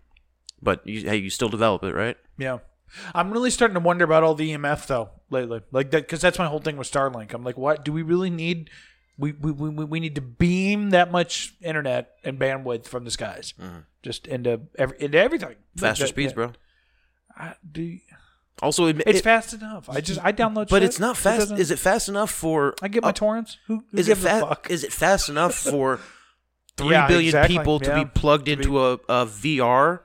But 0.60 0.86
you, 0.86 1.00
hey, 1.08 1.16
you 1.16 1.30
still 1.30 1.48
develop 1.48 1.82
it, 1.84 1.94
right? 1.94 2.16
yeah. 2.38 2.58
I'm 3.14 3.30
really 3.30 3.50
starting 3.50 3.72
to 3.74 3.80
wonder 3.80 4.04
about 4.04 4.22
all 4.22 4.34
the 4.34 4.52
EMF 4.52 4.86
though 4.86 5.08
lately, 5.30 5.62
like 5.72 5.90
that 5.92 6.02
because 6.02 6.20
that's 6.20 6.38
my 6.38 6.46
whole 6.46 6.58
thing 6.60 6.76
with 6.76 6.90
Starlink. 6.92 7.32
I'm 7.32 7.42
like, 7.42 7.56
what 7.56 7.86
do 7.86 7.92
we 7.92 8.02
really 8.02 8.28
need? 8.28 8.68
We 9.16 9.32
we, 9.32 9.50
we, 9.50 9.70
we 9.86 9.98
need 9.98 10.14
to 10.16 10.20
beam 10.20 10.90
that 10.90 11.10
much 11.10 11.54
internet 11.62 12.10
and 12.22 12.38
bandwidth 12.38 12.84
from 12.86 13.04
the 13.04 13.10
skies, 13.10 13.54
just 14.02 14.26
into 14.26 14.60
every, 14.78 15.00
into 15.00 15.18
everything. 15.18 15.48
Mm-hmm. 15.50 15.80
Faster 15.80 16.04
That- 16.04 16.08
speeds, 16.08 16.32
bro. 16.34 16.52
I, 17.34 17.54
do, 17.70 17.98
Also, 18.60 18.86
it, 18.88 19.00
it's 19.06 19.20
it- 19.20 19.24
fast 19.24 19.54
enough. 19.54 19.88
I 19.88 20.02
just 20.02 20.22
I 20.22 20.32
download, 20.32 20.68
but 20.68 20.76
shit. 20.76 20.82
it's 20.82 21.00
not 21.00 21.16
fast. 21.16 21.40
doesn't- 21.40 21.58
Is 21.58 21.70
it 21.70 21.78
fast 21.78 22.10
enough 22.10 22.30
for? 22.30 22.74
I 22.82 22.88
get 22.88 23.02
my 23.02 23.08
uh, 23.08 23.12
torrents. 23.12 23.56
Who, 23.68 23.84
who 23.90 23.96
Is 23.96 24.06
it 24.06 24.10
gives 24.10 24.24
a 24.26 24.40
fuck? 24.40 24.70
Is 24.70 24.84
it 24.84 24.92
fast 24.92 25.30
enough 25.30 25.54
for 25.54 25.98
three 26.82 26.90
Yeah, 26.92 27.06
billion 27.08 27.28
exactly, 27.28 27.58
people 27.58 27.80
to 27.80 27.90
yeah. 27.90 28.04
be 28.04 28.10
plugged 28.10 28.46
To 28.46 28.56
be- 28.56 28.62
into 28.62 28.78
a, 28.84 28.92
a 29.08 29.26
VR? 29.26 30.00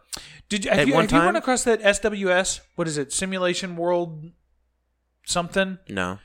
Did 0.50 0.64
you, 0.66 0.72
have, 0.72 0.88
you, 0.88 0.94
have 0.96 1.12
you 1.12 1.18
run 1.20 1.36
across 1.36 1.64
that 1.66 1.82
SWS? 1.82 2.62
What 2.76 2.88
is 2.88 2.98
it? 2.98 3.12
Simulation 3.12 3.76
World 3.76 4.32
something? 5.26 5.78
No. 5.90 6.20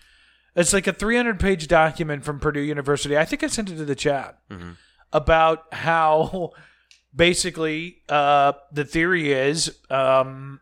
It's 0.54 0.72
like 0.72 0.86
a 0.86 0.92
300 0.92 1.40
page 1.40 1.66
document 1.66 2.24
from 2.24 2.38
Purdue 2.38 2.60
University. 2.60 3.16
I 3.18 3.24
think 3.24 3.42
I 3.42 3.48
sent 3.48 3.70
it 3.70 3.76
to 3.78 3.84
the 3.84 3.94
chat 3.96 4.38
Mm-hmm. 4.50 4.72
about 5.12 5.64
how 5.74 6.52
basically 7.14 7.98
uh, 8.08 8.52
the 8.70 8.84
theory 8.84 9.32
is, 9.32 9.76
um, 9.90 10.60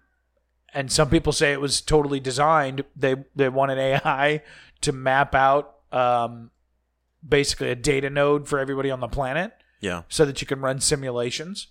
and 0.72 0.90
some 0.90 1.10
people 1.10 1.32
say 1.32 1.52
it 1.52 1.60
was 1.60 1.80
totally 1.80 2.20
designed. 2.20 2.84
They 2.96 3.16
they 3.34 3.48
want 3.48 3.72
an 3.72 3.78
AI 3.78 4.42
to 4.82 4.92
map 4.92 5.34
out 5.34 5.74
um, 5.92 6.50
basically 7.26 7.70
a 7.70 7.74
data 7.74 8.08
node 8.08 8.48
for 8.48 8.58
everybody 8.58 8.90
on 8.90 9.00
the 9.00 9.08
planet 9.08 9.52
Yeah. 9.80 10.02
so 10.08 10.24
that 10.24 10.40
you 10.40 10.46
can 10.46 10.60
run 10.60 10.80
simulations, 10.80 11.68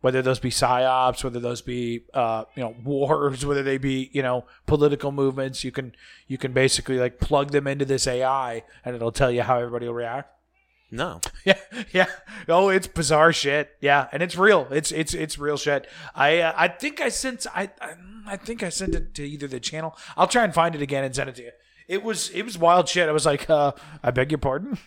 whether 0.00 0.22
those 0.22 0.38
be 0.40 0.50
psyops, 0.50 1.22
whether 1.22 1.40
those 1.40 1.62
be 1.62 2.04
uh, 2.14 2.44
you 2.56 2.62
know 2.62 2.74
wars, 2.84 3.44
whether 3.46 3.62
they 3.62 3.78
be 3.78 4.10
you 4.12 4.22
know 4.22 4.44
political 4.66 5.12
movements. 5.12 5.62
You 5.64 5.70
can 5.72 5.94
you 6.26 6.38
can 6.38 6.52
basically 6.52 6.98
like 6.98 7.20
plug 7.20 7.52
them 7.52 7.66
into 7.66 7.84
this 7.84 8.06
AI, 8.06 8.64
and 8.84 8.96
it'll 8.96 9.12
tell 9.12 9.30
you 9.30 9.42
how 9.42 9.58
everybody 9.58 9.86
will 9.86 9.94
react. 9.94 10.30
No. 10.90 11.20
Yeah, 11.44 11.58
yeah. 11.92 12.06
Oh, 12.48 12.68
it's 12.68 12.86
bizarre 12.86 13.32
shit. 13.32 13.70
Yeah, 13.80 14.08
and 14.12 14.22
it's 14.22 14.36
real. 14.36 14.66
It's 14.70 14.92
it's 14.92 15.14
it's 15.14 15.38
real 15.38 15.56
shit. 15.56 15.86
I 16.14 16.40
uh, 16.40 16.52
I 16.56 16.68
think 16.68 17.00
I 17.00 17.08
sent 17.08 17.46
I, 17.54 17.70
I 17.80 17.94
I 18.26 18.36
think 18.36 18.62
I 18.62 18.68
sent 18.68 18.94
it 18.94 19.14
to 19.14 19.26
either 19.26 19.46
the 19.46 19.60
channel. 19.60 19.96
I'll 20.16 20.26
try 20.26 20.44
and 20.44 20.52
find 20.52 20.74
it 20.74 20.82
again 20.82 21.04
and 21.04 21.14
send 21.14 21.30
it 21.30 21.36
to 21.36 21.42
you. 21.44 21.50
It 21.90 22.04
was 22.04 22.30
it 22.30 22.42
was 22.44 22.56
wild 22.56 22.88
shit. 22.88 23.08
I 23.08 23.12
was 23.12 23.26
like, 23.26 23.50
uh, 23.50 23.72
I 24.00 24.12
beg 24.12 24.30
your 24.30 24.38
pardon. 24.38 24.78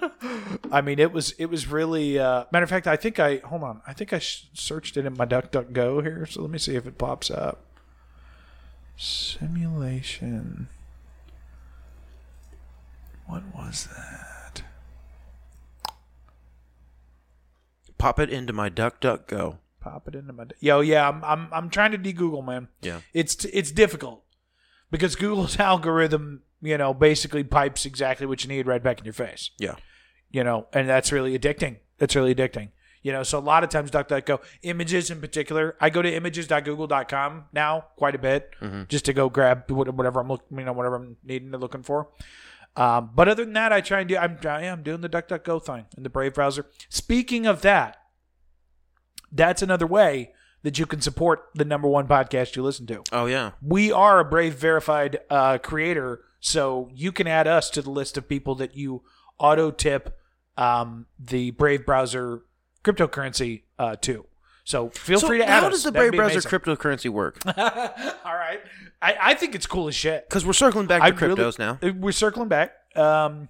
I 0.70 0.82
mean, 0.82 0.98
it 0.98 1.10
was 1.10 1.32
it 1.38 1.46
was 1.46 1.66
really. 1.66 2.18
Uh, 2.18 2.44
matter 2.52 2.64
of 2.64 2.68
fact, 2.68 2.86
I 2.86 2.96
think 2.96 3.18
I 3.18 3.36
hold 3.38 3.62
on. 3.62 3.80
I 3.86 3.94
think 3.94 4.12
I 4.12 4.18
sh- 4.18 4.48
searched 4.52 4.98
it 4.98 5.06
in 5.06 5.16
my 5.16 5.24
DuckDuckGo 5.24 6.02
here. 6.02 6.26
So 6.26 6.42
let 6.42 6.50
me 6.50 6.58
see 6.58 6.76
if 6.76 6.86
it 6.86 6.98
pops 6.98 7.30
up. 7.30 7.64
Simulation. 8.98 10.68
What 13.26 13.44
was 13.56 13.88
that? 13.96 14.62
Pop 17.96 18.18
it 18.20 18.28
into 18.30 18.52
my 18.52 18.68
DuckDuckGo. 18.68 19.56
pop 19.80 20.06
it 20.08 20.14
into 20.14 20.32
my 20.32 20.44
yo 20.60 20.80
yeah 20.80 21.08
I'm, 21.08 21.24
I'm 21.24 21.48
i'm 21.52 21.70
trying 21.70 21.90
to 21.92 21.98
de-google 21.98 22.42
man 22.42 22.68
Yeah. 22.82 23.00
it's 23.12 23.44
it's 23.46 23.70
difficult 23.72 24.22
because 24.92 25.16
google's 25.16 25.58
algorithm 25.70 26.42
you 26.62 26.78
know 26.78 26.94
basically 26.94 27.42
pipes 27.42 27.84
exactly 27.84 28.26
what 28.26 28.44
you 28.44 28.48
need 28.48 28.66
right 28.66 28.82
back 28.82 28.98
in 29.00 29.04
your 29.04 29.12
face. 29.12 29.50
Yeah. 29.58 29.74
you 30.30 30.44
know 30.44 30.68
and 30.72 30.88
that's 30.88 31.10
really 31.12 31.36
addicting. 31.36 31.78
That's 31.98 32.14
really 32.16 32.34
addicting. 32.34 32.68
You 33.02 33.10
know 33.10 33.24
so 33.24 33.38
a 33.38 33.40
lot 33.40 33.64
of 33.64 33.70
times 33.70 33.90
duckduckgo 33.90 34.40
images 34.62 35.10
in 35.10 35.20
particular 35.20 35.76
i 35.80 35.90
go 35.90 36.02
to 36.02 36.14
images.google.com 36.14 37.46
now 37.52 37.86
quite 37.96 38.14
a 38.14 38.18
bit 38.18 38.54
just 38.88 39.04
to 39.06 39.12
go 39.12 39.28
grab 39.28 39.68
whatever 39.68 40.20
i'm 40.20 40.28
looking 40.28 40.56
you 40.56 40.64
know 40.64 40.72
whatever 40.72 40.94
i'm 40.96 41.16
needing 41.24 41.52
or 41.52 41.58
looking 41.58 41.82
for. 41.82 42.08
Um, 42.74 43.10
but 43.14 43.28
other 43.28 43.44
than 43.44 43.54
that 43.54 43.72
i 43.72 43.80
try 43.80 44.00
and 44.00 44.08
do 44.08 44.16
i'm 44.16 44.38
i 44.44 44.62
am 44.62 44.84
doing 44.84 45.00
the 45.00 45.08
duckduckgo 45.08 45.62
thing 45.62 45.86
in 45.96 46.04
the 46.04 46.10
brave 46.10 46.34
browser. 46.34 46.66
Speaking 46.88 47.44
of 47.44 47.62
that 47.62 47.96
that's 49.32 49.62
another 49.62 49.86
way 49.86 50.32
that 50.62 50.78
you 50.78 50.86
can 50.86 51.00
support 51.00 51.48
the 51.54 51.64
number 51.64 51.88
one 51.88 52.06
podcast 52.06 52.56
you 52.56 52.62
listen 52.62 52.86
to. 52.86 53.02
Oh 53.12 53.26
yeah. 53.26 53.52
We 53.60 53.90
are 53.92 54.20
a 54.20 54.24
Brave 54.24 54.54
verified 54.54 55.18
uh, 55.30 55.58
creator, 55.58 56.20
so 56.40 56.88
you 56.94 57.12
can 57.12 57.26
add 57.26 57.46
us 57.46 57.70
to 57.70 57.82
the 57.82 57.90
list 57.90 58.16
of 58.16 58.28
people 58.28 58.54
that 58.56 58.76
you 58.76 59.02
auto 59.38 59.70
tip 59.70 60.18
um, 60.56 61.06
the 61.18 61.50
Brave 61.52 61.84
browser 61.86 62.42
cryptocurrency 62.84 63.62
uh, 63.78 63.96
to. 64.02 64.26
So 64.64 64.90
feel 64.90 65.18
So 65.18 65.26
free 65.26 65.38
to 65.38 65.48
add 65.48 65.62
how 65.62 65.66
us. 65.68 65.72
does 65.74 65.82
the 65.84 65.90
That'd 65.90 66.10
Brave 66.12 66.18
browser 66.18 66.34
amazing. 66.48 66.50
cryptocurrency 66.50 67.08
work? 67.10 67.38
All 67.46 68.34
right, 68.34 68.60
I, 69.00 69.16
I 69.20 69.34
think 69.34 69.54
it's 69.56 69.66
cool 69.66 69.88
as 69.88 69.94
shit. 69.94 70.28
Because 70.28 70.46
we're 70.46 70.52
circling 70.52 70.86
back 70.86 71.00
to 71.00 71.06
I 71.06 71.10
cryptos 71.10 71.58
really- 71.58 71.92
now. 71.92 71.92
We're 71.98 72.12
circling 72.12 72.48
back. 72.48 72.72
Um, 72.96 73.48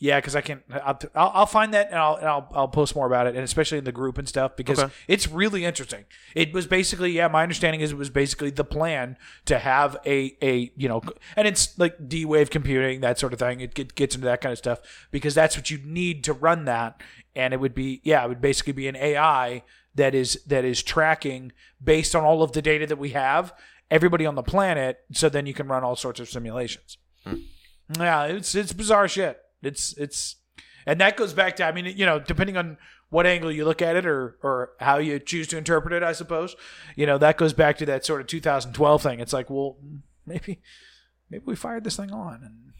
yeah, 0.00 0.20
because 0.20 0.36
I 0.36 0.42
can. 0.42 0.62
I'll, 0.84 0.98
I'll, 1.14 1.46
find 1.46 1.74
that 1.74 1.88
and 1.88 1.96
I'll, 1.96 2.14
and 2.14 2.26
I'll 2.26 2.48
I'll 2.54 2.68
post 2.68 2.94
more 2.94 3.06
about 3.06 3.26
it, 3.26 3.34
and 3.34 3.42
especially 3.42 3.78
in 3.78 3.84
the 3.84 3.92
group 3.92 4.16
and 4.16 4.28
stuff 4.28 4.54
because 4.54 4.78
Okay. 4.78 4.92
it's 5.08 5.26
really 5.26 5.64
interesting. 5.64 6.04
It 6.36 6.52
was 6.52 6.68
basically, 6.68 7.10
yeah, 7.10 7.26
my 7.26 7.42
understanding 7.42 7.80
is 7.80 7.90
it 7.90 7.98
was 7.98 8.10
basically 8.10 8.50
the 8.50 8.64
plan 8.64 9.16
to 9.46 9.58
have 9.58 9.96
a 10.06 10.36
a 10.40 10.70
you 10.76 10.88
know, 10.88 11.02
and 11.34 11.48
it's 11.48 11.76
like 11.78 12.08
D 12.08 12.24
wave 12.24 12.48
computing 12.48 13.00
that 13.00 13.18
sort 13.18 13.32
of 13.32 13.40
thing. 13.40 13.60
It 13.60 13.74
get, 13.74 13.96
gets 13.96 14.14
into 14.14 14.26
that 14.26 14.40
kind 14.40 14.52
of 14.52 14.58
stuff 14.58 14.80
because 15.10 15.34
that's 15.34 15.56
what 15.56 15.68
you 15.68 15.78
need 15.84 16.22
to 16.24 16.32
run 16.32 16.64
that, 16.66 17.02
and 17.34 17.52
it 17.52 17.58
would 17.58 17.74
be 17.74 18.00
yeah, 18.04 18.24
it 18.24 18.28
would 18.28 18.40
basically 18.40 18.74
be 18.74 18.86
an 18.86 18.94
AI 18.94 19.64
that 19.96 20.14
is 20.14 20.40
that 20.46 20.64
is 20.64 20.80
tracking 20.80 21.50
based 21.82 22.14
on 22.14 22.22
all 22.22 22.44
of 22.44 22.52
the 22.52 22.62
data 22.62 22.86
that 22.86 22.98
we 22.98 23.10
have 23.10 23.52
everybody 23.90 24.24
on 24.24 24.36
the 24.36 24.42
planet 24.42 25.00
so 25.12 25.28
then 25.28 25.44
you 25.44 25.54
can 25.54 25.66
run 25.66 25.82
all 25.82 25.96
sorts 25.96 26.20
of 26.20 26.28
simulations 26.28 26.98
hmm. 27.24 27.36
yeah 27.98 28.24
it's 28.24 28.54
it's 28.54 28.72
bizarre 28.72 29.08
shit 29.08 29.40
it's 29.62 29.96
it's 29.98 30.36
and 30.86 31.00
that 31.00 31.16
goes 31.16 31.32
back 31.32 31.56
to 31.56 31.64
i 31.64 31.72
mean 31.72 31.86
you 31.86 32.06
know 32.06 32.18
depending 32.18 32.56
on 32.56 32.76
what 33.10 33.26
angle 33.26 33.50
you 33.50 33.64
look 33.64 33.80
at 33.82 33.96
it 33.96 34.06
or 34.06 34.36
or 34.42 34.70
how 34.80 34.98
you 34.98 35.18
choose 35.18 35.46
to 35.48 35.56
interpret 35.56 35.92
it 35.94 36.02
i 36.02 36.12
suppose 36.12 36.54
you 36.96 37.06
know 37.06 37.18
that 37.18 37.36
goes 37.36 37.52
back 37.52 37.76
to 37.78 37.86
that 37.86 38.04
sort 38.04 38.20
of 38.20 38.26
2012 38.26 39.02
thing 39.02 39.20
it's 39.20 39.32
like 39.32 39.48
well 39.50 39.76
maybe 40.26 40.60
maybe 41.30 41.42
we 41.46 41.56
fired 41.56 41.84
this 41.84 41.96
thing 41.96 42.10
on 42.12 42.40
and 42.44 42.72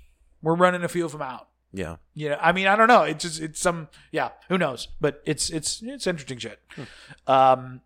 we're 0.42 0.54
running 0.54 0.84
a 0.84 0.88
few 0.88 1.04
of 1.04 1.12
them 1.12 1.22
out 1.22 1.48
Yeah. 1.72 1.96
you 2.14 2.28
know, 2.30 2.38
I 2.40 2.52
mean, 2.52 2.66
I 2.66 2.76
don't 2.76 2.88
know. 2.88 3.02
It's 3.02 3.24
just 3.24 3.40
it's 3.42 3.60
some 3.60 3.88
yeah, 4.12 4.30
who 4.48 4.56
knows? 4.56 4.88
But 5.00 5.20
it's 5.26 5.50
it's 5.50 5.82
it's 5.82 6.06
interesting 6.06 6.38
shit. 6.38 6.60
Um, 7.26 7.80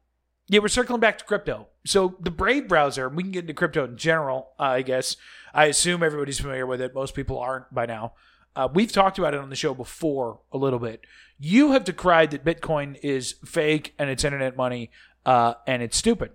yeah, 0.48 0.60
we're 0.60 0.68
circling 0.68 1.00
back 1.00 1.18
to 1.18 1.24
crypto. 1.24 1.68
So 1.86 2.16
the 2.20 2.30
Brave 2.30 2.68
browser, 2.68 3.08
we 3.08 3.22
can 3.22 3.32
get 3.32 3.44
into 3.44 3.54
crypto 3.54 3.84
in 3.84 3.96
general. 3.96 4.50
Uh, 4.60 4.64
I 4.64 4.82
guess 4.82 5.16
I 5.54 5.66
assume 5.66 6.02
everybody's 6.02 6.38
familiar 6.40 6.66
with 6.66 6.80
it. 6.80 6.94
Most 6.94 7.14
people 7.14 7.38
aren't 7.38 7.72
by 7.74 7.86
now. 7.86 8.12
Uh, 8.54 8.68
we've 8.72 8.92
talked 8.92 9.18
about 9.18 9.34
it 9.34 9.40
on 9.40 9.50
the 9.50 9.56
show 9.56 9.74
before 9.74 10.40
a 10.52 10.58
little 10.58 10.78
bit. 10.78 11.00
You 11.38 11.72
have 11.72 11.84
decried 11.84 12.30
that 12.32 12.44
Bitcoin 12.44 12.98
is 13.02 13.36
fake 13.44 13.94
and 13.98 14.10
it's 14.10 14.24
internet 14.24 14.56
money 14.56 14.90
uh, 15.24 15.54
and 15.66 15.82
it's 15.82 15.96
stupid 15.96 16.32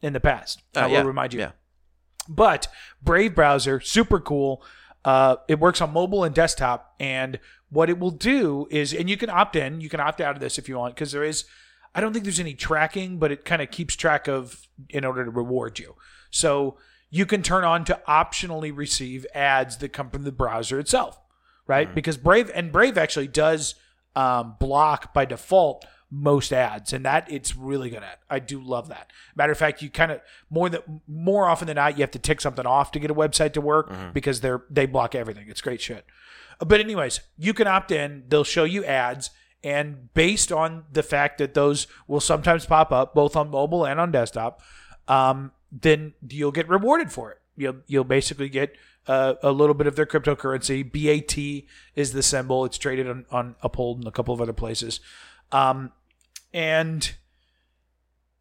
in 0.00 0.12
the 0.12 0.20
past. 0.20 0.62
Uh, 0.76 0.80
I 0.80 0.86
will 0.86 0.92
yeah. 0.94 1.02
remind 1.02 1.32
you. 1.34 1.40
Yeah. 1.40 1.52
But 2.28 2.68
Brave 3.02 3.34
browser, 3.34 3.80
super 3.80 4.20
cool. 4.20 4.62
Uh, 5.04 5.36
it 5.48 5.58
works 5.58 5.80
on 5.80 5.92
mobile 5.92 6.22
and 6.22 6.32
desktop, 6.34 6.94
and 7.00 7.40
what 7.70 7.90
it 7.90 7.98
will 7.98 8.12
do 8.12 8.68
is, 8.70 8.92
and 8.94 9.10
you 9.10 9.16
can 9.16 9.28
opt 9.28 9.56
in, 9.56 9.80
you 9.80 9.88
can 9.88 9.98
opt 9.98 10.20
out 10.20 10.36
of 10.36 10.40
this 10.40 10.58
if 10.58 10.68
you 10.68 10.78
want, 10.78 10.94
because 10.94 11.10
there 11.10 11.24
is, 11.24 11.44
I 11.94 12.00
don't 12.00 12.12
think 12.12 12.24
there's 12.24 12.38
any 12.38 12.54
tracking, 12.54 13.18
but 13.18 13.32
it 13.32 13.44
kind 13.44 13.60
of 13.60 13.70
keeps 13.72 13.96
track 13.96 14.28
of 14.28 14.68
in 14.88 15.04
order 15.04 15.24
to 15.24 15.30
reward 15.30 15.80
you. 15.80 15.96
So 16.30 16.76
you 17.10 17.26
can 17.26 17.42
turn 17.42 17.64
on 17.64 17.84
to 17.86 18.00
optionally 18.06 18.74
receive 18.74 19.26
ads 19.34 19.78
that 19.78 19.92
come 19.92 20.08
from 20.08 20.22
the 20.22 20.30
browser 20.30 20.78
itself, 20.78 21.18
right? 21.72 21.94
Because 21.94 22.16
Brave 22.18 22.50
and 22.54 22.70
Brave 22.70 22.96
actually 22.98 23.28
does 23.28 23.74
um, 24.14 24.56
block 24.60 25.12
by 25.14 25.24
default 25.24 25.84
most 26.14 26.52
ads, 26.52 26.92
and 26.92 27.06
that 27.06 27.22
it's 27.32 27.56
really 27.56 27.88
good 27.88 28.02
at. 28.02 28.18
I 28.28 28.38
do 28.38 28.60
love 28.60 28.88
that. 28.88 29.10
Matter 29.34 29.52
of 29.52 29.58
fact, 29.58 29.80
you 29.80 29.88
kind 29.88 30.12
of 30.12 30.20
more 30.50 30.68
than 30.68 30.82
more 31.08 31.48
often 31.48 31.66
than 31.68 31.76
not, 31.76 31.96
you 31.96 32.02
have 32.02 32.10
to 32.10 32.18
tick 32.18 32.40
something 32.42 32.66
off 32.66 32.92
to 32.92 32.98
get 33.00 33.10
a 33.10 33.14
website 33.14 33.52
to 33.54 33.62
work 33.62 33.90
because 34.12 34.42
they're 34.42 34.62
they 34.68 34.84
block 34.86 35.14
everything. 35.14 35.46
It's 35.48 35.62
great 35.62 35.80
shit. 35.80 36.04
Uh, 36.60 36.66
But 36.66 36.80
anyways, 36.80 37.20
you 37.38 37.54
can 37.54 37.66
opt 37.66 37.90
in. 37.90 38.24
They'll 38.28 38.44
show 38.44 38.64
you 38.64 38.84
ads, 38.84 39.30
and 39.64 40.12
based 40.12 40.52
on 40.52 40.84
the 40.92 41.02
fact 41.02 41.38
that 41.38 41.54
those 41.54 41.86
will 42.06 42.20
sometimes 42.20 42.66
pop 42.66 42.92
up 42.92 43.14
both 43.14 43.34
on 43.34 43.48
mobile 43.50 43.86
and 43.86 43.98
on 43.98 44.12
desktop, 44.12 44.60
um, 45.08 45.52
then 45.86 46.12
you'll 46.28 46.52
get 46.52 46.68
rewarded 46.68 47.10
for 47.10 47.30
it. 47.32 47.38
You'll 47.56 47.80
you'll 47.86 48.04
basically 48.18 48.50
get 48.50 48.76
uh, 49.06 49.34
a 49.42 49.52
little 49.52 49.74
bit 49.74 49.86
of 49.86 49.96
their 49.96 50.06
cryptocurrency. 50.06 50.82
BAT 50.82 51.66
is 51.94 52.12
the 52.12 52.22
symbol. 52.22 52.64
It's 52.64 52.78
traded 52.78 53.08
on, 53.08 53.24
on 53.30 53.56
Uphold 53.62 53.98
and 53.98 54.06
a 54.06 54.12
couple 54.12 54.34
of 54.34 54.40
other 54.40 54.52
places. 54.52 55.00
Um, 55.50 55.92
and 56.52 57.14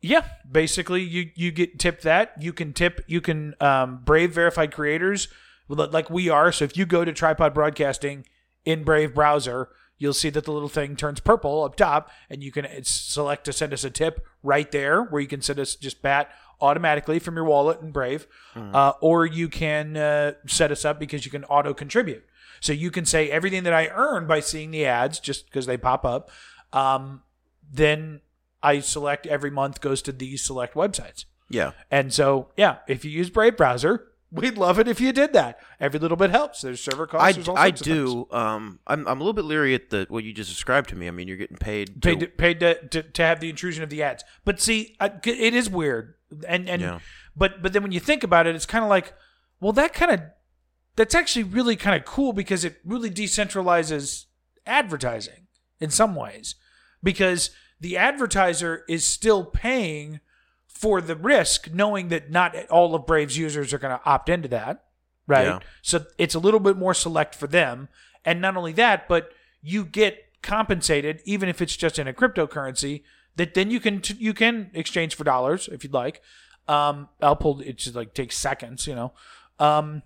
yeah, 0.02 0.26
basically 0.50 1.02
you 1.02 1.30
you 1.36 1.52
get 1.52 1.80
tip 1.80 2.02
that. 2.02 2.34
You 2.40 2.54
can 2.54 2.74
tip 2.74 3.04
you 3.08 3.22
can 3.22 3.56
um, 3.60 4.02
Brave 4.04 4.34
verified 4.34 4.72
creators 4.72 5.28
like 5.68 6.10
we 6.10 6.30
are. 6.30 6.52
So 6.52 6.66
if 6.66 6.76
you 6.76 6.86
go 6.86 7.06
to 7.06 7.14
Tripod 7.14 7.54
Broadcasting 7.54 8.26
in 8.66 8.84
Brave 8.84 9.14
browser, 9.14 9.70
you'll 9.98 10.14
see 10.14 10.30
that 10.30 10.46
the 10.46 10.52
little 10.52 10.70
thing 10.70 10.96
turns 10.96 11.20
purple 11.20 11.64
up 11.64 11.76
top, 11.76 12.10
and 12.30 12.44
you 12.44 12.52
can 12.52 12.68
select 12.84 13.46
to 13.46 13.54
send 13.54 13.74
us 13.74 13.84
a 13.84 13.90
tip 13.90 14.26
right 14.44 14.72
there, 14.72 15.04
where 15.04 15.22
you 15.22 15.28
can 15.28 15.42
send 15.42 15.60
us 15.60 15.76
just 15.76 16.02
bat 16.02 16.30
automatically 16.62 17.20
from 17.20 17.36
your 17.36 17.46
wallet 17.46 17.82
in 17.82 17.92
Brave, 17.92 18.28
uh, 18.56 18.94
or 19.02 19.26
you 19.26 19.50
can 19.50 19.98
uh, 19.98 20.34
set 20.48 20.72
us 20.72 20.86
up 20.86 21.00
because 21.00 21.26
you 21.26 21.32
can 21.32 21.44
auto 21.46 21.74
contribute. 21.74 22.24
So 22.60 22.74
you 22.74 22.92
can 22.92 23.06
say 23.06 23.30
everything 23.30 23.64
that 23.64 23.74
I 23.74 23.88
earn 23.88 24.28
by 24.28 24.40
seeing 24.40 24.72
the 24.72 24.86
ads, 24.86 25.20
just 25.20 25.46
because 25.46 25.66
they 25.66 25.78
pop 25.78 26.06
up. 26.06 26.30
Um, 26.72 27.24
then 27.72 28.22
I 28.62 28.80
select 28.80 29.26
every 29.26 29.52
month 29.52 29.82
goes 29.82 30.02
to 30.04 30.12
these 30.12 30.44
select 30.44 30.76
websites. 30.76 31.26
Yeah. 31.50 31.72
And 31.90 32.14
so, 32.14 32.50
yeah, 32.56 32.78
if 32.88 33.04
you 33.04 33.12
use 33.12 33.30
Brave 33.30 33.58
browser, 33.58 34.08
we'd 34.32 34.58
love 34.58 34.80
it 34.80 34.88
if 34.88 35.02
you 35.02 35.12
did 35.12 35.34
that. 35.34 35.60
Every 35.80 36.00
little 36.00 36.18
bit 36.18 36.30
helps. 36.30 36.62
There's 36.62 36.82
server 36.82 37.08
costs. 37.08 37.38
I, 37.38 37.42
I 37.42 37.44
sorts 37.44 37.82
of 37.82 37.86
things. 37.86 37.98
do. 37.98 38.28
Um, 38.32 38.80
I'm, 38.88 39.08
I'm 39.08 39.20
a 39.20 39.24
little 39.24 39.34
bit 39.34 39.46
leery 39.46 39.76
at 39.76 39.90
the 39.90 40.06
what 40.10 40.24
you 40.24 40.34
just 40.34 40.50
described 40.50 40.90
to 40.90 40.96
me. 40.96 41.08
I 41.08 41.12
mean, 41.12 41.28
you're 41.28 41.38
getting 41.38 41.58
paid. 41.58 42.02
paid 42.02 42.20
to, 42.20 42.26
to, 42.28 42.32
paid 42.32 42.60
to, 42.62 42.88
to, 42.90 43.04
to 43.04 43.24
have 43.24 43.40
the 43.40 43.50
intrusion 43.50 43.84
of 43.84 43.90
the 43.90 44.02
ads. 44.04 44.24
But 44.46 44.62
see, 44.62 44.96
I, 45.00 45.12
it 45.26 45.54
is 45.54 45.70
weird, 45.70 46.16
and 46.48 46.70
and 46.70 46.82
Yeah. 46.82 47.00
but 47.36 47.62
but 47.62 47.74
then 47.74 47.84
when 47.84 47.92
you 47.92 48.00
think 48.00 48.24
about 48.24 48.48
it, 48.48 48.56
it's 48.56 48.66
kind 48.66 48.84
of 48.84 48.90
like, 48.90 49.14
well, 49.60 49.74
that 49.74 49.94
kind 49.94 50.12
of 50.12 50.22
that's 50.96 51.16
actually 51.16 51.44
really 51.44 51.76
kind 51.76 51.96
of 51.96 52.06
cool 52.06 52.34
because 52.34 52.66
it 52.66 52.78
really 52.84 53.10
decentralizes 53.10 54.26
advertising 54.66 55.48
in 55.80 55.90
some 55.90 56.16
ways, 56.16 56.56
because 57.02 57.52
the 57.80 57.98
advertiser 57.98 58.84
is 58.88 59.04
still 59.04 59.44
paying 59.46 60.20
for 60.68 61.02
the 61.02 61.16
risk, 61.16 61.72
knowing 61.72 62.10
that 62.10 62.30
not 62.32 62.56
all 62.70 62.94
of 62.96 63.06
Brave's 63.06 63.38
users 63.38 63.74
are 63.74 63.78
going 63.78 63.96
to 63.98 64.04
opt 64.06 64.30
into 64.30 64.48
that, 64.50 64.86
right? 65.28 65.46
Yeah. 65.46 65.60
So 65.82 66.06
it's 66.18 66.36
a 66.36 66.40
little 66.40 66.60
bit 66.60 66.78
more 66.78 66.94
select 66.94 67.36
for 67.36 67.48
them. 67.48 67.88
And 68.26 68.42
not 68.42 68.58
only 68.58 68.74
that, 68.74 69.08
but 69.08 69.32
you 69.62 69.86
get 69.86 70.18
compensated, 70.42 71.22
even 71.26 71.50
if 71.50 71.62
it's 71.62 71.76
just 71.76 71.98
in 72.00 72.08
a 72.08 72.14
cryptocurrency, 72.14 73.04
that 73.36 73.54
then 73.54 73.72
you 73.72 73.80
can 73.80 74.02
you 74.18 74.34
can 74.34 74.72
exchange 74.74 75.16
for 75.16 75.24
dollars 75.24 75.70
if 75.72 75.84
you'd 75.84 75.94
like. 75.94 76.22
Um, 76.68 77.10
Uphold 77.22 77.62
it 77.62 77.78
just 77.78 77.96
like 77.96 78.14
takes 78.14 78.38
seconds, 78.38 78.88
you 78.88 78.96
know. 78.96 79.14
Um, 79.60 80.04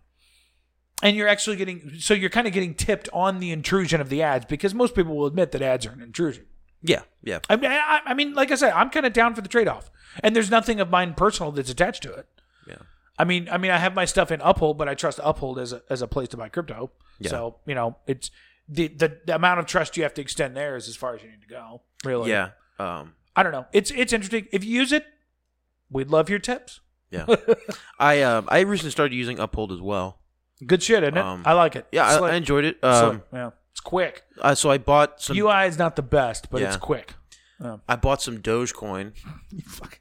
and 1.04 1.16
you're 1.16 1.28
actually 1.28 1.58
getting 1.58 1.94
so 2.00 2.14
you're 2.14 2.30
kind 2.30 2.48
of 2.48 2.54
getting 2.54 2.74
tipped 2.74 3.10
on 3.14 3.40
the 3.40 3.52
intrusion 3.52 4.02
of 4.02 4.10
the 4.10 4.22
ads 4.22 4.46
because 4.46 4.74
most 4.74 4.96
people 4.96 5.16
will 5.16 5.26
admit 5.26 5.52
that 5.52 5.62
ads 5.62 5.86
are 5.86 5.92
an 5.92 6.02
intrusion. 6.02 6.46
yeah, 6.82 7.02
yeah. 7.24 7.40
I 7.50 7.56
mean, 7.56 7.72
I, 7.72 8.02
I 8.06 8.14
mean, 8.14 8.34
like 8.34 8.52
I 8.52 8.56
said, 8.56 8.72
I'm 8.72 8.90
kind 8.90 9.06
of 9.06 9.14
down 9.14 9.36
for 9.36 9.42
the 9.42 9.50
trade 9.50 9.68
off, 9.68 9.92
and 10.24 10.36
there's 10.36 10.50
nothing 10.50 10.80
of 10.80 10.90
mine 10.90 11.14
personal 11.14 11.52
that's 11.52 11.70
attached 11.70 12.04
to 12.04 12.14
it. 12.14 12.28
Yeah. 12.68 12.76
I 13.20 13.24
mean, 13.24 13.48
I 13.52 13.58
mean, 13.58 13.72
I 13.72 13.78
have 13.78 13.94
my 13.96 14.06
stuff 14.06 14.32
in 14.32 14.42
Uphold, 14.42 14.78
but 14.78 14.88
I 14.88 14.96
trust 14.96 15.20
Uphold 15.24 15.60
as 15.60 15.74
a 15.74 15.82
as 15.90 16.02
a 16.02 16.08
place 16.08 16.30
to 16.30 16.38
buy 16.38 16.50
crypto. 16.50 16.92
Yeah. 17.20 17.30
So 17.30 17.58
you 17.66 17.76
know, 17.76 17.98
it's 18.08 18.32
the, 18.70 18.88
the 18.88 19.20
the 19.26 19.36
amount 19.36 19.60
of 19.60 19.66
trust 19.66 19.98
you 19.98 20.04
have 20.04 20.14
to 20.16 20.22
extend 20.22 20.56
there 20.56 20.76
is 20.76 20.88
as 20.88 20.96
far 20.96 21.16
as 21.16 21.22
you 21.24 21.30
need 21.30 21.42
to 21.42 21.48
go. 21.48 21.82
Really. 22.04 22.30
Yeah. 22.32 22.52
Um, 22.80 23.14
I 23.36 23.44
don't 23.44 23.52
know. 23.52 23.66
It's 23.74 23.92
it's 23.92 24.14
interesting. 24.14 24.48
If 24.52 24.64
you 24.64 24.72
use 24.80 24.92
it, 24.92 25.06
we'd 25.90 26.10
love 26.10 26.30
your 26.30 26.40
tips. 26.40 26.82
yeah. 27.12 27.26
I 28.00 28.22
um, 28.24 28.46
I 28.50 28.62
recently 28.62 28.92
started 28.92 29.16
using 29.16 29.40
Uphold 29.40 29.72
as 29.72 29.82
well. 29.82 30.20
Good 30.66 30.82
shit, 30.84 31.04
isn't 31.04 31.18
it? 31.18 31.22
Um, 31.24 31.44
I 31.46 31.54
like 31.54 31.76
it. 31.76 31.86
Yeah, 31.92 32.06
I, 32.08 32.18
I 32.30 32.36
enjoyed 32.36 32.66
it. 32.66 32.78
Slick. 32.80 32.94
Um, 32.94 33.24
yeah, 33.34 33.50
it's 33.72 33.82
quick. 33.82 34.24
uh, 34.42 34.56
so 34.56 34.72
I 34.72 34.78
bought 34.78 35.22
some. 35.22 35.38
UI 35.38 35.66
is 35.68 35.78
not 35.78 35.96
the 35.96 36.02
best, 36.02 36.50
but 36.50 36.62
it's 36.62 36.76
Yeah. 36.76 36.80
quick. 36.80 37.14
I 37.88 37.96
bought 37.96 38.22
some 38.22 38.40
Dogecoin. 38.40 39.14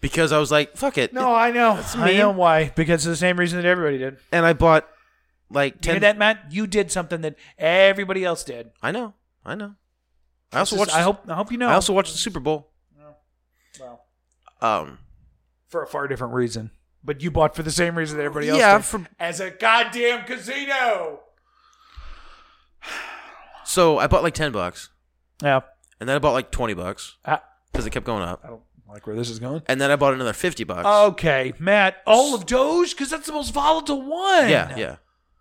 Because 0.00 0.32
I 0.32 0.38
was 0.38 0.50
like, 0.50 0.76
fuck 0.76 0.98
it. 0.98 1.12
No, 1.12 1.32
I 1.32 1.52
know. 1.52 1.80
I 1.94 2.14
know 2.14 2.32
why. 2.32 2.70
Because 2.74 3.06
it's 3.06 3.12
the 3.12 3.14
same 3.16 3.38
reason 3.38 3.62
that 3.62 3.68
everybody 3.68 3.98
did. 3.98 4.16
And 4.32 4.44
I 4.44 4.52
bought 4.52 4.88
like 5.48 5.86
You 5.86 5.92
hear 5.92 6.00
that, 6.00 6.18
Matt? 6.18 6.46
You 6.50 6.66
did 6.66 6.90
something 6.90 7.20
that 7.20 7.36
everybody 7.56 8.24
else 8.24 8.42
did. 8.42 8.70
I 8.82 8.90
know. 8.90 9.14
I 9.44 9.54
know. 9.54 9.76
I 10.52 10.58
also 10.60 10.76
watched. 10.76 10.94
I 10.94 11.02
hope. 11.02 11.22
I 11.28 11.34
hope 11.34 11.50
you 11.52 11.58
know. 11.58 11.68
I 11.68 11.74
also 11.74 11.92
watched 11.92 12.12
the 12.12 12.18
Super 12.18 12.40
Bowl. 12.40 12.68
Well, 13.80 14.04
Um. 14.60 14.98
for 15.68 15.82
a 15.82 15.86
far 15.86 16.06
different 16.08 16.34
reason. 16.34 16.70
But 17.04 17.20
you 17.22 17.30
bought 17.30 17.56
for 17.56 17.62
the 17.64 17.70
same 17.72 17.96
reason 17.96 18.16
that 18.18 18.24
everybody 18.24 18.48
else 18.50 18.58
Yeah, 18.60 18.76
did. 18.76 18.84
for- 18.84 19.06
as 19.18 19.40
a 19.40 19.50
goddamn 19.50 20.24
casino. 20.24 21.20
So 23.64 23.98
I 23.98 24.06
bought 24.08 24.22
like 24.22 24.34
ten 24.34 24.52
bucks, 24.52 24.90
Yeah. 25.42 25.60
and 26.00 26.08
then 26.08 26.16
I 26.16 26.18
bought 26.18 26.32
like 26.32 26.50
twenty 26.50 26.74
bucks 26.74 27.16
I, 27.24 27.38
because 27.70 27.86
it 27.86 27.90
kept 27.90 28.04
going 28.04 28.22
up, 28.22 28.40
I 28.44 28.48
don't 28.48 28.62
like 28.88 29.06
where 29.06 29.14
this 29.16 29.30
is 29.30 29.38
going. 29.38 29.62
and 29.66 29.80
then 29.80 29.90
I 29.90 29.96
bought 29.96 30.14
another 30.14 30.32
fifty 30.32 30.64
bucks. 30.64 30.84
Okay, 30.86 31.52
Matt. 31.58 32.02
All 32.06 32.34
of 32.34 32.44
Doge 32.44 32.90
because 32.90 33.08
that's 33.10 33.26
the 33.26 33.32
most 33.32 33.52
volatile 33.54 34.02
one. 34.02 34.48
yeah, 34.48 34.76
yeah, 34.76 34.96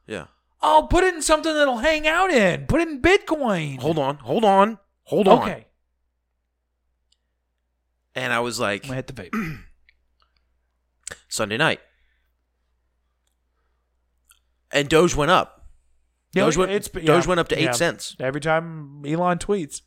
yeah. 0.07 0.25
Oh, 0.61 0.87
put 0.89 1.03
it 1.03 1.15
in 1.15 1.21
something 1.23 1.51
that'll 1.53 1.79
hang 1.79 2.07
out 2.07 2.29
in. 2.29 2.67
Put 2.67 2.81
it 2.81 2.87
in 2.89 3.01
Bitcoin. 3.01 3.79
Hold 3.81 3.97
on, 3.97 4.17
hold 4.17 4.45
on, 4.45 4.77
hold 5.11 5.27
on. 5.27 5.41
Okay. 5.43 5.65
And 8.15 8.33
I 8.33 8.39
was 8.39 8.59
like, 8.59 8.83
I'm 8.83 8.89
gonna 8.89 8.95
hit 8.95 9.07
the 9.07 9.13
vape. 9.13 9.59
Sunday 11.29 11.57
night, 11.57 11.79
and 14.71 14.89
Doge 14.89 15.15
went 15.15 15.31
up. 15.31 15.65
Yeah, 16.33 16.45
Doge 16.45 16.57
went, 16.57 16.71
it's- 16.71 16.89
Doge 16.89 17.23
yeah, 17.25 17.27
went 17.29 17.39
up 17.39 17.47
to 17.49 17.57
eight 17.59 17.63
yeah. 17.65 17.71
cents, 17.71 18.15
Every 18.19 18.41
time 18.41 19.03
Elon 19.05 19.37
tweets. 19.37 19.81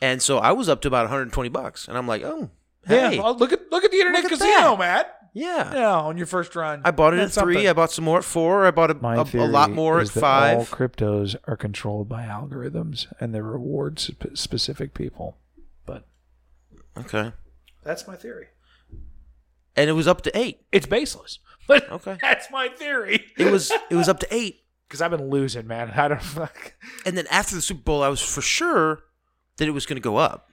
and 0.00 0.22
so 0.22 0.38
I 0.38 0.52
was 0.52 0.68
up 0.68 0.80
to 0.82 0.88
about 0.88 1.04
120 1.04 1.48
bucks, 1.50 1.88
and 1.88 1.96
I'm 1.96 2.06
like, 2.06 2.22
oh, 2.22 2.50
hey, 2.86 3.16
Yeah. 3.16 3.22
Oh, 3.22 3.32
look 3.32 3.52
at 3.52 3.70
look 3.70 3.84
at 3.84 3.90
the 3.90 3.98
internet 3.98 4.22
Look 4.24 4.32
casino. 4.32 4.76
Matt. 4.76 5.14
Yeah. 5.34 5.74
Yeah, 5.74 5.96
on 5.98 6.16
your 6.16 6.26
first 6.26 6.56
run. 6.56 6.80
I 6.84 6.90
bought 6.92 7.12
it 7.12 7.18
That's 7.18 7.36
at 7.36 7.42
three. 7.44 7.54
something. 7.54 7.68
I 7.68 7.72
bought 7.74 7.92
some 7.92 8.04
more 8.06 8.18
at 8.18 8.24
four. 8.24 8.64
I 8.66 8.70
bought 8.70 8.90
a, 8.90 8.94
My 8.94 9.16
a, 9.16 9.24
a 9.36 9.46
lot 9.46 9.70
more 9.70 10.00
is 10.00 10.08
at 10.10 10.14
that 10.14 10.20
five. 10.20 10.58
All 10.58 10.64
cryptos 10.64 11.36
are 11.44 11.56
controlled 11.56 12.08
by 12.08 12.22
algorithms, 12.24 13.06
and 13.20 13.34
they 13.34 13.40
reward 13.42 13.98
sp- 14.00 14.32
specific 14.34 14.94
people. 14.94 15.36
But 15.84 16.06
okay, 16.96 17.32
that's 17.82 18.06
my 18.08 18.16
theory. 18.16 18.46
and 19.76 19.90
it 19.90 19.94
was 19.94 20.08
up 20.08 20.22
to 20.22 20.38
eight. 20.38 20.64
It's 20.72 20.86
baseless, 20.86 21.40
but 21.68 21.90
Okay. 21.92 22.16
that's 22.22 22.50
my 22.50 22.68
theory. 22.68 23.24
It 23.36 23.50
was 23.52 23.70
it 23.90 23.94
was 23.96 24.08
up 24.08 24.20
to 24.20 24.34
eight. 24.34 24.60
because 24.88 25.00
I've 25.02 25.10
been 25.10 25.30
losing, 25.30 25.66
man. 25.66 25.90
I 25.96 26.08
don't. 26.08 26.22
Fuck. 26.22 26.74
And 27.04 27.18
then 27.18 27.26
after 27.30 27.54
the 27.56 27.62
Super 27.62 27.82
Bowl, 27.82 28.02
I 28.02 28.08
was 28.08 28.20
for 28.22 28.40
sure 28.42 29.00
that 29.56 29.66
it 29.66 29.72
was 29.72 29.86
going 29.86 29.96
to 29.96 30.00
go 30.02 30.16
up. 30.18 30.50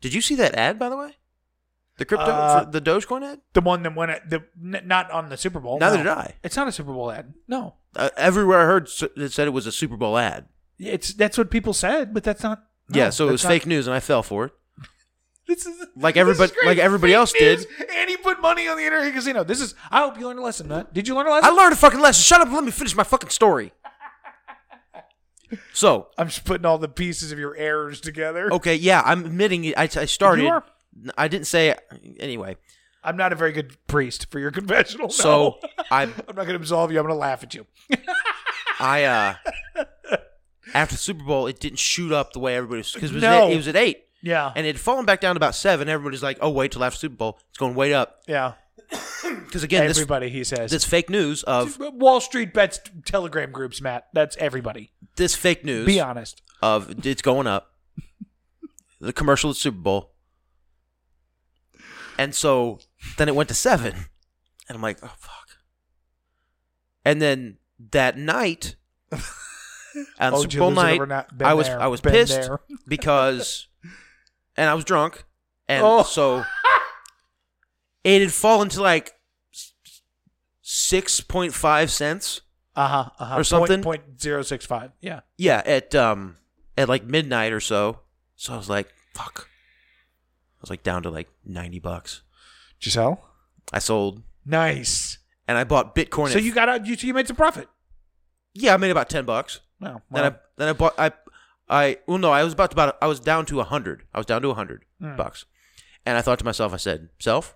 Did 0.00 0.14
you 0.14 0.20
see 0.20 0.34
that 0.36 0.54
ad, 0.54 0.78
by 0.78 0.88
the 0.88 0.96
way? 0.96 1.16
The 2.00 2.06
crypto, 2.06 2.24
Uh, 2.26 2.64
the 2.64 2.80
Dogecoin 2.80 3.22
ad? 3.22 3.40
The 3.52 3.60
one 3.60 3.82
that 3.82 3.94
went 3.94 4.10
at 4.10 4.28
the 4.30 4.42
n- 4.60 4.82
not 4.86 5.10
on 5.10 5.28
the 5.28 5.36
Super 5.36 5.60
Bowl. 5.60 5.78
Neither 5.78 5.98
no. 5.98 6.02
did 6.04 6.10
I. 6.12 6.34
It's 6.42 6.56
not 6.56 6.66
a 6.66 6.72
Super 6.72 6.92
Bowl 6.94 7.12
ad. 7.12 7.34
No, 7.46 7.74
Uh, 7.94 8.08
everywhere 8.16 8.60
I 8.60 8.64
heard, 8.64 8.88
it 9.16 9.32
said 9.32 9.46
it 9.46 9.50
was 9.50 9.66
a 9.66 9.72
Super 9.72 9.96
Bowl 9.98 10.16
ad. 10.16 10.46
it's 10.78 11.12
that's 11.12 11.36
what 11.36 11.50
people 11.50 11.74
said, 11.74 12.14
but 12.14 12.24
that's 12.24 12.42
not. 12.42 12.64
no, 12.88 12.98
yeah, 12.98 13.10
so 13.10 13.28
it 13.28 13.32
was 13.32 13.44
not- 13.44 13.50
fake 13.50 13.66
news, 13.66 13.86
and 13.86 13.94
I 13.94 14.00
fell 14.00 14.22
for 14.22 14.46
it. 14.46 14.52
This 15.46 15.66
is 15.66 15.84
Like 15.96 16.16
everybody- 16.16 16.52
is 16.52 16.56
like 16.64 16.78
everybody 16.78 17.12
Fake 17.12 17.18
else 17.18 17.34
news, 17.38 17.66
did. 17.66 17.88
and 17.94 18.08
he 18.08 18.16
put 18.16 18.40
money 18.40 18.66
on 18.68 18.76
the 18.78 18.84
internet 18.84 19.12
casino. 19.12 19.44
This 19.44 19.60
is. 19.60 19.74
I 19.90 19.98
hope 20.00 20.18
you 20.18 20.26
learned 20.26 20.38
a 20.38 20.42
lesson, 20.42 20.68
Matt. 20.68 20.94
Did 20.94 21.06
you 21.08 21.14
learn 21.14 21.26
a 21.26 21.30
lesson? 21.30 21.50
I 21.50 21.52
learned 21.52 21.72
a 21.74 21.76
fucking 21.76 22.00
lesson. 22.00 22.22
Shut 22.22 22.40
up 22.40 22.46
and 22.46 22.54
let 22.54 22.64
me 22.64 22.70
finish 22.70 22.94
my 22.96 23.02
fucking 23.04 23.30
story. 23.30 23.72
So, 25.72 26.06
I'm 26.16 26.28
just 26.28 26.44
putting 26.44 26.64
all 26.64 26.78
the 26.78 26.88
pieces 26.88 27.32
of 27.32 27.38
your 27.38 27.56
errors 27.56 28.00
together. 28.00 28.52
okay, 28.52 28.76
yeah, 28.76 29.02
I'm 29.04 29.24
admitting. 29.24 29.66
I, 29.76 29.82
I 29.96 30.04
started. 30.04 30.42
You 30.42 30.48
are. 30.50 30.64
I 31.16 31.28
didn't 31.28 31.46
say 31.46 31.74
anyway. 32.18 32.56
I'm 33.02 33.16
not 33.16 33.32
a 33.32 33.36
very 33.36 33.52
good 33.52 33.76
priest 33.86 34.30
for 34.30 34.38
your 34.38 34.50
confessional. 34.58 35.06
no. 35.08 35.12
So 35.12 35.58
I 35.90 36.02
I'm 36.02 36.10
not 36.16 36.34
going 36.34 36.48
to 36.48 36.54
absolve 36.56 36.92
you. 36.92 36.98
I'm 36.98 37.04
going 37.06 37.14
to 37.14 37.20
laugh 37.20 37.42
at 37.42 37.54
you. 37.54 37.66
I 38.80 39.04
uh 39.04 39.34
after 40.74 40.94
the 40.94 40.98
Super 41.00 41.24
Bowl, 41.24 41.46
it 41.46 41.58
didn't 41.60 41.78
shoot 41.78 42.12
up 42.12 42.32
the 42.32 42.38
way 42.38 42.56
everybody 42.56 42.78
was 42.78 42.92
because 42.92 43.10
it 43.10 43.14
was 43.14 43.22
No. 43.22 43.46
at, 43.46 43.52
it 43.52 43.56
was 43.56 43.68
at 43.68 43.76
eight, 43.76 44.04
Yeah. 44.22 44.52
and 44.54 44.66
it 44.66 44.70
had 44.76 44.80
fallen 44.80 45.04
back 45.04 45.20
down 45.20 45.34
to 45.34 45.38
about 45.38 45.54
seven. 45.54 45.88
Everybody's 45.88 46.22
like, 46.22 46.38
"Oh, 46.40 46.50
wait 46.50 46.72
till 46.72 46.84
after 46.84 46.98
Super 46.98 47.16
Bowl, 47.16 47.38
it's 47.48 47.58
going 47.58 47.74
way 47.74 47.92
up." 47.94 48.20
yeah. 48.26 48.52
Because 49.46 49.62
again, 49.62 49.86
this 49.86 49.96
everybody, 49.98 50.28
he 50.28 50.42
says. 50.44 50.70
this 50.72 50.84
fake 50.84 51.08
news 51.10 51.42
of 51.44 51.76
Wall 51.78 52.20
Street 52.20 52.52
bets 52.52 52.80
Telegram 53.04 53.52
groups, 53.52 53.80
Matt. 53.80 54.08
That's 54.12 54.36
everybody. 54.38 54.90
this 55.16 55.34
fake 55.36 55.64
news 55.64 55.86
Be 55.86 56.00
honest. 56.00 56.42
of 56.62 57.04
it's 57.06 57.22
going 57.22 57.46
up. 57.46 57.72
The 59.00 59.12
commercial 59.12 59.50
at 59.50 59.56
Super 59.56 59.78
Bowl, 59.78 60.09
and 62.20 62.34
so 62.34 62.78
then 63.16 63.28
it 63.28 63.34
went 63.34 63.48
to 63.48 63.54
seven, 63.54 63.94
and 64.68 64.76
I'm 64.76 64.82
like, 64.82 64.98
"Oh 65.02 65.12
fuck!" 65.18 65.48
And 67.04 67.20
then 67.20 67.56
that 67.92 68.18
night, 68.18 68.76
on 69.12 69.20
Oh, 70.34 70.42
Super 70.42 70.58
Bowl 70.58 70.70
night, 70.72 70.94
over 70.96 71.06
na- 71.06 71.24
been 71.34 71.46
I 71.46 71.54
was 71.54 71.66
there, 71.66 71.80
I 71.80 71.86
was 71.86 72.00
pissed 72.00 72.32
there. 72.40 72.60
because, 72.86 73.68
and 74.56 74.68
I 74.68 74.74
was 74.74 74.84
drunk, 74.84 75.24
and 75.68 75.82
Oh. 75.84 76.02
so 76.02 76.44
it 78.04 78.20
had 78.20 78.32
fallen 78.32 78.68
to 78.70 78.82
like 78.82 79.14
six 80.62 81.20
point 81.20 81.54
five 81.54 81.90
cents. 81.90 82.42
Uh 82.76 82.86
huh. 82.88 83.10
Uh-huh. 83.18 83.36
Or 83.40 83.44
something? 83.44 83.82
Point, 83.82 84.02
point 84.04 84.20
zero 84.20 84.42
six 84.42 84.64
five. 84.66 84.92
Yeah. 85.00 85.20
Yeah, 85.36 85.62
at 85.64 85.94
um 85.94 86.36
at 86.76 86.88
like 86.88 87.04
midnight 87.04 87.52
or 87.52 87.60
so. 87.60 88.00
So 88.36 88.54
I 88.54 88.56
was 88.56 88.68
like, 88.68 88.88
fuck. 89.14 89.48
I 90.60 90.62
was 90.62 90.70
like 90.70 90.82
down 90.82 91.02
to 91.04 91.10
like 91.10 91.28
ninety 91.44 91.78
bucks. 91.78 92.22
Gisele. 92.80 93.20
I 93.72 93.78
sold 93.78 94.22
Nice. 94.44 95.18
and 95.48 95.56
I 95.56 95.64
bought 95.64 95.94
Bitcoin. 95.94 96.28
So 96.30 96.38
at- 96.38 96.44
you 96.44 96.52
got 96.52 96.68
out. 96.68 96.86
You, 96.86 96.96
so 96.96 97.06
you 97.06 97.14
made 97.14 97.26
some 97.26 97.36
profit. 97.36 97.68
yeah, 98.54 98.74
I 98.74 98.76
made 98.76 98.90
about 98.90 99.08
ten 99.08 99.24
bucks. 99.24 99.60
No. 99.80 100.02
Then 100.10 100.24
I 100.24 100.34
then 100.56 100.68
I 100.68 100.72
bought 100.74 100.94
I 100.98 101.12
I 101.68 101.98
well 102.06 102.18
no 102.18 102.30
I 102.32 102.44
was 102.44 102.52
about 102.52 102.70
to 102.70 102.74
about 102.74 102.98
I 103.00 103.06
was 103.06 103.20
down 103.20 103.46
to 103.46 103.60
a 103.60 103.64
hundred. 103.64 104.02
I 104.14 104.18
was 104.18 104.26
down 104.26 104.42
to 104.42 104.50
a 104.50 104.54
hundred 104.54 104.84
Hmm. 105.00 105.16
bucks, 105.16 105.46
and 106.04 106.18
I 106.18 106.22
thought 106.22 106.38
to 106.40 106.44
myself, 106.44 106.74
I 106.74 106.76
said, 106.78 107.08
self, 107.18 107.54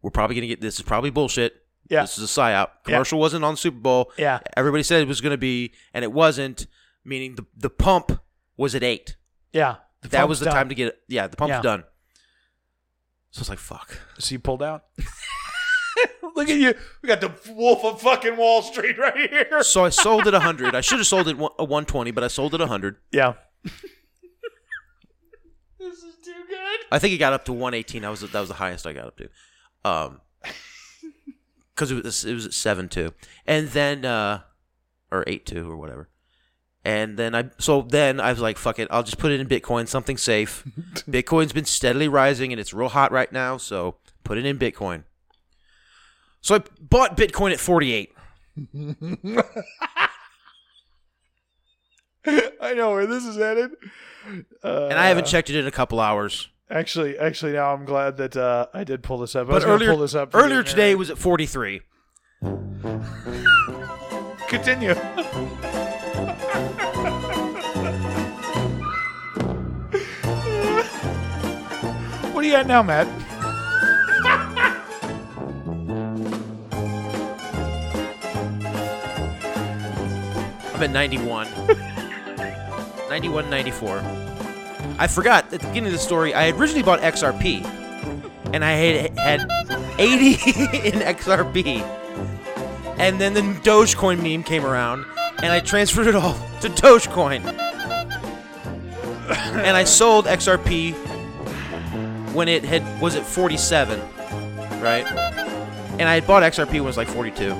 we're 0.00 0.10
probably 0.10 0.34
gonna 0.36 0.46
get 0.48 0.60
this 0.60 0.76
is 0.76 0.82
probably 0.82 1.10
bullshit. 1.10 1.54
Yeah. 1.88 2.02
This 2.02 2.16
is 2.18 2.24
a 2.24 2.40
psyop. 2.40 2.68
Commercial 2.84 3.18
wasn't 3.20 3.44
on 3.44 3.54
the 3.54 3.58
Super 3.58 3.78
Bowl. 3.78 4.12
Yeah. 4.16 4.40
Everybody 4.56 4.82
said 4.82 5.02
it 5.02 5.08
was 5.08 5.20
gonna 5.20 5.36
be, 5.36 5.72
and 5.94 6.04
it 6.04 6.12
wasn't. 6.12 6.66
Meaning 7.04 7.34
the 7.34 7.44
the 7.56 7.70
pump 7.70 8.20
was 8.56 8.74
at 8.74 8.82
eight. 8.82 9.16
Yeah. 9.52 9.76
The 10.02 10.08
that 10.10 10.28
was 10.28 10.38
the 10.40 10.46
done. 10.46 10.54
time 10.54 10.68
to 10.68 10.74
get 10.74 10.88
it. 10.88 10.98
Yeah, 11.08 11.26
the 11.28 11.36
pump's 11.36 11.50
Yeah. 11.52 11.62
done. 11.62 11.84
So 13.30 13.40
it's 13.40 13.48
like 13.48 13.58
fuck. 13.58 13.98
So 14.18 14.32
you 14.34 14.38
pulled 14.38 14.62
out. 14.62 14.84
Look 16.34 16.48
at 16.48 16.56
you. 16.58 16.74
We 17.02 17.06
got 17.08 17.20
the 17.20 17.32
Wolf 17.52 17.84
of 17.84 18.00
fucking 18.00 18.36
Wall 18.36 18.62
Street 18.62 18.98
right 18.98 19.30
here. 19.30 19.62
So 19.62 19.84
I 19.84 19.90
sold 19.90 20.26
it 20.26 20.34
a 20.34 20.40
hundred. 20.48 20.74
I 20.74 20.80
should 20.80 20.98
have 20.98 21.06
sold 21.06 21.28
it 21.28 21.36
one- 21.38 21.52
a 21.58 21.64
one 21.64 21.84
twenty, 21.84 22.10
but 22.10 22.24
I 22.24 22.28
sold 22.28 22.54
it 22.54 22.60
a 22.60 22.66
hundred. 22.66 22.96
Yeah. 23.12 23.34
This 25.78 26.02
is 26.04 26.14
too 26.24 26.32
good. 26.48 26.80
I 26.92 26.98
think 26.98 27.12
it 27.14 27.18
got 27.18 27.32
up 27.32 27.44
to 27.46 27.52
118. 27.52 28.02
That 28.02 28.08
was 28.10 28.20
that 28.20 28.38
was 28.40 28.48
the 28.48 28.54
highest 28.54 28.86
I 28.86 28.92
got 28.92 29.06
up 29.08 29.16
to, 29.16 29.28
um, 29.84 30.20
because 31.74 31.90
it 31.90 32.04
was 32.04 32.24
it 32.24 32.34
was 32.34 32.46
at 32.46 32.52
seven 32.54 32.88
two, 32.88 33.12
and 33.46 33.68
then 33.68 34.04
uh, 34.04 34.42
or 35.10 35.24
eight 35.26 35.44
two 35.44 35.68
or 35.68 35.76
whatever, 35.76 36.08
and 36.84 37.16
then 37.16 37.34
I 37.34 37.50
so 37.58 37.82
then 37.82 38.20
I 38.20 38.30
was 38.30 38.40
like, 38.40 38.58
fuck 38.58 38.78
it, 38.78 38.88
I'll 38.90 39.02
just 39.02 39.18
put 39.18 39.32
it 39.32 39.40
in 39.40 39.48
Bitcoin, 39.48 39.86
something 39.88 40.16
safe. 40.16 40.64
Bitcoin's 41.08 41.52
been 41.52 41.64
steadily 41.64 42.08
rising 42.08 42.52
and 42.52 42.60
it's 42.60 42.74
real 42.74 42.88
hot 42.88 43.12
right 43.12 43.30
now, 43.32 43.56
so 43.56 43.96
put 44.24 44.38
it 44.38 44.46
in 44.46 44.58
Bitcoin. 44.58 45.04
So 46.40 46.56
I 46.56 46.62
bought 46.80 47.16
Bitcoin 47.16 47.52
at 47.52 47.60
48. 47.60 48.12
I 52.60 52.74
know 52.74 52.90
where 52.90 53.06
this 53.06 53.24
is 53.24 53.36
headed. 53.36 53.72
Uh, 54.62 54.88
and 54.90 54.98
I 54.98 55.06
haven't 55.08 55.26
checked 55.26 55.50
it 55.50 55.56
in 55.56 55.66
a 55.66 55.70
couple 55.70 56.00
hours. 56.00 56.48
Actually, 56.70 57.18
actually, 57.18 57.52
now 57.52 57.74
I'm 57.74 57.84
glad 57.84 58.16
that 58.16 58.36
uh, 58.36 58.66
I 58.72 58.84
did 58.84 59.02
pull 59.02 59.18
this 59.18 59.36
up. 59.36 59.48
I 59.48 59.52
But 59.52 59.66
earlier, 59.66 59.94
this 59.96 60.14
up 60.14 60.34
earlier 60.34 60.62
today 60.62 60.94
was 60.94 61.10
at 61.10 61.18
43. 61.18 61.82
Continue. 64.48 64.94
What 72.42 72.48
are 72.48 72.50
you 72.50 72.56
at 72.56 72.66
now, 72.66 72.82
Matt? 72.82 73.06
I'm 80.74 80.82
at 80.82 80.90
91. 80.90 81.46
91, 83.08 83.48
94. 83.48 84.02
I 84.98 85.06
forgot 85.06 85.44
at 85.44 85.50
the 85.50 85.58
beginning 85.68 85.86
of 85.86 85.92
the 85.92 85.98
story, 85.98 86.34
I 86.34 86.46
had 86.46 86.56
originally 86.56 86.82
bought 86.82 86.98
XRP. 86.98 87.64
And 88.52 88.64
I 88.64 88.72
had 88.72 89.16
had 89.16 89.48
80 90.00 90.26
in 90.88 90.94
XRP. 90.98 91.80
And 92.98 93.20
then 93.20 93.34
the 93.34 93.42
Dogecoin 93.42 94.20
meme 94.20 94.42
came 94.42 94.66
around, 94.66 95.06
and 95.38 95.52
I 95.52 95.60
transferred 95.60 96.08
it 96.08 96.16
all 96.16 96.34
to 96.60 96.68
Dogecoin. 96.68 97.44
and 99.30 99.76
I 99.76 99.84
sold 99.84 100.24
XRP 100.24 101.11
when 102.32 102.48
it 102.48 102.64
had 102.64 102.82
was 103.00 103.14
at 103.16 103.26
47, 103.26 104.00
right? 104.80 105.06
And 105.98 106.08
I 106.08 106.14
had 106.14 106.26
bought 106.26 106.42
XRP 106.42 106.72
when 106.72 106.76
it 106.76 106.80
was 106.82 106.96
like 106.96 107.08
42. 107.08 107.54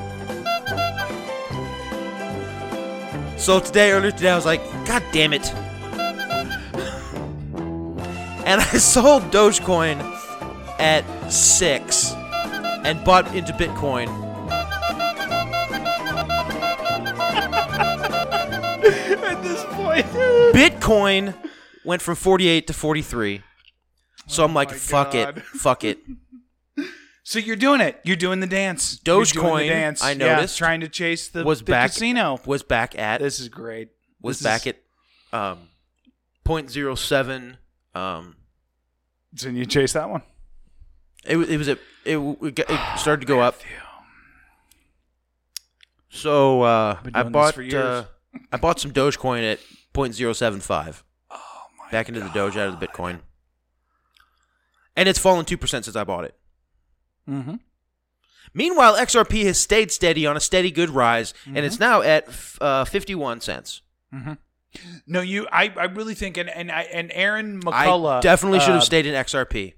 So 3.38 3.60
today, 3.60 3.92
earlier 3.92 4.12
today, 4.12 4.30
I 4.30 4.36
was 4.36 4.46
like, 4.46 4.62
God 4.86 5.02
damn 5.12 5.32
it. 5.32 5.52
And 8.44 8.60
I 8.60 8.64
sold 8.78 9.22
Dogecoin 9.30 10.00
at 10.80 11.04
six 11.30 12.12
and 12.12 13.02
bought 13.04 13.32
into 13.36 13.52
Bitcoin. 13.52 14.08
At 19.22 19.42
this 19.44 19.64
point, 19.70 20.04
Bitcoin 20.52 21.34
went 21.84 22.02
from 22.02 22.16
48 22.16 22.66
to 22.66 22.72
43. 22.72 23.42
So 24.26 24.44
I'm 24.44 24.54
like, 24.54 24.70
my 24.70 24.76
fuck 24.76 25.12
God. 25.12 25.38
it. 25.38 25.42
Fuck 25.44 25.84
it. 25.84 25.98
So 27.24 27.38
you're 27.38 27.56
doing 27.56 27.80
it. 27.80 28.00
You're 28.04 28.16
doing 28.16 28.40
the 28.40 28.46
dance. 28.46 29.00
You're 29.06 29.16
doing 29.24 29.24
the 29.24 29.40
Dogecoin, 29.40 29.68
dance. 29.68 30.02
I 30.02 30.10
Yeah, 30.12 30.34
noticed, 30.36 30.58
trying 30.58 30.80
to 30.80 30.88
chase 30.88 31.28
the, 31.28 31.44
was 31.44 31.60
the 31.60 31.66
back 31.66 31.90
casino. 31.92 32.40
Was 32.46 32.62
back 32.62 32.98
at 32.98 33.20
This 33.20 33.38
is 33.40 33.48
great. 33.48 33.90
was 34.20 34.38
This 34.38 34.44
back 34.44 34.66
is- 34.66 34.74
at 35.32 35.38
um 35.38 35.68
0.07 36.44 37.56
um 37.94 38.36
So 39.36 39.48
you 39.50 39.66
chase 39.66 39.92
that 39.92 40.10
one. 40.10 40.22
It, 41.24 41.36
wa- 41.36 41.44
it 41.44 41.56
was 41.56 41.68
a 41.68 41.78
it, 42.04 42.14
w- 42.14 42.36
it 42.42 42.54
got- 42.56 42.70
it 42.70 42.98
started 42.98 43.20
to 43.20 43.26
go 43.26 43.40
up. 43.40 43.60
So 46.10 46.62
uh, 46.62 47.00
Been 47.02 47.14
I 47.14 47.22
doing 47.22 47.32
this 47.32 47.32
bought 47.32 47.54
for 47.54 47.62
years. 47.62 47.74
uh, 47.74 48.04
I 48.52 48.56
bought 48.56 48.80
some 48.80 48.90
Dogecoin 48.92 49.50
at 49.52 49.60
0.075. 49.94 51.02
Oh 51.30 51.38
my! 51.78 51.90
Back 51.90 52.08
into 52.08 52.20
the 52.20 52.28
Doge 52.30 52.56
out 52.56 52.68
of 52.68 52.78
the 52.80 52.86
Bitcoin, 52.86 53.20
and 54.96 55.08
it's 55.08 55.18
fallen 55.18 55.44
two 55.44 55.56
percent 55.58 55.84
since 55.84 55.96
I 55.96 56.04
bought 56.04 56.24
it. 56.24 56.34
Mm-hmm. 57.28 57.54
Meanwhile, 58.54 58.96
XRP 58.96 59.44
has 59.44 59.58
stayed 59.58 59.90
steady 59.90 60.26
on 60.26 60.36
a 60.36 60.40
steady 60.40 60.70
good 60.70 60.90
rise, 60.90 61.32
and 61.46 61.56
Mm-hmm. 61.56 61.64
it's 61.66 61.80
now 61.80 62.02
at 62.02 62.28
f- 62.28 62.58
uh, 62.60 62.84
51 62.84 63.40
cents. 63.40 63.80
No, 65.06 65.20
you. 65.20 65.46
I, 65.52 65.72
I 65.76 65.84
really 65.84 66.14
think, 66.14 66.36
and 66.36 66.48
and 66.50 66.70
I 66.72 66.82
and 66.82 67.10
Aaron 67.14 67.60
I 67.66 67.86
McCullough 67.86 68.20
definitely 68.22 68.60
should 68.60 68.70
uh, 68.70 68.74
have 68.74 68.84
stayed 68.84 69.06
in 69.06 69.14
XRP. 69.14 69.74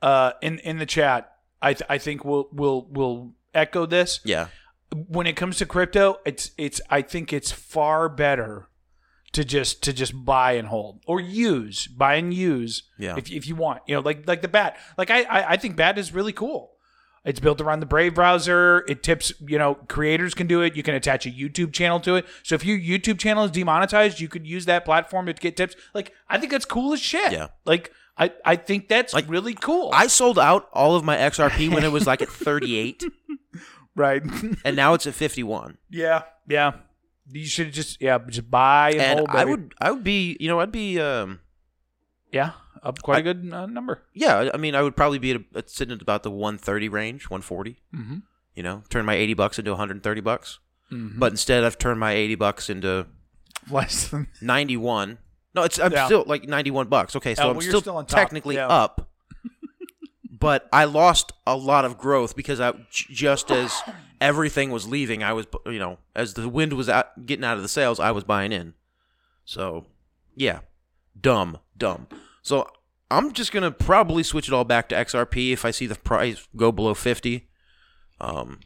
uh, 0.00 0.32
in 0.42 0.58
in 0.60 0.78
the 0.78 0.86
chat. 0.86 1.32
I 1.60 1.74
th- 1.74 1.86
I 1.88 1.98
think 1.98 2.24
we'll 2.24 2.48
we'll 2.52 2.86
we'll 2.90 3.32
echo 3.54 3.86
this. 3.86 4.18
Yeah, 4.24 4.48
When 4.92 5.26
it 5.28 5.34
comes 5.36 5.58
to 5.58 5.66
crypto, 5.66 6.18
it's 6.24 6.50
it's 6.58 6.80
I 6.90 7.02
think 7.02 7.32
it's 7.32 7.52
far 7.52 8.08
better 8.08 8.68
to 9.32 9.44
just 9.44 9.82
to 9.84 9.92
just 9.92 10.24
buy 10.24 10.52
and 10.52 10.68
hold 10.68 11.00
or 11.06 11.20
use 11.20 11.86
buy 11.86 12.14
and 12.16 12.32
use. 12.34 12.82
Yeah. 12.98 13.16
If 13.16 13.30
if 13.30 13.46
you 13.46 13.56
want, 13.56 13.80
you 13.86 13.94
know, 13.94 14.00
like 14.00 14.26
like 14.28 14.42
the 14.42 14.48
bat. 14.48 14.76
Like 14.98 15.10
I 15.10 15.22
I, 15.22 15.50
I 15.52 15.56
think 15.56 15.76
bat 15.76 15.98
is 15.98 16.12
really 16.12 16.32
cool. 16.32 16.70
It's 17.24 17.38
built 17.38 17.60
around 17.60 17.78
the 17.80 17.86
Brave 17.86 18.14
browser. 18.16 18.84
It 18.88 19.04
tips, 19.04 19.32
you 19.46 19.56
know, 19.56 19.76
creators 19.76 20.34
can 20.34 20.48
do 20.48 20.60
it. 20.60 20.74
You 20.74 20.82
can 20.82 20.96
attach 20.96 21.24
a 21.24 21.30
YouTube 21.30 21.72
channel 21.72 22.00
to 22.00 22.16
it. 22.16 22.26
So 22.42 22.56
if 22.56 22.64
your 22.64 22.76
YouTube 22.76 23.20
channel 23.20 23.44
is 23.44 23.52
demonetized, 23.52 24.18
you 24.18 24.26
could 24.28 24.44
use 24.44 24.64
that 24.66 24.84
platform 24.84 25.26
to 25.26 25.32
get 25.32 25.56
tips. 25.56 25.76
Like 25.94 26.12
I 26.28 26.38
think 26.38 26.50
that's 26.50 26.64
cool 26.64 26.92
as 26.92 27.00
shit. 27.00 27.30
Yeah. 27.32 27.48
Like 27.64 27.92
I 28.18 28.32
I 28.44 28.56
think 28.56 28.88
that's 28.88 29.14
Like, 29.14 29.28
really 29.30 29.54
cool. 29.54 29.90
I 29.94 30.08
sold 30.08 30.38
out 30.38 30.68
all 30.72 30.96
of 30.96 31.04
my 31.04 31.16
XRP 31.16 31.72
when 31.72 31.84
it 31.84 31.92
was 31.92 32.06
like 32.06 32.22
at 32.22 32.28
38, 32.28 33.04
right. 33.96 34.22
and 34.64 34.76
now 34.76 34.94
it's 34.94 35.06
at 35.06 35.14
51. 35.14 35.78
Yeah, 35.90 36.22
yeah. 36.48 36.72
You 37.32 37.46
should 37.46 37.72
just 37.72 38.00
yeah, 38.00 38.18
just 38.28 38.50
buy 38.50 38.90
and, 38.92 39.00
and 39.00 39.18
hold. 39.20 39.30
I 39.30 39.44
would 39.44 39.74
I 39.80 39.90
would 39.90 40.04
be 40.04 40.36
you 40.40 40.48
know 40.48 40.60
I'd 40.60 40.72
be 40.72 41.00
um 41.00 41.40
yeah, 42.30 42.52
up 42.82 43.00
quite 43.02 43.18
a 43.18 43.22
good 43.22 43.50
uh, 43.52 43.66
number. 43.66 44.02
yeah 44.14 44.50
I 44.52 44.56
mean 44.56 44.74
I 44.74 44.82
would 44.82 44.96
probably 44.96 45.18
be 45.18 45.32
at, 45.32 45.40
a, 45.54 45.64
sitting 45.66 45.94
at 45.94 46.02
about 46.02 46.22
the 46.22 46.30
130 46.30 46.88
range 46.88 47.24
140 47.30 47.80
Mm-hmm. 47.94 48.16
you 48.54 48.62
know 48.62 48.82
turn 48.88 49.04
my 49.04 49.14
80 49.14 49.34
bucks 49.34 49.58
into 49.58 49.70
130 49.72 50.20
bucks 50.20 50.58
Mm-hmm. 50.90 51.18
but 51.18 51.32
instead 51.32 51.64
I've 51.64 51.78
turned 51.78 52.00
my 52.00 52.12
80 52.12 52.34
bucks 52.34 52.68
into 52.68 53.06
Less 53.70 54.08
than 54.08 54.28
91 54.42 55.18
no 55.54 55.62
it's 55.62 55.78
I'm 55.78 55.92
Yeah. 55.92 56.06
still 56.06 56.24
like 56.26 56.48
91 56.48 56.88
bucks 56.88 57.16
okay 57.16 57.34
so 57.34 57.44
Oh, 57.44 57.50
I'm 57.52 57.60
still, 57.60 57.80
still 57.80 58.02
technically 58.04 58.56
Yeah. 58.56 58.68
up 58.68 59.08
but 60.42 60.68
I 60.72 60.84
lost 60.84 61.32
a 61.46 61.56
lot 61.56 61.84
of 61.86 61.96
growth 61.96 62.36
because 62.36 62.60
I 62.60 62.72
j- 62.90 63.06
just 63.14 63.50
as 63.50 63.80
everything 64.20 64.70
was 64.70 64.86
leaving 64.86 65.22
I 65.22 65.32
was 65.32 65.46
you 65.66 65.78
know 65.78 65.98
as 66.14 66.34
the 66.34 66.48
wind 66.48 66.74
was 66.74 66.88
out, 66.90 67.24
getting 67.24 67.44
out 67.44 67.56
of 67.56 67.62
the 67.62 67.68
sails 67.68 67.98
I 67.98 68.10
was 68.10 68.24
buying 68.24 68.52
in 68.52 68.74
so 69.44 69.86
yeah 70.36 70.60
dumb 71.20 71.58
dumb 71.76 72.06
so 72.42 72.66
i'm 73.10 73.32
just 73.32 73.52
gonna 73.52 73.70
probably 73.70 74.22
switch 74.22 74.48
it 74.48 74.54
all 74.54 74.64
back 74.64 74.88
to 74.88 74.94
xrp 74.94 75.52
if 75.52 75.64
i 75.64 75.70
see 75.70 75.86
the 75.86 75.94
price 75.96 76.48
go 76.56 76.72
below 76.72 76.94
50 76.94 77.48
um 78.20 78.60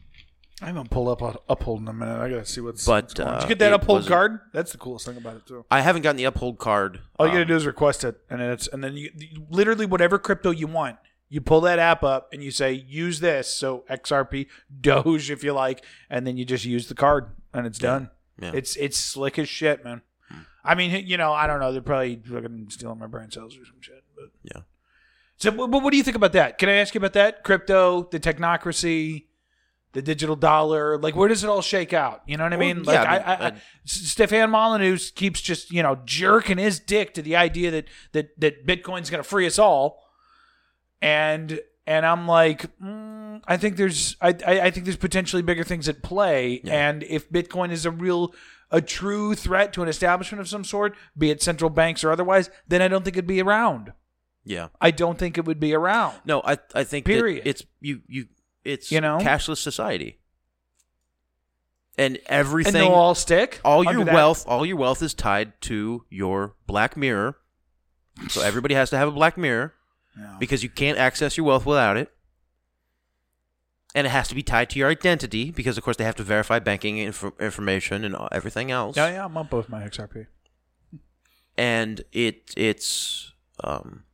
I 0.63 0.67
haven't 0.67 0.89
pulled 0.91 1.09
up 1.09 1.21
a 1.21 1.39
uphold 1.53 1.83
in 1.83 1.89
a 1.89 1.93
minute. 1.93 2.19
I 2.19 2.31
gotta 2.31 2.47
see 2.47 2.63
what's. 2.63 2.87
But, 2.87 3.05
what's 3.05 3.13
going 3.15 3.29
on. 3.29 3.35
Did 3.35 3.41
uh, 3.41 3.43
you 3.45 3.49
get 3.51 3.59
that 3.59 3.73
it 3.73 3.75
uphold 3.75 3.99
wasn't- 3.99 4.13
card? 4.15 4.41
That's 4.55 4.73
the 4.73 4.79
coolest 4.79 5.05
thing 5.05 5.19
about 5.19 5.37
it 5.37 5.45
too. 5.47 5.67
I 5.71 5.83
haven't 5.83 6.01
gotten 6.01 6.17
the 6.17 6.25
uphold 6.25 6.57
card. 6.59 7.01
All 7.19 7.27
you 7.27 7.33
gotta 7.33 7.43
Um, 7.43 7.49
do 7.49 7.57
is 7.57 7.67
request 7.67 8.05
it, 8.05 8.17
and 8.31 8.41
then 8.41 8.51
it's 8.53 8.67
and 8.69 8.83
then 8.83 8.97
you, 8.97 9.11
you- 9.15 9.47
literally 9.51 9.85
whatever 9.85 10.19
crypto 10.19 10.51
you 10.53 10.67
want. 10.67 10.97
You 11.29 11.41
pull 11.41 11.61
that 11.63 11.79
app 11.79 12.03
up 12.05 12.29
and 12.33 12.43
you 12.43 12.51
say 12.51 12.73
use 12.73 13.19
this, 13.21 13.53
so 13.53 13.85
XRP, 13.91 14.47
Doge 14.81 15.31
if 15.31 15.43
you 15.43 15.53
like, 15.53 15.85
and 16.09 16.27
then 16.27 16.37
you 16.37 16.45
just 16.45 16.65
use 16.65 16.87
the 16.89 16.95
card 16.95 17.31
and 17.53 17.67
it's 17.67 17.79
done. 17.79 18.11
Yeah. 18.41 18.53
It's 18.55 18.77
it's 18.77 18.97
slick 18.97 19.39
as 19.39 19.49
shit, 19.49 19.85
man. 19.85 20.03
Hmm. 20.31 20.39
I 20.65 20.75
mean, 20.77 21.05
you 21.07 21.17
know, 21.17 21.33
I 21.33 21.47
don't 21.47 21.59
know. 21.59 21.73
They're 21.73 21.83
probably 21.83 22.17
fucking 22.25 22.67
stealing 22.71 22.99
my 22.99 23.07
brain 23.07 23.31
cells 23.31 23.55
or 23.57 23.65
some 23.65 23.81
shit. 23.81 24.05
But 24.15 24.27
Yeah. 24.45 24.63
So, 25.39 25.51
but 25.51 25.83
what 25.83 25.91
do 25.91 25.97
you 25.97 26.03
think 26.03 26.17
about 26.17 26.33
that? 26.33 26.59
Can 26.59 26.69
I 26.69 26.75
ask 26.75 26.95
you 26.95 26.99
about 26.99 27.13
that? 27.15 27.45
Crypto, 27.45 28.09
the 28.11 28.19
technocracy, 28.21 29.25
the 29.93 30.01
digital 30.03 30.37
dollar. 30.37 30.97
Like, 30.99 31.15
where 31.17 31.29
does 31.29 31.45
it 31.45 31.51
all 31.51 31.61
shake 31.61 31.93
out? 31.93 32.23
You 32.27 32.37
know 32.37 32.45
what 32.45 32.53
I 32.53 32.57
Well, 32.57 32.75
mean? 32.75 32.85
yeah, 32.85 32.91
Like, 32.93 32.99
I 33.01 33.05
I, 33.05 33.19
mean, 33.19 33.27
I, 33.27 33.47
I, 33.49 33.49
S- 33.49 33.61
Stefan 33.85 34.51
Molyneux 34.51 34.97
keeps 35.15 35.41
just 35.41 35.71
you 35.73 35.83
know 35.83 35.99
jerking 36.05 36.59
his 36.59 36.79
dick 36.79 37.15
to 37.15 37.23
the 37.23 37.37
idea 37.37 37.71
that 37.71 37.85
that 38.13 38.41
that 38.41 38.67
Bitcoin's 38.67 39.11
going 39.11 39.23
to 39.23 39.29
free 39.29 39.47
us 39.47 39.59
all, 39.59 40.03
and 41.03 41.61
and 41.87 42.05
I'm 42.05 42.27
like, 42.27 42.67
mm, 42.81 43.41
I 43.47 43.57
think 43.57 43.77
there's 43.77 44.17
I, 44.21 44.35
I 44.47 44.61
I 44.67 44.71
think 44.71 44.87
there's 44.87 44.97
potentially 44.97 45.43
bigger 45.43 45.65
things 45.65 45.89
at 45.89 46.03
play, 46.03 46.61
and 46.65 47.03
if 47.05 47.31
Bitcoin 47.31 47.71
is 47.71 47.87
a 47.87 47.91
real 47.91 48.35
a 48.71 48.81
true 48.81 49.35
threat 49.35 49.73
to 49.75 49.83
an 49.83 49.89
establishment 49.89 50.41
of 50.41 50.49
some 50.49 50.65
sort, 50.65 50.97
be 51.17 51.31
it 51.31 51.41
central 51.41 51.71
banks 51.71 52.03
or 52.03 52.11
otherwise, 52.11 52.51
then 52.67 52.83
I 52.83 52.89
don't 52.89 53.05
think 53.05 53.17
it'd 53.17 53.27
be 53.27 53.41
around. 53.41 53.93
Yeah. 54.45 54.69
I 54.81 54.91
don't 54.91 55.19
think 55.19 55.39
it 55.39 55.45
would 55.45 55.61
be 55.61 55.73
around. 55.75 56.17
No, 56.25 56.41
I 56.45 56.59
I 56.75 56.83
think 56.85 57.07
Period. 57.07 57.43
it's 57.47 57.63
you 57.81 58.03
you 58.09 58.27
it's 58.65 58.91
You 58.91 59.01
know? 59.01 59.19
cashless 59.19 59.59
society. 59.59 60.19
And 61.99 62.19
everything 62.27 62.75
and 62.75 62.85
they'll 62.85 62.93
all 62.95 63.15
stick. 63.15 63.61
all 63.65 63.83
your 63.83 63.93
under 63.95 64.05
that- 64.07 64.15
wealth 64.15 64.45
all 64.47 64.67
your 64.67 64.77
wealth 64.77 65.03
is 65.03 65.15
tied 65.15 65.59
to 65.63 66.05
your 66.11 66.55
black 66.67 66.97
mirror. 66.97 67.39
So 68.29 68.41
everybody 68.43 68.75
has 68.75 68.91
to 68.91 68.97
have 68.99 69.09
a 69.09 69.13
black 69.13 69.39
mirror 69.39 69.75
because 70.39 70.63
you 70.63 70.69
can't 70.69 70.99
access 70.99 71.37
your 71.37 71.47
wealth 71.47 71.67
without 71.67 71.97
it. 71.97 72.13
And 73.95 74.07
it 74.07 74.11
has 74.11 74.29
to 74.29 74.35
be 74.35 74.43
tied 74.43 74.69
to 74.71 74.79
your 74.79 74.91
identity 74.91 75.51
because 75.51 75.79
of 75.79 75.85
course 75.85 75.97
they 75.97 76.05
have 76.05 76.17
to 76.17 76.23
verify 76.23 76.59
banking 76.59 76.99
inf- 76.99 77.33
information 77.41 78.05
and 78.05 78.15
everything 78.31 78.71
else. 78.71 78.97
Yeah, 78.97 79.09
yeah, 79.09 79.25
I'm 79.25 79.37
on 79.37 79.47
both 79.47 79.69
my 79.69 79.83
XRP. 79.83 80.27
and 81.57 82.03
it 82.13 82.53
it's 82.57 83.33
um 83.65 84.05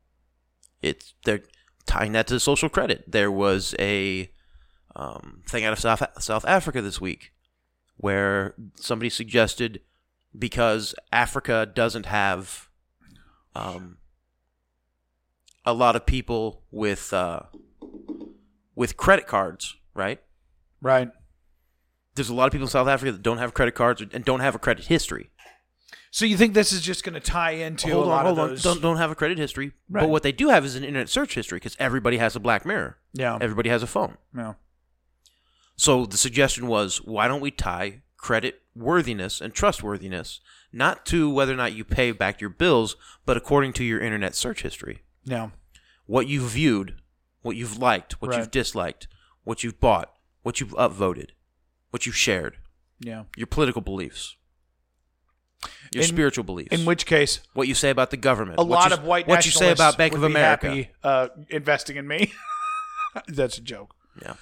it's 0.82 1.14
they're 1.24 1.42
tying 1.86 2.12
that 2.12 2.28
to 2.28 2.38
social 2.38 2.68
credit. 2.68 3.04
There 3.10 3.30
was 3.30 3.74
a 3.78 4.30
um, 4.94 5.42
thing 5.48 5.64
out 5.64 5.72
of 5.72 5.78
South 5.80 6.02
South 6.22 6.44
Africa 6.44 6.80
this 6.80 7.00
week 7.00 7.32
where 7.96 8.54
somebody 8.76 9.08
suggested 9.10 9.80
because 10.38 10.94
Africa 11.12 11.70
doesn't 11.72 12.06
have 12.06 12.68
um, 13.54 13.98
a 15.64 15.72
lot 15.72 15.96
of 15.96 16.06
people 16.06 16.62
with 16.70 17.12
uh, 17.12 17.40
with 18.74 18.96
credit 18.96 19.26
cards, 19.26 19.76
right? 19.94 20.20
Right. 20.80 21.10
There's 22.14 22.28
a 22.28 22.34
lot 22.34 22.46
of 22.46 22.52
people 22.52 22.66
in 22.66 22.70
South 22.70 22.88
Africa 22.88 23.12
that 23.12 23.22
don't 23.22 23.38
have 23.38 23.54
credit 23.54 23.74
cards 23.74 24.02
and 24.02 24.24
don't 24.24 24.40
have 24.40 24.54
a 24.54 24.58
credit 24.58 24.86
history. 24.86 25.30
So 26.10 26.26
you 26.26 26.36
think 26.36 26.52
this 26.52 26.72
is 26.72 26.82
just 26.82 27.04
going 27.04 27.14
to 27.14 27.20
tie 27.20 27.52
into 27.52 27.88
hold 27.90 28.06
a 28.06 28.10
on, 28.10 28.16
lot 28.16 28.26
hold 28.26 28.38
of 28.38 28.44
on. 28.44 28.50
those? 28.50 28.62
Don't 28.62 28.82
don't 28.82 28.96
have 28.98 29.10
a 29.10 29.14
credit 29.14 29.38
history. 29.38 29.72
Right. 29.88 30.02
But 30.02 30.10
what 30.10 30.22
they 30.22 30.32
do 30.32 30.48
have 30.48 30.64
is 30.64 30.74
an 30.74 30.84
internet 30.84 31.08
search 31.08 31.34
history 31.34 31.56
because 31.56 31.76
everybody 31.78 32.18
has 32.18 32.36
a 32.36 32.40
Black 32.40 32.66
Mirror. 32.66 32.98
Yeah. 33.14 33.38
Everybody 33.40 33.70
has 33.70 33.82
a 33.82 33.86
phone. 33.86 34.18
yeah. 34.36 34.54
So 35.74 36.04
the 36.04 36.18
suggestion 36.18 36.66
was, 36.66 36.98
why 36.98 37.28
don't 37.28 37.40
we 37.40 37.50
tie 37.50 38.02
credit 38.18 38.60
worthiness 38.74 39.40
and 39.40 39.54
trustworthiness 39.54 40.40
not 40.70 41.04
to 41.06 41.30
whether 41.30 41.52
or 41.52 41.56
not 41.56 41.72
you 41.72 41.82
pay 41.82 42.12
back 42.12 42.40
your 42.40 42.50
bills, 42.50 42.94
but 43.24 43.36
according 43.38 43.72
to 43.74 43.84
your 43.84 44.00
internet 44.00 44.34
search 44.34 44.62
history, 44.62 45.02
Yeah. 45.24 45.50
what 46.06 46.26
you've 46.26 46.50
viewed, 46.50 47.00
what 47.42 47.56
you've 47.56 47.78
liked, 47.78 48.20
what 48.20 48.30
Right. 48.32 48.38
you've 48.38 48.50
disliked, 48.50 49.06
what 49.44 49.62
you've 49.64 49.80
bought, 49.80 50.12
what 50.42 50.60
you've 50.60 50.70
upvoted, 50.70 51.30
what 51.90 52.06
you've 52.06 52.16
shared, 52.16 52.58
Yeah. 53.00 53.24
your 53.36 53.46
political 53.46 53.82
beliefs, 53.82 54.36
your 55.92 56.02
In- 56.02 56.08
spiritual 56.08 56.44
beliefs, 56.44 56.72
In 56.72 56.84
which 56.84 57.06
case, 57.06 57.40
what 57.54 57.68
you 57.68 57.74
say 57.74 57.90
about 57.90 58.10
the 58.10 58.16
government, 58.16 58.58
a 58.58 58.64
what 58.64 58.70
lot 58.80 58.90
you- 58.90 58.96
of 58.96 59.04
white 59.04 59.26
what 59.28 59.44
you 59.44 59.50
say 59.52 59.70
nationalists 59.70 59.80
about 59.80 59.98
Bank 59.98 60.14
of 60.14 60.20
be 60.20 60.26
America. 60.26 60.66
happy, 60.68 60.90
uh, 61.04 61.28
investing 61.50 61.96
in 61.96 62.06
me. 62.08 62.32
That's 63.28 63.58
a 63.58 63.60
joke. 63.60 63.94
Yeah. 64.20 64.34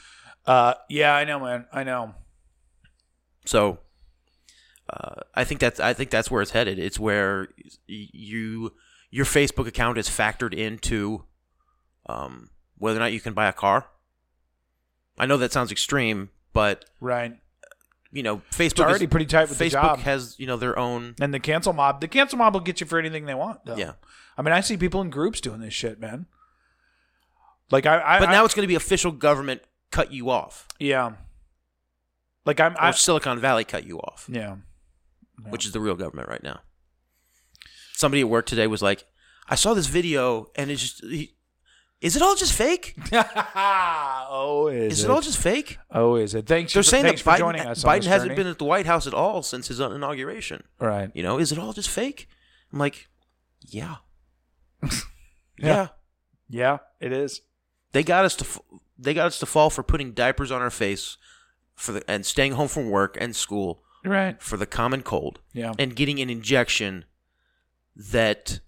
Uh, 0.46 0.74
yeah, 0.88 1.14
I 1.14 1.24
know, 1.24 1.40
man. 1.40 1.66
I 1.72 1.84
know. 1.84 2.14
So 3.46 3.80
uh, 4.88 5.20
I 5.34 5.44
think 5.44 5.60
that's 5.60 5.78
I 5.80 5.92
think 5.92 6.10
that's 6.10 6.30
where 6.30 6.42
it's 6.42 6.50
headed. 6.52 6.78
It's 6.78 6.98
where 6.98 7.48
you 7.86 8.74
your 9.10 9.24
Facebook 9.24 9.66
account 9.66 9.98
is 9.98 10.08
factored 10.08 10.54
into 10.54 11.24
um, 12.06 12.50
whether 12.78 12.98
or 12.98 13.00
not 13.00 13.12
you 13.12 13.20
can 13.20 13.32
buy 13.34 13.46
a 13.46 13.52
car. 13.52 13.86
I 15.18 15.26
know 15.26 15.36
that 15.36 15.52
sounds 15.52 15.70
extreme, 15.72 16.30
but 16.52 16.84
Right. 17.00 17.36
you 18.12 18.22
know 18.22 18.38
Facebook 18.50 18.84
already 18.84 19.04
is, 19.04 19.10
pretty 19.10 19.26
tight 19.26 19.48
with 19.48 19.58
Facebook 19.58 19.98
has 19.98 20.36
you 20.38 20.46
know 20.46 20.56
their 20.56 20.78
own 20.78 21.14
And 21.20 21.32
the 21.34 21.40
cancel 21.40 21.72
mob, 21.72 22.00
the 22.00 22.08
cancel 22.08 22.38
mob 22.38 22.54
will 22.54 22.60
get 22.60 22.80
you 22.80 22.86
for 22.86 22.98
anything 22.98 23.26
they 23.26 23.34
want. 23.34 23.64
Though. 23.66 23.76
yeah. 23.76 23.92
I 24.38 24.42
mean, 24.42 24.52
I 24.52 24.60
see 24.60 24.76
people 24.76 25.00
in 25.02 25.10
groups 25.10 25.40
doing 25.40 25.60
this 25.60 25.74
shit, 25.74 26.00
man. 26.00 26.26
Like 27.70 27.86
I, 27.86 28.00
I 28.00 28.18
But 28.20 28.28
I- 28.30 28.32
now 28.32 28.44
it's 28.44 28.54
going 28.54 28.64
to 28.64 28.68
be 28.68 28.74
official 28.74 29.12
government 29.12 29.62
cut 29.90 30.12
you 30.12 30.30
off, 30.30 30.66
yeah. 30.78 31.12
Like 32.46 32.58
I'm, 32.60 32.72
or 32.74 32.80
I, 32.84 32.90
Silicon 32.92 33.38
Valley 33.38 33.64
cut 33.64 33.84
you 33.84 33.98
off, 33.98 34.26
yeah. 34.32 34.56
which 35.50 35.66
is 35.66 35.72
the 35.72 35.80
real 35.80 35.94
government 35.94 36.28
right 36.28 36.42
now. 36.42 36.60
Somebody 38.00 38.22
at 38.22 38.28
work 38.30 38.46
today 38.46 38.66
was 38.66 38.80
like, 38.82 39.04
"I 39.48 39.54
saw 39.56 39.74
this 39.74 39.86
video, 39.86 40.46
and 40.56 40.70
it's 40.70 40.80
just." 40.80 41.04
He, 41.04 41.34
is 42.00 42.16
it 42.16 42.22
all 42.22 42.34
just 42.34 42.54
fake? 42.54 42.96
oh, 43.12 44.68
is, 44.72 45.00
Is 45.00 45.04
it 45.04 45.10
all 45.10 45.20
just 45.20 45.36
fake? 45.36 45.76
Oh, 45.90 46.14
is 46.16 46.34
it? 46.34 46.46
Thanks. 46.46 46.72
They're 46.72 46.82
for, 46.82 46.88
saying 46.88 47.02
that 47.02 47.08
thanks 47.10 47.20
for 47.20 47.30
Biden, 47.32 47.38
joining 47.38 47.60
us. 47.66 47.84
Biden 47.84 48.04
hasn't 48.04 48.30
journey. 48.30 48.34
been 48.36 48.46
at 48.46 48.58
the 48.58 48.64
White 48.64 48.86
House 48.86 49.06
at 49.06 49.12
all 49.12 49.42
since 49.42 49.68
his 49.68 49.80
inauguration. 49.80 50.62
right. 50.78 51.10
You 51.12 51.22
know, 51.22 51.38
is 51.38 51.52
it 51.52 51.58
all 51.58 51.74
just 51.74 51.90
fake? 51.90 52.26
I'm 52.72 52.78
like, 52.78 53.08
yeah, 53.66 53.96
yeah. 55.58 55.88
Yeah, 56.48 56.78
it 57.00 57.12
is. 57.12 57.42
They 57.92 58.02
got 58.02 58.24
us 58.24 58.34
to 58.36 58.46
they 58.98 59.12
got 59.14 59.26
us 59.26 59.38
to 59.40 59.46
fall 59.46 59.68
for 59.70 59.82
putting 59.82 60.12
diapers 60.12 60.50
on 60.50 60.62
our 60.62 60.70
face 60.70 61.16
for 61.74 61.92
the 61.92 62.10
and 62.10 62.24
staying 62.24 62.52
home 62.52 62.68
from 62.68 62.88
work 62.90 63.16
and 63.20 63.34
school 63.36 63.82
Right. 64.04 64.40
for 64.42 64.56
the 64.56 64.66
common 64.66 65.02
cold 65.02 65.40
Yeah. 65.52 65.74
and 65.78 65.94
getting 65.94 66.18
an 66.20 66.30
injection 66.30 67.04
that 67.96 68.60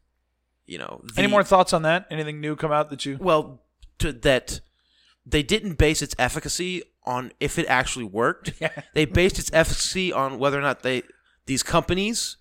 you 0.66 0.78
know. 0.78 1.00
The, 1.14 1.22
Any 1.22 1.28
more 1.28 1.44
thoughts 1.44 1.72
on 1.72 1.82
that? 1.82 2.06
Anything 2.10 2.40
new 2.40 2.56
come 2.56 2.72
out 2.72 2.90
that 2.90 3.04
you? 3.06 3.18
well, 3.20 3.60
to, 3.98 4.12
that 4.12 4.60
they 5.26 5.42
didn't 5.42 5.74
base 5.74 6.02
its 6.02 6.14
efficacy 6.18 6.82
on 7.04 7.32
if 7.40 7.58
it 7.58 7.66
actually 7.66 8.04
worked. 8.04 8.52
Yeah. 8.60 8.70
They 8.94 9.04
based 9.04 9.38
its 9.38 9.50
efficacy 9.52 10.12
on 10.12 10.38
whether 10.38 10.58
or 10.58 10.62
not 10.62 10.82
they 10.82 11.02
these 11.46 11.62
companies 11.62 12.36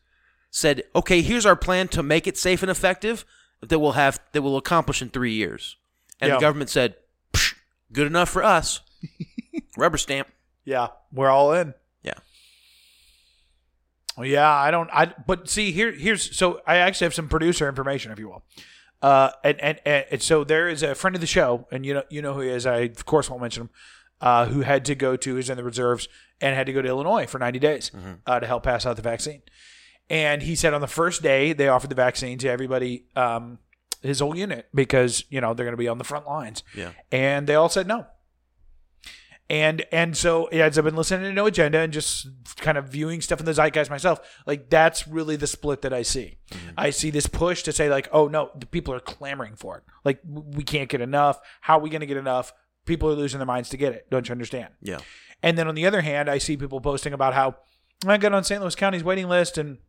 said, 0.51 0.83
"Okay, 0.95 1.21
here's 1.21 1.45
our 1.45 1.55
plan 1.55 1.87
to 1.89 2.03
make 2.03 2.27
it 2.27 2.37
safe 2.37 2.61
and 2.61 2.69
effective 2.69 3.25
that 3.61 3.79
we'll 3.79 3.93
have 3.93 4.19
that 4.33 4.41
we'll 4.41 4.57
accomplish 4.57 5.01
in 5.01 5.09
3 5.09 5.33
years." 5.33 5.77
And 6.19 6.29
Yeah. 6.29 6.35
the 6.35 6.41
government 6.41 6.69
said, 6.69 6.95
"Psh, 7.33 7.55
"Good 7.91 8.07
enough 8.07 8.29
for 8.29 8.43
us." 8.43 8.81
Rubber 9.77 9.97
stamp. 9.97 10.27
Yeah, 10.65 10.89
we're 11.11 11.29
all 11.29 11.53
in. 11.53 11.73
Yeah. 14.19 14.49
I 14.49 14.71
don't. 14.71 14.89
I 14.91 15.13
but 15.27 15.49
see 15.49 15.71
here. 15.71 15.91
Here's 15.91 16.35
so 16.35 16.61
I 16.65 16.77
actually 16.77 17.05
have 17.05 17.13
some 17.13 17.27
producer 17.27 17.67
information, 17.67 18.11
if 18.11 18.19
you 18.19 18.29
will. 18.29 18.43
Uh, 19.01 19.31
and, 19.43 19.59
and 19.61 19.79
and 19.85 20.21
so 20.21 20.43
there 20.43 20.69
is 20.69 20.83
a 20.83 20.93
friend 20.93 21.15
of 21.15 21.21
the 21.21 21.27
show, 21.27 21.67
and 21.71 21.85
you 21.85 21.93
know 21.93 22.03
you 22.09 22.21
know 22.21 22.33
who 22.33 22.41
he 22.41 22.49
is. 22.49 22.65
I 22.65 22.81
of 22.81 23.05
course 23.05 23.29
won't 23.29 23.41
mention 23.41 23.63
him. 23.63 23.69
Uh, 24.19 24.45
who 24.45 24.61
had 24.61 24.85
to 24.85 24.93
go 24.93 25.15
to 25.15 25.33
who's 25.33 25.49
in 25.49 25.57
the 25.57 25.63
reserves 25.63 26.07
and 26.39 26.55
had 26.55 26.67
to 26.67 26.73
go 26.73 26.79
to 26.79 26.88
Illinois 26.88 27.25
for 27.25 27.39
90 27.39 27.57
days 27.57 27.89
uh, 28.27 28.39
to 28.39 28.45
help 28.45 28.61
pass 28.61 28.85
out 28.85 28.95
the 28.95 29.01
vaccine. 29.01 29.41
And 30.11 30.43
he 30.43 30.53
said 30.55 30.75
on 30.75 30.81
the 30.81 30.85
first 30.88 31.23
day 31.23 31.53
they 31.53 31.67
offered 31.67 31.89
the 31.89 31.95
vaccine 31.95 32.38
to 32.39 32.47
everybody, 32.47 33.05
um, 33.15 33.57
his 34.03 34.19
whole 34.19 34.38
unit, 34.38 34.67
because 34.75 35.23
you 35.29 35.41
know 35.41 35.55
they're 35.55 35.65
going 35.65 35.73
to 35.73 35.77
be 35.77 35.88
on 35.88 35.97
the 35.97 36.03
front 36.03 36.27
lines. 36.27 36.63
Yeah. 36.75 36.91
And 37.11 37.47
they 37.47 37.55
all 37.55 37.69
said 37.69 37.88
no. 37.88 38.05
And 39.51 39.85
and 39.91 40.15
so 40.15 40.45
as 40.45 40.77
I've 40.77 40.85
been 40.85 40.95
listening 40.95 41.25
to 41.25 41.33
No 41.33 41.45
Agenda 41.45 41.79
and 41.79 41.91
just 41.91 42.29
kind 42.55 42.77
of 42.77 42.87
viewing 42.87 43.19
stuff 43.19 43.41
in 43.41 43.45
the 43.45 43.53
zeitgeist 43.53 43.89
myself, 43.89 44.21
like 44.47 44.69
that's 44.69 45.09
really 45.09 45.35
the 45.35 45.45
split 45.45 45.81
that 45.81 45.91
I 45.91 46.03
see. 46.03 46.37
I 46.77 46.89
see 46.89 47.09
this 47.09 47.27
push 47.27 47.61
to 47.63 47.73
say 47.73 47.89
like, 47.89 48.07
oh 48.13 48.29
no, 48.29 48.51
the 48.57 48.65
people 48.65 48.93
are 48.93 49.01
clamoring 49.01 49.57
for 49.57 49.79
it. 49.79 49.83
Like 50.05 50.21
we 50.25 50.63
can't 50.63 50.87
get 50.87 51.01
enough. 51.01 51.37
How 51.59 51.77
are 51.77 51.81
we 51.81 51.89
going 51.89 51.99
to 51.99 52.05
get 52.05 52.15
enough? 52.15 52.53
People 52.85 53.09
are 53.09 53.13
losing 53.13 53.39
their 53.39 53.45
minds 53.45 53.67
to 53.71 53.77
get 53.77 53.91
it. 53.91 54.09
Don't 54.09 54.25
you 54.29 54.31
understand? 54.31 54.69
Yeah. 54.81 54.99
And 55.43 55.57
then 55.57 55.67
on 55.67 55.75
the 55.75 55.85
other 55.85 55.99
hand, 55.99 56.29
I 56.29 56.37
see 56.37 56.55
people 56.55 56.79
posting 56.79 57.11
about 57.11 57.33
how 57.33 57.57
I 58.07 58.17
got 58.17 58.31
on 58.31 58.45
St. 58.45 58.61
Louis 58.61 58.75
County's 58.75 59.03
waiting 59.03 59.27
list 59.27 59.57
and 59.57 59.79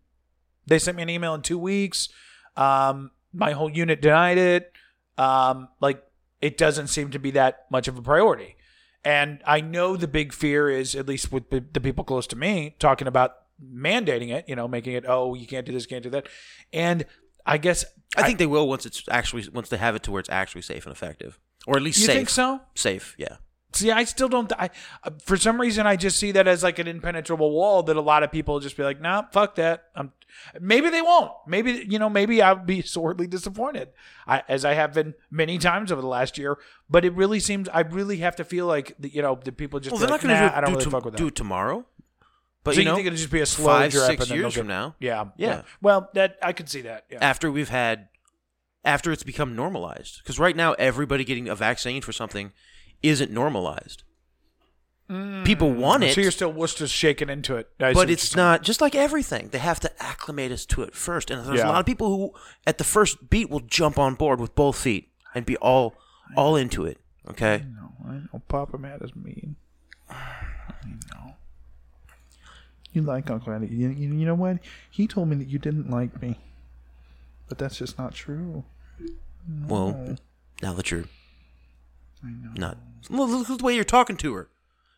they 0.67 0.81
sent 0.81 0.97
me 0.97 1.05
an 1.05 1.09
email 1.09 1.35
in 1.35 1.43
two 1.43 1.59
weeks. 1.59 2.09
Um, 2.57 3.13
my 3.33 3.53
whole 3.53 3.71
unit 3.71 4.03
denied 4.03 4.39
it. 4.39 4.73
Um, 5.17 5.69
like 5.81 6.03
it 6.41 6.59
doesn't 6.59 6.89
seem 6.89 7.13
to 7.13 7.21
be 7.21 7.31
that 7.31 7.67
much 7.71 7.87
of 7.87 7.97
a 7.97 8.03
priority. 8.03 8.57
And 9.05 9.41
I 9.47 9.61
know 9.61 9.97
the 9.97 10.09
big 10.09 10.33
fear 10.33 10.71
is, 10.71 10.95
at 10.95 11.09
least 11.09 11.33
with 11.33 11.51
the, 11.51 11.65
the 11.73 11.81
people 11.81 12.05
close 12.05 12.27
to 12.29 12.37
me, 12.37 12.77
talking 12.79 13.09
about 13.09 13.37
mandating 13.63 14.31
it, 14.31 14.49
you 14.49 14.57
know, 14.57 14.69
making 14.69 14.95
it, 14.95 15.05
oh, 15.07 15.35
you 15.35 15.47
can't 15.47 15.67
do 15.67 15.73
this, 15.73 15.87
can't 15.87 16.03
do 16.03 16.11
that. 16.11 16.29
And 16.73 17.05
I 17.45 17.59
guess 17.59 17.85
I 18.17 18.23
think 18.23 18.39
they 18.39 18.47
will 18.47 18.69
once 18.69 18.87
it's 18.87 19.03
actually 19.11 19.49
once 19.53 19.69
they 19.69 19.77
have 19.77 19.97
it 19.97 20.03
to 20.05 20.11
where 20.11 20.21
it's 20.21 20.31
actually 20.31 20.63
safe 20.63 20.87
and 20.87 20.95
effective, 20.95 21.39
or 21.67 21.77
at 21.77 21.83
least 21.83 21.99
safe. 21.99 22.03
you 22.03 22.07
safe. 22.07 22.17
think 22.17 22.29
so? 22.29 22.61
Safe, 22.75 23.15
yeah. 23.19 23.37
See, 23.75 23.91
I 23.91 24.05
still 24.05 24.29
don't. 24.29 24.53
I 24.59 24.71
uh, 25.05 25.11
for 25.25 25.37
some 25.37 25.61
reason 25.61 25.87
I 25.87 25.97
just 25.97 26.19
see 26.19 26.33
that 26.33 26.47
as 26.47 26.63
like 26.63 26.79
an 26.79 26.87
impenetrable 26.87 27.51
wall 27.51 27.83
that 27.85 27.97
a 27.97 28.01
lot 28.01 28.23
of 28.23 28.31
people 28.31 28.61
just 28.61 28.77
be 28.77 28.83
like, 28.83 29.01
nah, 29.01 29.23
fuck 29.33 29.55
that. 29.55 29.85
I'm, 29.97 30.13
maybe 30.61 30.91
they 30.91 31.01
won't. 31.01 31.33
Maybe 31.47 31.87
you 31.89 31.99
know, 31.99 32.11
maybe 32.11 32.43
I'll 32.43 32.57
be 32.57 32.83
sorely 32.97 33.27
disappointed, 33.27 33.89
I, 34.27 34.43
as 34.49 34.65
I 34.65 34.75
have 34.75 34.93
been 34.93 35.15
many 35.31 35.59
times 35.59 35.91
over 35.91 36.03
the 36.03 36.09
last 36.09 36.37
year. 36.37 36.59
But 36.91 37.05
it 37.05 37.15
really 37.15 37.41
seems 37.41 37.69
I 37.71 37.81
really 37.81 38.19
have 38.19 38.37
to 38.37 38.45
feel 38.45 38.67
like 38.67 38.95
the, 38.99 39.09
you 39.09 39.23
know 39.23 39.39
the 39.43 39.53
people 39.53 39.81
just 39.81 39.93
Well, 39.93 40.01
they're 40.01 40.09
like, 40.11 40.23
not 40.23 40.29
going 40.29 40.41
to 40.41 40.49
do, 40.49 40.55
I 40.55 40.59
it, 40.59 40.61
don't 40.61 40.71
do, 40.71 40.73
really 40.75 40.85
to- 40.85 40.91
fuck 40.91 41.05
with 41.05 41.15
that. 41.15 41.19
do 41.19 41.31
tomorrow. 41.31 41.87
But 42.65 42.75
so 42.75 42.81
you 42.81 42.85
you, 42.85 42.91
know, 42.91 42.95
think 42.95 43.07
it'll 43.09 43.17
just 43.17 43.31
be 43.33 43.41
a 43.41 43.47
slow 43.47 43.67
five, 43.67 43.91
drip 43.91 44.05
six 44.07 44.31
and 44.31 44.39
years 44.39 44.55
from 44.55 44.69
now, 44.69 44.95
Yeah, 45.01 45.31
Yeah. 45.37 45.63
Well, 45.81 46.11
that 46.15 46.39
I 46.41 46.53
could 46.53 46.69
see 46.69 46.83
that. 46.83 47.07
Yeah. 47.11 47.19
after 47.21 47.51
we've 47.51 47.71
had, 47.71 48.09
after 48.85 49.11
it's 49.11 49.25
become 49.25 49.57
normalized, 49.57 50.19
because 50.23 50.39
right 50.39 50.55
now 50.55 50.75
everybody 50.75 51.25
getting 51.25 51.49
a 51.49 51.57
vaccine 51.57 52.03
for 52.03 52.13
something 52.13 52.53
isn't 53.03 53.31
normalized. 53.31 54.03
People 55.45 55.73
want 55.73 56.05
it, 56.05 56.13
Mm. 56.13 56.15
So 56.15 56.21
you're 56.23 56.31
still 56.31 56.53
Worcester's 56.53 56.91
shaking 56.91 57.29
into 57.29 57.57
it, 57.57 57.69
I 57.79 57.93
but 57.93 58.09
it's 58.09 58.35
not 58.35 58.63
just 58.63 58.81
like 58.81 58.95
everything. 58.95 59.49
They 59.49 59.59
have 59.59 59.79
to 59.81 60.03
acclimate 60.03 60.51
us 60.53 60.65
to 60.67 60.83
it 60.83 60.95
first, 60.95 61.31
and 61.31 61.45
there's 61.47 61.59
Yeah. 61.59 61.67
a 61.67 61.73
lot 61.73 61.81
of 61.81 61.87
people 61.87 62.09
who, 62.09 62.33
at 62.67 62.79
the 62.79 62.85
first 62.85 63.29
beat, 63.29 63.51
will 63.51 63.61
jump 63.61 63.99
on 63.99 64.15
board 64.15 64.41
with 64.41 64.55
both 64.55 64.79
feet 64.79 65.11
and 65.35 65.45
be 65.45 65.57
all 65.59 65.95
all 66.35 66.57
into 66.57 66.87
it. 66.87 66.99
Okay, 67.29 67.67
I 68.09 68.13
know 68.33 68.41
Papa 68.49 68.79
Matt 68.79 69.03
is 69.03 69.15
mean. 69.15 69.57
I 70.09 70.17
know. 71.11 71.35
You 72.95 73.03
like 73.03 73.31
Uncle 73.31 73.53
Eddie. 73.53 73.67
You, 73.69 73.89
you, 73.91 74.15
you 74.15 74.25
know 74.27 74.35
what? 74.35 74.59
He 74.91 75.07
told 75.07 75.29
me 75.29 75.37
that 75.37 75.49
you 75.49 75.59
didn't 75.59 75.91
like 75.91 76.23
me. 76.23 76.39
But 77.49 77.59
that's 77.59 77.77
just 77.77 77.99
not 77.99 78.15
true. 78.15 78.65
well, 79.67 80.17
now 80.63 80.73
that 80.73 80.91
you're 80.91 81.05
not, 82.23 82.79
well, 83.11 83.29
look 83.29 83.51
at 83.51 83.59
the 83.59 83.65
way 83.65 83.75
you're 83.75 83.85
talking 83.85 84.17
to 84.19 84.35
her. 84.35 84.49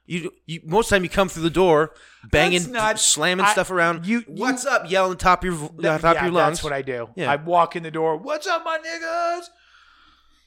You, 0.06 0.32
you 0.44 0.60
most 0.66 0.86
of 0.86 0.90
the 0.90 0.96
time 0.96 1.04
you 1.04 1.08
come 1.10 1.28
through 1.30 1.44
the 1.44 1.50
door, 1.50 1.94
banging, 2.30 2.58
That's 2.60 2.70
not- 2.72 3.00
slamming 3.00 3.46
I- 3.46 3.52
stuff 3.52 3.70
around. 3.70 4.04
you- 4.06 4.22
what's 4.26 4.66
up? 4.66 4.90
Yelling 4.90 5.16
top 5.16 5.40
of 5.40 5.44
your 5.46 5.54
vo- 5.54 5.74
That- 5.78 6.02
top 6.02 6.10
of 6.10 6.16
yeah, 6.16 6.24
your 6.24 6.32
lungs. 6.32 6.58
That's 6.58 6.64
what 6.64 6.72
I 6.74 6.82
do. 6.82 7.08
Yeah. 7.16 7.30
I 7.32 7.36
walk 7.36 7.74
in 7.74 7.82
the 7.82 7.90
door. 7.90 8.16
What's 8.18 8.46
up, 8.46 8.64
my 8.64 8.78
niggas? 8.78 9.44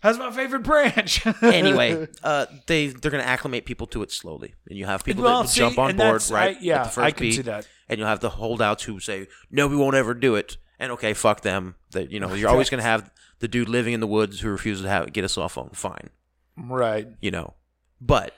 How's 0.01 0.19
my 0.19 0.29
favorite 0.29 0.61
branch? 0.61 1.25
anyway, 1.41 2.07
uh, 2.23 2.45
they 2.67 2.87
they're 2.89 3.09
gonna 3.09 3.23
acclimate 3.23 3.65
people 3.65 3.87
to 3.87 4.03
it 4.03 4.11
slowly, 4.11 4.53
and 4.69 4.77
you 4.77 4.85
have 4.85 5.03
people 5.03 5.23
Well, 5.23 5.33
that 5.37 5.41
will 5.41 5.47
see, 5.47 5.59
jump 5.61 5.79
on 5.79 5.89
and 5.89 5.97
board 5.97 6.07
that's- 6.21 6.29
right 6.31 6.55
I- 6.57 6.59
yeah, 6.61 6.81
at 6.81 6.83
the 6.83 6.89
first 6.91 7.05
I 7.05 7.11
can 7.11 7.21
beat, 7.25 7.31
see 7.37 7.41
that. 7.41 7.67
and 7.89 7.97
you'll 7.97 8.07
have 8.07 8.19
the 8.19 8.29
holdouts 8.29 8.83
who 8.83 8.99
say, 8.99 9.27
"No, 9.49 9.65
we 9.65 9.75
won't 9.75 9.95
ever 9.95 10.13
do 10.13 10.35
it," 10.35 10.57
and 10.77 10.91
okay, 10.91 11.15
fuck 11.15 11.41
them. 11.41 11.75
That 11.93 12.11
you 12.11 12.19
know, 12.19 12.35
you're 12.35 12.49
always 12.49 12.69
gonna 12.69 12.83
have 12.83 13.09
the 13.39 13.47
dude 13.47 13.69
living 13.69 13.93
in 13.93 13.99
the 13.99 14.07
woods 14.07 14.41
who 14.41 14.49
refuses 14.49 14.83
to 14.83 14.89
have 14.89 15.11
get 15.13 15.23
a 15.25 15.29
cell 15.29 15.49
phone. 15.49 15.71
Fine, 15.73 16.11
right. 16.57 17.07
you 17.21 17.31
know, 17.31 17.53
but 18.01 18.33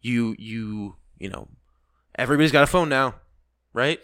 you 0.00 0.34
you 0.38 0.96
you 1.18 1.28
know, 1.30 1.48
everybody's 2.14 2.52
got 2.52 2.62
a 2.62 2.66
phone 2.66 2.88
now, 2.88 3.14
right? 3.72 3.98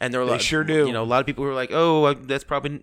And 0.00 0.12
they're 0.12 0.24
like, 0.24 0.40
They 0.40 0.44
sure 0.44 0.64
do. 0.64 0.86
You 0.86 0.92
know, 0.92 1.02
a 1.02 1.04
lot 1.04 1.20
of 1.20 1.26
people 1.26 1.44
who 1.44 1.50
are 1.50 1.54
like, 1.54 1.70
"Oh, 1.72 2.12
that's 2.14 2.44
probably," 2.44 2.82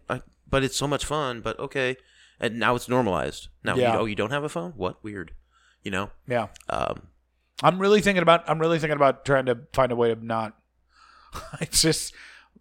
but 0.50 0.64
it's 0.64 0.76
so 0.76 0.88
much 0.88 1.06
fun. 1.06 1.42
But 1.42 1.60
okay, 1.60 1.96
and 2.40 2.60
now 2.60 2.76
it's 2.76 2.90
normalized. 2.90 3.50
Now, 3.64 3.76
Yeah. 3.76 3.94
you, 3.94 4.00
oh, 4.00 4.06
you 4.06 4.16
don't 4.16 4.32
have 4.32 4.44
a 4.44 4.50
phone? 4.50 4.72
What 4.76 5.04
weird, 5.04 5.32
you 5.84 5.92
know? 5.92 6.10
Yeah. 6.28 6.48
Um, 6.70 7.08
I'm 7.62 7.80
really 7.80 8.02
thinking 8.02 8.24
about. 8.24 8.50
I'm 8.50 8.60
really 8.60 8.80
thinking 8.80 8.96
about 8.96 9.26
trying 9.26 9.46
to 9.46 9.60
find 9.74 9.92
a 9.92 9.96
way 9.96 10.14
to 10.14 10.26
not. 10.26 10.58
It's 11.62 11.82
just. 11.82 12.14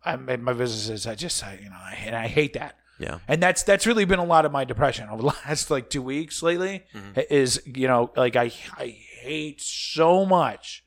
I 0.04 0.16
made 0.16 0.40
my 0.42 0.52
businesses. 0.52 1.06
I 1.06 1.14
just. 1.14 1.42
I, 1.44 1.58
you 1.62 1.70
know. 1.70 1.76
I, 1.76 1.94
and 2.06 2.14
I 2.16 2.26
hate 2.26 2.52
that. 2.54 2.76
Yeah. 3.02 3.18
And 3.28 3.42
that's 3.42 3.62
that's 3.64 3.86
really 3.86 4.04
been 4.04 4.18
a 4.20 4.24
lot 4.24 4.44
of 4.46 4.52
my 4.52 4.64
depression 4.64 5.08
over 5.08 5.22
the 5.22 5.28
last 5.46 5.70
like 5.70 5.90
two 5.90 6.02
weeks 6.02 6.42
lately. 6.42 6.84
Mm-hmm. 6.94 7.20
Is 7.30 7.60
you 7.66 7.88
know 7.88 8.10
like 8.16 8.36
I 8.36 8.52
I 8.78 8.96
hate 9.20 9.60
so 9.60 10.24
much 10.24 10.84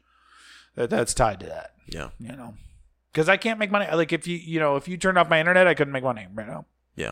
that 0.75 0.89
that's 0.89 1.13
tied 1.13 1.39
to 1.41 1.45
that. 1.47 1.71
Yeah. 1.87 2.09
You 2.19 2.35
know. 2.35 2.53
Because 3.11 3.29
I 3.29 3.37
can't 3.37 3.59
make 3.59 3.71
money. 3.71 3.87
Like 3.93 4.11
if 4.13 4.27
you 4.27 4.37
you 4.37 4.59
know 4.59 4.75
if 4.75 4.87
you 4.87 4.97
turned 4.97 5.17
off 5.17 5.29
my 5.29 5.39
internet, 5.39 5.67
I 5.67 5.73
couldn't 5.73 5.93
make 5.93 6.03
money 6.03 6.27
right 6.33 6.47
now, 6.47 6.65
Yeah. 6.95 7.11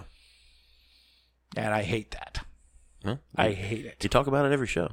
and 1.55 1.73
I 1.73 1.84
hate 1.84 2.11
that. 2.11 2.45
Huh? 3.05 3.17
I 3.35 3.51
hate 3.51 3.85
it. 3.85 4.03
You 4.03 4.09
talk 4.09 4.27
about 4.27 4.45
it 4.45 4.51
every 4.51 4.67
show. 4.67 4.89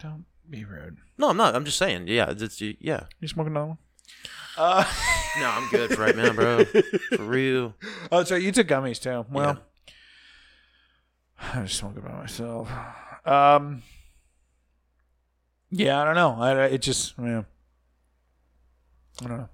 Don't 0.00 0.26
be 0.48 0.64
rude. 0.64 0.98
No, 1.18 1.30
I'm 1.30 1.36
not. 1.36 1.54
I'm 1.54 1.64
just 1.64 1.76
saying. 1.78 2.08
Yeah. 2.08 2.30
It's, 2.30 2.60
yeah. 2.60 3.04
You 3.20 3.28
smoking 3.28 3.52
another 3.52 3.66
one? 3.68 3.78
Uh, 4.58 4.84
No, 5.38 5.46
I'm 5.48 5.68
good 5.68 5.94
for 5.94 6.02
right 6.02 6.16
now, 6.16 6.32
bro. 6.32 6.64
For 6.64 7.22
real. 7.22 7.74
oh, 8.12 8.24
so 8.24 8.34
you 8.34 8.50
took 8.50 8.66
gummies 8.66 9.00
too. 9.00 9.24
Well, 9.30 9.58
I 11.40 11.62
was 11.62 11.72
smoking 11.72 12.02
by 12.02 12.12
myself. 12.12 12.68
Um, 13.24 13.82
yeah, 15.70 16.00
I 16.00 16.04
don't 16.04 16.16
know. 16.16 16.36
I, 16.40 16.64
it 16.64 16.82
just, 16.82 17.14
yeah. 17.18 17.42
I 19.22 19.26
don't 19.28 19.38
know. 19.38 19.48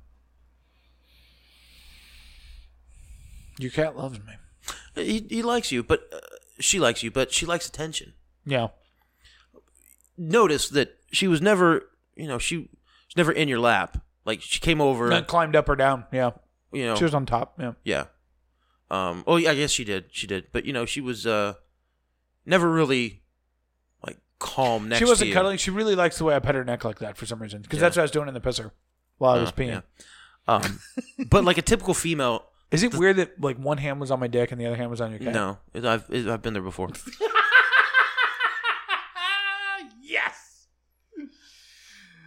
Your 3.59 3.70
cat 3.70 3.97
loves 3.97 4.18
me. 4.18 4.32
He, 4.94 5.26
he 5.28 5.43
likes 5.43 5.70
you, 5.70 5.82
but 5.82 6.09
uh, 6.12 6.18
she 6.60 6.81
likes 6.81 7.02
you, 7.02 7.10
but 7.10 7.32
she 7.32 7.47
likes 7.47 7.68
attention. 7.68 8.14
Yeah. 8.47 8.68
Notice 10.16 10.68
that 10.70 10.97
she 11.12 11.28
was 11.28 11.40
never, 11.43 11.90
you 12.16 12.26
know, 12.26 12.39
she 12.39 12.56
was 12.59 13.16
never 13.16 13.32
in 13.32 13.48
your 13.48 13.59
lap. 13.60 14.02
Like 14.24 14.40
she 14.42 14.60
came 14.60 14.80
over, 14.80 15.10
and 15.10 15.26
climbed 15.26 15.55
up 15.56 15.68
or 15.68 15.76
down. 15.76 16.05
Yeah. 16.12 16.30
you 16.72 16.86
know. 16.86 16.96
She 16.96 17.05
was 17.05 17.14
on 17.14 17.26
top. 17.26 17.55
Yeah. 17.60 17.72
Yeah. 17.84 18.05
Um. 18.90 19.24
Oh, 19.26 19.36
yeah. 19.36 19.51
I 19.51 19.55
guess 19.55 19.70
she 19.70 19.84
did. 19.84 20.06
She 20.12 20.26
did. 20.26 20.46
But 20.52 20.64
you 20.64 20.72
know, 20.72 20.86
she 20.86 21.01
was 21.01 21.26
uh, 21.26 21.55
never 22.46 22.70
really 22.70 23.22
like 24.06 24.18
calm 24.38 24.88
next. 24.88 24.98
she 25.01 25.05
wasn't 25.05 25.32
cuddling. 25.32 25.59
She 25.59 25.70
really 25.70 25.94
likes 25.94 26.16
the 26.18 26.24
way 26.24 26.34
I 26.34 26.38
pet 26.38 26.55
her 26.55 26.64
neck 26.64 26.84
like 26.84 26.98
that 27.01 27.16
for 27.16 27.26
some 27.26 27.38
reason. 27.40 27.62
Because 27.62 27.78
Yeah. 27.78 27.82
that's 27.82 27.96
what 27.96 28.02
I 28.02 28.05
was 28.05 28.10
doing 28.12 28.28
in 28.28 28.34
the 28.34 28.40
pisser 28.40 28.70
while 29.18 29.34
I 29.36 29.40
was 29.40 29.51
Uh, 29.51 29.52
peeing. 29.52 29.68
yeah. 29.68 29.80
Um. 30.46 30.80
but 31.30 31.44
like 31.44 31.59
a 31.59 31.62
typical 31.62 31.94
female. 31.94 32.46
Is 32.70 32.82
it 32.82 32.94
weird 32.94 33.16
that 33.16 33.40
like 33.40 33.56
one 33.59 33.78
hand 33.78 34.01
was 34.01 34.10
on 34.10 34.18
my 34.20 34.26
dick 34.26 34.51
and 34.52 34.60
the 34.60 34.66
other 34.66 34.76
hand 34.76 34.90
was 34.90 35.01
on 35.01 35.10
your 35.10 35.20
cat? 35.20 35.32
No, 35.34 35.59
I've 35.74 36.10
I've 36.28 36.42
been 36.42 36.55
there 36.55 36.62
before. 36.62 36.88
yes. 40.02 40.66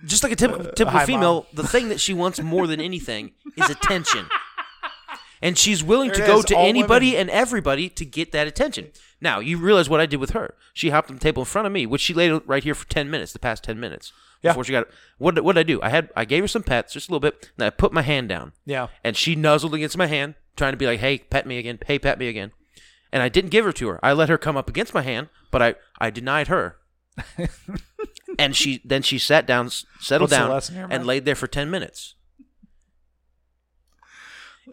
Just 0.08 0.24
like 0.24 0.32
a 0.32 0.36
typical 0.36 0.64
typical 0.66 0.88
Uh, 0.88 0.92
hi, 1.00 1.06
female, 1.06 1.46
the 1.54 1.68
thing 1.68 1.90
that 1.90 2.00
she 2.00 2.14
wants 2.14 2.40
more 2.42 2.66
than 2.68 2.80
anything 2.82 3.32
is 3.56 3.70
attention. 3.70 4.28
And 5.40 5.56
she's 5.56 5.84
willing 5.84 6.10
to 6.10 6.18
There 6.18 6.26
it 6.26 6.32
go 6.32 6.40
is, 6.40 6.46
to 6.46 6.58
anybody 6.58 7.12
women. 7.12 7.22
and 7.22 7.30
everybody 7.30 7.90
to 7.90 8.04
get 8.06 8.32
that 8.32 8.48
attention. 8.48 8.90
Now, 9.22 9.38
you 9.40 9.60
realize 9.60 9.88
what 9.88 10.00
I 10.00 10.08
did 10.08 10.18
with 10.20 10.32
her. 10.32 10.56
She 10.74 10.90
hopped 10.90 11.12
on 11.12 11.18
the 11.18 11.22
table 11.22 11.44
in 11.44 11.46
front 11.46 11.68
of 11.68 11.72
me, 11.72 11.86
which 11.86 12.02
she 12.02 12.16
laid 12.16 12.42
right 12.48 12.64
here 12.64 12.74
for 12.74 12.88
10 12.88 13.12
minutes, 13.12 13.34
the 13.34 13.38
past 13.40 13.64
10 13.64 13.80
minutes. 13.80 14.12
Yeah. 14.42 14.54
Before 14.54 14.64
she 14.64 14.72
got 14.72 14.88
What 15.20 15.44
what 15.44 15.54
did 15.54 15.60
I 15.60 15.64
do? 15.64 15.80
I 15.84 15.90
had 15.90 16.10
I 16.16 16.26
gave 16.26 16.44
her 16.44 16.48
some 16.48 16.64
pets, 16.64 16.92
just 16.94 17.08
a 17.08 17.12
little 17.12 17.20
bit, 17.20 17.52
and 17.56 17.66
I 17.66 17.70
put 17.70 17.94
my 17.94 18.02
hand 18.02 18.30
down. 18.30 18.54
Yeah. 18.66 18.88
And 19.04 19.16
she 19.16 19.36
nuzzled 19.36 19.76
against 19.76 19.96
my 19.96 20.08
hand, 20.08 20.34
trying 20.56 20.74
to 20.74 20.78
be 20.78 20.88
like, 20.88 21.02
"Hey, 21.02 21.20
pet 21.20 21.46
me 21.46 21.60
again. 21.60 21.78
Hey, 21.86 22.00
pet 22.00 22.18
me 22.18 22.28
again." 22.30 22.52
And 23.12 23.22
I 23.22 23.30
didn't 23.30 23.52
give 23.52 23.64
her 23.66 23.72
to 23.74 23.88
her. 23.90 24.00
I 24.02 24.14
let 24.14 24.30
her 24.30 24.40
come 24.40 24.58
up 24.58 24.70
against 24.70 24.94
my 24.96 25.04
hand, 25.04 25.30
but 25.52 25.62
I 25.62 25.76
I 26.00 26.10
denied 26.10 26.48
her. 26.48 26.78
and 28.40 28.56
she 28.56 28.82
then 28.86 29.02
she 29.02 29.18
sat 29.18 29.46
down, 29.46 29.70
settled 30.00 30.32
What's 30.32 30.70
down, 30.70 30.92
and 30.92 31.06
laid 31.06 31.26
there 31.26 31.36
for 31.36 31.48
ten 31.48 31.70
minutes. 31.70 32.16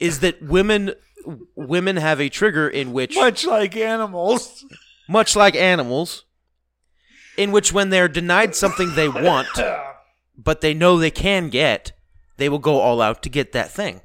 Is 0.01 0.20
that 0.20 0.43
women 0.43 0.95
women 1.55 1.97
have 1.97 2.20
a 2.20 2.28
trigger 2.28 2.69
in 2.69 2.93
which 2.93 3.15
Much 3.16 3.47
like 3.47 3.77
animals. 3.77 4.65
much 5.09 5.36
like 5.36 5.55
animals, 5.57 6.24
in 7.36 7.53
which 7.53 7.73
when 7.73 7.91
they're 7.91 8.09
denied 8.09 8.55
something 8.55 8.95
they 8.95 9.09
want, 9.09 9.49
but 10.36 10.61
they 10.61 10.74
know 10.74 10.99
they 10.99 11.11
can 11.11 11.49
get, 11.49 11.93
they 12.36 12.49
will 12.49 12.59
go 12.59 12.81
all 12.81 13.01
out 13.01 13.23
to 13.23 13.28
get 13.28 13.53
that 13.53 13.70
thing. 13.70 14.01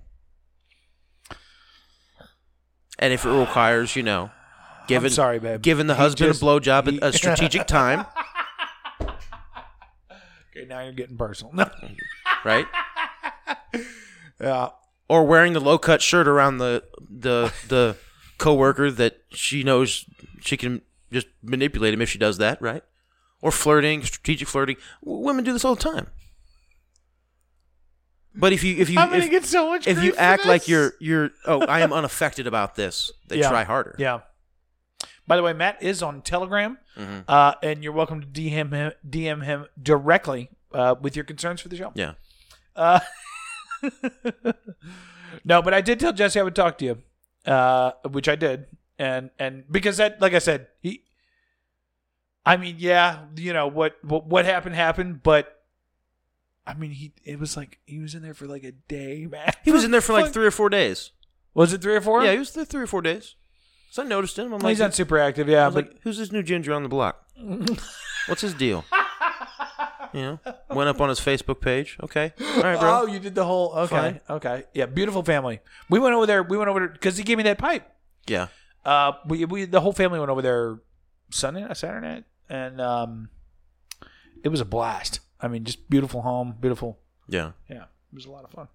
And 2.97 3.13
if 3.13 3.25
it 3.25 3.29
requires, 3.31 3.95
you 3.95 4.03
know, 4.03 4.29
giving 4.87 5.09
sorry, 5.09 5.39
babe. 5.39 5.61
giving 5.61 5.87
the 5.87 5.95
He 5.95 6.01
husband 6.01 6.29
just- 6.31 6.41
a 6.41 6.45
blowjob 6.45 6.89
he- 6.91 7.01
at 7.01 7.03
a 7.15 7.17
strategic 7.17 7.65
time, 7.67 8.05
Okay, 10.59 10.67
now 10.67 10.81
you're 10.81 10.91
getting 10.93 11.17
personal. 11.17 11.53
No. 11.53 11.69
right? 12.45 12.65
Yeah. 14.39 14.69
Or 15.07 15.25
wearing 15.25 15.53
the 15.53 15.59
low 15.59 15.77
cut 15.77 16.01
shirt 16.01 16.27
around 16.27 16.57
the 16.59 16.83
the 17.09 17.51
the 17.67 17.95
coworker 18.37 18.91
that 18.91 19.21
she 19.31 19.63
knows 19.63 20.05
she 20.41 20.55
can 20.57 20.81
just 21.11 21.27
manipulate 21.41 21.93
him 21.93 22.01
if 22.01 22.09
she 22.09 22.17
does 22.19 22.37
that, 22.37 22.61
right? 22.61 22.83
Or 23.41 23.51
flirting, 23.51 24.03
strategic 24.03 24.47
flirting. 24.47 24.77
W- 25.03 25.23
women 25.25 25.43
do 25.43 25.53
this 25.53 25.65
all 25.65 25.75
the 25.75 25.81
time. 25.81 26.07
But 28.35 28.53
if 28.53 28.63
you 28.63 28.77
if 28.77 28.89
you 28.89 28.99
I'm 28.99 29.09
gonna 29.09 29.23
if, 29.23 29.29
get 29.31 29.45
so 29.45 29.67
much. 29.69 29.87
if 29.87 30.01
you 30.03 30.13
for 30.13 30.19
act 30.19 30.45
like 30.45 30.67
you're 30.67 30.93
you're 30.99 31.31
oh 31.45 31.61
I 31.65 31.79
am 31.81 31.91
unaffected 31.91 32.47
about 32.47 32.75
this, 32.75 33.11
they 33.27 33.39
Yeah. 33.39 33.49
try 33.49 33.63
harder. 33.63 33.95
Yeah. 33.97 34.19
By 35.29 35.37
the 35.37 35.43
way, 35.43 35.53
Matt 35.53 35.83
is 35.83 36.01
on 36.01 36.23
Telegram, 36.23 36.79
Mm-hmm. 36.97 37.19
uh, 37.27 37.53
and 37.61 37.83
you're 37.83 37.93
welcome 37.93 38.19
to 38.19 38.25
DM 38.27 38.73
him, 38.73 38.91
DM 39.07 39.45
him 39.45 39.67
directly 39.81 40.49
uh, 40.73 40.95
with 40.99 41.15
your 41.15 41.23
concerns 41.23 41.61
for 41.61 41.69
the 41.69 41.77
show. 41.77 41.91
Yeah. 41.93 42.13
Uh, 42.75 42.99
no, 45.45 45.61
but 45.61 45.73
I 45.73 45.81
did 45.81 45.99
tell 45.99 46.13
Jesse 46.13 46.39
I 46.39 46.43
would 46.43 46.55
talk 46.55 46.77
to 46.79 46.85
you, 46.85 46.97
uh, 47.45 47.91
which 48.09 48.27
I 48.27 48.35
did, 48.35 48.65
and 48.97 49.29
and 49.37 49.63
because 49.71 49.97
that, 49.97 50.19
like 50.19 50.33
I 50.33 50.39
said, 50.39 50.67
he. 50.81 51.03
I 52.45 52.57
mean, 52.57 52.77
yeah, 52.79 53.25
you 53.35 53.53
know 53.53 53.67
what 53.67 54.03
what 54.03 54.25
what 54.25 54.45
happened 54.45 54.75
happened, 54.75 55.21
but 55.23 55.61
I 56.65 56.73
mean, 56.73 56.91
he 56.91 57.13
it 57.23 57.39
was 57.39 57.55
like 57.55 57.79
he 57.85 57.99
was 57.99 58.15
in 58.15 58.23
there 58.23 58.33
for 58.33 58.47
like 58.47 58.63
a 58.63 58.71
day, 58.71 59.27
man. 59.29 59.53
He 59.63 59.71
was 59.71 59.83
in 59.83 59.91
there 59.91 60.01
for 60.01 60.13
like 60.13 60.31
three 60.33 60.45
or 60.47 60.51
four 60.51 60.69
days. 60.69 61.11
Was 61.53 61.71
it 61.71 61.81
three 61.81 61.95
or 61.95 62.01
four? 62.01 62.23
Yeah, 62.23 62.31
he 62.33 62.39
was 62.39 62.51
there 62.53 62.65
three 62.65 62.81
or 62.81 62.87
four 62.87 63.01
days. 63.01 63.35
So 63.91 64.03
I 64.03 64.05
noticed 64.05 64.37
him. 64.37 64.53
I'm 64.53 64.59
like, 64.59 64.69
he's 64.71 64.79
not 64.79 64.93
super 64.93 65.17
active, 65.17 65.47
yeah, 65.49 65.63
I 65.63 65.65
was 65.67 65.75
but 65.75 65.87
like, 65.87 65.97
who's 66.03 66.17
this 66.17 66.31
new 66.31 66.43
ginger 66.43 66.73
on 66.73 66.83
the 66.83 66.89
block? 66.89 67.25
What's 68.27 68.41
his 68.41 68.53
deal? 68.53 68.85
You 70.13 70.21
know, 70.21 70.39
went 70.71 70.89
up 70.89 70.99
on 71.01 71.09
his 71.09 71.19
Facebook 71.19 71.61
page. 71.61 71.97
Okay, 72.01 72.33
all 72.39 72.61
right, 72.63 72.79
bro. 72.79 73.01
oh, 73.01 73.05
you 73.05 73.19
did 73.19 73.35
the 73.35 73.45
whole 73.45 73.73
okay, 73.75 73.95
Fine. 73.95 74.19
okay, 74.29 74.63
yeah, 74.73 74.87
beautiful 74.87 75.21
family. 75.23 75.59
We 75.89 75.99
went 75.99 76.15
over 76.15 76.25
there. 76.25 76.41
We 76.41 76.57
went 76.57 76.67
over 76.69 76.87
because 76.87 77.15
he 77.17 77.23
gave 77.23 77.37
me 77.37 77.43
that 77.43 77.59
pipe. 77.59 77.87
Yeah, 78.27 78.47
Uh, 78.83 79.11
we 79.27 79.45
we 79.45 79.65
the 79.65 79.81
whole 79.81 79.93
family 79.93 80.17
went 80.19 80.31
over 80.31 80.41
there 80.41 80.79
Sunday, 81.29 81.61
night, 81.61 81.77
Saturday 81.77 82.07
night, 82.07 82.23
and 82.49 82.81
um, 82.81 83.29
it 84.43 84.49
was 84.49 84.61
a 84.61 84.65
blast. 84.65 85.19
I 85.39 85.47
mean, 85.47 85.63
just 85.63 85.87
beautiful 85.89 86.21
home, 86.23 86.55
beautiful. 86.59 86.97
yeah. 87.27 87.51
Yeah, 87.69 87.83
it 87.83 88.15
was 88.15 88.25
a 88.25 88.31
lot 88.31 88.43
of 88.45 88.49
fun. 88.51 88.67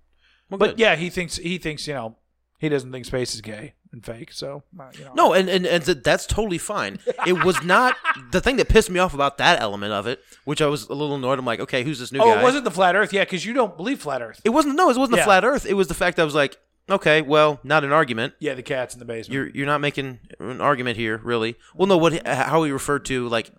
Well, 0.50 0.58
But 0.58 0.70
good. 0.70 0.78
yeah, 0.80 0.94
he 0.94 1.10
thinks 1.10 1.36
he 1.36 1.58
thinks 1.58 1.86
you 1.88 1.94
know 1.94 2.16
he 2.64 2.68
doesn't 2.70 2.90
think 2.90 3.04
space 3.04 3.34
is 3.34 3.40
gay 3.40 3.74
and 3.92 4.04
fake. 4.04 4.32
So 4.32 4.62
you 4.98 5.04
know, 5.04 5.12
No, 5.14 5.32
and, 5.32 5.48
and, 5.48 5.66
and 5.66 5.82
that's 5.84 6.26
totally 6.26 6.58
fine. 6.58 6.98
It 7.26 7.44
was 7.44 7.62
not 7.62 7.96
the 8.32 8.40
thing 8.40 8.56
that 8.56 8.68
pissed 8.68 8.90
me 8.90 8.98
off 8.98 9.14
about 9.14 9.38
that 9.38 9.60
element 9.60 9.92
of 9.92 10.06
it, 10.06 10.20
which 10.44 10.60
I 10.60 10.66
was 10.66 10.88
a 10.88 10.94
little 10.94 11.14
annoyed. 11.14 11.38
I'm 11.38 11.44
like, 11.44 11.60
okay, 11.60 11.84
who's 11.84 11.98
this 12.00 12.10
new 12.10 12.18
Oh, 12.20 12.34
guy? 12.34 12.40
it 12.40 12.42
wasn't 12.42 12.64
the 12.64 12.70
flat 12.70 12.96
Earth, 12.96 13.12
yeah, 13.12 13.22
because 13.24 13.44
you 13.46 13.52
don't 13.52 13.76
believe 13.76 14.00
flat 14.00 14.22
Earth. 14.22 14.40
It 14.44 14.50
wasn't. 14.50 14.76
No, 14.76 14.90
it 14.90 14.96
wasn't 14.96 15.16
the 15.18 15.22
flat 15.22 15.44
Earth. 15.44 15.66
It 15.66 15.74
was 15.74 15.88
the 15.88 15.94
fact 15.94 16.16
that 16.16 16.22
I 16.22 16.24
was 16.24 16.34
like, 16.34 16.56
okay, 16.90 17.22
well, 17.22 17.60
not 17.62 17.84
an 17.84 17.92
argument. 17.92 18.34
Yeah, 18.40 18.54
the 18.54 18.62
cat's 18.62 18.94
in 18.94 18.98
the 18.98 19.04
basement. 19.04 19.34
You're 19.34 19.48
you're 19.48 19.66
not 19.66 19.80
making 19.80 20.18
an 20.40 20.60
argument 20.60 20.96
here, 20.96 21.18
really. 21.22 21.56
Well, 21.74 21.86
no. 21.86 21.96
What 21.96 22.26
how 22.26 22.62
he 22.64 22.72
referred 22.72 23.04
to 23.06 23.28
like, 23.28 23.50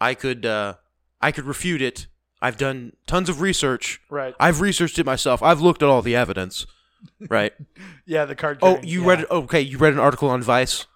I 0.00 0.14
could 0.14 0.46
uh, 0.46 0.74
I 1.20 1.30
could 1.32 1.44
refute 1.44 1.82
it. 1.82 2.06
I've 2.42 2.58
done 2.58 2.92
tons 3.06 3.28
of 3.30 3.40
research. 3.40 4.00
Right. 4.10 4.34
I've 4.38 4.60
researched 4.60 4.98
it 4.98 5.06
myself. 5.06 5.42
I've 5.42 5.62
looked 5.62 5.82
at 5.82 5.88
all 5.88 6.02
the 6.02 6.14
evidence. 6.14 6.66
Right. 7.28 7.52
yeah, 8.06 8.24
the 8.24 8.34
card. 8.34 8.58
oh, 8.62 8.74
carrying- 8.74 8.88
you 8.88 9.02
yeah. 9.02 9.08
read 9.08 9.20
it? 9.20 9.30
Okay, 9.30 9.60
you 9.60 9.78
read 9.78 9.92
an 9.92 9.98
article 9.98 10.28
on 10.30 10.42
Vice. 10.42 10.86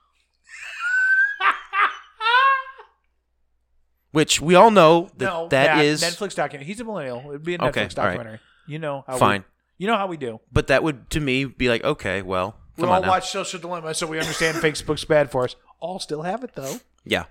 Which 4.13 4.41
we 4.41 4.55
all 4.55 4.71
know 4.71 5.11
that 5.19 5.25
No, 5.27 5.49
that 5.49 5.85
is- 5.85 6.03
Netflix 6.03 6.35
documentary. 6.35 6.67
He's 6.67 6.81
a 6.81 6.85
millennial. 6.85 7.23
It'd 7.29 7.45
be 7.45 7.55
a 7.57 7.63
Okay, 7.63 7.85
Netflix 7.87 7.99
all 7.99 8.05
right. 8.05 8.11
documentary. 8.13 8.41
You 8.67 8.79
know 8.79 9.05
how 9.07 9.17
Fine. 9.19 9.41
We, 9.41 9.85
you 9.85 9.87
know 9.87 9.97
how 9.97 10.07
we 10.07 10.17
do. 10.17 10.41
but 10.53 10.67
that 10.69 10.83
would 10.83 11.09
to 11.11 11.21
me 11.21 11.45
be 11.45 11.69
like, 11.69 11.85
okay, 11.85 12.23
well, 12.23 12.57
We 12.77 12.83
come 12.83 12.91
all 12.91 12.97
on 12.97 13.03
now. 13.03 13.09
watch 13.09 13.31
Social 13.31 13.61
Dilemma, 13.61 13.95
so 13.95 14.07
we 14.07 14.19
understand 14.19 14.57
Facebook's 14.63 15.05
bad 15.05 15.31
for 15.31 15.45
us. 15.45 15.57
All 15.81 15.99
still 16.01 16.23
have 16.23 16.43
it 16.43 16.51
though. 16.55 16.77
Yeah. 17.05 17.25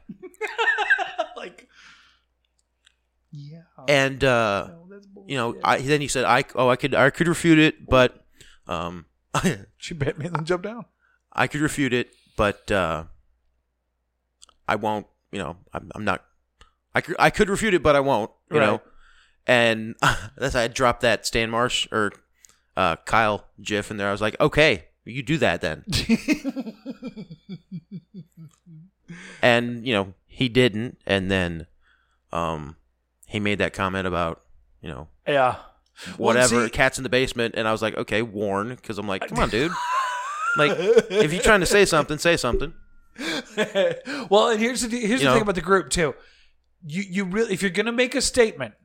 like, 1.35 1.67
yeah, 3.31 3.61
And 3.87 4.23
uh 4.23 4.69
you 5.27 5.35
know, 5.35 5.55
I 5.63 5.79
then 5.79 5.99
he 6.01 6.07
said 6.07 6.25
I 6.25 6.45
oh 6.55 6.69
I 6.69 6.75
could 6.75 6.95
I 6.95 7.09
could 7.09 7.27
refute 7.27 7.59
it, 7.59 7.87
but 7.87 8.23
um 8.67 9.05
she 9.77 9.93
bit 9.93 10.17
me 10.17 10.25
and 10.25 10.35
then 10.35 10.45
jumped 10.45 10.65
down. 10.65 10.85
I 11.33 11.47
could 11.47 11.61
refute 11.61 11.93
it, 11.93 12.09
but 12.35 12.69
uh 12.71 13.05
I 14.67 14.75
won't, 14.75 15.07
you 15.31 15.39
know, 15.39 15.57
I'm, 15.73 15.91
I'm 15.95 16.03
not 16.03 16.23
I 16.95 17.01
could 17.01 17.15
I 17.19 17.29
could 17.29 17.49
refute 17.49 17.73
it, 17.73 17.83
but 17.83 17.95
I 17.95 17.99
won't, 17.99 18.31
you 18.51 18.59
know. 18.59 18.81
And 19.45 19.95
that's 20.37 20.55
I 20.55 20.67
dropped 20.67 21.01
that 21.01 21.25
Stan 21.25 21.49
Marsh 21.49 21.87
or 21.91 22.11
uh 22.75 22.95
Kyle 23.05 23.45
Jiff 23.61 23.91
in 23.91 23.97
there. 23.97 24.09
I 24.09 24.11
was 24.11 24.21
like, 24.21 24.39
okay, 24.41 24.85
you 25.05 25.23
do 25.23 25.37
that 25.37 25.61
then. 25.61 25.85
and 29.41 29.85
you 29.87 29.93
know 29.93 30.13
he 30.25 30.49
didn't, 30.49 30.97
and 31.05 31.31
then 31.31 31.67
um 32.33 32.75
he 33.25 33.39
made 33.39 33.59
that 33.59 33.73
comment 33.73 34.07
about 34.07 34.41
you 34.81 34.89
know 34.89 35.07
Yeah. 35.27 35.55
Well, 36.05 36.27
whatever 36.27 36.65
see- 36.65 36.69
cats 36.69 36.97
in 36.99 37.03
the 37.03 37.09
basement, 37.09 37.55
and 37.57 37.67
I 37.67 37.71
was 37.71 37.81
like, 37.81 37.95
okay, 37.97 38.21
warn, 38.21 38.69
because 38.69 38.97
I'm 38.99 39.07
like, 39.07 39.27
come 39.27 39.39
on, 39.39 39.49
dude. 39.49 39.71
like, 40.57 40.71
if 40.77 41.33
you're 41.33 41.41
trying 41.41 41.61
to 41.61 41.65
say 41.65 41.85
something, 41.85 42.17
say 42.17 42.37
something. 42.37 42.73
well, 44.29 44.49
and 44.49 44.59
here's 44.59 44.81
the 44.81 44.89
here's 44.89 45.11
You 45.11 45.17
the 45.17 45.23
know? 45.25 45.33
thing 45.33 45.41
about 45.41 45.55
the 45.55 45.61
group 45.61 45.89
too. 45.89 46.13
You 46.85 47.03
you 47.09 47.23
really 47.25 47.51
if 47.53 47.61
you're 47.63 47.71
gonna 47.71 47.91
make 47.91 48.13
a 48.13 48.21
statement, 48.21 48.75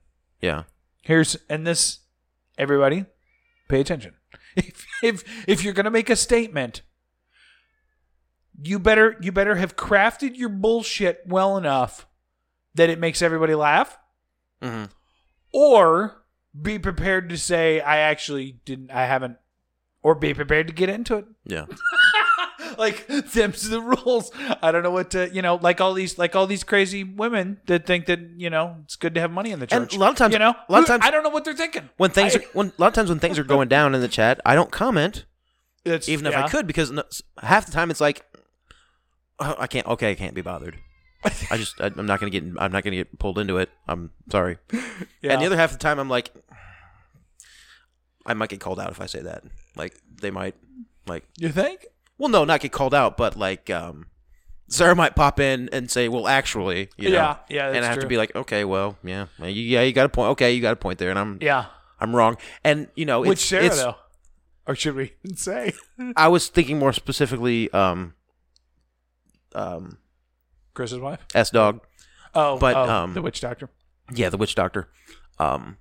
Yeah, 0.40 0.62
here's 1.02 1.36
and 1.50 1.66
this 1.66 1.98
everybody 2.56 3.04
pay 3.68 3.80
attention. 3.80 4.14
If 4.56 4.86
if 5.02 5.24
if 5.48 5.64
you're 5.64 5.72
gonna 5.74 5.90
make 5.90 6.08
a 6.10 6.16
statement, 6.16 6.80
you 8.60 8.78
better 8.78 9.16
you 9.20 9.32
better 9.32 9.56
have 9.56 9.76
crafted 9.76 10.36
your 10.36 10.48
bullshit 10.50 11.20
well 11.26 11.56
enough 11.56 12.06
that 12.74 12.88
it 12.90 12.98
makes 12.98 13.20
everybody 13.22 13.54
laugh, 13.54 13.98
Mhm. 14.62 14.90
or 15.52 16.21
be 16.60 16.78
prepared 16.78 17.28
to 17.30 17.38
say 17.38 17.80
I 17.80 17.98
actually 17.98 18.58
didn't 18.64 18.90
I 18.90 19.06
haven't, 19.06 19.36
or 20.02 20.14
be 20.14 20.34
prepared 20.34 20.66
to 20.68 20.72
get 20.72 20.88
into 20.88 21.16
it. 21.16 21.24
yeah, 21.44 21.66
like 22.78 23.06
them's 23.06 23.68
the 23.68 23.80
rules. 23.80 24.30
I 24.62 24.70
don't 24.72 24.82
know 24.82 24.90
what 24.90 25.10
to, 25.12 25.30
you 25.32 25.42
know, 25.42 25.56
like 25.56 25.80
all 25.80 25.94
these, 25.94 26.18
like 26.18 26.34
all 26.36 26.46
these 26.46 26.64
crazy 26.64 27.04
women 27.04 27.60
that 27.66 27.86
think 27.86 28.06
that 28.06 28.20
you 28.36 28.50
know 28.50 28.76
it's 28.84 28.96
good 28.96 29.14
to 29.14 29.20
have 29.20 29.30
money 29.30 29.50
in 29.50 29.58
the 29.60 29.68
And 29.72 29.84
church. 29.88 29.96
a 29.96 29.98
lot 29.98 30.10
of 30.10 30.16
times- 30.16 30.32
you 30.32 30.38
know, 30.38 30.54
a 30.68 30.72
lot 30.72 30.80
of 30.82 30.86
times- 30.86 31.02
I 31.04 31.10
don't 31.10 31.22
know 31.22 31.30
what 31.30 31.44
they're 31.44 31.54
thinking. 31.54 31.88
when 31.96 32.10
things 32.10 32.34
I- 32.36 32.40
are 32.40 32.42
when 32.52 32.66
a 32.68 32.72
lot 32.80 32.88
of 32.88 32.94
times 32.94 33.08
when 33.10 33.18
things 33.18 33.38
are 33.38 33.44
going 33.44 33.68
down 33.68 33.94
in 33.94 34.00
the 34.00 34.08
chat, 34.08 34.40
I 34.44 34.54
don't 34.54 34.70
comment, 34.70 35.24
It's, 35.84 36.08
even 36.08 36.26
if 36.26 36.32
yeah. 36.32 36.44
I 36.44 36.48
could, 36.48 36.66
because 36.66 36.92
half 37.42 37.66
the 37.66 37.72
time 37.72 37.90
it's 37.90 38.00
like, 38.00 38.24
oh, 39.40 39.54
I 39.58 39.66
can't. 39.66 39.86
Okay, 39.86 40.10
I 40.10 40.14
can't 40.14 40.34
be 40.34 40.42
bothered. 40.42 40.76
I 41.24 41.56
just 41.56 41.80
I, 41.80 41.86
I'm 41.96 42.06
not 42.06 42.20
gonna 42.20 42.30
get 42.30 42.42
I'm 42.58 42.72
not 42.72 42.82
gonna 42.84 42.96
get 42.96 43.18
pulled 43.18 43.38
into 43.38 43.58
it. 43.58 43.70
I'm 43.86 44.10
sorry. 44.30 44.58
Yeah. 44.72 44.80
And 45.32 45.42
the 45.42 45.46
other 45.46 45.56
half 45.56 45.72
of 45.72 45.78
the 45.78 45.82
time, 45.82 45.98
I'm 45.98 46.08
like, 46.08 46.30
I 48.26 48.34
might 48.34 48.48
get 48.48 48.60
called 48.60 48.80
out 48.80 48.90
if 48.90 49.00
I 49.00 49.06
say 49.06 49.20
that. 49.22 49.44
Like 49.76 49.94
they 50.20 50.30
might, 50.30 50.54
like, 51.06 51.24
You 51.38 51.48
think? 51.50 51.86
well, 52.18 52.28
no, 52.28 52.44
not 52.44 52.60
get 52.60 52.72
called 52.72 52.94
out, 52.94 53.16
but 53.16 53.36
like, 53.36 53.70
um, 53.70 54.06
Sarah 54.68 54.94
might 54.96 55.14
pop 55.14 55.38
in 55.38 55.68
and 55.70 55.90
say, 55.90 56.08
"Well, 56.08 56.26
actually, 56.26 56.88
you 56.96 57.10
know," 57.10 57.16
Yeah, 57.16 57.36
yeah, 57.48 57.68
and 57.68 57.84
I 57.84 57.88
have 57.88 57.98
to 58.00 58.06
be 58.06 58.16
like, 58.16 58.34
"Okay, 58.34 58.64
well, 58.64 58.96
yeah, 59.04 59.26
you, 59.38 59.48
yeah, 59.48 59.82
you 59.82 59.92
got 59.92 60.06
a 60.06 60.08
point. 60.08 60.30
Okay, 60.30 60.52
you 60.52 60.62
got 60.62 60.72
a 60.72 60.76
point 60.76 60.98
there," 60.98 61.10
and 61.10 61.18
I'm, 61.18 61.38
Yeah. 61.42 61.66
I'm 62.00 62.16
wrong. 62.16 62.38
And 62.64 62.88
you 62.94 63.04
know, 63.04 63.20
Which 63.20 63.32
it's, 63.32 63.44
Sarah 63.44 63.66
it's, 63.66 63.76
though? 63.76 63.96
Or 64.66 64.74
should 64.74 64.94
we 64.94 65.12
say 65.34 65.72
I 66.16 66.28
was 66.28 66.48
thinking 66.48 66.78
more 66.78 66.92
specifically, 66.92 67.70
um, 67.72 68.14
um, 69.54 69.98
Chris's 70.74 70.98
wife? 70.98 71.20
S 71.34 71.50
Dog. 71.50 71.80
Oh, 72.34 72.58
But, 72.58 72.76
oh, 72.76 72.88
um, 72.88 73.14
the 73.14 73.22
witch 73.22 73.40
doctor. 73.40 73.68
Yeah, 74.14 74.28
the 74.30 74.36
witch 74.38 74.54
doctor. 74.54 74.88
Um, 75.38 75.76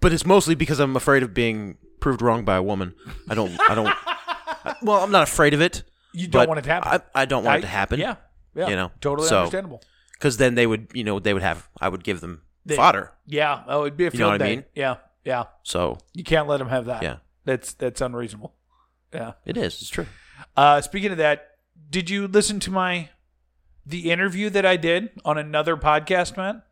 but 0.00 0.12
it's 0.12 0.26
mostly 0.26 0.54
because 0.54 0.78
I'm 0.80 0.96
afraid 0.96 1.22
of 1.22 1.34
being 1.34 1.76
proved 2.00 2.22
wrong 2.22 2.44
by 2.44 2.56
a 2.56 2.62
woman. 2.62 2.94
I 3.28 3.34
don't. 3.34 3.58
I 3.68 3.74
don't. 3.74 3.86
I- 4.06 4.76
well, 4.82 5.02
I'm 5.02 5.10
not 5.10 5.22
afraid 5.24 5.54
of 5.54 5.60
it. 5.60 5.82
You 6.12 6.26
don't 6.28 6.48
want 6.48 6.58
it 6.58 6.62
to 6.62 6.70
happen. 6.70 7.00
I, 7.14 7.22
I 7.22 7.24
don't 7.24 7.44
want 7.44 7.54
I- 7.54 7.58
it 7.58 7.62
to 7.62 7.66
happen. 7.68 8.00
Yeah, 8.00 8.16
yeah. 8.54 8.68
You 8.68 8.76
know, 8.76 8.90
totally 9.00 9.28
so- 9.28 9.38
understandable. 9.40 9.82
because 10.14 10.36
then 10.38 10.54
they 10.54 10.66
would, 10.66 10.88
you 10.94 11.04
know, 11.04 11.18
they 11.18 11.32
would 11.34 11.42
have. 11.42 11.68
I 11.80 11.88
would 11.88 12.04
give 12.04 12.20
them 12.20 12.42
They- 12.64 12.76
fodder. 12.76 13.12
Yeah. 13.26 13.62
Oh, 13.66 13.82
it'd 13.82 13.96
be 13.96 14.06
a 14.06 14.10
You 14.10 14.18
know 14.18 14.38
day. 14.38 14.56
mean? 14.56 14.64
Yeah, 14.74 14.96
yeah. 15.24 15.44
So 15.62 15.98
You 16.14 16.24
can't 16.24 16.48
let 16.48 16.58
them 16.58 16.68
have 16.68 16.86
that. 16.86 17.02
Yeah. 17.02 17.16
That's 17.44 17.74
that's 17.74 18.00
unreasonable. 18.00 18.54
Yeah. 19.14 19.32
it 19.44 19.56
is. 19.56 19.80
It's 19.80 19.88
true. 19.90 20.06
Uh, 20.56 20.80
speaking 20.80 21.12
of 21.12 21.18
that, 21.18 21.52
did 21.88 22.10
you 22.10 22.26
listen 22.28 22.60
to 22.60 22.70
my 22.70 23.10
the 23.86 24.10
interview 24.10 24.50
that 24.50 24.66
I 24.66 24.76
did 24.76 25.10
on 25.24 25.38
another 25.38 25.76
podcast, 25.76 26.36
Matt? 26.36 26.62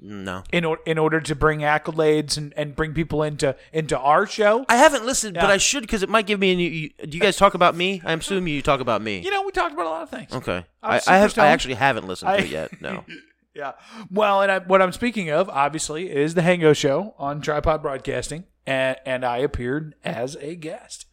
No, 0.00 0.42
In 0.52 0.64
or, 0.66 0.80
in 0.84 0.98
order 0.98 1.20
to 1.20 1.34
bring 1.34 1.60
accolades 1.60 2.36
and, 2.36 2.52
and 2.56 2.76
bring 2.76 2.92
people 2.92 3.22
into 3.22 3.56
into 3.72 3.98
our 3.98 4.26
show. 4.26 4.66
I 4.68 4.76
haven't 4.76 5.06
listened, 5.06 5.34
but 5.34 5.46
I 5.50 5.56
should 5.56 5.82
because 5.82 6.02
it 6.02 6.08
might 6.10 6.26
give 6.26 6.38
me. 6.40 6.52
A 6.52 6.56
new, 6.56 6.68
you, 6.68 6.90
do 7.06 7.16
you 7.16 7.20
guys 7.22 7.36
talk 7.36 7.54
about 7.54 7.74
me? 7.74 8.02
I'm 8.04 8.18
assuming 8.18 8.52
you 8.52 8.60
talk 8.60 8.80
about 8.80 9.00
me. 9.00 9.20
You 9.20 9.30
know, 9.30 9.42
we 9.44 9.52
talked 9.52 9.72
about 9.72 9.86
a 9.86 9.88
lot 9.88 10.02
of 10.02 10.10
things. 10.10 10.32
okay. 10.34 10.66
I, 10.82 11.00
I 11.06 11.18
have. 11.18 11.38
I 11.38 11.46
actually 11.46 11.74
haven't 11.74 12.06
listened 12.06 12.28
to 12.28 12.34
I- 12.34 12.38
it 12.38 12.50
yet. 12.50 12.80
No. 12.82 13.04
Yeah. 13.54 13.74
Well, 14.10 14.42
and 14.42 14.50
I, 14.50 14.58
what 14.58 14.82
I'm 14.82 14.90
speaking 14.90 15.30
of, 15.30 15.48
obviously, 15.48 16.10
is 16.10 16.34
the 16.34 16.40
Hango 16.40 16.74
Show 16.74 17.14
on 17.18 17.40
Tripod 17.40 17.82
Broadcasting, 17.82 18.46
and 18.66 18.96
and 19.06 19.24
I 19.24 19.38
appeared 19.38 19.94
as 20.04 20.36
a 20.40 20.56
guest. 20.56 21.06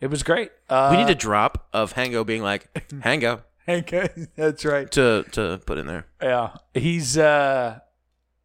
It 0.00 0.06
was 0.06 0.22
great. 0.22 0.52
Uh, 0.70 0.90
we 0.92 1.02
need 1.02 1.10
a 1.10 1.16
drop 1.16 1.66
of 1.72 1.94
Hango 1.94 2.24
being 2.24 2.40
like 2.40 2.72
Hango 2.88 3.42
Hango. 3.68 4.28
That's 4.36 4.64
right. 4.64 4.90
to 4.92 5.24
to 5.32 5.60
put 5.66 5.78
in 5.78 5.86
there. 5.86 6.06
Yeah, 6.22 6.56
he's. 6.74 7.18
uh 7.18 7.80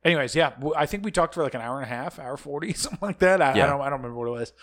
Anyways, 0.06 0.36
yeah, 0.36 0.52
I 0.76 0.86
think 0.86 1.06
we 1.06 1.12
talked 1.12 1.34
for 1.34 1.44
like 1.44 1.54
an 1.54 1.62
hour 1.62 1.78
and 1.78 1.86
a 1.86 1.88
half, 1.88 2.20
hour 2.20 2.36
forty, 2.36 2.74
something 2.74 3.00
like 3.02 3.20
that. 3.20 3.42
I, 3.42 3.52
I 3.52 3.56
don't, 3.56 3.80
I 3.80 3.90
don't 3.90 4.02
remember 4.02 4.16
what 4.16 4.28
it 4.28 4.32
was. 4.32 4.54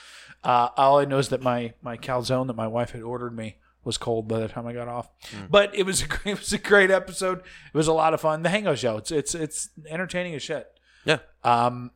Uh, 0.45 0.69
all 0.77 0.99
I 0.99 1.07
know 1.07 1.17
is 1.19 1.31
that 1.31 1.41
my 1.41 1.73
my 1.81 1.97
calzone 1.97 2.47
that 2.49 2.57
my 2.57 2.67
wife 2.67 2.91
had 2.91 3.03
ordered 3.03 3.35
me 3.35 3.57
was 3.83 3.97
cold 3.97 4.29
by 4.29 4.39
the 4.39 4.49
time 4.49 4.67
I 4.67 4.75
got 4.75 4.89
off. 4.89 5.09
Hmm. 5.31 5.47
But 5.49 5.75
it 5.75 5.85
was 5.85 6.03
a 6.03 6.07
great, 6.07 6.27
it 6.33 6.39
was 6.39 6.53
a 6.53 6.59
great 6.59 6.91
episode. 6.91 7.39
It 7.39 7.77
was 7.77 7.89
a 7.89 7.93
lot 7.95 8.13
of 8.13 8.21
fun. 8.21 8.43
The 8.43 8.51
Hango 8.51 8.77
show. 8.77 8.99
It's 8.99 9.11
it's 9.11 9.35
it's 9.35 9.71
entertaining 9.89 10.35
as 10.35 10.43
shit. 10.43 10.69
Yeah. 11.07 11.21
Um, 11.43 11.91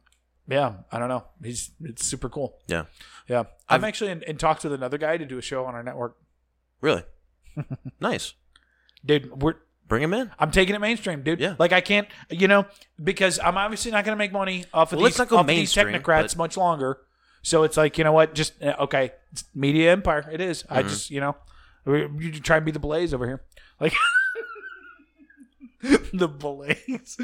yeah, 0.49 0.75
I 0.91 0.99
don't 0.99 1.09
know. 1.09 1.25
He's 1.43 1.71
it's 1.83 2.05
super 2.05 2.31
cool. 2.31 2.59
Yeah. 2.67 2.85
Yeah, 3.29 3.45
I'm 3.69 3.85
actually 3.85 4.11
in, 4.11 4.23
in 4.23 4.37
talks 4.37 4.65
with 4.65 4.73
another 4.75 4.99
guy 4.99 5.17
to 5.17 5.25
do 5.25 5.39
a 5.39 5.43
show 5.43 5.65
on 5.65 5.75
our 5.75 5.83
network. 5.83 6.19
Really? 6.83 7.03
nice. 8.01 8.35
Dude, 9.05 9.43
we're 9.43 9.55
Bring 9.87 10.03
him 10.03 10.15
in. 10.15 10.31
I'm 10.39 10.51
taking 10.51 10.75
it 10.75 10.81
mainstream, 10.81 11.23
dude. 11.23 11.41
Yeah. 11.41 11.57
Like 11.59 11.73
I 11.73 11.83
can't, 11.83 12.09
you 12.31 12.49
know, 12.49 12.65
because 13.03 13.39
I'm 13.39 13.59
obviously 13.59 13.91
not 13.91 14.05
going 14.05 14.17
to 14.17 14.19
make 14.19 14.33
money 14.33 14.65
off 14.73 14.93
of 14.93 14.99
Well, 14.99 15.11
these, 15.11 15.21
off 15.21 15.31
of 15.31 15.47
these 15.47 15.75
technocrats 15.75 16.29
but- 16.29 16.37
much 16.39 16.57
longer. 16.57 16.99
So 17.43 17.63
it's 17.65 17.77
like, 17.77 17.99
you 17.99 18.05
know 18.05 18.13
what? 18.13 18.35
Just 18.35 18.63
uh, 18.63 18.75
okay, 18.81 19.13
it's 19.31 19.45
media 19.55 19.93
empire. 19.93 20.27
It 20.33 20.41
is. 20.41 20.63
Mm-hmm. 20.63 20.75
I 20.75 20.83
just, 20.85 21.11
you 21.11 21.21
know, 21.21 21.37
you 21.87 22.33
try 22.41 22.57
and 22.57 22.65
be 22.65 22.73
the 22.73 22.79
Blaze 22.79 23.13
over 23.13 23.27
here, 23.27 23.43
like 23.79 23.93
the 26.15 26.29
Blaze. 26.29 27.19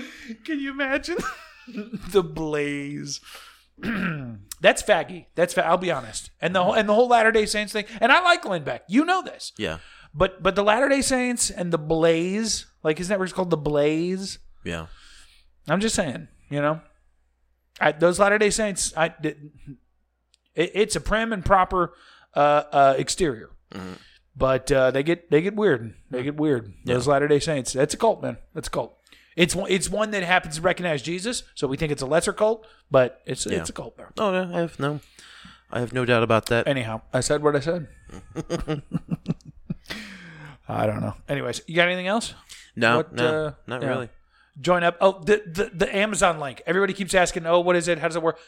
Can 0.45 0.61
you 0.61 0.73
imagine 0.73 1.17
the 2.11 2.23
Blaze? 2.23 3.23
That's 4.61 4.83
faggy. 4.83 5.27
That's 5.35 5.55
fa- 5.55 5.67
I'll 5.67 5.79
be 5.79 5.91
honest. 5.91 6.31
And 6.43 6.55
the 6.55 6.63
whole 6.63 6.75
and 6.75 6.87
the 6.87 6.95
whole 6.95 7.09
Latter 7.09 7.33
Day 7.33 7.47
Saints 7.47 7.73
thing. 7.73 7.87
And 8.01 8.13
I 8.13 8.21
like 8.21 8.43
Glenn 8.43 8.63
Beck. 8.63 8.83
You 8.89 9.07
know 9.07 9.23
this. 9.23 9.53
Yeah. 9.57 9.79
But 10.15 10.43
but 10.43 10.55
the 10.57 10.65
Latter 10.65 10.89
Day 10.89 11.03
Saints 11.03 11.51
and 11.51 11.73
the 11.73 11.79
Blaze, 11.79 12.67
like 12.83 12.99
is 12.99 13.09
that 13.09 13.15
his 13.15 13.19
network's 13.19 13.33
called 13.33 13.51
the 13.51 13.57
Blaze. 13.57 14.39
Yeah. 14.65 14.87
I'm 15.69 15.81
just 15.81 15.95
saying, 15.95 16.29
you 16.49 16.61
know, 16.61 16.81
I, 17.81 17.93
those 17.93 18.19
Latter 18.19 18.39
Day 18.39 18.51
Saints, 18.51 18.93
I 18.97 19.09
did, 19.09 19.51
it, 20.55 20.73
it's 20.75 20.97
a 20.97 21.01
prim 21.01 21.33
and 21.33 21.45
proper 21.45 21.93
uh, 22.35 22.63
uh, 22.73 22.95
exterior, 22.99 23.51
but 24.37 24.71
uh, 24.73 24.91
they 24.91 25.03
get 25.03 25.31
they 25.31 25.43
get 25.43 25.55
weird. 25.55 25.95
They 26.11 26.23
get 26.23 26.37
weird. 26.37 26.73
Those 26.85 27.07
Latter 27.07 27.29
Day 27.29 27.39
Saints. 27.39 27.73
That's 27.73 27.95
a 27.95 27.97
cult, 27.97 28.21
man. 28.23 28.39
That's 28.55 28.69
a 28.69 28.71
cult. 28.71 28.97
It's 29.37 29.55
one. 29.55 29.71
It's 29.71 29.89
one 29.89 30.11
that 30.11 30.25
happens 30.25 30.57
to 30.57 30.63
recognize 30.63 31.03
Jesus, 31.03 31.45
so 31.55 31.69
we 31.69 31.77
think 31.77 31.93
it's 31.93 32.03
a 32.03 32.07
lesser 32.07 32.33
cult, 32.33 32.67
but 32.91 33.21
it's 33.27 33.47
Yeah. 33.47 33.59
it's 33.59 33.71
a 33.71 33.73
cult. 33.73 33.97
There. 33.97 34.13
Oh, 34.19 34.33
no, 34.33 34.55
I 34.57 34.61
have 34.61 34.79
no, 34.81 35.01
I 35.71 35.79
have 35.81 35.93
no 35.93 36.05
doubt 36.05 36.25
about 36.25 36.47
that. 36.47 36.67
Anyhow, 36.67 37.03
I 37.13 37.21
said 37.21 37.43
what 37.43 37.55
I 37.55 37.61
said. 37.61 37.87
I 40.71 40.87
don't 40.87 41.01
know. 41.01 41.15
Anyways, 41.29 41.63
you 41.67 41.77
got 41.77 41.89
anything 41.89 42.07
else? 42.07 42.35
no, 42.77 42.99
what, 42.99 43.13
no, 43.13 43.47
uh, 43.47 43.53
not 43.67 43.83
yeah. 43.83 43.89
really. 43.89 44.09
join 44.61 44.85
up. 44.85 44.97
Oh, 45.01 45.21
the, 45.21 45.43
the 45.47 45.71
the 45.75 45.97
Amazon 45.97 46.39
link. 46.39 46.63
Everybody 46.67 46.93
keeps 46.93 47.15
asking, 47.15 47.47
"Oh, 47.47 47.61
what 47.61 47.77
is 47.77 47.89
it? 47.89 47.99
How 47.99 48.09
does 48.09 48.17
it 48.17 48.23
work?" 48.23 48.39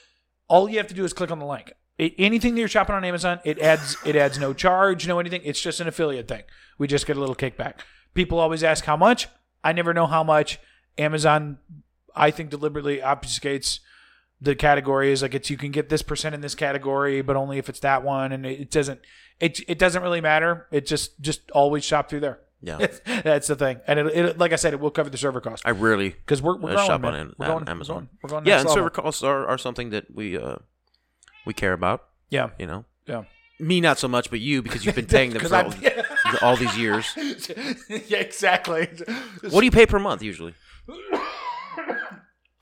All 0.49 0.69
you 0.69 0.79
have 0.79 0.89
to 0.89 0.95
do 0.95 1.05
is 1.05 1.13
click 1.13 1.31
on 1.31 1.39
the 1.39 1.47
link. 1.47 1.73
It, 1.99 2.15
anything 2.19 2.55
that 2.55 2.61
you're 2.61 2.69
shopping 2.69 2.95
on 2.95 3.05
Amazon, 3.05 3.41
it 3.45 3.59
adds 3.59 3.97
it 4.05 4.17
adds 4.17 4.39
no 4.39 4.53
charge, 4.53 5.07
no 5.07 5.19
anything. 5.19 5.43
It's 5.45 5.61
just 5.61 5.81
an 5.81 5.89
affiliate 5.89 6.29
thing. 6.29 6.43
We 6.79 6.87
just 6.87 7.07
get 7.07 7.17
a 7.17 7.21
little 7.21 7.37
kickback. 7.37 7.75
People 8.15 8.39
always 8.39 8.63
ask 8.63 8.85
how 8.85 8.97
much. 8.97 9.29
I 9.65 9.73
never 9.73 9.95
know 9.95 10.07
how 10.07 10.25
much. 10.25 10.59
Amazon, 10.99 11.59
I 12.15 12.31
think, 12.31 12.51
deliberately 12.51 12.99
obfuscates 12.99 13.81
the 14.41 14.55
categories. 14.55 15.23
Like 15.23 15.35
it's 15.35 15.49
you 15.51 15.57
can 15.57 15.71
get 15.71 15.89
this 15.89 16.03
percent 16.03 16.35
in 16.35 16.41
this 16.41 16.55
category, 16.55 17.23
but 17.23 17.37
only 17.37 17.59
if 17.59 17.69
it's 17.69 17.81
that 17.81 18.03
one, 18.03 18.33
and 18.33 18.45
it, 18.45 18.61
it 18.61 18.71
doesn't. 18.71 19.01
It 19.43 19.59
it 19.69 19.79
doesn't 19.79 20.03
really 20.03 20.21
matter. 20.21 20.69
It 20.71 20.87
just 20.87 21.21
just 21.21 21.51
always 21.51 21.85
shop 21.85 22.09
through 22.09 22.21
there. 22.21 22.39
Yeah. 22.63 22.87
That's 23.25 23.49
the 23.49 23.57
thing, 23.57 23.81
and 23.89 23.99
it, 23.99 24.07
it 24.07 24.39
like 24.39 24.53
I 24.53 24.57
said, 24.57 24.73
it 24.73 24.79
will 24.79 24.93
cover 24.93 25.11
the 25.11 25.19
server 25.19 25.41
cost 25.41 25.65
I 25.67 25.73
rarely 25.73 26.11
because 26.11 26.41
we're, 26.41 26.57
we're 26.57 26.71
uh, 26.71 26.75
growing, 26.75 26.87
shop 26.87 27.05
on 27.05 27.35
we're 27.37 27.47
going, 27.49 27.69
Amazon. 27.69 27.95
We're 27.97 27.99
going, 27.99 28.09
we're 28.23 28.29
going 28.29 28.47
yeah, 28.47 28.61
and 28.61 28.69
level. 28.69 28.75
server 28.75 28.91
costs 28.91 29.25
are, 29.25 29.45
are 29.49 29.59
something 29.59 29.91
that 29.91 30.15
we 30.15 30.39
uh 30.39 30.59
we 31.45 31.55
care 31.55 31.73
about. 31.73 32.05
yeah, 32.31 32.51
You 32.57 32.67
know, 32.69 32.85
yeah. 33.07 33.25
me 33.59 33.81
not 33.81 33.99
so 33.99 34.07
much, 34.07 34.31
but 34.31 34.39
you 34.39 34.63
because 34.63 34.87
you've 34.87 34.95
been 34.95 35.07
paying 35.07 35.33
them 35.33 35.43
for 35.43 35.57
all, 35.57 35.73
all 36.41 36.57
these 36.57 36.79
years. 36.79 37.07
yeah, 38.07 38.19
exactly. 38.19 38.89
What 39.51 39.59
do 39.59 39.65
you 39.65 39.73
pay 39.73 39.87
per 39.87 39.99
month 39.99 40.23
usually? 40.23 40.55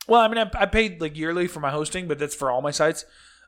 Well, 0.09 0.21
I 0.23 0.29
mean, 0.29 0.39
I, 0.39 0.51
I 0.55 0.67
paid 0.67 1.01
like 1.01 1.17
yearly 1.17 1.47
for 1.47 1.61
my 1.61 1.71
hosting, 1.71 2.09
but 2.09 2.19
that's 2.19 2.35
for 2.35 2.51
all 2.51 2.63
my 2.63 2.71
sites, 2.73 3.05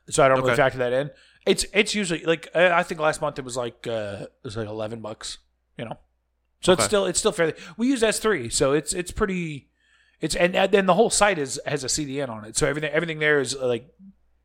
so 0.09 0.23
I 0.23 0.27
don't 0.27 0.41
really 0.41 0.55
factor 0.55 0.77
that 0.77 0.93
in. 0.93 1.09
It's 1.45 1.65
it's 1.73 1.93
usually 1.93 2.23
like 2.23 2.53
I 2.55 2.83
think 2.83 3.01
last 3.01 3.19
month 3.21 3.37
it 3.37 3.45
was 3.45 3.57
like 3.57 3.85
uh, 3.87 4.17
it 4.21 4.31
was 4.43 4.55
like 4.57 4.67
eleven 4.67 5.01
bucks, 5.01 5.39
you 5.77 5.85
know. 5.85 5.97
So 6.61 6.71
it's 6.71 6.85
still 6.85 7.05
it's 7.05 7.19
still 7.19 7.33
fairly. 7.33 7.53
We 7.75 7.87
use 7.87 8.01
S 8.03 8.19
three, 8.19 8.49
so 8.49 8.71
it's 8.71 8.93
it's 8.93 9.11
pretty. 9.11 9.67
It's 10.21 10.35
and 10.35 10.55
and 10.55 10.71
then 10.71 10.85
the 10.85 10.93
whole 10.93 11.09
site 11.09 11.37
is 11.37 11.59
has 11.65 11.83
a 11.83 11.87
CDN 11.87 12.29
on 12.29 12.45
it, 12.45 12.55
so 12.55 12.65
everything 12.67 12.91
everything 12.91 13.19
there 13.19 13.41
is 13.41 13.53
uh, 13.55 13.67
like 13.67 13.89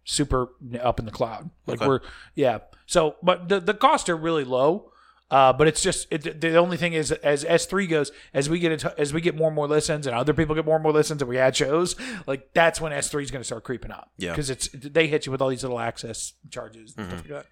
super 0.05 0.49
up 0.83 0.99
in 0.99 1.05
the 1.07 1.13
cloud. 1.13 1.51
Like 1.67 1.79
Okay. 1.81 1.87
we're 1.87 2.01
yeah. 2.35 2.59
So 2.87 3.15
but 3.23 3.49
the 3.49 3.61
the 3.61 3.75
costs 3.75 4.09
are 4.09 4.17
really 4.17 4.43
low. 4.43 4.91
Uh, 5.31 5.53
but 5.53 5.69
it's 5.69 5.83
just 5.83 6.07
it, 6.11 6.41
the 6.41 6.57
only 6.57 6.79
thing 6.79 6.95
is 6.95 7.13
as 7.13 7.45
S 7.45 7.67
three 7.67 7.87
goes 7.87 8.11
as 8.33 8.49
we 8.49 8.59
get 8.59 8.73
into, 8.73 8.95
as 8.99 9.13
we 9.13 9.21
get 9.21 9.35
more 9.37 9.49
and 9.49 9.55
more 9.55 9.69
listens 9.69 10.07
and 10.07 10.17
other 10.17 10.33
people 10.33 10.55
get 10.55 10.65
more 10.65 10.77
and 10.77 10.83
more 10.83 10.93
listens 10.93 11.21
and 11.21 11.29
we 11.29 11.37
add 11.37 11.55
shows 11.55 11.97
like 12.27 12.49
that's 12.55 12.81
when 12.81 12.93
S 12.95 13.11
three 13.11 13.23
is 13.23 13.31
going 13.31 13.41
to 13.43 13.45
start 13.45 13.63
creeping 13.63 13.91
up 13.91 14.11
Yeah. 14.17 14.31
because 14.31 14.49
it's 14.49 14.71
they 14.73 15.07
hit 15.07 15.27
you 15.27 15.33
with 15.33 15.43
all 15.43 15.51
these 15.51 15.63
little 15.63 15.81
access 15.81 16.33
charges 16.51 16.95
and 16.97 17.07
stuff 17.09 17.21
like 17.21 17.29
that. 17.29 17.47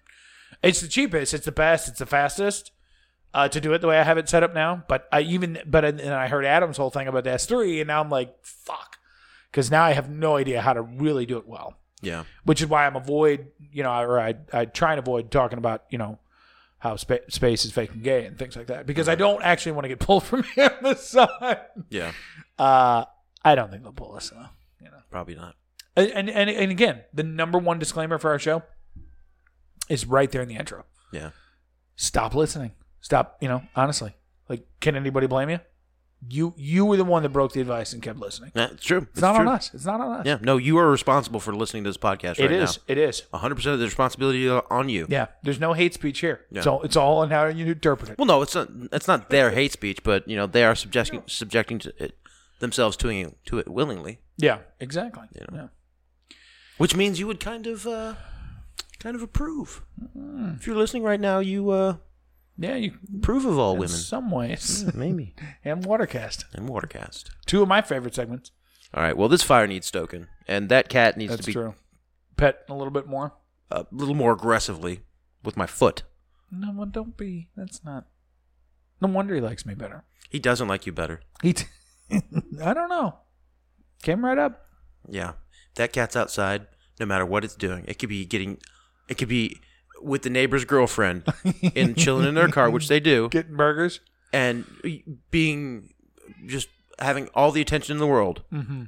It's 0.63 0.81
the 0.81 0.87
cheapest, 0.87 1.35
it's 1.35 1.45
the 1.45 1.51
best, 1.51 1.87
it's 1.87 1.99
the 1.99 2.07
fastest 2.07 2.71
uh, 3.35 3.47
to 3.49 3.61
do 3.61 3.73
it 3.73 3.81
the 3.81 3.87
way 3.87 3.99
I 3.99 4.03
have 4.03 4.17
it 4.17 4.27
set 4.27 4.41
up 4.41 4.55
now. 4.55 4.83
But 4.87 5.07
I 5.11 5.21
even 5.21 5.59
but 5.67 5.85
and 5.85 6.01
I 6.01 6.27
heard 6.29 6.45
Adam's 6.45 6.77
whole 6.77 6.89
thing 6.89 7.07
about 7.07 7.25
the 7.25 7.31
S 7.33 7.45
three 7.45 7.79
and 7.79 7.87
now 7.89 8.01
I'm 8.01 8.09
like 8.09 8.35
fuck 8.41 8.97
because 9.51 9.69
now 9.69 9.83
I 9.83 9.91
have 9.91 10.09
no 10.09 10.35
idea 10.35 10.61
how 10.61 10.73
to 10.73 10.81
really 10.81 11.27
do 11.27 11.37
it 11.37 11.47
well 11.47 11.75
Yeah, 12.01 12.23
which 12.43 12.59
is 12.59 12.67
why 12.67 12.87
I'm 12.87 12.95
avoid, 12.95 13.49
you 13.71 13.83
know, 13.83 13.91
or 14.01 14.19
I 14.19 14.33
I 14.51 14.65
try 14.65 14.93
and 14.93 14.99
avoid 14.99 15.29
talking 15.29 15.59
about, 15.59 15.83
you 15.91 15.99
know, 15.99 16.17
how 16.79 16.95
spa- 16.95 17.25
space 17.29 17.65
is 17.65 17.71
fake 17.71 17.91
and 17.91 18.03
gay 18.03 18.25
and 18.25 18.37
things 18.37 18.55
like 18.55 18.67
that 18.67 18.85
because 18.85 19.09
I 19.09 19.15
don't 19.15 19.41
actually 19.43 19.71
want 19.73 19.85
to 19.85 19.89
get 19.89 19.99
pulled 19.99 20.23
from 20.31 20.43
Amazon. 20.57 21.27
yeah, 21.89 22.11
Uh, 22.57 23.05
I 23.43 23.55
don't 23.55 23.69
think 23.71 23.83
they'll 23.83 23.91
pull 23.93 24.15
us 24.15 24.29
though. 24.29 24.45
You 24.81 24.91
know, 24.91 24.97
probably 25.09 25.35
not. 25.35 25.55
and, 25.95 26.09
and 26.11 26.29
and 26.29 26.49
and 26.49 26.71
again, 26.71 27.01
the 27.13 27.23
number 27.23 27.57
one 27.57 27.79
disclaimer 27.79 28.17
for 28.19 28.29
our 28.31 28.39
show 28.39 28.63
is 29.89 30.05
right 30.05 30.31
there 30.31 30.41
in 30.41 30.47
the 30.49 30.55
intro. 30.55 30.85
Yeah, 31.11 31.31
Stop 31.95 32.35
listening. 32.35 32.71
Stop. 33.01 33.37
You 33.41 33.47
know, 33.47 33.63
honestly, 33.75 34.15
like, 34.49 34.67
can 34.81 34.95
anybody 34.95 35.25
blame 35.27 35.49
you? 35.49 35.59
You 36.29 36.53
you 36.57 36.83
were 36.85 36.97
the 36.97 37.03
one 37.05 37.21
that 37.23 37.29
broke 37.29 37.53
the 37.53 37.61
advice 37.61 37.93
and 37.93 38.01
kept 38.01 38.17
listening. 38.19 38.51
yeah 38.55 38.69
it's 38.71 38.83
true. 38.83 39.07
It's 39.11 39.21
not 39.21 39.35
true. 39.35 39.47
on 39.47 39.53
us. 39.53 39.71
It's 39.73 39.85
not 39.85 40.01
on 40.01 40.19
us. 40.19 40.25
Yeah, 40.25 40.39
no, 40.41 40.57
you 40.57 40.77
are 40.79 40.89
responsible 40.89 41.39
for 41.39 41.53
listening 41.55 41.83
to 41.83 41.89
this 41.89 41.97
podcast 41.97 42.39
right 42.39 42.51
it 42.51 42.51
is. 42.51 42.79
It 42.87 42.97
is. 42.97 43.23
now. 43.31 43.39
100% 43.39 43.65
of 43.73 43.79
the 43.79 43.85
responsibility 43.85 44.49
on 44.49 44.89
you. 44.89 45.05
Yeah. 45.09 45.27
There's 45.43 45.59
no 45.59 45.73
hate 45.73 45.93
speech 45.93 46.19
here. 46.19 46.41
Yeah. 46.49 46.61
So 46.61 46.81
it's 46.81 46.95
all 46.95 47.19
on 47.19 47.29
how 47.29 47.45
you 47.47 47.67
interpret 47.67 48.09
it. 48.11 48.17
Well, 48.17 48.25
no, 48.25 48.41
it's 48.41 48.55
not. 48.55 48.67
It's 48.91 49.07
not 49.07 49.29
their 49.29 49.51
hate 49.51 49.71
speech, 49.73 50.03
but 50.03 50.27
you 50.27 50.35
know 50.35 50.47
they 50.47 50.63
are 50.63 50.75
subjecting 50.75 51.21
subjecting 51.27 51.77
to 51.79 51.93
it 52.03 52.17
themselves 52.59 52.97
to 52.97 53.09
it, 53.09 53.37
to 53.45 53.59
it 53.59 53.67
willingly, 53.67 54.19
Yeah, 54.37 54.59
exactly. 54.79 55.27
You 55.35 55.45
Yeah. 55.53 55.67
which 56.77 56.95
means 56.95 57.19
you 57.19 57.27
would 57.27 57.39
kind 57.39 57.67
of 57.67 57.85
uh, 57.85 58.15
kind 58.99 59.15
of 59.15 59.21
approve. 59.21 59.83
Hmm. 60.13 60.53
If 60.55 60.65
you're 60.65 60.75
listening 60.75 61.03
right 61.03 61.19
now, 61.19 61.37
you 61.39 61.69
uh, 61.69 61.97
Yeah, 62.57 62.75
you 62.75 62.93
approve 63.17 63.45
of 63.45 63.57
all 63.59 63.73
in 63.73 63.79
women, 63.79 63.95
some 63.95 64.31
ways. 64.31 64.91
maybe, 64.95 65.35
and 65.63 65.83
Watercast. 65.85 66.45
and 66.53 66.67
Watercast. 66.67 67.25
Two 67.45 67.61
of 67.61 67.67
my 67.67 67.81
favorite 67.81 68.15
segments. 68.15 68.51
All 68.93 69.03
right. 69.03 69.15
Well, 69.15 69.27
this 69.29 69.43
fire 69.43 69.67
needs 69.67 69.85
stoking, 69.87 70.27
and 70.47 70.69
that 70.69 70.89
cat 70.89 71.17
needs 71.17 71.31
That's 71.31 71.41
to 71.41 71.47
be 71.47 71.53
true. 71.53 71.75
Pet 72.35 72.63
a 72.69 72.73
little 72.73 72.91
bit 72.91 73.05
more. 73.07 73.33
a 73.69 73.85
little 73.91 74.15
more 74.15 74.31
aggressively 74.33 75.01
with 75.43 75.55
my 75.57 75.65
foot. 75.67 76.03
No, 76.49 76.71
well, 76.73 76.85
don't 76.87 77.15
be. 77.17 77.49
That's 77.55 77.83
not. 77.83 78.05
No 79.01 79.07
wonder 79.09 79.35
he 79.35 79.41
likes 79.41 79.65
me 79.65 79.73
better. 79.75 80.03
He 80.29 80.39
doesn't 80.39 80.67
like 80.67 80.85
you 80.85 80.91
better. 80.91 81.21
He. 81.43 81.53
T- 81.53 81.65
I 82.63 82.73
don't 82.73 82.89
know. 82.89 83.17
Came 84.01 84.23
right 84.25 84.37
up. 84.37 84.65
Yeah, 85.07 85.33
that 85.75 85.93
cat's 85.93 86.15
outside. 86.15 86.67
No 86.99 87.05
matter 87.05 87.25
what 87.25 87.43
it's 87.43 87.55
doing, 87.55 87.83
it 87.87 87.99
could 87.99 88.09
be 88.09 88.25
getting, 88.25 88.57
it 89.07 89.17
could 89.19 89.27
be 89.27 89.59
with 90.01 90.21
the 90.23 90.29
neighbor's 90.29 90.65
girlfriend 90.65 91.23
and 91.75 91.97
chilling 91.97 92.27
in 92.27 92.35
their 92.35 92.47
car, 92.49 92.69
which 92.69 92.87
they 92.87 92.99
do, 92.99 93.29
Getting 93.29 93.55
burgers. 93.55 93.99
and 94.33 94.65
being 95.31 95.93
just 96.45 96.67
having 96.99 97.27
all 97.33 97.51
the 97.51 97.61
attention 97.61 97.93
in 97.95 97.99
the 97.99 98.07
world. 98.07 98.43
Mm-hmm. 98.51 98.83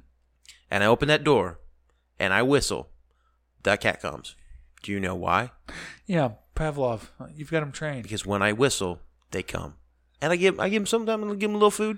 And 0.71 0.83
I 0.83 0.87
open 0.87 1.07
that 1.07 1.23
door, 1.23 1.59
and 2.19 2.33
I 2.33 2.43
whistle. 2.43 2.89
That 3.63 3.81
cat 3.81 4.01
comes. 4.01 4.35
Do 4.83 4.91
you 4.91 4.99
know 4.99 5.15
why? 5.15 5.51
Yeah, 6.05 6.31
Pavlov. 6.55 7.09
You've 7.33 7.51
got 7.51 7.63
him 7.63 7.71
trained. 7.71 8.03
Because 8.03 8.25
when 8.25 8.41
I 8.41 8.53
whistle, 8.53 8.99
they 9.31 9.43
come, 9.43 9.75
and 10.21 10.31
I 10.31 10.35
give 10.35 10.59
I 10.59 10.69
give 10.69 10.81
them 10.83 10.87
sometimes 10.87 11.23
I 11.23 11.35
give 11.35 11.49
them 11.49 11.55
a 11.55 11.57
little 11.57 11.71
food. 11.71 11.97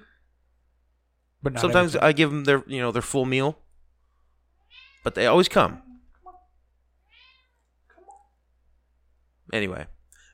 But 1.43 1.53
not 1.53 1.61
Sometimes 1.61 1.95
everything. 1.95 2.07
I 2.07 2.11
give 2.13 2.29
them 2.31 2.43
their 2.45 2.63
you 2.67 2.79
know 2.81 2.91
their 2.91 3.01
full 3.01 3.25
meal, 3.25 3.57
but 5.03 5.15
they 5.15 5.27
always 5.27 5.49
come. 5.49 5.81
Anyway, 9.51 9.85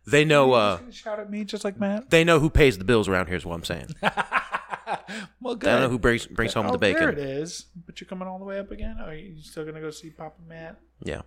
they 0.05 0.25
know 0.25 0.53
uh 0.53 0.79
shout 0.91 1.19
at 1.19 1.29
me 1.29 1.43
just 1.43 1.63
like 1.63 1.79
Matt. 1.79 2.09
they 2.09 2.23
know 2.23 2.39
who 2.39 2.49
pays 2.49 2.77
the 2.77 2.85
bills 2.85 3.07
around 3.07 3.27
here. 3.27 3.35
Is 3.35 3.45
what 3.45 3.55
I'm 3.55 3.63
saying. 3.65 3.95
Well, 5.41 5.55
good. 5.55 5.67
They 5.67 5.79
know 5.79 5.89
who 5.89 5.99
brings 5.99 6.25
brings 6.25 6.53
home 6.53 6.67
oh, 6.67 6.71
the 6.71 6.77
There 6.77 7.09
it 7.09 7.15
bacon. 7.15 7.19
is. 7.19 7.65
But 7.85 7.99
you're 7.99 8.07
coming 8.07 8.27
all 8.27 8.39
the 8.39 8.45
way 8.45 8.59
up 8.59 8.71
again. 8.71 8.97
Are 8.99 9.13
you 9.13 9.41
still 9.41 9.65
gonna 9.65 9.81
go 9.81 9.89
see 9.91 10.09
Papa 10.09 10.41
Matt? 10.47 10.79
Yeah. 11.03 11.21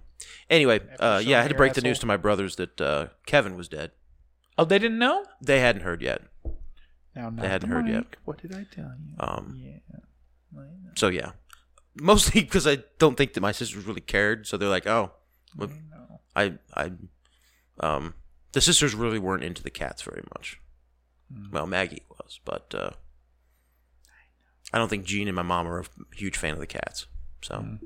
Anyway, 0.48 0.80
uh, 0.98 1.22
yeah, 1.24 1.38
I 1.38 1.42
had 1.42 1.50
to 1.50 1.56
break 1.56 1.74
the 1.74 1.80
news 1.82 1.98
to 2.00 2.06
my 2.06 2.16
brothers 2.16 2.56
that 2.56 2.80
uh, 2.80 3.06
Kevin 3.26 3.56
was 3.56 3.68
dead. 3.68 3.92
Oh, 4.58 4.64
they 4.64 4.78
didn't 4.78 4.98
know. 4.98 5.24
They 5.40 5.60
hadn't 5.60 5.82
heard 5.82 6.02
yet. 6.02 6.22
Now, 7.14 7.30
not 7.30 7.40
They 7.40 7.48
hadn't 7.48 7.70
the 7.70 7.74
heard 7.74 7.88
yet. 7.88 8.04
What 8.24 8.40
did 8.40 8.54
I 8.54 8.66
tell 8.70 8.92
you? 8.98 9.14
Um, 9.18 9.60
yeah. 9.62 10.60
So 10.96 11.08
yeah, 11.08 11.32
mostly 12.00 12.40
because 12.42 12.66
I 12.66 12.78
don't 12.98 13.16
think 13.16 13.34
that 13.34 13.40
my 13.40 13.52
sisters 13.52 13.84
really 13.86 14.00
cared. 14.00 14.46
So 14.46 14.56
they're 14.56 14.68
like, 14.68 14.86
oh, 14.86 15.12
well, 15.56 15.70
I, 16.36 16.54
I, 16.74 16.92
um, 17.80 18.14
the 18.52 18.60
sisters 18.60 18.94
really 18.94 19.18
weren't 19.18 19.44
into 19.44 19.62
the 19.62 19.70
cats 19.70 20.02
very 20.02 20.22
much. 20.36 20.60
Well, 21.52 21.66
Maggie 21.66 22.02
was, 22.08 22.40
but 22.44 22.74
uh, 22.76 22.90
I 24.72 24.78
don't 24.78 24.88
think 24.88 25.04
Jean 25.04 25.28
and 25.28 25.36
my 25.36 25.42
mom 25.42 25.68
are 25.68 25.80
a 25.80 25.84
huge 26.14 26.36
fan 26.36 26.52
of 26.52 26.58
the 26.58 26.66
cats. 26.66 27.06
So, 27.42 27.78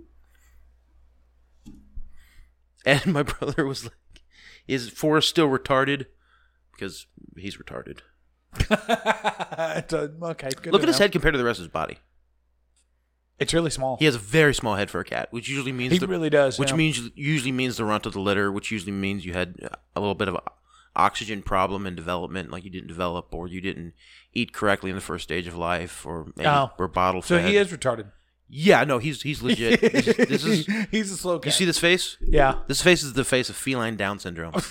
and 2.87 3.07
my 3.07 3.23
brother 3.23 3.67
was 3.67 3.85
like, 3.85 4.23
"Is 4.67 4.89
Forrest 4.89 5.29
still 5.29 5.49
retarded?" 5.49 6.07
Because 6.73 7.07
he's 7.37 7.57
retarded. 7.57 8.01
Okay, 10.23 10.51
good 10.63 10.73
Look 10.73 10.83
at 10.83 10.89
his 10.89 10.99
head 10.99 11.13
compared 11.13 11.35
to 11.35 11.39
the 11.39 11.45
rest 11.45 11.59
of 11.59 11.65
his 11.65 11.73
body. 11.73 11.99
It's 13.39 13.53
really 13.53 13.71
small. 13.71 13.97
He 13.97 14.05
has 14.05 14.15
a 14.15 14.19
very 14.19 14.55
small 14.55 14.77
head 14.77 14.91
for 14.91 15.01
a 15.01 15.05
cat, 15.05 15.29
which 15.33 15.49
usually 15.49 15.73
means 15.73 15.93
He 15.93 15.99
the, 15.99 16.07
really 16.07 16.31
does, 16.31 16.59
Which 16.59 16.71
yeah. 16.71 16.77
means 16.77 17.11
usually 17.17 17.53
means 17.53 17.77
the 17.77 17.85
runt 17.85 18.07
of 18.07 18.13
the 18.13 18.21
litter, 18.21 18.53
which 18.53 18.71
usually 18.71 18.93
means 18.93 19.25
you 19.27 19.33
had 19.33 19.57
a 19.97 20.01
little 20.01 20.15
bit 20.15 20.29
of 20.29 20.39
oxygen 20.97 21.43
problem 21.43 21.87
in 21.87 21.97
development, 21.97 22.51
like 22.53 22.65
you 22.65 22.71
didn't 22.71 22.87
develop 22.87 23.35
or 23.35 23.49
you 23.49 23.61
didn't 23.61 23.93
eat 24.33 24.53
correctly 24.53 24.91
in 24.91 24.97
the 24.97 25.03
first 25.03 25.25
stage 25.25 25.47
of 25.49 25.57
life, 25.57 26.07
or 26.07 26.33
maybe 26.37 26.49
Oh. 26.49 26.71
were 26.79 26.87
bottle 26.89 27.23
so 27.23 27.37
fed. 27.37 27.45
So 27.45 27.49
he 27.49 27.57
is 27.57 27.69
retarded. 27.73 28.13
Yeah, 28.49 28.85
no, 28.85 28.99
he's 28.99 29.23
he's 29.23 29.43
legit. 29.43 29.81
this, 29.93 30.07
is- 30.07 30.17
this 30.29 30.45
is. 30.45 30.67
He's 30.93 31.11
a 31.11 31.17
slow 31.17 31.39
cat. 31.41 31.47
You 31.47 31.51
see 31.53 31.65
this 31.65 31.79
face? 31.79 32.17
Yeah. 32.21 32.59
This 32.69 32.83
face 32.83 33.03
is 33.03 33.15
the 33.15 33.25
face 33.25 33.49
of 33.49 33.57
feline 33.57 33.97
Down 33.97 34.19
syndrome. 34.21 34.53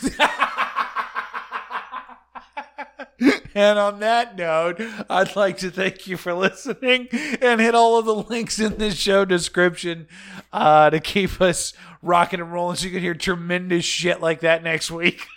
And 3.55 3.77
on 3.77 3.99
that 3.99 4.35
note, 4.35 4.81
I'd 5.09 5.35
like 5.35 5.59
to 5.59 5.69
thank 5.69 6.07
you 6.07 6.17
for 6.17 6.33
listening 6.33 7.07
and 7.39 7.61
hit 7.61 7.75
all 7.75 7.99
of 7.99 8.05
the 8.05 8.15
links 8.15 8.57
in 8.57 8.77
this 8.77 8.95
show 8.95 9.25
description 9.25 10.07
uh, 10.51 10.89
to 10.89 10.99
keep 10.99 11.39
us 11.39 11.73
rocking 12.01 12.39
and 12.39 12.51
rolling 12.51 12.77
so 12.77 12.85
you 12.85 12.91
can 12.91 13.01
hear 13.01 13.13
tremendous 13.13 13.85
shit 13.85 14.21
like 14.21 14.39
that 14.39 14.63
next 14.63 14.89
week. 14.89 15.27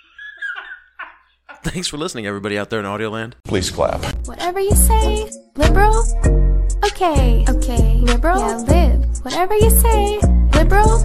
Thanks 1.62 1.88
for 1.88 1.98
listening, 1.98 2.26
everybody 2.26 2.56
out 2.56 2.70
there 2.70 2.80
in 2.80 2.86
Audioland. 2.86 3.34
Please 3.44 3.70
clap. 3.70 4.02
Whatever 4.26 4.60
you 4.60 4.74
say, 4.74 5.30
liberal. 5.56 6.02
Okay, 6.86 7.44
okay, 7.48 7.96
liberal. 7.96 8.38
Yeah, 8.38 8.56
live. 8.56 9.24
Whatever 9.24 9.56
you 9.56 9.70
say, 9.70 10.18
liberal. 10.54 11.02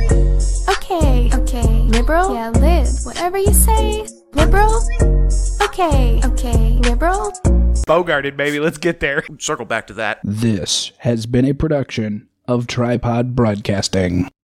Okay, 0.69 1.29
okay, 1.33 1.81
liberal. 1.89 2.33
Yeah, 2.33 2.49
live. 2.49 2.87
Whatever 3.03 3.37
you 3.37 3.53
say, 3.53 4.07
liberal. 4.33 4.81
Okay, 5.71 6.19
okay, 6.25 6.79
liberal. 6.83 7.31
Bogarted, 7.87 8.35
baby. 8.35 8.59
Let's 8.59 8.77
get 8.77 8.99
there. 8.99 9.23
Circle 9.39 9.67
back 9.67 9.87
to 9.87 9.93
that. 9.93 10.19
This 10.21 10.91
has 10.97 11.25
been 11.25 11.45
a 11.45 11.53
production 11.53 12.27
of 12.45 12.67
Tripod 12.67 13.37
Broadcasting. 13.37 14.29